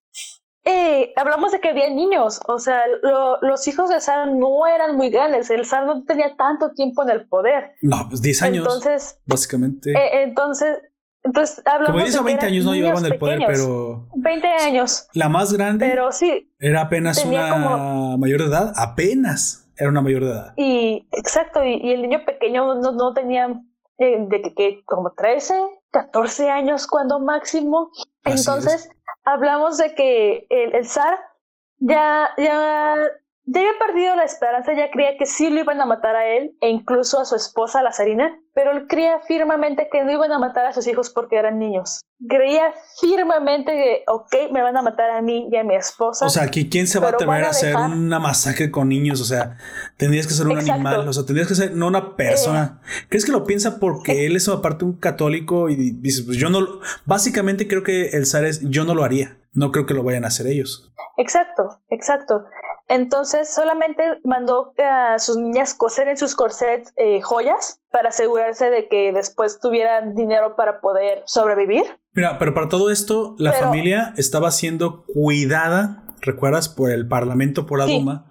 eh, 0.64 1.12
hablamos 1.16 1.52
de 1.52 1.60
que 1.60 1.70
había 1.70 1.88
niños, 1.88 2.40
o 2.46 2.58
sea, 2.58 2.82
los 3.40 3.66
hijos 3.66 3.88
de 3.88 4.00
Zar 4.00 4.28
no 4.28 4.66
eran 4.66 4.96
muy 4.96 5.08
grandes, 5.08 5.48
el 5.48 5.64
Zar 5.64 5.86
no 5.86 6.04
tenía 6.04 6.36
tanto 6.36 6.72
tiempo 6.72 7.02
en 7.02 7.10
el 7.10 7.28
poder. 7.28 7.72
No, 7.80 8.06
pues 8.08 8.20
10 8.20 8.42
años. 8.42 8.66
Entonces, 8.66 9.18
básicamente. 9.24 9.92
Eh, 9.92 10.22
entonces, 10.22 10.76
entonces, 11.22 11.62
hablamos 11.66 11.90
Como 11.90 12.04
dice, 12.04 12.22
20 12.22 12.46
años 12.46 12.64
no 12.64 12.74
llevaban 12.74 13.04
el 13.04 13.18
poder, 13.18 13.40
pero. 13.46 14.08
20 14.14 14.46
años. 14.46 15.06
La 15.12 15.28
más 15.28 15.52
grande. 15.52 15.86
Pero 15.88 16.12
sí. 16.12 16.50
Era 16.58 16.82
apenas 16.82 17.24
una 17.24 18.16
mayor 18.16 18.40
de 18.40 18.46
edad. 18.46 18.72
Apenas 18.76 19.70
era 19.76 19.90
una 19.90 20.00
mayor 20.00 20.24
de 20.24 20.30
edad. 20.30 20.54
Y, 20.56 21.08
exacto. 21.12 21.64
Y, 21.64 21.92
el 21.92 22.02
niño 22.02 22.24
pequeño 22.24 22.74
no, 22.76 22.92
no 22.92 23.12
tenía. 23.12 23.48
Eh, 23.98 24.16
de 24.30 24.54
que, 24.56 24.82
como 24.86 25.12
13, 25.12 25.54
14 25.90 26.48
años 26.48 26.86
cuando 26.86 27.20
máximo. 27.20 27.90
Entonces, 28.24 28.88
hablamos 29.24 29.76
de 29.76 29.94
que 29.94 30.46
el, 30.48 30.74
el 30.74 30.86
zar 30.86 31.18
ya, 31.80 32.30
ya 32.38 32.94
ya 33.52 33.60
había 33.60 33.72
perdido 33.84 34.14
la 34.14 34.22
esperanza, 34.22 34.72
ya 34.74 34.90
creía 34.92 35.16
que 35.18 35.26
sí 35.26 35.50
lo 35.50 35.58
iban 35.58 35.80
a 35.80 35.86
matar 35.86 36.14
a 36.14 36.24
él 36.24 36.56
e 36.60 36.68
incluso 36.68 37.20
a 37.20 37.24
su 37.24 37.34
esposa, 37.34 37.82
la 37.82 37.90
Sarina, 37.90 38.38
pero 38.54 38.70
él 38.70 38.86
creía 38.88 39.18
firmemente 39.26 39.88
que 39.90 40.04
no 40.04 40.12
iban 40.12 40.30
a 40.30 40.38
matar 40.38 40.66
a 40.66 40.72
sus 40.72 40.86
hijos 40.86 41.10
porque 41.10 41.36
eran 41.36 41.58
niños. 41.58 42.00
Creía 42.28 42.72
firmemente 43.00 43.72
que, 43.72 44.04
ok, 44.06 44.52
me 44.52 44.62
van 44.62 44.76
a 44.76 44.82
matar 44.82 45.10
a 45.10 45.20
mí 45.20 45.48
y 45.50 45.56
a 45.56 45.64
mi 45.64 45.74
esposa. 45.74 46.26
O 46.26 46.30
sea, 46.30 46.44
aquí 46.44 46.68
¿quién 46.68 46.86
se 46.86 47.00
va 47.00 47.08
a 47.08 47.10
atrever 47.10 47.44
a, 47.44 47.50
hacer 47.50 47.74
una 47.74 48.20
masacre 48.20 48.70
con 48.70 48.88
niños? 48.88 49.20
O 49.20 49.24
sea, 49.24 49.56
tendrías 49.96 50.28
que 50.28 50.34
ser 50.34 50.46
un 50.46 50.58
animal, 50.58 51.08
o 51.08 51.12
sea, 51.12 51.24
tendrías 51.24 51.48
que 51.48 51.56
ser 51.56 51.74
no 51.74 51.88
una 51.88 52.14
persona. 52.14 52.80
Eh. 52.84 53.06
¿Crees 53.08 53.24
que 53.24 53.32
lo 53.32 53.44
piensa 53.44 53.80
porque 53.80 54.26
él 54.26 54.36
es 54.36 54.48
aparte 54.48 54.84
un 54.84 54.92
católico 54.92 55.68
y 55.68 55.74
dice, 55.74 56.22
pues 56.22 56.36
yo 56.36 56.50
no, 56.50 56.60
básicamente 57.04 57.66
creo 57.66 57.82
que 57.82 58.10
el 58.10 58.26
Zares, 58.26 58.60
yo 58.70 58.84
no 58.84 58.94
lo 58.94 59.02
haría. 59.02 59.38
No 59.52 59.72
creo 59.72 59.84
que 59.84 59.94
lo 59.94 60.04
vayan 60.04 60.24
a 60.24 60.28
hacer 60.28 60.46
ellos. 60.46 60.92
Exacto, 61.16 61.80
exacto. 61.90 62.44
Entonces 62.90 63.48
solamente 63.48 64.02
mandó 64.24 64.74
a 64.76 65.20
sus 65.20 65.36
niñas 65.36 65.74
coser 65.74 66.08
en 66.08 66.16
sus 66.16 66.34
corsets 66.34 66.92
eh, 66.96 67.20
joyas 67.22 67.80
para 67.92 68.08
asegurarse 68.08 68.68
de 68.68 68.88
que 68.88 69.12
después 69.12 69.60
tuvieran 69.60 70.16
dinero 70.16 70.56
para 70.56 70.80
poder 70.80 71.22
sobrevivir. 71.24 71.84
Mira, 72.14 72.36
pero 72.40 72.52
para 72.52 72.68
todo 72.68 72.90
esto 72.90 73.36
la 73.38 73.52
familia 73.52 74.12
estaba 74.16 74.50
siendo 74.50 75.04
cuidada, 75.04 76.02
¿recuerdas? 76.20 76.68
Por 76.68 76.90
el 76.90 77.06
Parlamento, 77.06 77.64
por 77.64 77.78
la 77.78 77.86
Duma. 77.86 78.26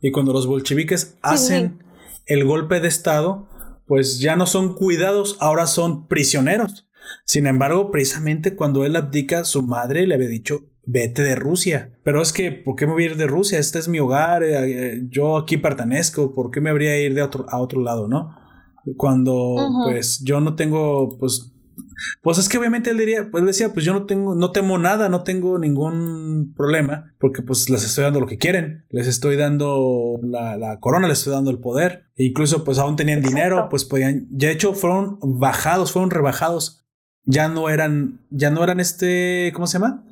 Y 0.00 0.12
cuando 0.12 0.32
los 0.32 0.46
bolcheviques 0.46 1.18
hacen 1.20 1.82
el 2.26 2.44
golpe 2.44 2.78
de 2.78 2.86
Estado, 2.86 3.48
pues 3.84 4.20
ya 4.20 4.36
no 4.36 4.46
son 4.46 4.76
cuidados, 4.76 5.38
ahora 5.40 5.66
son 5.66 6.06
prisioneros. 6.06 6.88
Sin 7.24 7.48
embargo, 7.48 7.90
precisamente 7.90 8.54
cuando 8.54 8.84
él 8.84 8.94
abdica, 8.94 9.42
su 9.42 9.62
madre 9.62 10.06
le 10.06 10.14
había 10.14 10.28
dicho, 10.28 10.70
vete 10.86 11.22
de 11.22 11.34
Rusia. 11.34 11.92
Pero 12.02 12.22
es 12.22 12.32
que, 12.32 12.52
¿por 12.52 12.76
qué 12.76 12.86
me 12.86 12.92
voy 12.92 13.04
a 13.04 13.06
ir 13.06 13.16
de 13.16 13.26
Rusia? 13.26 13.58
Este 13.58 13.78
es 13.78 13.88
mi 13.88 13.98
hogar, 13.98 14.42
eh, 14.42 15.02
yo 15.08 15.36
aquí 15.36 15.56
pertenezco, 15.56 16.34
¿por 16.34 16.50
qué 16.50 16.60
me 16.60 16.70
habría 16.70 17.00
ir 17.00 17.14
de 17.14 17.22
otro, 17.22 17.46
a 17.48 17.60
otro 17.60 17.80
lado, 17.80 18.08
no? 18.08 18.36
Cuando, 18.96 19.56
pues, 19.86 20.20
yo 20.24 20.40
no 20.40 20.56
tengo, 20.56 21.16
pues, 21.18 21.54
pues 22.22 22.38
es 22.38 22.48
que 22.48 22.58
obviamente 22.58 22.90
él 22.90 22.98
diría, 22.98 23.30
pues 23.30 23.44
decía, 23.44 23.72
pues 23.72 23.84
yo 23.84 23.92
no 23.92 24.06
tengo, 24.06 24.34
no 24.34 24.52
temo 24.52 24.78
nada, 24.78 25.08
no 25.08 25.22
tengo 25.22 25.58
ningún 25.58 26.52
problema, 26.56 27.14
porque 27.18 27.42
pues 27.42 27.70
les 27.70 27.84
estoy 27.84 28.04
dando 28.04 28.20
lo 28.20 28.26
que 28.26 28.38
quieren, 28.38 28.84
les 28.90 29.06
estoy 29.06 29.36
dando 29.36 30.18
la, 30.22 30.56
la 30.56 30.80
corona, 30.80 31.08
les 31.08 31.18
estoy 31.18 31.32
dando 31.32 31.50
el 31.50 31.60
poder, 31.60 32.04
e 32.16 32.24
incluso 32.24 32.64
pues 32.64 32.78
aún 32.78 32.96
tenían 32.96 33.22
dinero, 33.22 33.68
pues 33.70 33.84
podían, 33.84 34.28
ya 34.30 34.48
de 34.48 34.54
hecho 34.54 34.74
fueron 34.74 35.18
bajados, 35.22 35.92
fueron 35.92 36.10
rebajados, 36.10 36.84
ya 37.24 37.48
no 37.48 37.68
eran, 37.68 38.20
ya 38.30 38.50
no 38.50 38.62
eran 38.62 38.80
este, 38.80 39.50
¿cómo 39.54 39.66
se 39.66 39.78
llama? 39.78 40.04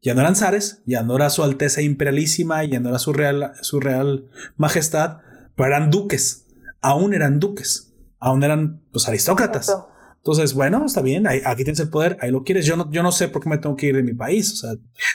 Ya 0.00 0.14
no 0.14 0.20
eran 0.20 0.36
zares, 0.36 0.82
ya 0.86 1.02
no 1.02 1.16
era 1.16 1.28
su 1.28 1.42
alteza 1.42 1.82
imperialísima, 1.82 2.64
ya 2.64 2.78
no 2.80 2.90
era 2.90 2.98
su 2.98 3.12
real, 3.12 3.52
su 3.62 3.80
real 3.80 4.28
majestad, 4.56 5.18
pero 5.56 5.68
eran 5.68 5.90
duques, 5.90 6.46
aún 6.80 7.14
eran 7.14 7.40
duques, 7.40 7.94
aún 8.20 8.44
eran 8.44 8.82
pues 8.92 9.08
aristócratas. 9.08 9.74
Entonces, 10.18 10.54
bueno, 10.54 10.84
está 10.84 11.00
bien, 11.00 11.26
aquí 11.26 11.64
tienes 11.64 11.80
el 11.80 11.90
poder, 11.90 12.16
ahí 12.20 12.30
lo 12.30 12.44
quieres. 12.44 12.66
Yo 12.66 12.76
no, 12.76 12.90
yo 12.90 13.02
no 13.02 13.12
sé 13.12 13.28
por 13.28 13.42
qué 13.42 13.48
me 13.48 13.58
tengo 13.58 13.76
que 13.76 13.86
ir 13.86 13.96
de 13.96 14.02
mi 14.02 14.14
país. 14.14 14.52
O 14.52 14.56
sea, 14.56 14.70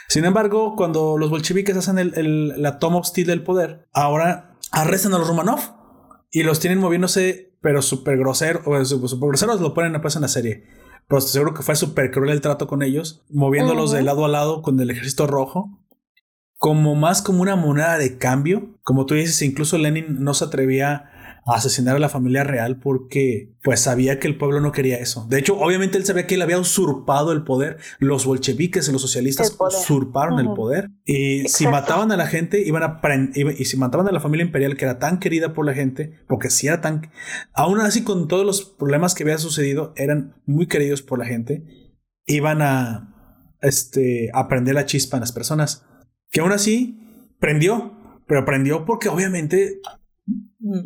sin 0.10 0.26
embargo, 0.26 0.76
cuando 0.76 1.18
los 1.18 1.30
bolcheviques 1.30 1.78
hacen 1.78 1.98
el, 1.98 2.62
la 2.62 2.80
toma 2.80 2.98
hostil 2.98 3.28
del 3.28 3.44
poder, 3.44 3.88
ahora 3.94 4.58
arrestan 4.72 5.14
a 5.14 5.18
los 5.18 5.28
Romanov 5.28 5.60
y 6.32 6.44
los 6.44 6.60
tienen 6.60 6.80
moviéndose, 6.80 7.54
pero 7.62 7.82
súper 7.82 8.18
grosero, 8.18 8.62
o 8.66 8.84
súper 8.84 9.30
groseros, 9.30 9.62
lo 9.62 9.74
ponen 9.74 10.02
pues 10.02 10.16
en 10.16 10.24
la 10.24 10.28
serie 10.28 10.83
pero 11.08 11.20
estoy 11.20 11.34
seguro 11.34 11.54
que 11.54 11.64
fue 11.64 11.76
súper 11.76 12.12
cruel 12.12 12.32
el 12.32 12.42
trato 12.42 12.68
con 12.68 12.82
ellos, 12.84 13.24
moviéndolos 13.30 13.92
de 13.92 14.02
lado 14.02 14.26
a 14.26 14.30
lado 14.30 14.62
con 14.62 14.80
el 14.80 14.90
ejército 14.90 15.28
rojo, 15.28 15.80
como 16.58 16.96
más 16.96 17.22
como 17.22 17.42
una 17.42 17.56
moneda 17.56 17.98
de 17.98 18.18
cambio. 18.18 18.70
Como 18.84 19.06
tú 19.06 19.16
dices, 19.16 19.42
incluso 19.42 19.78
Lenin 19.78 20.24
no 20.24 20.34
se 20.34 20.46
atrevía 20.46 21.12
a 21.46 21.56
asesinar 21.56 21.96
a 21.96 22.00
la 22.00 22.10
familia 22.10 22.44
real 22.44 22.80
porque 22.80 23.54
pues 23.64 23.82
sabía 23.82 24.20
que 24.20 24.28
el 24.28 24.38
pueblo 24.38 24.62
no 24.62 24.72
quería 24.72 24.98
eso. 24.98 25.26
De 25.30 25.40
hecho, 25.40 25.58
obviamente 25.58 25.98
él 25.98 26.06
sabía 26.06 26.26
que 26.26 26.36
él 26.36 26.42
había 26.42 26.60
usurpado 26.60 27.32
el 27.32 27.44
poder. 27.44 27.78
Los 28.00 28.26
bolcheviques 28.26 28.88
y 28.88 28.92
los 28.92 29.02
socialistas 29.02 29.58
usurparon 29.60 30.40
el 30.40 30.54
poder. 30.54 30.90
Y 31.06 31.48
si 31.48 31.68
mataban 31.68 32.12
a 32.12 32.18
la 32.18 32.28
gente, 32.28 32.62
iban 32.66 32.84
a 32.84 33.02
y 33.36 33.66
si 33.66 33.78
mataban 33.78 34.08
a 34.08 34.12
la 34.12 34.20
familia 34.20 34.46
imperial 34.46 34.78
que 34.78 34.86
era 34.86 35.00
tan 35.00 35.20
querida 35.20 35.54
por 35.54 35.66
la 35.66 35.74
gente, 35.74 36.20
porque 36.28 36.50
si 36.50 36.68
era 36.68 36.82
tan 36.82 37.10
aún 37.54 37.80
así 37.80 38.04
con 38.04 38.28
todos 38.28 38.46
los 38.46 38.64
problemas 38.64 39.14
que 39.14 39.24
había 39.24 39.38
sucedido, 39.38 39.94
eran 39.96 40.42
muy 40.46 40.68
queridos 40.68 41.02
por 41.02 41.20
la 41.20 41.26
gente, 41.26 41.64
iban 42.26 42.62
a 42.62 43.10
este 43.62 44.30
a 44.34 44.48
prender 44.48 44.76
la 44.76 44.86
chispa 44.86 45.18
en 45.18 45.22
las 45.22 45.32
personas. 45.32 45.86
Que 46.32 46.40
aún 46.40 46.52
así 46.52 47.00
prendió, 47.40 47.94
pero 48.28 48.46
prendió 48.46 48.86
porque 48.86 49.10
obviamente 49.10 49.80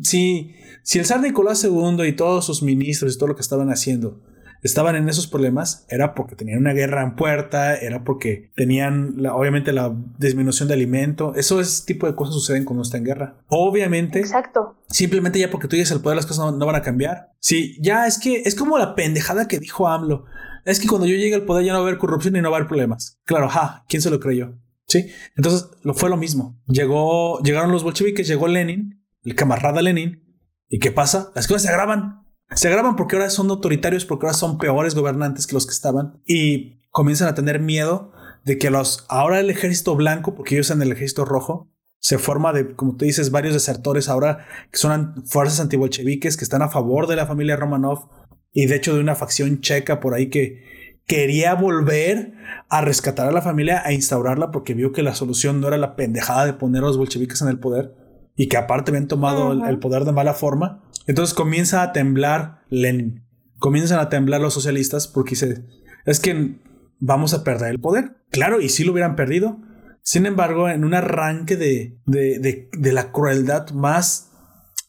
si, 0.01 0.55
si 0.83 0.99
el 0.99 1.05
zar 1.05 1.21
Nicolás 1.21 1.63
II 1.63 2.03
y 2.07 2.13
todos 2.13 2.45
sus 2.45 2.63
ministros 2.63 3.15
y 3.15 3.17
todo 3.17 3.27
lo 3.27 3.35
que 3.35 3.41
estaban 3.41 3.69
haciendo 3.69 4.21
estaban 4.63 4.95
en 4.95 5.09
esos 5.09 5.27
problemas, 5.27 5.85
era 5.89 6.13
porque 6.15 6.35
tenían 6.35 6.59
una 6.59 6.73
guerra 6.73 7.03
en 7.03 7.15
puerta, 7.15 7.75
era 7.75 8.03
porque 8.03 8.51
tenían 8.55 9.25
obviamente 9.27 9.71
la 9.71 9.95
disminución 10.17 10.67
de 10.67 10.73
alimento. 10.73 11.33
Eso 11.35 11.59
es 11.59 11.85
tipo 11.85 12.07
de 12.07 12.15
cosas 12.15 12.35
suceden 12.35 12.65
cuando 12.65 12.83
está 12.83 12.97
en 12.97 13.05
guerra. 13.05 13.37
Obviamente. 13.47 14.19
Exacto. 14.19 14.77
Simplemente 14.89 15.39
ya 15.39 15.49
porque 15.49 15.67
tú 15.67 15.75
llegas 15.75 15.91
al 15.91 16.01
poder 16.01 16.15
las 16.15 16.25
cosas 16.25 16.53
no, 16.53 16.65
van 16.65 16.75
a 16.75 16.81
cambiar. 16.81 17.31
Sí, 17.39 17.77
ya 17.81 18.07
es 18.07 18.17
que 18.17 18.43
es 18.45 18.55
como 18.55 18.77
la 18.77 18.95
pendejada 18.95 19.47
que 19.47 19.59
dijo 19.59 19.87
AMLO. 19.87 20.25
Es 20.65 20.79
que 20.79 20.87
cuando 20.87 21.07
yo 21.07 21.15
llegue 21.15 21.35
al 21.35 21.45
poder 21.45 21.65
ya 21.65 21.71
no 21.71 21.79
va 21.79 21.85
a 21.85 21.87
haber 21.87 21.99
corrupción 21.99 22.35
y 22.35 22.41
no 22.41 22.49
va 22.51 22.57
a 22.57 22.59
haber 22.59 22.67
problemas. 22.67 23.19
Claro, 23.25 23.47
ja, 23.47 23.85
¿quién 23.87 24.01
se 24.01 24.09
lo 24.09 24.19
creyó? 24.19 24.57
Sí, 24.85 25.07
entonces 25.35 25.69
lo 25.83 25.93
fue 25.93 26.09
lo 26.09 26.17
mismo. 26.17 26.61
Llegó, 26.67 27.41
llegaron 27.41 27.71
los 27.71 27.83
bolcheviques, 27.83 28.27
llegó 28.27 28.47
Lenin 28.47 28.97
el 29.27 29.35
camarada 29.35 29.81
Lenin. 29.81 30.23
¿Y 30.69 30.79
qué 30.79 30.91
pasa? 30.91 31.31
Las 31.35 31.47
cosas 31.47 31.63
se 31.63 31.69
agravan. 31.69 32.25
Se 32.55 32.69
agravan 32.69 32.95
porque 32.95 33.17
ahora 33.17 33.29
son 33.29 33.49
autoritarios, 33.49 34.05
porque 34.05 34.25
ahora 34.25 34.37
son 34.37 34.57
peores 34.57 34.95
gobernantes 34.95 35.47
que 35.47 35.53
los 35.53 35.65
que 35.65 35.73
estaban 35.73 36.21
y 36.25 36.79
comienzan 36.91 37.27
a 37.27 37.35
tener 37.35 37.59
miedo 37.59 38.13
de 38.45 38.57
que 38.57 38.69
los 38.69 39.05
ahora 39.09 39.41
el 39.41 39.49
ejército 39.49 39.97
blanco, 39.97 40.33
porque 40.33 40.55
ellos 40.55 40.71
en 40.71 40.81
el 40.81 40.93
ejército 40.93 41.25
rojo, 41.25 41.69
se 41.99 42.17
forma 42.17 42.53
de, 42.53 42.73
como 42.73 42.95
tú 42.95 43.03
dices, 43.03 43.31
varios 43.31 43.53
desertores 43.53 44.07
ahora 44.07 44.45
que 44.71 44.77
son 44.77 45.25
fuerzas 45.25 45.59
antibolcheviques 45.59 46.37
que 46.37 46.45
están 46.45 46.61
a 46.61 46.69
favor 46.69 47.07
de 47.07 47.17
la 47.17 47.25
familia 47.25 47.57
Romanov 47.57 48.07
y 48.53 48.67
de 48.67 48.77
hecho 48.77 48.95
de 48.95 49.01
una 49.01 49.15
facción 49.15 49.59
checa 49.59 49.99
por 49.99 50.13
ahí 50.13 50.29
que 50.29 51.01
quería 51.05 51.53
volver 51.53 52.33
a 52.69 52.79
rescatar 52.79 53.27
a 53.27 53.31
la 53.33 53.41
familia, 53.41 53.81
a 53.83 53.91
instaurarla 53.91 54.51
porque 54.51 54.73
vio 54.73 54.93
que 54.93 55.03
la 55.03 55.15
solución 55.15 55.59
no 55.59 55.67
era 55.67 55.77
la 55.77 55.97
pendejada 55.97 56.45
de 56.45 56.53
poner 56.53 56.83
a 56.83 56.87
los 56.87 56.97
bolcheviques 56.97 57.41
en 57.41 57.49
el 57.49 57.59
poder, 57.59 58.06
y 58.37 58.47
que 58.47 58.55
aparte 58.55 58.91
habían 58.91 59.07
tomado 59.07 59.51
el, 59.51 59.79
poder 59.79 60.05
de 60.05 60.11
mala 60.13 60.35
forma. 60.35 60.83
Entonces 61.07 61.33
comienza 61.33 61.81
a 61.81 61.91
temblar 61.91 62.61
Lenin. 62.69 63.25
Comienzan 63.57 63.99
a 63.99 64.09
temblar 64.09 64.39
los 64.39 64.53
socialistas 64.53 65.07
porque 65.07 65.31
dice, 65.31 65.65
es 66.05 66.19
que 66.19 66.59
vamos 66.99 67.33
a 67.33 67.43
perder 67.43 67.71
el 67.71 67.81
poder. 67.81 68.23
Claro, 68.29 68.61
y 68.61 68.69
si 68.69 68.83
lo 68.83 68.91
hubieran 68.91 69.15
perdido. 69.15 69.59
Sin 70.03 70.25
embargo, 70.25 70.69
en 70.69 70.85
un 70.85 70.93
arranque 70.93 71.57
de, 71.57 71.99
de, 72.05 72.69
de, 72.71 72.93
la 72.93 73.11
crueldad 73.11 73.71
más 73.71 74.31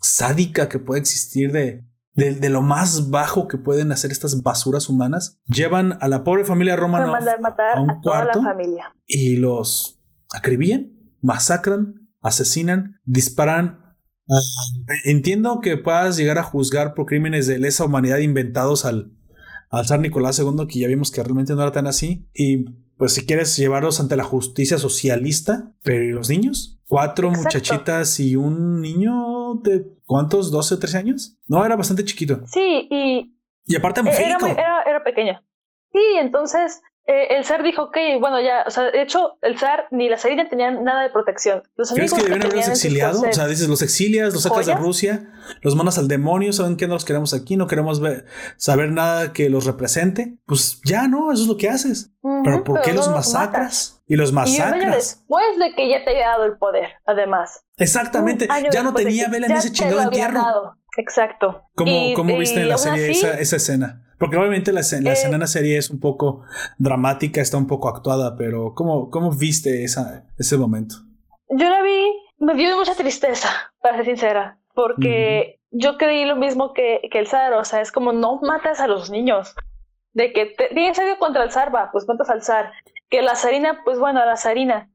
sádica 0.01 0.69
que 0.69 0.79
puede 0.79 1.01
existir, 1.01 1.51
de, 1.51 1.85
de, 2.15 2.49
lo 2.49 2.63
más 2.63 3.11
bajo 3.11 3.49
que 3.49 3.59
pueden 3.59 3.91
hacer 3.91 4.13
estas 4.13 4.41
basuras 4.43 4.89
humanas, 4.89 5.41
llevan 5.47 5.99
a 6.01 6.07
la 6.07 6.23
pobre 6.23 6.45
familia 6.45 6.77
romana 6.77 7.19
a 7.75 7.81
un 7.81 8.01
cuarto 8.01 8.43
familia. 8.45 8.95
y 9.09 9.37
los 9.37 10.01
acribillan, 10.33 10.93
masacran, 11.21 12.08
asesinan, 12.21 13.01
disparan. 13.05 13.97
Entiendo 15.05 15.61
que 15.61 15.77
puedas 15.77 16.17
llegar 16.17 16.39
a 16.39 16.43
juzgar 16.43 16.95
por 16.95 17.07
crímenes 17.07 17.47
de 17.47 17.59
lesa 17.59 17.85
humanidad 17.85 18.19
inventados 18.19 18.85
al, 18.85 19.13
al 19.71 19.87
zar 19.87 20.01
Nicolás 20.01 20.39
II, 20.39 20.67
que 20.69 20.81
ya 20.81 20.89
vimos 20.89 21.11
que 21.11 21.23
realmente 21.23 21.55
no 21.55 21.63
era 21.63 21.73
tan 21.73 21.87
así. 21.87 22.29
Y 22.35 22.67
pues 22.97 23.15
si 23.15 23.25
quieres 23.25 23.57
llevarlos 23.57 24.01
ante 24.01 24.17
la 24.17 24.25
justicia 24.25 24.77
socialista, 24.79 25.73
pero 25.83 26.05
¿y 26.05 26.11
los 26.11 26.29
niños? 26.29 26.81
Cuatro 26.87 27.31
muchachitas 27.31 28.19
y 28.21 28.37
un 28.37 28.81
niño 28.81 29.55
de 29.63 29.87
¿cuántos? 30.05 30.53
¿12 30.53 30.73
o 30.73 30.79
13 30.79 30.99
años? 30.99 31.39
No, 31.47 31.65
era 31.65 31.77
bastante 31.77 32.05
chiquito. 32.05 32.43
Sí, 32.47 32.89
y... 32.91 33.35
Y 33.71 33.77
aparte 33.77 34.01
era, 34.01 34.39
era, 34.39 34.83
era 34.87 35.05
pequeño. 35.05 35.43
Sí, 35.93 36.01
entonces 36.19 36.81
eh, 37.11 37.39
el 37.39 37.45
zar 37.47 37.63
dijo, 37.63 37.85
ok, 37.85 37.97
bueno, 38.21 38.39
ya, 38.39 38.65
o 38.67 38.71
sea, 38.71 38.91
de 38.91 39.01
hecho, 39.01 39.39
el 39.41 39.59
zar 39.59 39.87
ni 39.91 40.11
la 40.11 40.19
Sarina 40.19 40.47
tenían 40.47 40.85
nada 40.85 41.05
de 41.05 41.09
protección. 41.09 41.63
Los 41.75 41.91
¿Crees 41.91 42.13
que 42.13 42.23
deben 42.23 42.43
haberlos 42.43 42.69
exiliado? 42.69 43.23
O 43.23 43.33
sea, 43.33 43.47
dices, 43.47 43.67
los 43.67 43.81
exilias, 43.81 44.35
los 44.35 44.43
sacas 44.43 44.67
de 44.67 44.75
Rusia, 44.75 45.33
los 45.63 45.75
mandas 45.75 45.97
al 45.97 46.07
demonio, 46.07 46.53
saben 46.53 46.77
que 46.77 46.87
no 46.87 46.93
los 46.93 47.07
queremos 47.07 47.33
aquí, 47.33 47.57
no 47.57 47.67
queremos 47.67 48.03
saber 48.59 48.93
nada 48.93 49.33
que 49.33 49.49
los 49.49 49.65
represente. 49.65 50.37
Pues 50.45 50.83
ya 50.85 51.09
no, 51.09 51.33
eso 51.33 51.45
es 51.45 51.49
lo 51.49 51.57
que 51.57 51.71
haces. 51.71 52.13
pero 52.45 52.63
¿por 52.63 52.83
qué 52.83 52.93
los 52.93 53.09
masacras? 53.09 54.03
Y 54.07 54.17
los 54.17 54.31
masacras. 54.31 54.83
Y 54.83 54.91
después 54.91 55.59
de 55.59 55.75
que 55.75 55.89
ya 55.89 56.05
te 56.05 56.11
haya 56.11 56.29
dado 56.29 56.45
el 56.45 56.59
poder, 56.59 56.91
además. 57.07 57.65
Exactamente, 57.79 58.49
ya 58.71 58.83
no 58.83 58.93
tenía 58.93 59.29
vela 59.29 59.47
en 59.47 59.53
ese 59.53 59.73
chingado 59.73 60.03
entierro. 60.03 60.77
Exacto. 60.99 61.63
¿Cómo, 61.75 62.13
cómo 62.15 62.37
viste 62.37 62.61
en 62.61 62.69
la 62.69 62.77
serie 62.77 63.13
esa, 63.13 63.39
esa 63.39 63.57
escena? 63.57 64.08
Porque 64.19 64.37
obviamente 64.37 64.73
la, 64.73 64.81
escena, 64.81 65.13
en 65.13 65.39
la 65.39 65.45
eh, 65.45 65.49
serie 65.49 65.79
es 65.79 65.91
un 65.91 66.01
poco 66.01 66.43
dramática, 66.79 67.41
está 67.41 67.57
un 67.57 67.67
poco 67.67 67.89
actuada, 67.89 68.37
pero 68.37 68.75
¿cómo, 68.75 69.11
cómo 69.11 69.31
viste 69.31 69.85
esa, 69.85 70.25
ese 70.37 70.57
momento? 70.57 70.97
Yo 71.51 71.69
la 71.69 71.83
vi 71.83 72.13
me 72.39 72.55
dio 72.55 72.77
mucha 72.77 72.95
tristeza, 72.95 73.49
para 73.81 73.97
ser 73.97 74.07
sincera, 74.07 74.59
porque 74.75 75.61
yo 75.71 75.99
creí 75.99 76.25
lo 76.25 76.37
mismo 76.37 76.73
que, 76.73 77.01
que 77.11 77.19
el 77.19 77.27
zar, 77.27 77.53
o 77.53 77.65
sea, 77.65 77.81
es 77.81 77.93
como 77.93 78.13
no 78.13 78.41
matas 78.41 78.81
a 78.81 78.87
los 78.87 79.11
niños. 79.11 79.55
De 80.13 80.33
que 80.33 80.47
te, 80.47 80.69
tienes 80.69 80.99
algo 80.99 81.19
contra 81.19 81.45
el 81.45 81.51
zar, 81.51 81.75
va, 81.75 81.91
pues 81.93 82.07
matas 82.07 82.31
al 82.31 82.43
zar. 82.43 82.73
Que 83.11 83.23
la 83.23 83.37
zarina, 83.37 83.83
pues 83.85 83.99
bueno, 83.99 84.25
la 84.25 84.37
zarina. 84.37 84.91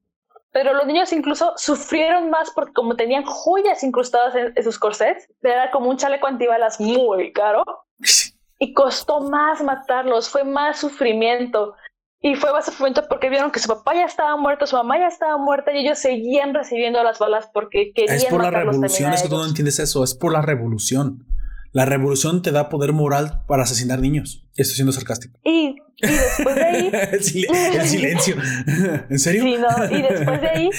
Pero 0.51 0.73
los 0.73 0.85
niños 0.85 1.11
incluso 1.13 1.53
sufrieron 1.57 2.29
más 2.29 2.51
porque 2.51 2.73
como 2.73 2.95
tenían 2.95 3.23
joyas 3.25 3.83
incrustadas 3.83 4.35
en, 4.35 4.63
sus 4.63 4.77
corsets, 4.77 5.27
era 5.41 5.71
como 5.71 5.89
un 5.89 5.97
chaleco 5.97 6.27
antibalas 6.27 6.79
muy 6.79 7.31
caro. 7.33 7.63
Y 8.63 8.73
costó 8.73 9.19
más 9.19 9.61
matarlos, 9.61 10.29
fue 10.29 10.45
más 10.45 10.79
sufrimiento. 10.79 11.73
Y 12.21 12.35
fue 12.35 12.53
más 12.53 12.63
sufrimiento 12.63 13.03
porque 13.09 13.29
vieron 13.29 13.51
que 13.51 13.59
su 13.59 13.67
papá 13.67 13.93
ya 13.93 14.05
estaba 14.05 14.37
muerto, 14.37 14.65
su 14.65 14.77
mamá 14.77 14.97
ya 14.97 15.07
estaba 15.07 15.37
muerta 15.37 15.73
y 15.73 15.85
ellos 15.85 15.99
seguían 15.99 16.53
recibiendo 16.53 17.03
las 17.03 17.19
balas 17.19 17.49
porque 17.53 17.91
querían 17.93 18.15
Es 18.15 18.25
por 18.27 18.41
la 18.41 18.51
revolución, 18.51 19.11
es 19.11 19.21
que 19.21 19.27
tú 19.27 19.35
no 19.35 19.45
entiendes 19.45 19.79
eso, 19.79 20.01
es 20.01 20.15
por 20.15 20.31
la 20.31 20.41
revolución. 20.41 21.25
La 21.73 21.83
revolución 21.83 22.41
te 22.41 22.53
da 22.53 22.69
poder 22.69 22.93
moral 22.93 23.41
para 23.49 23.63
asesinar 23.63 23.99
niños. 23.99 24.45
Estoy 24.55 24.75
siendo 24.75 24.93
sarcástico. 24.93 25.37
Y, 25.43 25.75
después 25.99 26.55
de 26.55 26.63
ahí. 26.63 26.91
el, 27.11 27.21
silencio. 27.21 28.35
¿En 29.09 29.19
serio? 29.19 29.43
Sí, 29.43 29.57
no. 29.57 29.97
Y 29.97 30.01
después 30.03 30.39
de 30.39 30.47
ahí, 30.47 30.69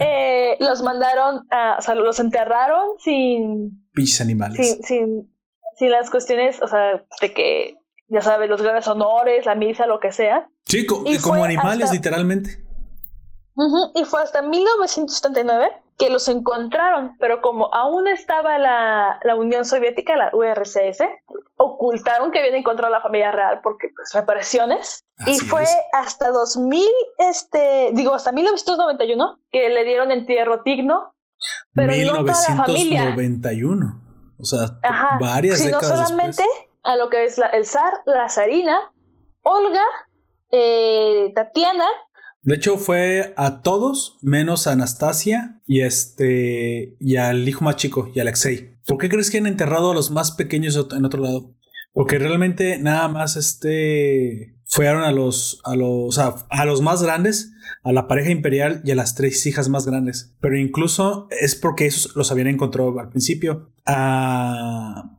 eh, 0.00 0.56
los 0.60 0.80
mandaron, 0.82 1.46
a, 1.50 1.76
o 1.78 1.82
sea, 1.82 1.96
los 1.96 2.18
enterraron 2.18 2.96
sin. 3.04 3.86
Pinches 3.92 4.22
animales. 4.22 4.64
Sin, 4.64 4.82
sin, 4.84 5.29
sin 5.80 5.90
las 5.90 6.10
cuestiones, 6.10 6.60
o 6.60 6.68
sea, 6.68 7.02
de 7.22 7.32
que 7.32 7.78
ya 8.08 8.20
sabes, 8.20 8.50
los 8.50 8.60
grandes 8.60 8.86
honores, 8.86 9.46
la 9.46 9.54
misa, 9.54 9.86
lo 9.86 9.98
que 9.98 10.12
sea. 10.12 10.46
Sí, 10.66 10.86
y 11.06 11.18
como 11.18 11.42
animales, 11.42 11.90
literalmente. 11.90 12.62
y 13.94 14.04
fue 14.04 14.22
hasta 14.22 14.42
1979 14.42 15.72
que 15.96 16.10
los 16.10 16.28
encontraron, 16.28 17.16
pero 17.18 17.40
como 17.40 17.74
aún 17.74 18.08
estaba 18.08 18.58
la, 18.58 19.18
la, 19.22 19.34
Unión 19.36 19.64
Soviética, 19.64 20.16
la 20.16 20.30
URSS, 20.34 21.02
ocultaron 21.56 22.30
que 22.30 22.40
habían 22.40 22.56
encontrado 22.56 22.92
a 22.92 22.98
la 22.98 23.02
familia 23.02 23.32
real 23.32 23.60
porque 23.62 23.88
pues 23.96 24.12
reparaciones. 24.12 25.06
y 25.26 25.38
fue 25.38 25.64
hasta 25.94 26.30
2000, 26.30 26.84
este, 27.18 27.90
digo, 27.94 28.14
hasta 28.14 28.32
1991 28.32 29.38
que 29.50 29.70
le 29.70 29.84
dieron 29.84 30.10
entierro 30.10 30.62
digno, 30.62 31.14
pero 31.74 31.90
1991. 31.90 33.84
No 33.84 34.09
o 34.40 34.44
sea, 34.44 34.78
varias 35.20 35.58
sino 35.58 35.78
décadas 35.78 36.08
solamente 36.08 36.44
a 36.82 36.96
lo 36.96 37.10
que 37.10 37.24
es 37.24 37.38
la, 37.38 37.46
el 37.48 37.66
zar, 37.66 37.92
la 38.06 38.28
zarina, 38.28 38.92
Olga, 39.42 39.84
eh, 40.50 41.32
Tatiana. 41.34 41.86
De 42.42 42.54
hecho, 42.54 42.78
fue 42.78 43.34
a 43.36 43.60
todos 43.60 44.18
menos 44.22 44.66
a 44.66 44.72
Anastasia 44.72 45.60
y 45.66 45.82
este 45.82 46.96
y 46.98 47.16
al 47.16 47.46
hijo 47.46 47.64
más 47.64 47.76
chico 47.76 48.10
y 48.14 48.20
Alexei. 48.20 48.78
¿Por 48.86 48.98
qué 48.98 49.08
crees 49.08 49.30
que 49.30 49.38
han 49.38 49.46
enterrado 49.46 49.90
a 49.90 49.94
los 49.94 50.10
más 50.10 50.32
pequeños 50.32 50.76
en 50.92 51.04
otro 51.04 51.22
lado? 51.22 51.54
Porque 51.92 52.18
realmente 52.18 52.78
nada 52.78 53.08
más 53.08 53.36
este 53.36 54.56
fueron 54.70 55.02
a 55.02 55.12
los 55.12 55.60
a 55.64 55.74
los 55.74 56.18
a 56.18 56.64
los 56.64 56.80
más 56.80 57.02
grandes, 57.02 57.52
a 57.82 57.92
la 57.92 58.06
pareja 58.06 58.30
imperial 58.30 58.80
y 58.84 58.92
a 58.92 58.94
las 58.94 59.14
tres 59.14 59.44
hijas 59.46 59.68
más 59.68 59.84
grandes. 59.84 60.36
Pero 60.40 60.56
incluso 60.56 61.28
es 61.40 61.56
porque 61.56 61.86
esos 61.86 62.14
los 62.16 62.30
habían 62.30 62.46
encontrado 62.46 62.98
al 62.98 63.10
principio. 63.10 63.72
A 63.84 65.16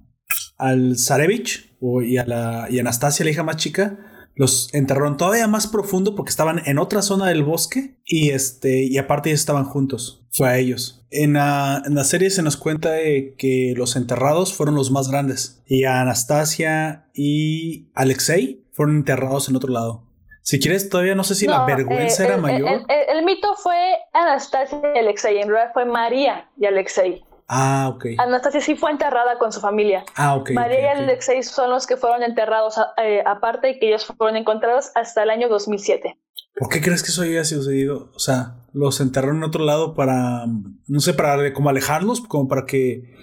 al 0.58 0.98
Zarevich 0.98 1.76
y 2.04 2.18
a, 2.18 2.26
la, 2.26 2.68
y 2.70 2.78
Anastasia, 2.78 3.26
la 3.26 3.32
hija 3.32 3.42
más 3.42 3.58
chica, 3.58 3.98
los 4.36 4.72
enterraron 4.74 5.18
todavía 5.18 5.48
más 5.48 5.66
profundo 5.66 6.16
porque 6.16 6.30
estaban 6.30 6.62
en 6.66 6.78
otra 6.78 7.02
zona 7.02 7.28
del 7.28 7.44
bosque 7.44 7.98
y 8.06 8.30
este 8.30 8.84
y 8.84 8.98
aparte 8.98 9.32
estaban 9.32 9.66
juntos. 9.66 10.24
Fue 10.32 10.48
a 10.48 10.58
ellos. 10.60 11.06
En 11.10 11.34
la, 11.34 11.82
en 11.86 11.96
la 11.96 12.04
serie 12.04 12.30
se 12.30 12.44
nos 12.44 12.58
cuenta 12.58 12.92
que 13.38 13.74
los 13.76 13.96
enterrados 13.96 14.54
fueron 14.54 14.76
los 14.76 14.92
más 14.92 15.10
grandes 15.10 15.62
y 15.66 15.84
a 15.84 16.00
Anastasia 16.00 17.10
y 17.14 17.90
Alexei 17.94 18.61
fueron 18.72 18.98
enterrados 18.98 19.50
en 19.50 19.56
otro 19.56 19.72
lado. 19.72 20.04
Si 20.44 20.60
quieres, 20.60 20.90
todavía 20.90 21.14
no 21.14 21.24
sé 21.24 21.36
si 21.36 21.46
la 21.46 21.66
vergüenza 21.66 22.24
eh, 22.24 22.28
era 22.28 22.38
mayor. 22.38 22.82
El, 22.88 23.24
mito 23.24 23.54
fue 23.56 23.76
Anastasia 24.12 24.80
y 24.96 25.00
Alexei, 25.00 25.38
en 25.38 25.50
realidad 25.50 25.72
fue 25.74 25.86
María 25.86 26.50
y 26.58 26.66
Alexei. 26.66 27.24
Ah, 27.48 27.92
ok. 27.94 28.06
Anastasia 28.18 28.62
sí 28.62 28.76
fue 28.76 28.92
enterrada 28.92 29.38
con 29.38 29.52
su 29.52 29.60
familia. 29.60 30.04
Ah, 30.16 30.36
ok. 30.36 30.52
María 30.52 30.82
y 30.82 30.98
Alexei 31.00 31.44
son 31.44 31.70
los 31.70 31.86
que 31.86 31.98
fueron 31.98 32.24
enterrados 32.24 32.76
eh, 32.98 33.22
aparte 33.26 33.72
y 33.72 33.80
que 33.80 33.90
ellos 33.90 34.06
fueron 34.18 34.36
encontrados 34.36 34.92
hasta 34.96 35.24
el 35.24 35.30
año 35.30 35.48
2007. 35.48 36.18
¿Por 36.56 36.70
qué 36.70 36.82
crees 36.82 37.04
que 37.04 37.10
eso 37.10 37.22
haya 37.22 37.44
sucedido? 37.44 38.10
O 38.16 38.20
sea, 38.20 38.56
los 38.74 39.00
enterraron 39.00 39.38
en 39.38 39.44
otro 39.44 39.64
lado 39.64 39.94
para, 39.94 40.46
no 40.88 41.00
sé, 41.00 41.14
para 41.14 41.54
como 41.54 41.70
alejarlos, 41.70 42.22
como 42.22 42.48
para 42.48 42.66
que 42.66 43.16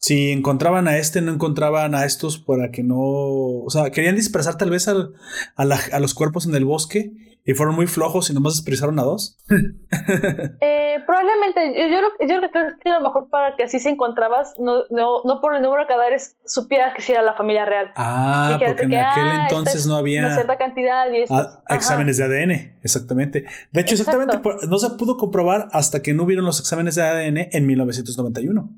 si 0.00 0.32
encontraban 0.32 0.88
a 0.88 0.96
este, 0.96 1.20
no 1.20 1.32
encontraban 1.32 1.94
a 1.94 2.06
estos 2.06 2.38
para 2.38 2.70
que 2.70 2.82
no, 2.82 2.98
o 2.98 3.68
sea, 3.68 3.90
querían 3.90 4.16
dispersar 4.16 4.56
tal 4.56 4.70
vez 4.70 4.88
al, 4.88 5.14
a, 5.56 5.64
a 5.92 6.00
los 6.00 6.14
cuerpos 6.14 6.46
en 6.46 6.54
el 6.54 6.64
bosque 6.64 7.12
y 7.44 7.54
fueron 7.54 7.74
muy 7.74 7.86
flojos 7.86 8.30
y 8.30 8.34
nomás 8.34 8.54
expresaron 8.54 8.98
a 8.98 9.02
dos? 9.02 9.38
eh, 10.60 10.96
probablemente, 11.06 11.74
yo, 11.76 11.88
yo, 11.88 12.26
yo, 12.26 12.50
creo 12.50 12.78
que 12.82 12.88
a 12.90 12.98
lo 12.98 13.08
mejor 13.08 13.28
para 13.28 13.56
que 13.56 13.64
así 13.64 13.78
se 13.78 13.90
encontrabas, 13.90 14.54
no, 14.58 14.84
no, 14.90 15.22
no 15.24 15.40
por 15.40 15.54
el 15.54 15.62
número 15.62 15.82
de 15.82 15.88
cadáveres, 15.88 16.36
supieras 16.46 16.94
que 16.94 17.02
sí 17.02 17.12
era 17.12 17.22
la 17.22 17.34
familia 17.34 17.64
real. 17.64 17.92
Ah, 17.96 18.56
porque 18.58 18.84
en 18.84 18.94
aquel 18.94 19.26
ah, 19.26 19.48
entonces 19.50 19.86
no 19.86 19.96
había 19.96 20.20
una 20.20 20.34
cierta 20.34 20.56
cantidad 20.56 21.10
y 21.12 21.24
ah, 21.28 21.62
exámenes 21.68 22.16
de 22.16 22.24
ADN, 22.24 22.78
exactamente. 22.82 23.44
De 23.70 23.80
hecho, 23.80 23.94
exactamente, 23.94 24.40
no 24.68 24.78
se 24.78 24.90
pudo 24.90 25.16
comprobar 25.16 25.68
hasta 25.72 26.02
que 26.02 26.14
no 26.14 26.24
hubieron 26.24 26.44
los 26.44 26.60
exámenes 26.60 26.94
de 26.94 27.02
ADN 27.02 27.48
en 27.52 27.66
1991. 27.66 28.70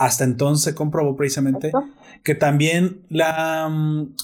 Hasta 0.00 0.24
entonces 0.24 0.64
se 0.64 0.74
comprobó 0.74 1.14
precisamente 1.14 1.72
que 2.24 2.34
también 2.34 3.04
la, 3.10 3.68
mm, 3.68 4.14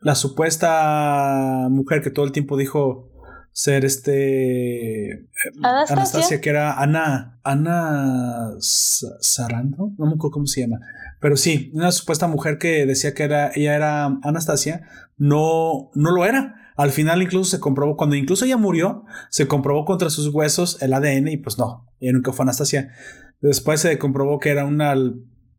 la 0.00 0.14
supuesta 0.14 1.68
mujer 1.70 2.00
que 2.00 2.08
todo 2.08 2.24
el 2.24 2.32
tiempo 2.32 2.56
dijo 2.56 3.10
ser 3.52 3.84
este 3.84 5.28
Anastasia. 5.62 6.40
que 6.40 6.48
era 6.48 6.80
Ana 6.80 7.38
Ana 7.44 8.52
Sarando, 8.60 9.92
no 9.98 10.06
me 10.06 10.14
acuerdo 10.14 10.30
cómo 10.30 10.46
se 10.46 10.62
llama, 10.62 10.80
pero 11.20 11.36
sí, 11.36 11.70
una 11.74 11.92
supuesta 11.92 12.28
mujer 12.28 12.56
que 12.56 12.86
decía 12.86 13.12
que 13.12 13.24
era 13.24 13.50
ella 13.54 13.76
era 13.76 14.04
Anastasia, 14.22 14.88
no 15.18 15.90
no 15.94 16.12
lo 16.12 16.24
era. 16.24 16.54
Al 16.76 16.92
final 16.92 17.20
incluso 17.22 17.50
se 17.50 17.60
comprobó 17.60 17.96
cuando 17.96 18.16
incluso 18.16 18.46
ella 18.46 18.56
murió, 18.56 19.04
se 19.28 19.46
comprobó 19.46 19.84
contra 19.84 20.08
sus 20.08 20.28
huesos 20.28 20.80
el 20.80 20.94
ADN 20.94 21.28
y 21.28 21.36
pues 21.36 21.58
no, 21.58 21.86
ella 22.00 22.12
nunca 22.12 22.32
fue 22.32 22.44
Anastasia. 22.44 22.90
Después 23.40 23.80
se 23.80 23.98
comprobó 23.98 24.38
que 24.38 24.50
era 24.50 24.64
una 24.64 24.94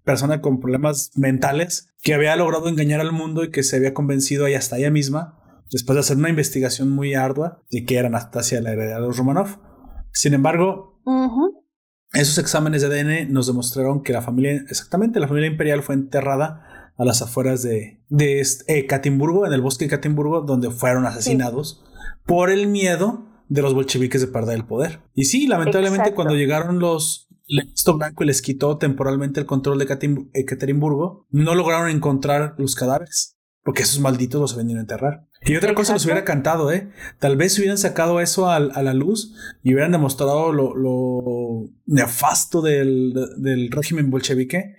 persona 0.04 0.42
con 0.42 0.60
problemas 0.60 1.12
mentales 1.16 1.90
que 2.02 2.14
había 2.14 2.36
logrado 2.36 2.70
engañar 2.70 3.02
al 3.02 3.12
mundo 3.12 3.44
y 3.44 3.52
que 3.52 3.64
se 3.64 3.76
había 3.76 3.94
convencido 3.94 4.48
y 4.48 4.54
hasta 4.54 4.78
ella 4.78 4.90
misma 4.90 5.38
después 5.72 5.96
de 5.96 6.00
hacer 6.00 6.18
una 6.18 6.30
investigación 6.30 6.90
muy 6.90 7.14
ardua 7.14 7.62
de 7.70 7.86
que 7.86 7.98
era 7.98 8.08
Anastasia 8.08 8.62
la 8.62 8.72
heredera 8.72 8.96
de 8.96 9.08
los 9.08 9.18
Romanov. 9.18 9.60
Sin 10.12 10.34
embargo, 10.34 11.02
esos 12.14 12.38
exámenes 12.38 12.82
de 12.82 12.88
ADN 12.88 13.32
nos 13.32 13.48
demostraron 13.48 14.02
que 14.02 14.14
la 14.14 14.22
familia, 14.22 14.54
exactamente, 14.70 15.20
la 15.20 15.28
familia 15.28 15.50
imperial 15.50 15.84
fue 15.84 15.96
enterrada 15.96 16.94
a 16.98 17.06
las 17.06 17.22
afueras 17.22 17.62
de, 17.62 18.02
de 18.10 18.40
este, 18.40 18.86
Catimburgo, 18.88 19.46
en 19.46 19.54
el 19.54 19.62
bosque 19.62 19.86
de 19.86 19.92
Catimburgo, 19.92 20.42
donde 20.42 20.72
fueron 20.72 21.06
asesinados 21.06 21.84
por 22.26 22.50
el 22.50 22.68
miedo 22.68 23.28
de 23.50 23.62
los 23.62 23.74
bolcheviques 23.74 24.22
de 24.22 24.28
perder 24.28 24.56
el 24.56 24.66
poder. 24.66 25.02
Y 25.14 25.26
sí, 25.26 25.48
lamentablemente 25.48 26.14
cuando 26.14 26.36
llegaron 26.36 26.80
los 26.80 27.28
Listo 27.48 27.98
Blanco 27.98 28.24
y 28.24 28.28
les 28.28 28.42
quitó 28.42 28.78
temporalmente 28.78 29.40
el 29.40 29.46
control 29.46 29.80
de 29.80 30.46
Catimburgo, 30.46 31.26
no 31.30 31.56
lograron 31.56 31.90
encontrar 31.90 32.56
los 32.58 32.76
cadáveres 32.76 33.38
porque 33.68 33.84
esos 33.84 34.00
malditos 34.00 34.40
los 34.40 34.56
venían 34.56 34.78
a 34.78 34.82
enterrar. 34.84 35.28
Y 35.42 35.58
otra 35.58 35.76
cosa 35.76 35.92
los 35.92 36.06
hubiera 36.06 36.24
cantado, 36.24 36.72
¿eh? 36.72 36.90
Tal 37.20 37.36
vez 37.36 37.60
hubieran 37.60 37.78
sacado 37.78 38.22
eso 38.22 38.50
a, 38.50 38.62
la 38.62 38.94
luz 38.94 39.36
y 39.62 39.74
hubieran 39.74 39.92
demostrado 39.92 40.54
lo, 40.54 41.66
nefasto 41.86 42.62
del, 42.62 43.70
régimen 43.70 44.10
bolchevique. 44.10 44.78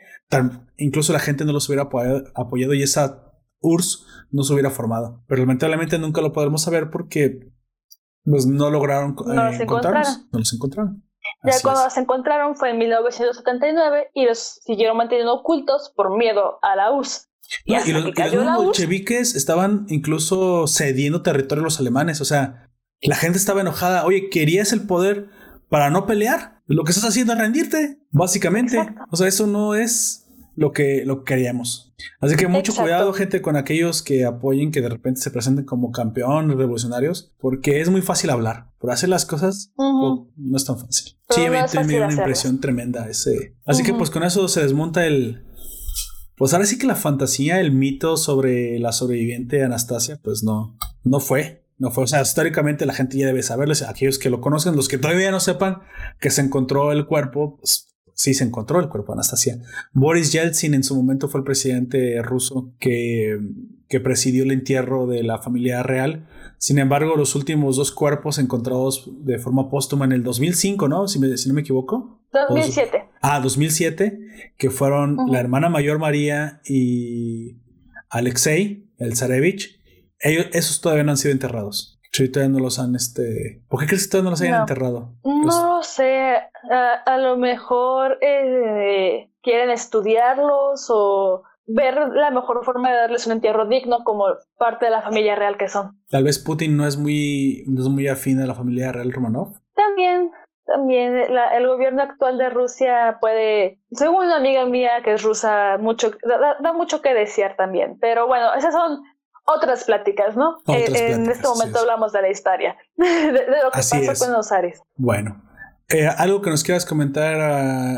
incluso 0.78 1.12
la 1.12 1.18
gente 1.18 1.44
no 1.44 1.52
los 1.52 1.68
hubiera 1.68 1.90
apoyado, 2.34 2.72
y 2.72 2.82
esa 2.82 3.30
URSS 3.60 4.06
no 4.30 4.42
se 4.42 4.54
hubiera 4.54 4.70
formado. 4.70 5.22
Pero 5.28 5.42
lamentablemente 5.42 5.98
nunca 5.98 6.22
lo 6.22 6.32
podremos 6.32 6.62
saber 6.62 6.88
porque 6.88 7.52
pues, 8.24 8.46
no 8.46 8.70
lograron 8.70 9.14
no 9.16 9.48
eh, 9.50 9.56
encontrarlos. 9.60 10.28
No 10.32 10.38
los 10.38 10.50
encontraron. 10.54 11.04
Ya 11.44 11.52
cuando 11.62 11.84
los 11.84 11.96
encontraron 11.96 12.56
fue 12.56 12.70
en 12.70 12.78
1979 12.78 14.10
y 14.14 14.26
los 14.26 14.60
siguieron 14.64 14.96
manteniendo 14.96 15.34
ocultos 15.34 15.92
por 15.94 16.16
miedo 16.16 16.58
a 16.62 16.74
la 16.74 16.92
URSS. 16.92 17.28
Y, 17.64 17.92
los, 17.92 18.04
bolcheviques 18.56 19.34
estaban 19.34 19.86
incluso 19.88 20.66
cediendo 20.66 21.22
territorio 21.22 21.62
a 21.62 21.64
los 21.64 21.80
alemanes. 21.80 22.20
O 22.20 22.24
sea, 22.24 22.70
la 23.00 23.16
gente 23.16 23.38
estaba 23.38 23.62
enojada. 23.62 24.04
Oye, 24.04 24.28
¿querías 24.28 24.72
el 24.72 24.86
poder 24.86 25.28
para 25.68 25.90
no 25.90 26.06
pelear? 26.06 26.60
Lo 26.66 26.84
que 26.84 26.90
estás 26.90 27.08
haciendo 27.08 27.32
es 27.32 27.38
rendirte, 27.38 28.00
básicamente. 28.10 28.94
O 29.10 29.16
sea, 29.16 29.28
eso 29.28 29.46
no 29.46 29.74
es 29.74 30.27
lo 30.58 30.72
que, 30.72 31.04
lo 31.04 31.22
queríamos. 31.22 31.94
Así 32.20 32.34
que 32.34 32.48
mucho 32.48 32.74
cuidado, 32.74 33.12
gente, 33.12 33.40
con 33.40 33.56
aquellos 33.56 34.02
que 34.02 34.24
apoyen, 34.24 34.72
que 34.72 34.80
de 34.80 34.88
repente 34.88 35.20
se 35.20 35.30
presenten 35.30 35.64
como 35.64 35.92
campeón 35.92 36.48
revolucionarios, 36.48 37.32
porque 37.38 37.80
es 37.80 37.90
muy 37.90 38.02
fácil 38.02 38.30
hablar. 38.30 38.72
Por 38.78 38.90
hacer 38.90 39.08
las 39.08 39.24
cosas 39.24 39.72
no 39.76 40.56
es 40.56 40.64
tan 40.64 40.78
fácil. 40.78 41.16
sí, 41.30 41.42
me, 41.48 41.86
dio 41.86 42.04
una 42.04 42.12
impresión 42.12 42.60
tremenda 42.60 43.08
ese. 43.08 43.54
Así 43.64 43.84
que 43.84 43.94
pues 43.94 44.10
con 44.10 44.24
eso 44.24 44.48
se 44.48 44.62
desmonta 44.62 45.06
el, 45.06 45.44
pues 46.36 46.52
ahora 46.52 46.66
sí 46.66 46.76
que 46.76 46.86
la 46.86 46.96
fantasía, 46.96 47.60
el 47.60 47.72
mito 47.72 48.16
sobre 48.16 48.78
la 48.80 48.92
sobreviviente 48.92 49.62
Anastasia, 49.62 50.20
pues 50.22 50.42
no, 50.42 50.76
no 51.04 51.20
fue. 51.20 51.64
No 51.80 51.92
fue, 51.92 52.02
o 52.02 52.06
sea, 52.08 52.22
históricamente 52.22 52.86
la 52.86 52.94
gente 52.94 53.16
ya 53.16 53.26
debe 53.26 53.44
saberlo. 53.44 53.72
Aquellos 53.88 54.18
que 54.18 54.30
lo 54.30 54.40
conocen, 54.40 54.74
los 54.74 54.88
que 54.88 54.98
todavía 54.98 55.30
no 55.30 55.38
sepan 55.38 55.82
que 56.18 56.30
se 56.30 56.40
encontró 56.40 56.90
el 56.90 57.06
cuerpo, 57.06 57.56
pues 57.58 57.87
sí 58.18 58.34
se 58.34 58.42
encontró 58.42 58.80
el 58.80 58.88
cuerpo 58.88 59.12
de 59.12 59.18
Anastasia. 59.18 59.62
Boris 59.92 60.32
Yeltsin 60.32 60.74
en 60.74 60.82
su 60.82 60.96
momento 60.96 61.28
fue 61.28 61.38
el 61.38 61.44
presidente 61.44 62.20
ruso 62.20 62.74
que, 62.80 63.38
que 63.88 64.00
presidió 64.00 64.42
el 64.42 64.50
entierro 64.50 65.06
de 65.06 65.22
la 65.22 65.38
familia 65.38 65.84
real. 65.84 66.26
Sin 66.58 66.80
embargo, 66.80 67.14
los 67.14 67.36
últimos 67.36 67.76
dos 67.76 67.92
cuerpos 67.92 68.38
encontrados 68.38 69.08
de 69.20 69.38
forma 69.38 69.70
póstuma 69.70 70.04
en 70.04 70.10
el 70.10 70.24
2005, 70.24 70.88
¿no? 70.88 71.06
Si, 71.06 71.20
si 71.38 71.48
no 71.48 71.54
me 71.54 71.60
equivoco. 71.60 72.20
2007. 72.32 73.04
Ah, 73.22 73.38
2007, 73.38 74.18
que 74.56 74.70
fueron 74.70 75.16
la 75.28 75.38
hermana 75.38 75.68
mayor 75.68 76.00
María 76.00 76.60
y 76.66 77.56
Alexei, 78.10 78.90
el 78.98 79.16
Zarevich. 79.16 79.80
Ellos, 80.18 80.46
esos 80.52 80.80
todavía 80.80 81.04
no 81.04 81.12
han 81.12 81.18
sido 81.18 81.30
enterrados. 81.30 81.97
Si 82.12 82.30
todavía 82.30 82.56
no 82.56 82.64
los 82.64 82.78
han, 82.78 82.94
este... 82.94 83.62
¿Por 83.68 83.80
qué 83.80 83.86
crees 83.86 84.04
que 84.04 84.10
todavía 84.10 84.24
no 84.24 84.30
los 84.30 84.40
hayan 84.42 84.60
enterrado? 84.60 85.14
No 85.24 85.76
lo 85.76 85.82
sé. 85.82 86.36
A, 86.70 87.18
lo 87.18 87.36
mejor 87.36 88.18
eh, 88.20 89.30
quieren 89.42 89.70
estudiarlos 89.70 90.86
o 90.88 91.42
ver 91.68 91.96
la 92.14 92.30
mejor 92.30 92.64
forma 92.64 92.90
de 92.90 92.96
darles 92.96 93.26
un 93.26 93.34
entierro 93.34 93.66
digno 93.66 94.02
como 94.02 94.24
parte 94.56 94.86
de 94.86 94.90
la 94.90 95.02
familia 95.02 95.36
real 95.36 95.56
que 95.58 95.68
son. 95.68 96.00
Tal 96.08 96.24
vez 96.24 96.38
Putin 96.38 96.76
no 96.76 96.86
es 96.86 96.96
muy, 96.96 97.64
no 97.68 97.82
es 97.82 97.88
muy 97.88 98.08
afín 98.08 98.40
a 98.40 98.46
la 98.46 98.54
familia 98.54 98.90
real 98.90 99.12
Romanov. 99.12 99.60
También, 99.74 100.30
también 100.64 101.14
el 101.16 101.66
gobierno 101.68 102.02
actual 102.02 102.38
de 102.38 102.48
Rusia 102.48 103.18
puede, 103.20 103.80
según 103.92 104.24
una 104.24 104.36
amiga 104.36 104.64
mía 104.64 105.02
que 105.04 105.12
es 105.12 105.22
rusa, 105.22 105.76
mucho, 105.78 106.10
da, 106.24 106.72
mucho 106.72 107.02
que 107.02 107.12
desear 107.12 107.54
también. 107.56 107.98
Pero 108.00 108.26
bueno, 108.26 108.54
esas 108.54 108.72
son 108.72 109.02
otras 109.56 109.84
pláticas, 109.84 110.36
¿no? 110.36 110.58
Eh, 110.68 111.12
en 111.12 111.30
este 111.30 111.46
momento 111.46 111.78
hablamos 111.78 112.12
de 112.12 112.22
la 112.22 112.30
historia, 112.30 112.76
de, 112.96 113.32
lo 113.32 113.70
que 113.70 113.78
pasó 113.78 114.24
con 114.24 114.32
los 114.32 114.52
Ares. 114.52 114.80
Bueno, 114.96 115.42
eh, 115.90 116.06
¿Algo 116.06 116.42
que 116.42 116.50
nos 116.50 116.62
quieras 116.62 116.84
comentar 116.84 117.40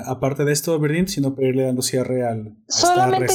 aparte 0.07 0.45
de 0.45 0.53
esto, 0.53 0.79
Berlín? 0.79 1.09
Sino 1.09 1.35
para 1.35 1.49
irle 1.49 1.65
dando 1.65 1.83
cierre 1.83 2.25
al. 2.25 2.55
Solamente 2.69 3.35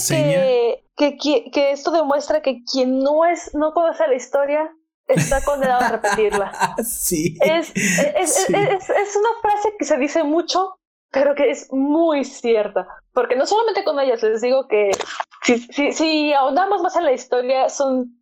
que, 0.96 1.18
que, 1.18 1.52
que, 1.52 1.72
esto 1.72 1.92
demuestra 1.92 2.42
que 2.42 2.64
quien 2.64 3.00
no 3.00 3.26
es 3.26 3.54
no 3.54 3.74
conoce 3.74 4.08
la 4.08 4.16
historia 4.16 4.72
está 5.08 5.44
condenado 5.44 5.84
a 5.84 5.90
repetirla. 5.90 6.52
sí. 6.86 7.38
Es, 7.42 7.72
es, 7.76 8.50
es, 8.50 9.16
una 9.16 9.30
frase 9.42 9.74
que 9.78 9.86
se 9.86 9.98
dice 9.98 10.24
mucho, 10.24 10.80
pero 11.12 11.36
que 11.36 11.52
es 11.52 11.68
muy 11.72 12.24
cierta. 12.24 12.88
Porque 13.14 13.36
no 13.36 13.46
solamente 13.46 13.84
con 13.84 14.00
ellas, 14.00 14.24
les 14.24 14.42
digo 14.42 14.68
que 14.68 14.92
si, 15.46 15.60
si, 15.60 15.92
si 15.94 16.34
ahondamos 16.34 16.82
más 16.82 16.96
en 16.96 17.06
la 17.06 17.14
historia, 17.14 17.70
son 17.70 18.16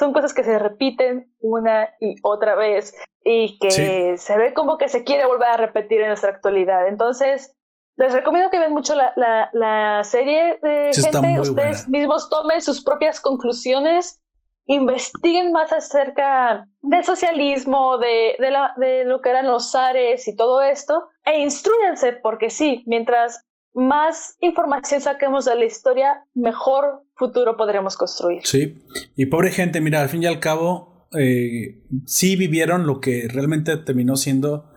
son 0.00 0.14
cosas 0.14 0.32
que 0.32 0.42
se 0.42 0.58
repiten 0.58 1.30
una 1.40 1.90
y 2.00 2.16
otra 2.22 2.54
vez 2.54 2.94
y 3.22 3.58
que 3.58 4.16
se 4.16 4.38
ve 4.38 4.54
como 4.54 4.78
que 4.78 4.88
se 4.88 5.04
quiere 5.04 5.26
volver 5.26 5.48
a 5.48 5.56
repetir 5.58 6.00
en 6.00 6.08
nuestra 6.08 6.30
actualidad. 6.30 6.88
Entonces, 6.88 7.54
les 7.96 8.14
recomiendo 8.14 8.50
que 8.50 8.58
vean 8.58 8.72
mucho 8.72 8.94
la, 8.94 9.12
la, 9.52 10.02
serie 10.04 10.58
de 10.62 10.90
gente, 10.94 11.38
ustedes 11.40 11.86
mismos 11.86 12.30
tomen 12.30 12.62
sus 12.62 12.82
propias 12.82 13.20
conclusiones, 13.20 14.22
investiguen 14.64 15.52
más 15.52 15.70
acerca 15.70 16.66
del 16.80 17.04
socialismo, 17.04 17.98
de, 17.98 18.36
de, 18.38 18.50
la, 18.50 18.72
de 18.78 19.04
lo 19.04 19.20
que 19.20 19.28
eran 19.28 19.48
los 19.48 19.70
zares 19.70 20.26
y 20.28 20.34
todo 20.34 20.62
esto, 20.62 21.10
e 21.26 21.40
instruyanse, 21.40 22.14
porque 22.14 22.48
sí, 22.48 22.84
mientras 22.86 23.44
más 23.74 24.36
información 24.40 25.00
saquemos 25.00 25.44
de 25.44 25.54
la 25.54 25.64
historia, 25.64 26.24
mejor 26.34 27.04
futuro 27.14 27.56
podremos 27.56 27.96
construir. 27.96 28.40
Sí, 28.44 28.82
y 29.16 29.26
pobre 29.26 29.50
gente, 29.50 29.80
mira, 29.80 30.00
al 30.00 30.08
fin 30.08 30.22
y 30.22 30.26
al 30.26 30.40
cabo, 30.40 31.08
eh, 31.18 31.82
sí 32.06 32.36
vivieron 32.36 32.86
lo 32.86 33.00
que 33.00 33.28
realmente 33.28 33.76
terminó 33.76 34.16
siendo 34.16 34.70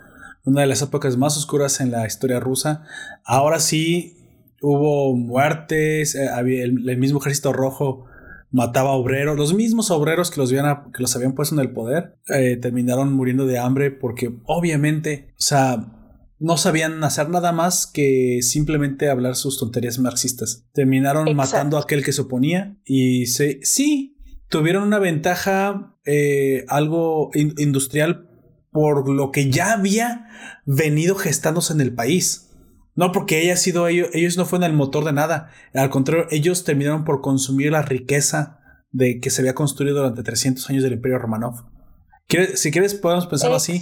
una 0.45 0.61
de 0.61 0.68
las 0.68 0.82
épocas 0.82 1.18
más 1.18 1.38
oscuras 1.38 1.80
en 1.80 1.91
la 1.91 2.06
historia 2.06 2.40
rusa. 2.40 2.84
Ahora 3.24 3.60
sí 3.60 4.18
hubo 4.61 5.15
muertes, 5.15 6.15
eh, 6.15 6.30
el, 6.38 6.98
mismo 6.98 7.20
ejército 7.20 7.53
rojo 7.53 8.06
mataba 8.52 8.91
obreros, 8.91 9.38
los 9.38 9.53
mismos 9.53 9.90
obreros 9.90 10.30
que 10.30 10.40
los 10.40 10.52
habían, 10.52 10.91
que 10.91 11.02
los 11.02 11.15
habían 11.15 11.34
puesto 11.34 11.56
en 11.56 11.61
el 11.61 11.72
poder, 11.72 12.18
eh, 12.30 12.57
terminaron 12.57 13.11
muriendo 13.14 13.45
de 13.45 13.57
hambre 13.57 13.91
porque 13.91 14.36
obviamente, 14.45 15.30
o 15.32 15.41
sea, 15.41 16.03
no 16.44 16.57
sabían 16.57 17.02
hacer 17.06 17.30
nada 17.30 17.53
más 17.53 17.88
que 17.88 18.40
simplemente 18.41 19.10
hablar 19.10 19.38
sus 19.38 19.57
tonterías 19.57 19.98
marxistas. 19.98 20.65
Terminaron 20.74 21.34
matando 21.38 21.78
a 21.78 21.82
aquel 21.82 22.03
que 22.03 22.11
se 22.11 22.24
oponía 22.24 22.76
y 22.84 23.28
se, 23.28 23.61
sí, 23.64 24.18
tuvieron 24.49 24.84
una 24.84 24.99
ventaja 24.99 25.95
eh, 26.06 26.65
algo 26.68 27.32
industrial 27.34 28.30
por 28.74 29.10
lo 29.10 29.32
que 29.32 29.52
ya 29.52 29.72
había 29.72 30.28
venido 30.65 31.15
gestándose 31.15 31.72
en 31.72 31.80
el 31.80 31.95
país. 31.95 32.49
No 32.94 33.14
porque 33.14 33.38
haya 33.38 33.56
sido 33.56 33.88
ellos, 33.88 34.10
ellos 34.11 34.36
no 34.36 34.45
fueron 34.45 34.70
el 34.70 34.76
motor 34.76 35.06
de 35.06 35.14
nada. 35.14 35.49
Al 35.74 35.90
contrario, 35.90 36.28
ellos 36.30 36.65
terminaron 36.65 37.06
por 37.06 37.22
consumir 37.22 37.72
la 37.72 37.84
riqueza 37.84 38.60
de 38.91 39.22
que 39.22 39.30
se 39.30 39.41
había 39.41 39.56
construido 39.56 39.95
durante 39.95 40.24
300 40.24 40.70
años 40.70 40.84
del 40.84 40.91
Imperio 40.91 41.20
Romanov. 41.20 41.64
Si 42.56 42.70
quieres, 42.70 42.95
podemos 42.95 43.28
pensarlo 43.28 43.56
así. 43.56 43.82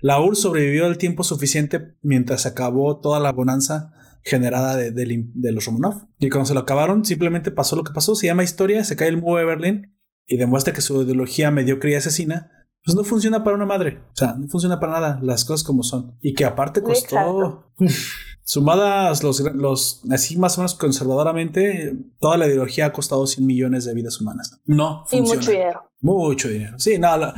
La 0.00 0.20
URSS 0.20 0.42
sobrevivió 0.42 0.86
el 0.86 0.98
tiempo 0.98 1.24
suficiente 1.24 1.94
mientras 2.02 2.42
se 2.42 2.48
acabó 2.48 3.00
toda 3.00 3.18
la 3.20 3.32
bonanza 3.32 3.92
generada 4.22 4.76
de, 4.76 5.52
los 5.52 5.64
Romanov. 5.64 6.06
Y 6.18 6.30
cuando 6.30 6.46
se 6.46 6.54
lo 6.54 6.60
acabaron, 6.60 7.04
simplemente 7.04 7.50
pasó 7.50 7.76
lo 7.76 7.84
que 7.84 7.92
pasó. 7.92 8.14
Se 8.14 8.26
llama 8.26 8.44
historia, 8.44 8.84
se 8.84 8.96
cae 8.96 9.08
el 9.08 9.20
muro 9.20 9.38
de 9.38 9.44
Berlín 9.44 9.98
y 10.26 10.36
demuestra 10.36 10.72
que 10.72 10.80
su 10.80 11.02
ideología 11.02 11.50
mediocre 11.50 11.92
y 11.92 11.94
asesina 11.94 12.52
pues 12.84 12.94
no 12.96 13.04
funciona 13.04 13.44
para 13.44 13.56
una 13.56 13.66
madre. 13.66 14.00
O 14.12 14.16
sea, 14.16 14.34
no 14.38 14.48
funciona 14.48 14.78
para 14.80 14.92
nada 14.92 15.20
las 15.22 15.44
cosas 15.44 15.66
como 15.66 15.82
son. 15.82 16.16
Y 16.22 16.34
que 16.34 16.44
aparte 16.44 16.82
costó, 16.82 17.72
sumadas 18.44 19.22
los, 19.22 19.40
los, 19.40 20.02
así 20.10 20.38
más 20.38 20.56
o 20.56 20.62
menos 20.62 20.74
conservadoramente, 20.74 21.94
toda 22.18 22.38
la 22.38 22.46
ideología 22.46 22.86
ha 22.86 22.92
costado 22.92 23.26
100 23.26 23.46
millones 23.46 23.84
de 23.84 23.94
vidas 23.94 24.20
humanas. 24.20 24.58
No 24.64 25.04
funciona. 25.06 25.34
Y 25.34 25.36
mucho 25.36 25.50
dinero. 25.50 25.90
Mucho 26.00 26.48
dinero. 26.48 26.78
Sí, 26.78 26.98
nada. 26.98 27.34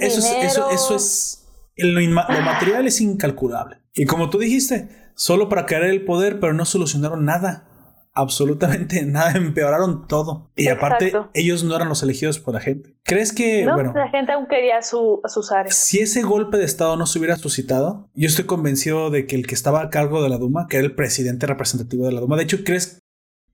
eso, 0.00 0.18
es, 0.18 0.58
eso 0.72 0.96
es 0.96 1.41
lo, 1.76 2.00
material 2.42 2.86
es 2.86 3.00
incalculable. 3.00 3.78
Y 3.94 4.06
como 4.06 4.30
tú 4.30 4.38
dijiste, 4.38 4.88
solo 5.14 5.48
para 5.48 5.66
caer 5.66 5.84
el 5.84 6.04
poder, 6.04 6.40
pero 6.40 6.54
no 6.54 6.64
solucionaron 6.64 7.24
nada. 7.24 7.68
Absolutamente 8.14 9.02
nada, 9.06 9.32
empeoraron 9.32 10.06
todo. 10.06 10.50
Y 10.54 10.68
aparte, 10.68 11.12
ellos 11.34 11.64
no 11.64 11.74
eran 11.74 11.88
los 11.88 12.02
elegidos 12.02 12.38
por 12.38 12.54
la 12.54 12.60
gente. 12.60 12.94
¿Crees 13.04 13.32
que, 13.32 13.64
no, 13.64 13.76
la 13.82 14.08
gente 14.10 14.32
aún 14.32 14.46
quería 14.48 14.82
su, 14.82 15.20
sus 15.26 15.50
áreas? 15.50 15.74
Si 15.74 16.00
ese 16.00 16.22
golpe 16.22 16.58
de 16.58 16.64
Estado 16.64 16.96
no 16.96 17.06
se 17.06 17.18
hubiera 17.18 17.36
suscitado, 17.36 18.10
yo 18.14 18.28
estoy 18.28 18.44
convencido 18.44 19.10
de 19.10 19.26
que 19.26 19.36
el 19.36 19.46
que 19.46 19.54
estaba 19.54 19.82
a 19.82 19.90
cargo 19.90 20.22
de 20.22 20.28
la 20.28 20.38
Duma, 20.38 20.66
que 20.68 20.76
era 20.76 20.86
el 20.86 20.94
presidente 20.94 21.46
representativo 21.46 22.04
de 22.04 22.12
la 22.12 22.20
Duma, 22.20 22.36
de 22.36 22.42
hecho, 22.44 22.64
¿crees 22.64 23.02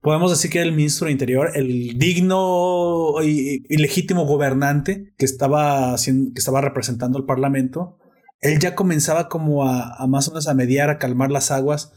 podemos 0.01 0.31
decir 0.31 0.51
que 0.51 0.59
era 0.59 0.69
el 0.69 0.75
ministro 0.75 1.07
de 1.07 1.13
Interior, 1.13 1.51
el 1.55 1.99
digno 1.99 3.15
y, 3.23 3.63
legítimo 3.77 4.27
gobernante 4.27 5.13
que 5.17 5.25
estaba, 5.25 5.97
que 5.97 6.39
estaba 6.39 6.61
representando 6.61 7.19
al 7.19 7.25
Parlamento, 7.25 7.99
él 8.41 8.59
ya 8.59 8.75
comenzaba 8.75 9.29
como 9.29 9.69
a, 9.69 10.07
más 10.09 10.29
o 10.29 10.33
menos 10.33 10.49
a 10.49 10.55
mediar, 10.55 10.91
a 10.91 10.99
calmar 10.99 11.31
las 11.31 11.51
aguas. 11.51 11.93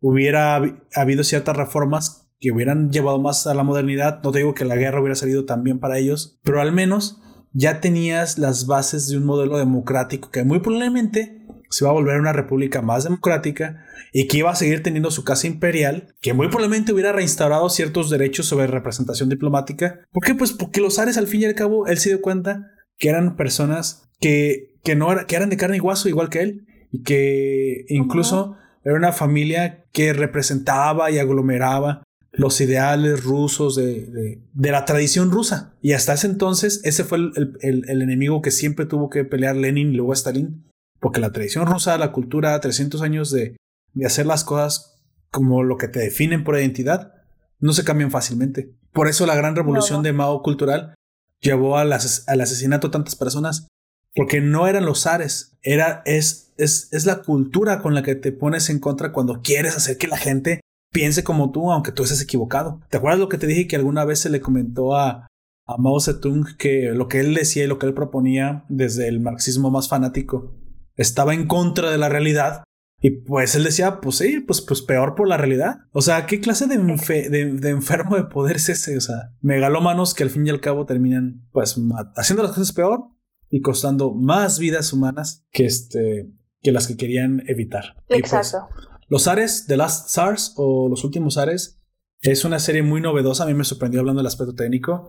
Hubiera 0.00 0.60
habido 0.94 1.24
ciertas 1.24 1.56
reformas 1.56 2.30
que 2.40 2.50
hubieran 2.50 2.90
llevado 2.90 3.20
más 3.20 3.46
a 3.46 3.54
la 3.54 3.62
modernidad. 3.62 4.20
No 4.22 4.32
te 4.32 4.38
digo 4.38 4.54
que 4.54 4.64
la 4.64 4.76
guerra 4.76 5.00
hubiera 5.00 5.14
salido 5.14 5.44
tan 5.44 5.62
bien 5.62 5.78
para 5.78 5.98
ellos, 5.98 6.40
pero 6.42 6.60
al 6.60 6.72
menos 6.72 7.20
ya 7.52 7.80
tenías 7.80 8.38
las 8.38 8.66
bases 8.66 9.08
de 9.08 9.18
un 9.18 9.24
modelo 9.24 9.58
democrático 9.58 10.30
que 10.30 10.42
muy 10.42 10.60
probablemente 10.60 11.42
se 11.68 11.84
va 11.84 11.90
a 11.90 11.94
volver 11.94 12.20
una 12.20 12.32
república 12.32 12.82
más 12.82 13.04
democrática 13.04 13.84
y 14.12 14.28
que 14.28 14.38
iba 14.38 14.50
a 14.50 14.56
seguir 14.56 14.82
teniendo 14.82 15.10
su 15.10 15.24
casa 15.24 15.46
imperial, 15.46 16.14
que 16.20 16.34
muy 16.34 16.48
probablemente 16.48 16.92
hubiera 16.92 17.12
reinstaurado 17.12 17.68
ciertos 17.70 18.10
derechos 18.10 18.46
sobre 18.46 18.66
representación 18.66 19.28
diplomática. 19.28 20.00
¿Por 20.12 20.24
qué? 20.24 20.34
Pues 20.34 20.52
porque 20.52 20.80
los 20.80 20.98
Ares 20.98 21.16
al 21.16 21.26
fin 21.26 21.42
y 21.42 21.44
al 21.46 21.54
cabo 21.54 21.86
él 21.86 21.98
se 21.98 22.10
dio 22.10 22.20
cuenta 22.20 22.70
que 22.98 23.08
eran 23.08 23.36
personas 23.36 24.08
que 24.20 24.72
que, 24.82 24.96
no 24.96 25.12
era, 25.12 25.26
que 25.26 25.36
eran 25.36 25.50
de 25.50 25.56
carne 25.56 25.76
y 25.76 25.80
guaso 25.80 26.08
igual 26.08 26.28
que 26.28 26.40
él 26.40 26.66
y 26.90 27.02
que 27.02 27.84
incluso 27.88 28.56
era 28.84 28.96
una 28.96 29.12
familia 29.12 29.84
que 29.92 30.12
representaba 30.12 31.10
y 31.10 31.18
aglomeraba 31.18 32.02
los 32.32 32.60
ideales 32.60 33.24
rusos 33.24 33.76
de, 33.76 34.40
de, 34.52 34.70
la 34.70 34.84
tradición 34.84 35.30
rusa. 35.30 35.74
Y 35.82 35.92
hasta 35.92 36.14
ese 36.14 36.26
entonces 36.26 36.80
ese 36.84 37.04
fue 37.04 37.18
el, 37.18 37.58
el, 37.60 38.02
enemigo 38.02 38.40
que 38.40 38.50
siempre 38.50 38.86
tuvo 38.86 39.10
que 39.10 39.24
pelear 39.24 39.54
Lenin 39.54 39.92
y 39.92 39.96
luego 39.96 40.14
Stalin, 40.14 40.64
porque 40.98 41.20
la 41.20 41.32
tradición 41.32 41.66
rusa, 41.66 41.98
la 41.98 42.12
cultura, 42.12 42.58
300 42.58 43.02
años 43.02 43.30
de, 43.30 43.56
de 43.92 44.06
hacer 44.06 44.26
las 44.26 44.44
cosas 44.44 45.02
como 45.30 45.62
lo 45.62 45.76
que 45.76 45.88
te 45.88 46.00
definen 46.00 46.42
por 46.42 46.58
identidad, 46.58 47.12
no 47.60 47.72
se 47.72 47.84
cambian 47.84 48.10
fácilmente. 48.10 48.74
Por 48.92 49.08
eso 49.08 49.26
la 49.26 49.36
gran 49.36 49.54
revolución 49.54 50.02
de 50.02 50.12
Mao 50.12 50.42
cultural 50.42 50.94
llevó 51.42 51.76
al, 51.76 51.92
asesinato 51.92 52.88
de 52.88 52.92
tantas 52.92 53.16
personas, 53.16 53.68
porque 54.14 54.40
no 54.40 54.66
eran 54.66 54.86
los 54.86 55.02
zares, 55.02 55.58
era, 55.62 56.02
es, 56.06 56.52
es, 56.56 56.88
es 56.92 57.04
la 57.04 57.22
cultura 57.22 57.82
con 57.82 57.94
la 57.94 58.02
que 58.02 58.14
te 58.14 58.32
pones 58.32 58.70
en 58.70 58.78
contra 58.78 59.12
cuando 59.12 59.42
quieres 59.42 59.76
hacer 59.76 59.98
que 59.98 60.06
la 60.06 60.16
gente 60.16 60.60
piense 60.92 61.24
como 61.24 61.50
tú, 61.50 61.72
aunque 61.72 61.92
tú 61.92 62.04
estés 62.04 62.22
equivocado. 62.22 62.80
¿Te 62.88 62.98
acuerdas 62.98 63.18
lo 63.18 63.28
que 63.28 63.38
te 63.38 63.46
dije 63.46 63.66
que 63.66 63.76
alguna 63.76 64.04
vez 64.04 64.20
se 64.20 64.30
le 64.30 64.40
comentó 64.40 64.94
a, 64.94 65.26
a 65.66 65.76
Mao 65.78 66.00
Zedong 66.00 66.56
que 66.56 66.92
lo 66.94 67.08
que 67.08 67.20
él 67.20 67.34
decía 67.34 67.64
y 67.64 67.66
lo 67.66 67.78
que 67.78 67.86
él 67.86 67.94
proponía 67.94 68.64
desde 68.68 69.08
el 69.08 69.20
marxismo 69.20 69.70
más 69.70 69.88
fanático 69.88 70.54
estaba 70.96 71.34
en 71.34 71.46
contra 71.46 71.90
de 71.90 71.98
la 71.98 72.08
realidad? 72.08 72.62
Y 73.04 73.10
pues 73.10 73.56
él 73.56 73.64
decía, 73.64 74.00
pues 74.00 74.16
sí, 74.16 74.38
pues, 74.38 74.60
pues 74.60 74.80
peor 74.80 75.16
por 75.16 75.26
la 75.26 75.36
realidad. 75.36 75.80
O 75.90 76.00
sea, 76.00 76.24
¿qué 76.26 76.40
clase 76.40 76.68
de, 76.68 76.78
de, 76.78 77.68
enfermo 77.68 78.14
de 78.14 78.24
poder 78.24 78.56
es 78.56 78.68
ese? 78.68 78.96
O 78.96 79.00
sea, 79.00 79.32
megalómanos 79.40 80.14
que 80.14 80.22
al 80.22 80.30
fin 80.30 80.46
y 80.46 80.50
al 80.50 80.60
cabo 80.60 80.86
terminan 80.86 81.44
pues 81.50 81.76
haciendo 82.16 82.44
las 82.44 82.52
cosas 82.52 82.72
peor 82.72 83.08
y 83.50 83.60
costando 83.60 84.14
más 84.14 84.60
vidas 84.60 84.92
humanas 84.92 85.44
que, 85.50 85.66
este, 85.66 86.30
que 86.62 86.70
las 86.70 86.86
que 86.86 86.96
querían 86.96 87.42
evitar. 87.48 87.96
Pues, 88.06 88.20
Exacto. 88.20 88.68
Los 89.08 89.26
Ares, 89.26 89.66
The 89.66 89.76
Last 89.76 90.08
SARS 90.10 90.54
o 90.56 90.88
Los 90.88 91.02
Últimos 91.02 91.38
Ares, 91.38 91.82
es 92.20 92.44
una 92.44 92.60
serie 92.60 92.84
muy 92.84 93.00
novedosa. 93.00 93.42
A 93.42 93.46
mí 93.46 93.54
me 93.54 93.64
sorprendió 93.64 93.98
hablando 93.98 94.20
del 94.20 94.28
aspecto 94.28 94.54
técnico. 94.54 95.08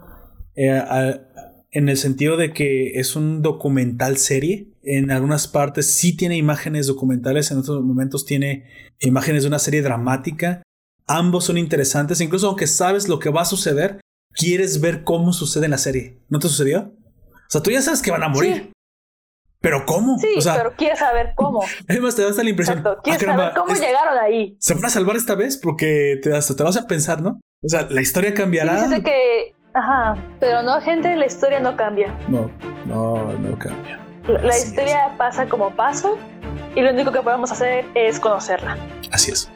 Eh, 0.55 0.83
en 1.73 1.89
el 1.89 1.97
sentido 1.97 2.37
de 2.37 2.53
que 2.53 2.99
es 2.99 3.15
un 3.15 3.41
documental 3.41 4.17
serie. 4.17 4.67
En 4.83 5.11
algunas 5.11 5.47
partes 5.47 5.87
sí 5.87 6.15
tiene 6.15 6.37
imágenes 6.37 6.87
documentales, 6.87 7.49
en 7.51 7.57
otros 7.57 7.83
momentos 7.83 8.25
tiene 8.25 8.65
imágenes 8.99 9.43
de 9.43 9.49
una 9.49 9.59
serie 9.59 9.81
dramática. 9.81 10.61
Ambos 11.07 11.45
son 11.45 11.57
interesantes, 11.57 12.21
incluso 12.21 12.47
aunque 12.47 12.67
sabes 12.67 13.09
lo 13.09 13.19
que 13.19 13.29
va 13.29 13.41
a 13.41 13.45
suceder, 13.45 13.99
quieres 14.35 14.79
ver 14.81 15.03
cómo 15.03 15.33
sucede 15.33 15.65
en 15.65 15.71
la 15.71 15.77
serie. 15.79 16.19
¿No 16.29 16.39
te 16.39 16.47
sucedió? 16.47 16.93
O 17.33 17.49
sea, 17.49 17.61
tú 17.61 17.71
ya 17.71 17.81
sabes 17.81 18.01
que 18.01 18.11
van 18.11 18.23
a 18.23 18.29
morir. 18.29 18.71
¿Pero 19.59 19.85
cómo? 19.85 20.19
Sí, 20.19 20.27
pero 20.43 20.75
quieres 20.75 20.99
saber 20.99 21.31
cómo. 21.35 21.63
Además, 21.87 22.15
te 22.15 22.21
da 22.21 22.29
hasta 22.29 22.43
la 22.43 22.49
impresión. 22.49 22.83
Ah, 22.85 22.97
quieres 23.03 23.21
saber 23.21 23.53
cómo 23.55 23.73
llegaron 23.73 24.17
ahí. 24.21 24.57
¿Se 24.59 24.73
van 24.75 24.85
a 24.85 24.89
salvar 24.89 25.15
esta 25.15 25.35
vez? 25.35 25.57
Porque 25.57 26.19
te, 26.21 26.35
hasta 26.35 26.55
te 26.55 26.63
vas 26.63 26.77
a 26.77 26.85
pensar, 26.85 27.21
¿no? 27.21 27.39
O 27.63 27.69
sea, 27.69 27.87
la 27.89 28.01
historia 28.01 28.33
cambiará. 28.33 28.87
Dice 28.87 29.01
que. 29.01 29.55
Ajá, 29.73 30.15
pero 30.39 30.61
no, 30.61 30.79
gente, 30.81 31.15
la 31.15 31.25
historia 31.25 31.59
no 31.59 31.75
cambia. 31.75 32.13
No, 32.27 32.49
no, 32.85 33.33
no 33.33 33.57
cambia. 33.57 33.99
La, 34.27 34.55
historia 34.55 35.15
pasa 35.17 35.47
como 35.47 35.71
paso 35.71 36.17
y 36.75 36.81
lo 36.81 36.91
único 36.91 37.11
que 37.11 37.21
podemos 37.21 37.51
hacer 37.51 37.85
es 37.93 38.19
conocerla. 38.19 38.77
Así 39.11 39.31
es. 39.31 39.51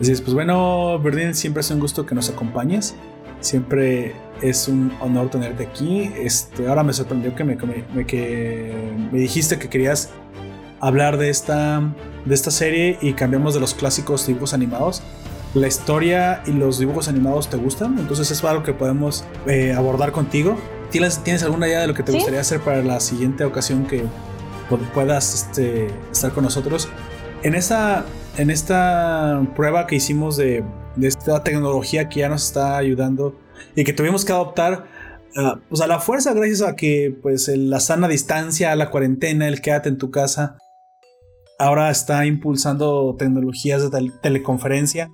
Así 0.00 0.12
es, 0.12 0.20
pues 0.20 0.34
bueno, 0.34 0.98
Berdín, 1.00 1.34
siempre 1.34 1.60
es 1.60 1.70
un 1.70 1.80
gusto 1.80 2.06
que 2.06 2.14
nos 2.14 2.30
acompañes. 2.30 2.94
Siempre 3.40 4.14
es 4.42 4.68
un 4.68 4.92
honor 5.00 5.30
tenerte 5.30 5.64
aquí. 5.64 6.12
Este, 6.16 6.68
ahora 6.68 6.82
me 6.82 6.92
sorprendió 6.92 7.34
que 7.34 7.44
me, 7.44 7.56
que 8.06 8.72
me 9.12 9.18
dijiste 9.18 9.58
que 9.58 9.68
querías 9.68 10.10
hablar 10.80 11.16
de 11.16 11.30
esta, 11.30 11.82
de 12.24 12.34
esta 12.34 12.50
serie 12.50 12.98
y 13.00 13.12
cambiamos 13.14 13.54
de 13.54 13.60
los 13.60 13.74
clásicos 13.74 14.26
dibujos 14.26 14.54
animados. 14.54 15.02
La 15.54 15.66
historia 15.66 16.42
y 16.46 16.52
los 16.52 16.78
dibujos 16.78 17.08
animados 17.08 17.48
te 17.48 17.56
gustan, 17.56 17.98
entonces 17.98 18.30
es 18.30 18.44
algo 18.44 18.62
que 18.62 18.74
podemos 18.74 19.24
eh, 19.46 19.72
abordar 19.72 20.12
contigo. 20.12 20.56
¿Tienes, 20.90 21.18
¿Tienes 21.24 21.42
alguna 21.42 21.66
idea 21.66 21.80
de 21.80 21.86
lo 21.86 21.94
que 21.94 22.02
te 22.02 22.12
gustaría 22.12 22.40
hacer 22.40 22.60
para 22.60 22.82
la 22.82 23.00
siguiente 23.00 23.44
ocasión 23.44 23.86
que 23.86 24.04
puedas 24.94 25.34
este, 25.34 25.88
estar 26.12 26.32
con 26.32 26.44
nosotros? 26.44 26.88
En 27.42 27.54
esa 27.54 28.04
en 28.38 28.50
esta 28.50 29.46
prueba 29.54 29.86
que 29.86 29.96
hicimos 29.96 30.36
de, 30.36 30.64
esta 31.02 31.42
tecnología 31.42 32.08
que 32.08 32.20
ya 32.20 32.28
nos 32.28 32.46
está 32.46 32.76
ayudando 32.76 33.36
y 33.74 33.84
que 33.84 33.92
tuvimos 33.92 34.24
que 34.24 34.32
adoptar 34.32 34.86
ah, 35.36 35.60
pues 35.68 35.80
a 35.80 35.86
la 35.86 35.98
fuerza 35.98 36.32
gracias 36.32 36.62
a 36.62 36.74
que 36.74 37.16
pues 37.20 37.48
la 37.48 37.80
sana 37.80 38.08
distancia, 38.08 38.74
la 38.76 38.90
cuarentena, 38.90 39.48
el 39.48 39.60
quédate 39.60 39.88
en 39.88 39.98
tu 39.98 40.10
casa, 40.10 40.56
ahora 41.58 41.90
está 41.90 42.24
impulsando 42.26 43.16
tecnologías 43.18 43.90
de 43.90 44.12
teleconferencia. 44.22 45.10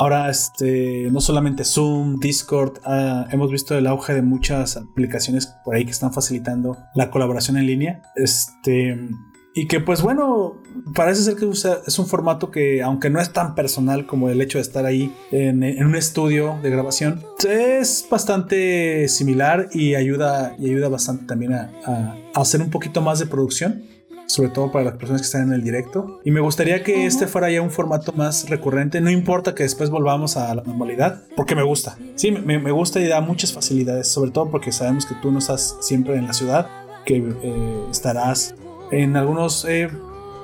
Ahora, 0.00 0.30
este, 0.30 1.08
no 1.10 1.20
solamente 1.20 1.64
Zoom, 1.64 2.20
Discord, 2.20 2.78
ah, 2.84 3.26
hemos 3.32 3.50
visto 3.50 3.76
el 3.76 3.88
auge 3.88 4.14
de 4.14 4.22
muchas 4.22 4.76
aplicaciones 4.76 5.48
por 5.64 5.74
ahí 5.74 5.84
que 5.84 5.90
están 5.90 6.12
facilitando 6.12 6.76
la 6.94 7.10
colaboración 7.10 7.56
en 7.56 7.66
línea. 7.66 8.02
Este, 8.14 8.96
y 9.58 9.66
que 9.66 9.80
pues 9.80 10.02
bueno, 10.02 10.62
parece 10.94 11.22
ser 11.22 11.34
que 11.34 11.44
es 11.50 11.98
un 11.98 12.06
formato 12.06 12.52
que 12.52 12.80
aunque 12.80 13.10
no 13.10 13.20
es 13.20 13.32
tan 13.32 13.56
personal 13.56 14.06
como 14.06 14.30
el 14.30 14.40
hecho 14.40 14.58
de 14.58 14.62
estar 14.62 14.86
ahí 14.86 15.12
en, 15.32 15.84
un 15.84 15.96
estudio 15.96 16.60
de 16.62 16.70
grabación, 16.70 17.24
es 17.44 18.06
bastante 18.08 19.08
similar 19.08 19.68
y 19.72 19.96
ayuda, 19.96 20.54
y 20.60 20.70
ayuda 20.70 20.88
bastante 20.88 21.26
también 21.26 21.54
a, 21.54 22.16
hacer 22.36 22.60
un 22.60 22.70
poquito 22.70 23.00
más 23.00 23.18
de 23.18 23.26
producción 23.26 23.82
sobre 24.26 24.50
todo 24.50 24.70
para 24.70 24.84
las 24.84 24.96
personas 24.96 25.22
que 25.22 25.24
están 25.24 25.44
en 25.44 25.54
el 25.54 25.64
directo. 25.64 26.20
Y 26.22 26.30
me 26.32 26.40
gustaría 26.40 26.84
que 26.84 27.06
este 27.06 27.26
fuera 27.26 27.50
ya 27.50 27.62
un 27.62 27.70
formato 27.70 28.12
más 28.12 28.50
recurrente. 28.50 29.00
No 29.00 29.10
importa 29.10 29.54
que 29.54 29.62
después 29.62 29.88
volvamos 29.88 30.36
a 30.36 30.54
la 30.54 30.62
normalidad, 30.62 31.22
porque 31.34 31.54
me 31.54 31.62
gusta. 31.62 31.96
Sí, 32.14 32.30
me, 32.30 32.58
me 32.58 32.70
gusta 32.70 33.00
y 33.00 33.08
da 33.08 33.22
muchas 33.22 33.54
facilidades, 33.54 34.06
sobre 34.06 34.30
todo 34.30 34.50
porque 34.50 34.70
sabemos 34.70 35.06
que 35.06 35.14
tú 35.14 35.32
no 35.32 35.38
estás 35.38 35.78
siempre 35.80 36.16
en 36.16 36.26
la 36.26 36.34
ciudad, 36.34 36.68
que 37.06 37.16
eh, 37.16 37.84
estarás 37.90 38.54
en 38.90 39.16
algunos 39.16 39.64
eh, 39.64 39.90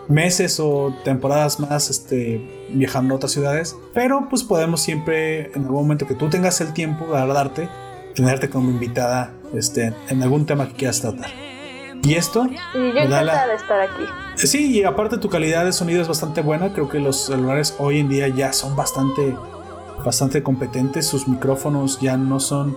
meses 0.09 0.61
o 0.61 0.95
temporadas 1.05 1.61
más 1.61 1.91
este, 1.91 2.67
viajando 2.71 3.15
a 3.15 3.17
otras 3.17 3.33
ciudades. 3.33 3.77
Pero 3.93 4.29
pues 4.29 4.43
podemos 4.43 4.81
siempre, 4.81 5.53
en 5.55 5.63
algún 5.63 5.83
momento 5.83 6.07
que 6.07 6.15
tú 6.15 6.29
tengas 6.29 6.61
el 6.61 6.73
tiempo 6.73 7.07
de 7.07 7.27
darte, 7.27 7.69
tenerte 8.15 8.49
como 8.49 8.71
invitada 8.71 9.33
este, 9.55 9.93
en 10.09 10.23
algún 10.23 10.47
tema 10.47 10.69
que 10.69 10.75
quieras 10.75 11.01
tratar. 11.01 11.31
Y 12.03 12.15
esto... 12.15 12.47
Y 12.47 12.93
yo 12.93 12.99
encantada 12.99 13.47
de 13.47 13.55
estar 13.55 13.81
aquí. 13.81 14.03
Sí, 14.37 14.79
y 14.79 14.85
aparte 14.85 15.17
tu 15.17 15.31
calidad 15.31 15.65
de 15.65 15.73
sonido 15.73 16.03
es 16.03 16.09
bastante 16.09 16.43
buena. 16.43 16.73
Creo 16.73 16.89
que 16.89 17.01
los 17.01 17.25
celulares 17.27 17.75
hoy 17.79 18.01
en 18.01 18.11
día 18.11 18.29
ya 18.29 18.53
son 18.53 18.77
bastante, 18.77 19.35
bastante 20.05 20.43
competentes. 20.43 21.07
Sus 21.07 21.27
micrófonos 21.27 21.99
ya 22.01 22.19
no 22.19 22.41
son 22.41 22.77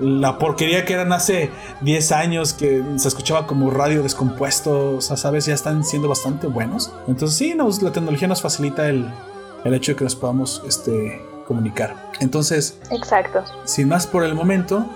la 0.00 0.38
porquería 0.38 0.84
que 0.84 0.94
eran 0.94 1.12
hace 1.12 1.50
10 1.82 2.12
años, 2.12 2.52
que 2.52 2.82
se 2.96 3.08
escuchaba 3.08 3.46
como 3.46 3.70
radio 3.70 4.02
descompuesto, 4.02 4.96
o 4.96 5.00
sea, 5.00 5.16
sabes, 5.16 5.46
ya 5.46 5.54
están 5.54 5.84
siendo 5.84 6.08
bastante 6.08 6.46
buenos. 6.46 6.92
Entonces 7.06 7.36
sí, 7.36 7.54
nos, 7.54 7.82
la 7.82 7.92
tecnología 7.92 8.28
nos 8.28 8.42
facilita 8.42 8.88
el, 8.88 9.10
el 9.64 9.74
hecho 9.74 9.92
de 9.92 9.96
que 9.96 10.04
nos 10.04 10.16
podamos 10.16 10.62
este, 10.66 11.20
comunicar. 11.46 12.10
Entonces, 12.20 12.78
exacto. 12.90 13.44
Sin 13.64 13.88
más 13.88 14.06
por 14.06 14.24
el 14.24 14.34
momento, 14.34 14.86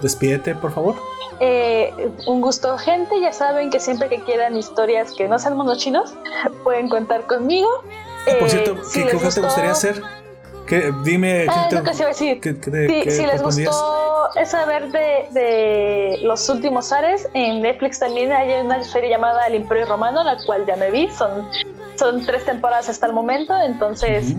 despídete, 0.00 0.54
por 0.54 0.72
favor. 0.72 0.96
Eh, 1.40 1.92
un 2.26 2.40
gusto, 2.40 2.76
gente. 2.78 3.20
Ya 3.20 3.32
saben 3.32 3.70
que 3.70 3.78
siempre 3.78 4.08
que 4.08 4.22
quieran 4.22 4.56
historias 4.56 5.12
que 5.12 5.28
no 5.28 5.38
sean 5.38 5.56
monos 5.56 5.78
chinos, 5.78 6.14
pueden 6.64 6.88
contar 6.88 7.26
conmigo. 7.26 7.68
Ah, 8.26 8.32
por 8.40 8.50
cierto, 8.50 8.72
eh, 8.72 8.80
¿qué, 8.92 9.10
cosa 9.12 9.30
te 9.30 9.40
gustaría 9.40 9.70
hacer? 9.70 10.02
Dime. 11.04 11.46
Ah, 11.48 11.68
lo 11.70 11.82
que 11.82 11.94
se 11.94 12.02
iba 12.02 12.10
a 12.10 12.14
decir. 12.14 12.40
si 13.10 13.26
les 13.26 13.42
gustó 13.42 14.28
esa 14.36 14.64
ver 14.66 14.90
de, 14.90 16.18
los 16.22 16.48
últimos 16.48 16.92
Ares, 16.92 17.28
en 17.34 17.62
Netflix 17.62 17.98
también 17.98 18.32
hay 18.32 18.60
una 18.64 18.82
serie 18.84 19.10
llamada 19.10 19.46
El 19.46 19.56
Imperio 19.56 19.86
Romano, 19.86 20.22
la 20.22 20.36
cual 20.44 20.66
ya 20.66 20.76
me 20.76 20.90
vi. 20.90 21.08
Son, 21.10 21.48
son 21.96 22.24
tres 22.24 22.44
temporadas 22.44 22.88
hasta 22.88 23.06
el 23.06 23.12
momento, 23.12 23.54
entonces. 23.60 24.34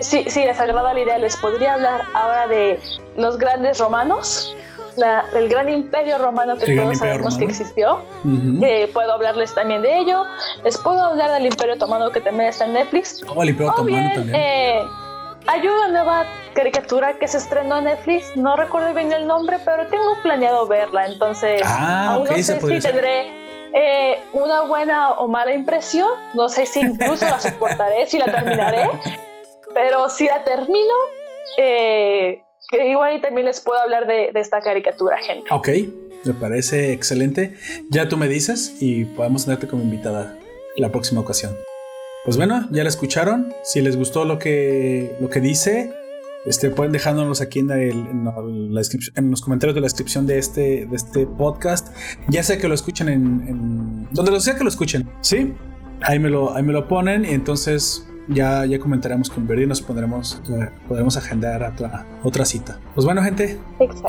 Si, 0.00 0.24
les 0.24 0.60
agrada 0.60 0.92
la 0.92 1.00
idea, 1.00 1.18
les 1.18 1.36
podría 1.38 1.74
hablar 1.74 2.02
ahora 2.12 2.46
de 2.48 2.78
los 3.16 3.38
grandes 3.38 3.78
romanos, 3.78 4.54
la, 4.96 5.24
el 5.34 5.48
gran 5.48 5.70
imperio 5.70 6.18
romano 6.18 6.58
que 6.58 6.76
todos 6.76 6.98
sabemos 6.98 7.38
que 7.38 7.44
existió. 7.44 8.02
Eh, 8.62 8.90
puedo 8.92 9.12
hablarles 9.12 9.54
también 9.54 9.82
de 9.82 9.98
ello. 9.98 10.24
Les 10.64 10.76
puedo 10.76 11.02
hablar 11.02 11.30
del 11.32 11.46
imperio 11.46 11.74
otomano 11.74 12.10
que 12.10 12.20
también 12.20 12.50
está 12.50 12.66
en 12.66 12.74
Netflix. 12.74 13.22
Oh, 13.34 13.42
el 13.42 13.50
imperio 13.50 13.72
otomano 13.72 14.10
también. 14.14 14.34
Eh, 14.34 14.82
hay 15.46 15.66
una 15.66 15.88
nueva 15.88 16.26
caricatura 16.54 17.18
que 17.18 17.28
se 17.28 17.38
estrenó 17.38 17.78
en 17.78 17.84
Netflix, 17.84 18.36
no 18.36 18.56
recuerdo 18.56 18.92
bien 18.94 19.12
el 19.12 19.26
nombre, 19.26 19.58
pero 19.64 19.86
tengo 19.86 20.16
planeado 20.22 20.66
verla, 20.66 21.06
entonces 21.06 21.62
ah, 21.64 22.14
aún 22.14 22.24
no 22.28 22.36
sé 22.36 22.60
si 22.60 22.80
tendré 22.80 23.28
eh, 23.74 24.18
una 24.32 24.62
buena 24.62 25.12
o 25.12 25.28
mala 25.28 25.54
impresión, 25.54 26.08
no 26.34 26.48
sé 26.48 26.66
si 26.66 26.80
incluso 26.80 27.24
la 27.24 27.38
soportaré, 27.40 28.06
si 28.06 28.18
la 28.18 28.26
terminaré, 28.26 28.88
pero 29.74 30.08
si 30.08 30.26
la 30.26 30.42
termino, 30.44 30.94
eh, 31.58 32.42
igual 32.72 33.16
y 33.16 33.20
también 33.20 33.46
les 33.46 33.60
puedo 33.60 33.80
hablar 33.80 34.06
de, 34.06 34.30
de 34.32 34.40
esta 34.40 34.60
caricatura, 34.60 35.18
gente. 35.18 35.46
Ok, 35.52 35.68
me 36.24 36.34
parece 36.34 36.92
excelente. 36.92 37.54
Ya 37.90 38.08
tú 38.08 38.16
me 38.16 38.28
dices 38.28 38.76
y 38.80 39.04
podemos 39.04 39.44
tenerte 39.44 39.68
como 39.68 39.82
invitada 39.82 40.36
la 40.76 40.90
próxima 40.90 41.20
ocasión. 41.20 41.56
Pues 42.26 42.36
bueno, 42.36 42.68
ya 42.72 42.82
la 42.82 42.88
escucharon. 42.88 43.54
Si 43.62 43.80
les 43.80 43.96
gustó 43.96 44.24
lo 44.24 44.40
que, 44.40 45.16
lo 45.20 45.30
que 45.30 45.40
dice, 45.40 45.94
este, 46.44 46.70
pueden 46.70 46.90
dejándonos 46.90 47.40
aquí 47.40 47.60
en, 47.60 47.68
la 47.68 48.80
descripción, 48.80 49.14
en 49.16 49.30
los 49.30 49.40
comentarios 49.40 49.76
de 49.76 49.80
la 49.80 49.84
descripción 49.84 50.26
de 50.26 50.36
este, 50.36 50.86
de 50.86 50.96
este 50.96 51.24
podcast. 51.24 51.94
Ya 52.28 52.42
sea 52.42 52.58
que 52.58 52.66
lo 52.66 52.74
escuchen 52.74 53.08
en, 53.08 54.08
donde 54.10 54.32
lo 54.32 54.40
sea 54.40 54.56
que 54.56 54.64
lo 54.64 54.68
escuchen, 54.68 55.08
¿sí? 55.20 55.54
Ahí 56.02 56.18
me 56.18 56.28
lo, 56.28 56.52
ahí 56.56 56.64
me 56.64 56.72
lo 56.72 56.88
ponen 56.88 57.24
y 57.24 57.28
entonces 57.28 58.08
ya, 58.26 58.66
ya 58.66 58.80
comentaremos 58.80 59.30
con 59.30 59.46
Verdi 59.46 59.62
y 59.62 59.66
nos 59.68 59.80
pondremos, 59.80 60.42
eh, 60.48 60.68
podremos 60.88 61.16
agendar 61.16 61.62
otra, 61.62 62.08
otra 62.24 62.44
cita. 62.44 62.80
Pues 62.96 63.04
bueno, 63.04 63.22
gente, 63.22 63.60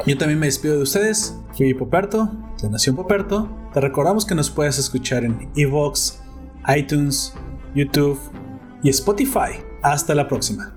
yo 0.08 0.18
también 0.18 0.40
me 0.40 0.48
despido 0.48 0.78
de 0.78 0.82
ustedes. 0.82 1.38
Fui 1.54 1.72
Poperto, 1.76 2.32
de 2.64 2.68
Nación 2.72 2.96
Poperto. 2.96 3.48
Te 3.76 3.80
recordamos 3.80 4.26
que 4.26 4.34
nos 4.34 4.50
puedes 4.50 4.80
escuchar 4.80 5.24
en 5.24 5.52
Evox, 5.56 6.20
iTunes, 6.68 7.36
YouTube 7.78 8.20
y 8.84 8.90
Spotify. 8.90 9.62
Hasta 9.84 10.16
la 10.16 10.28
próxima. 10.28 10.77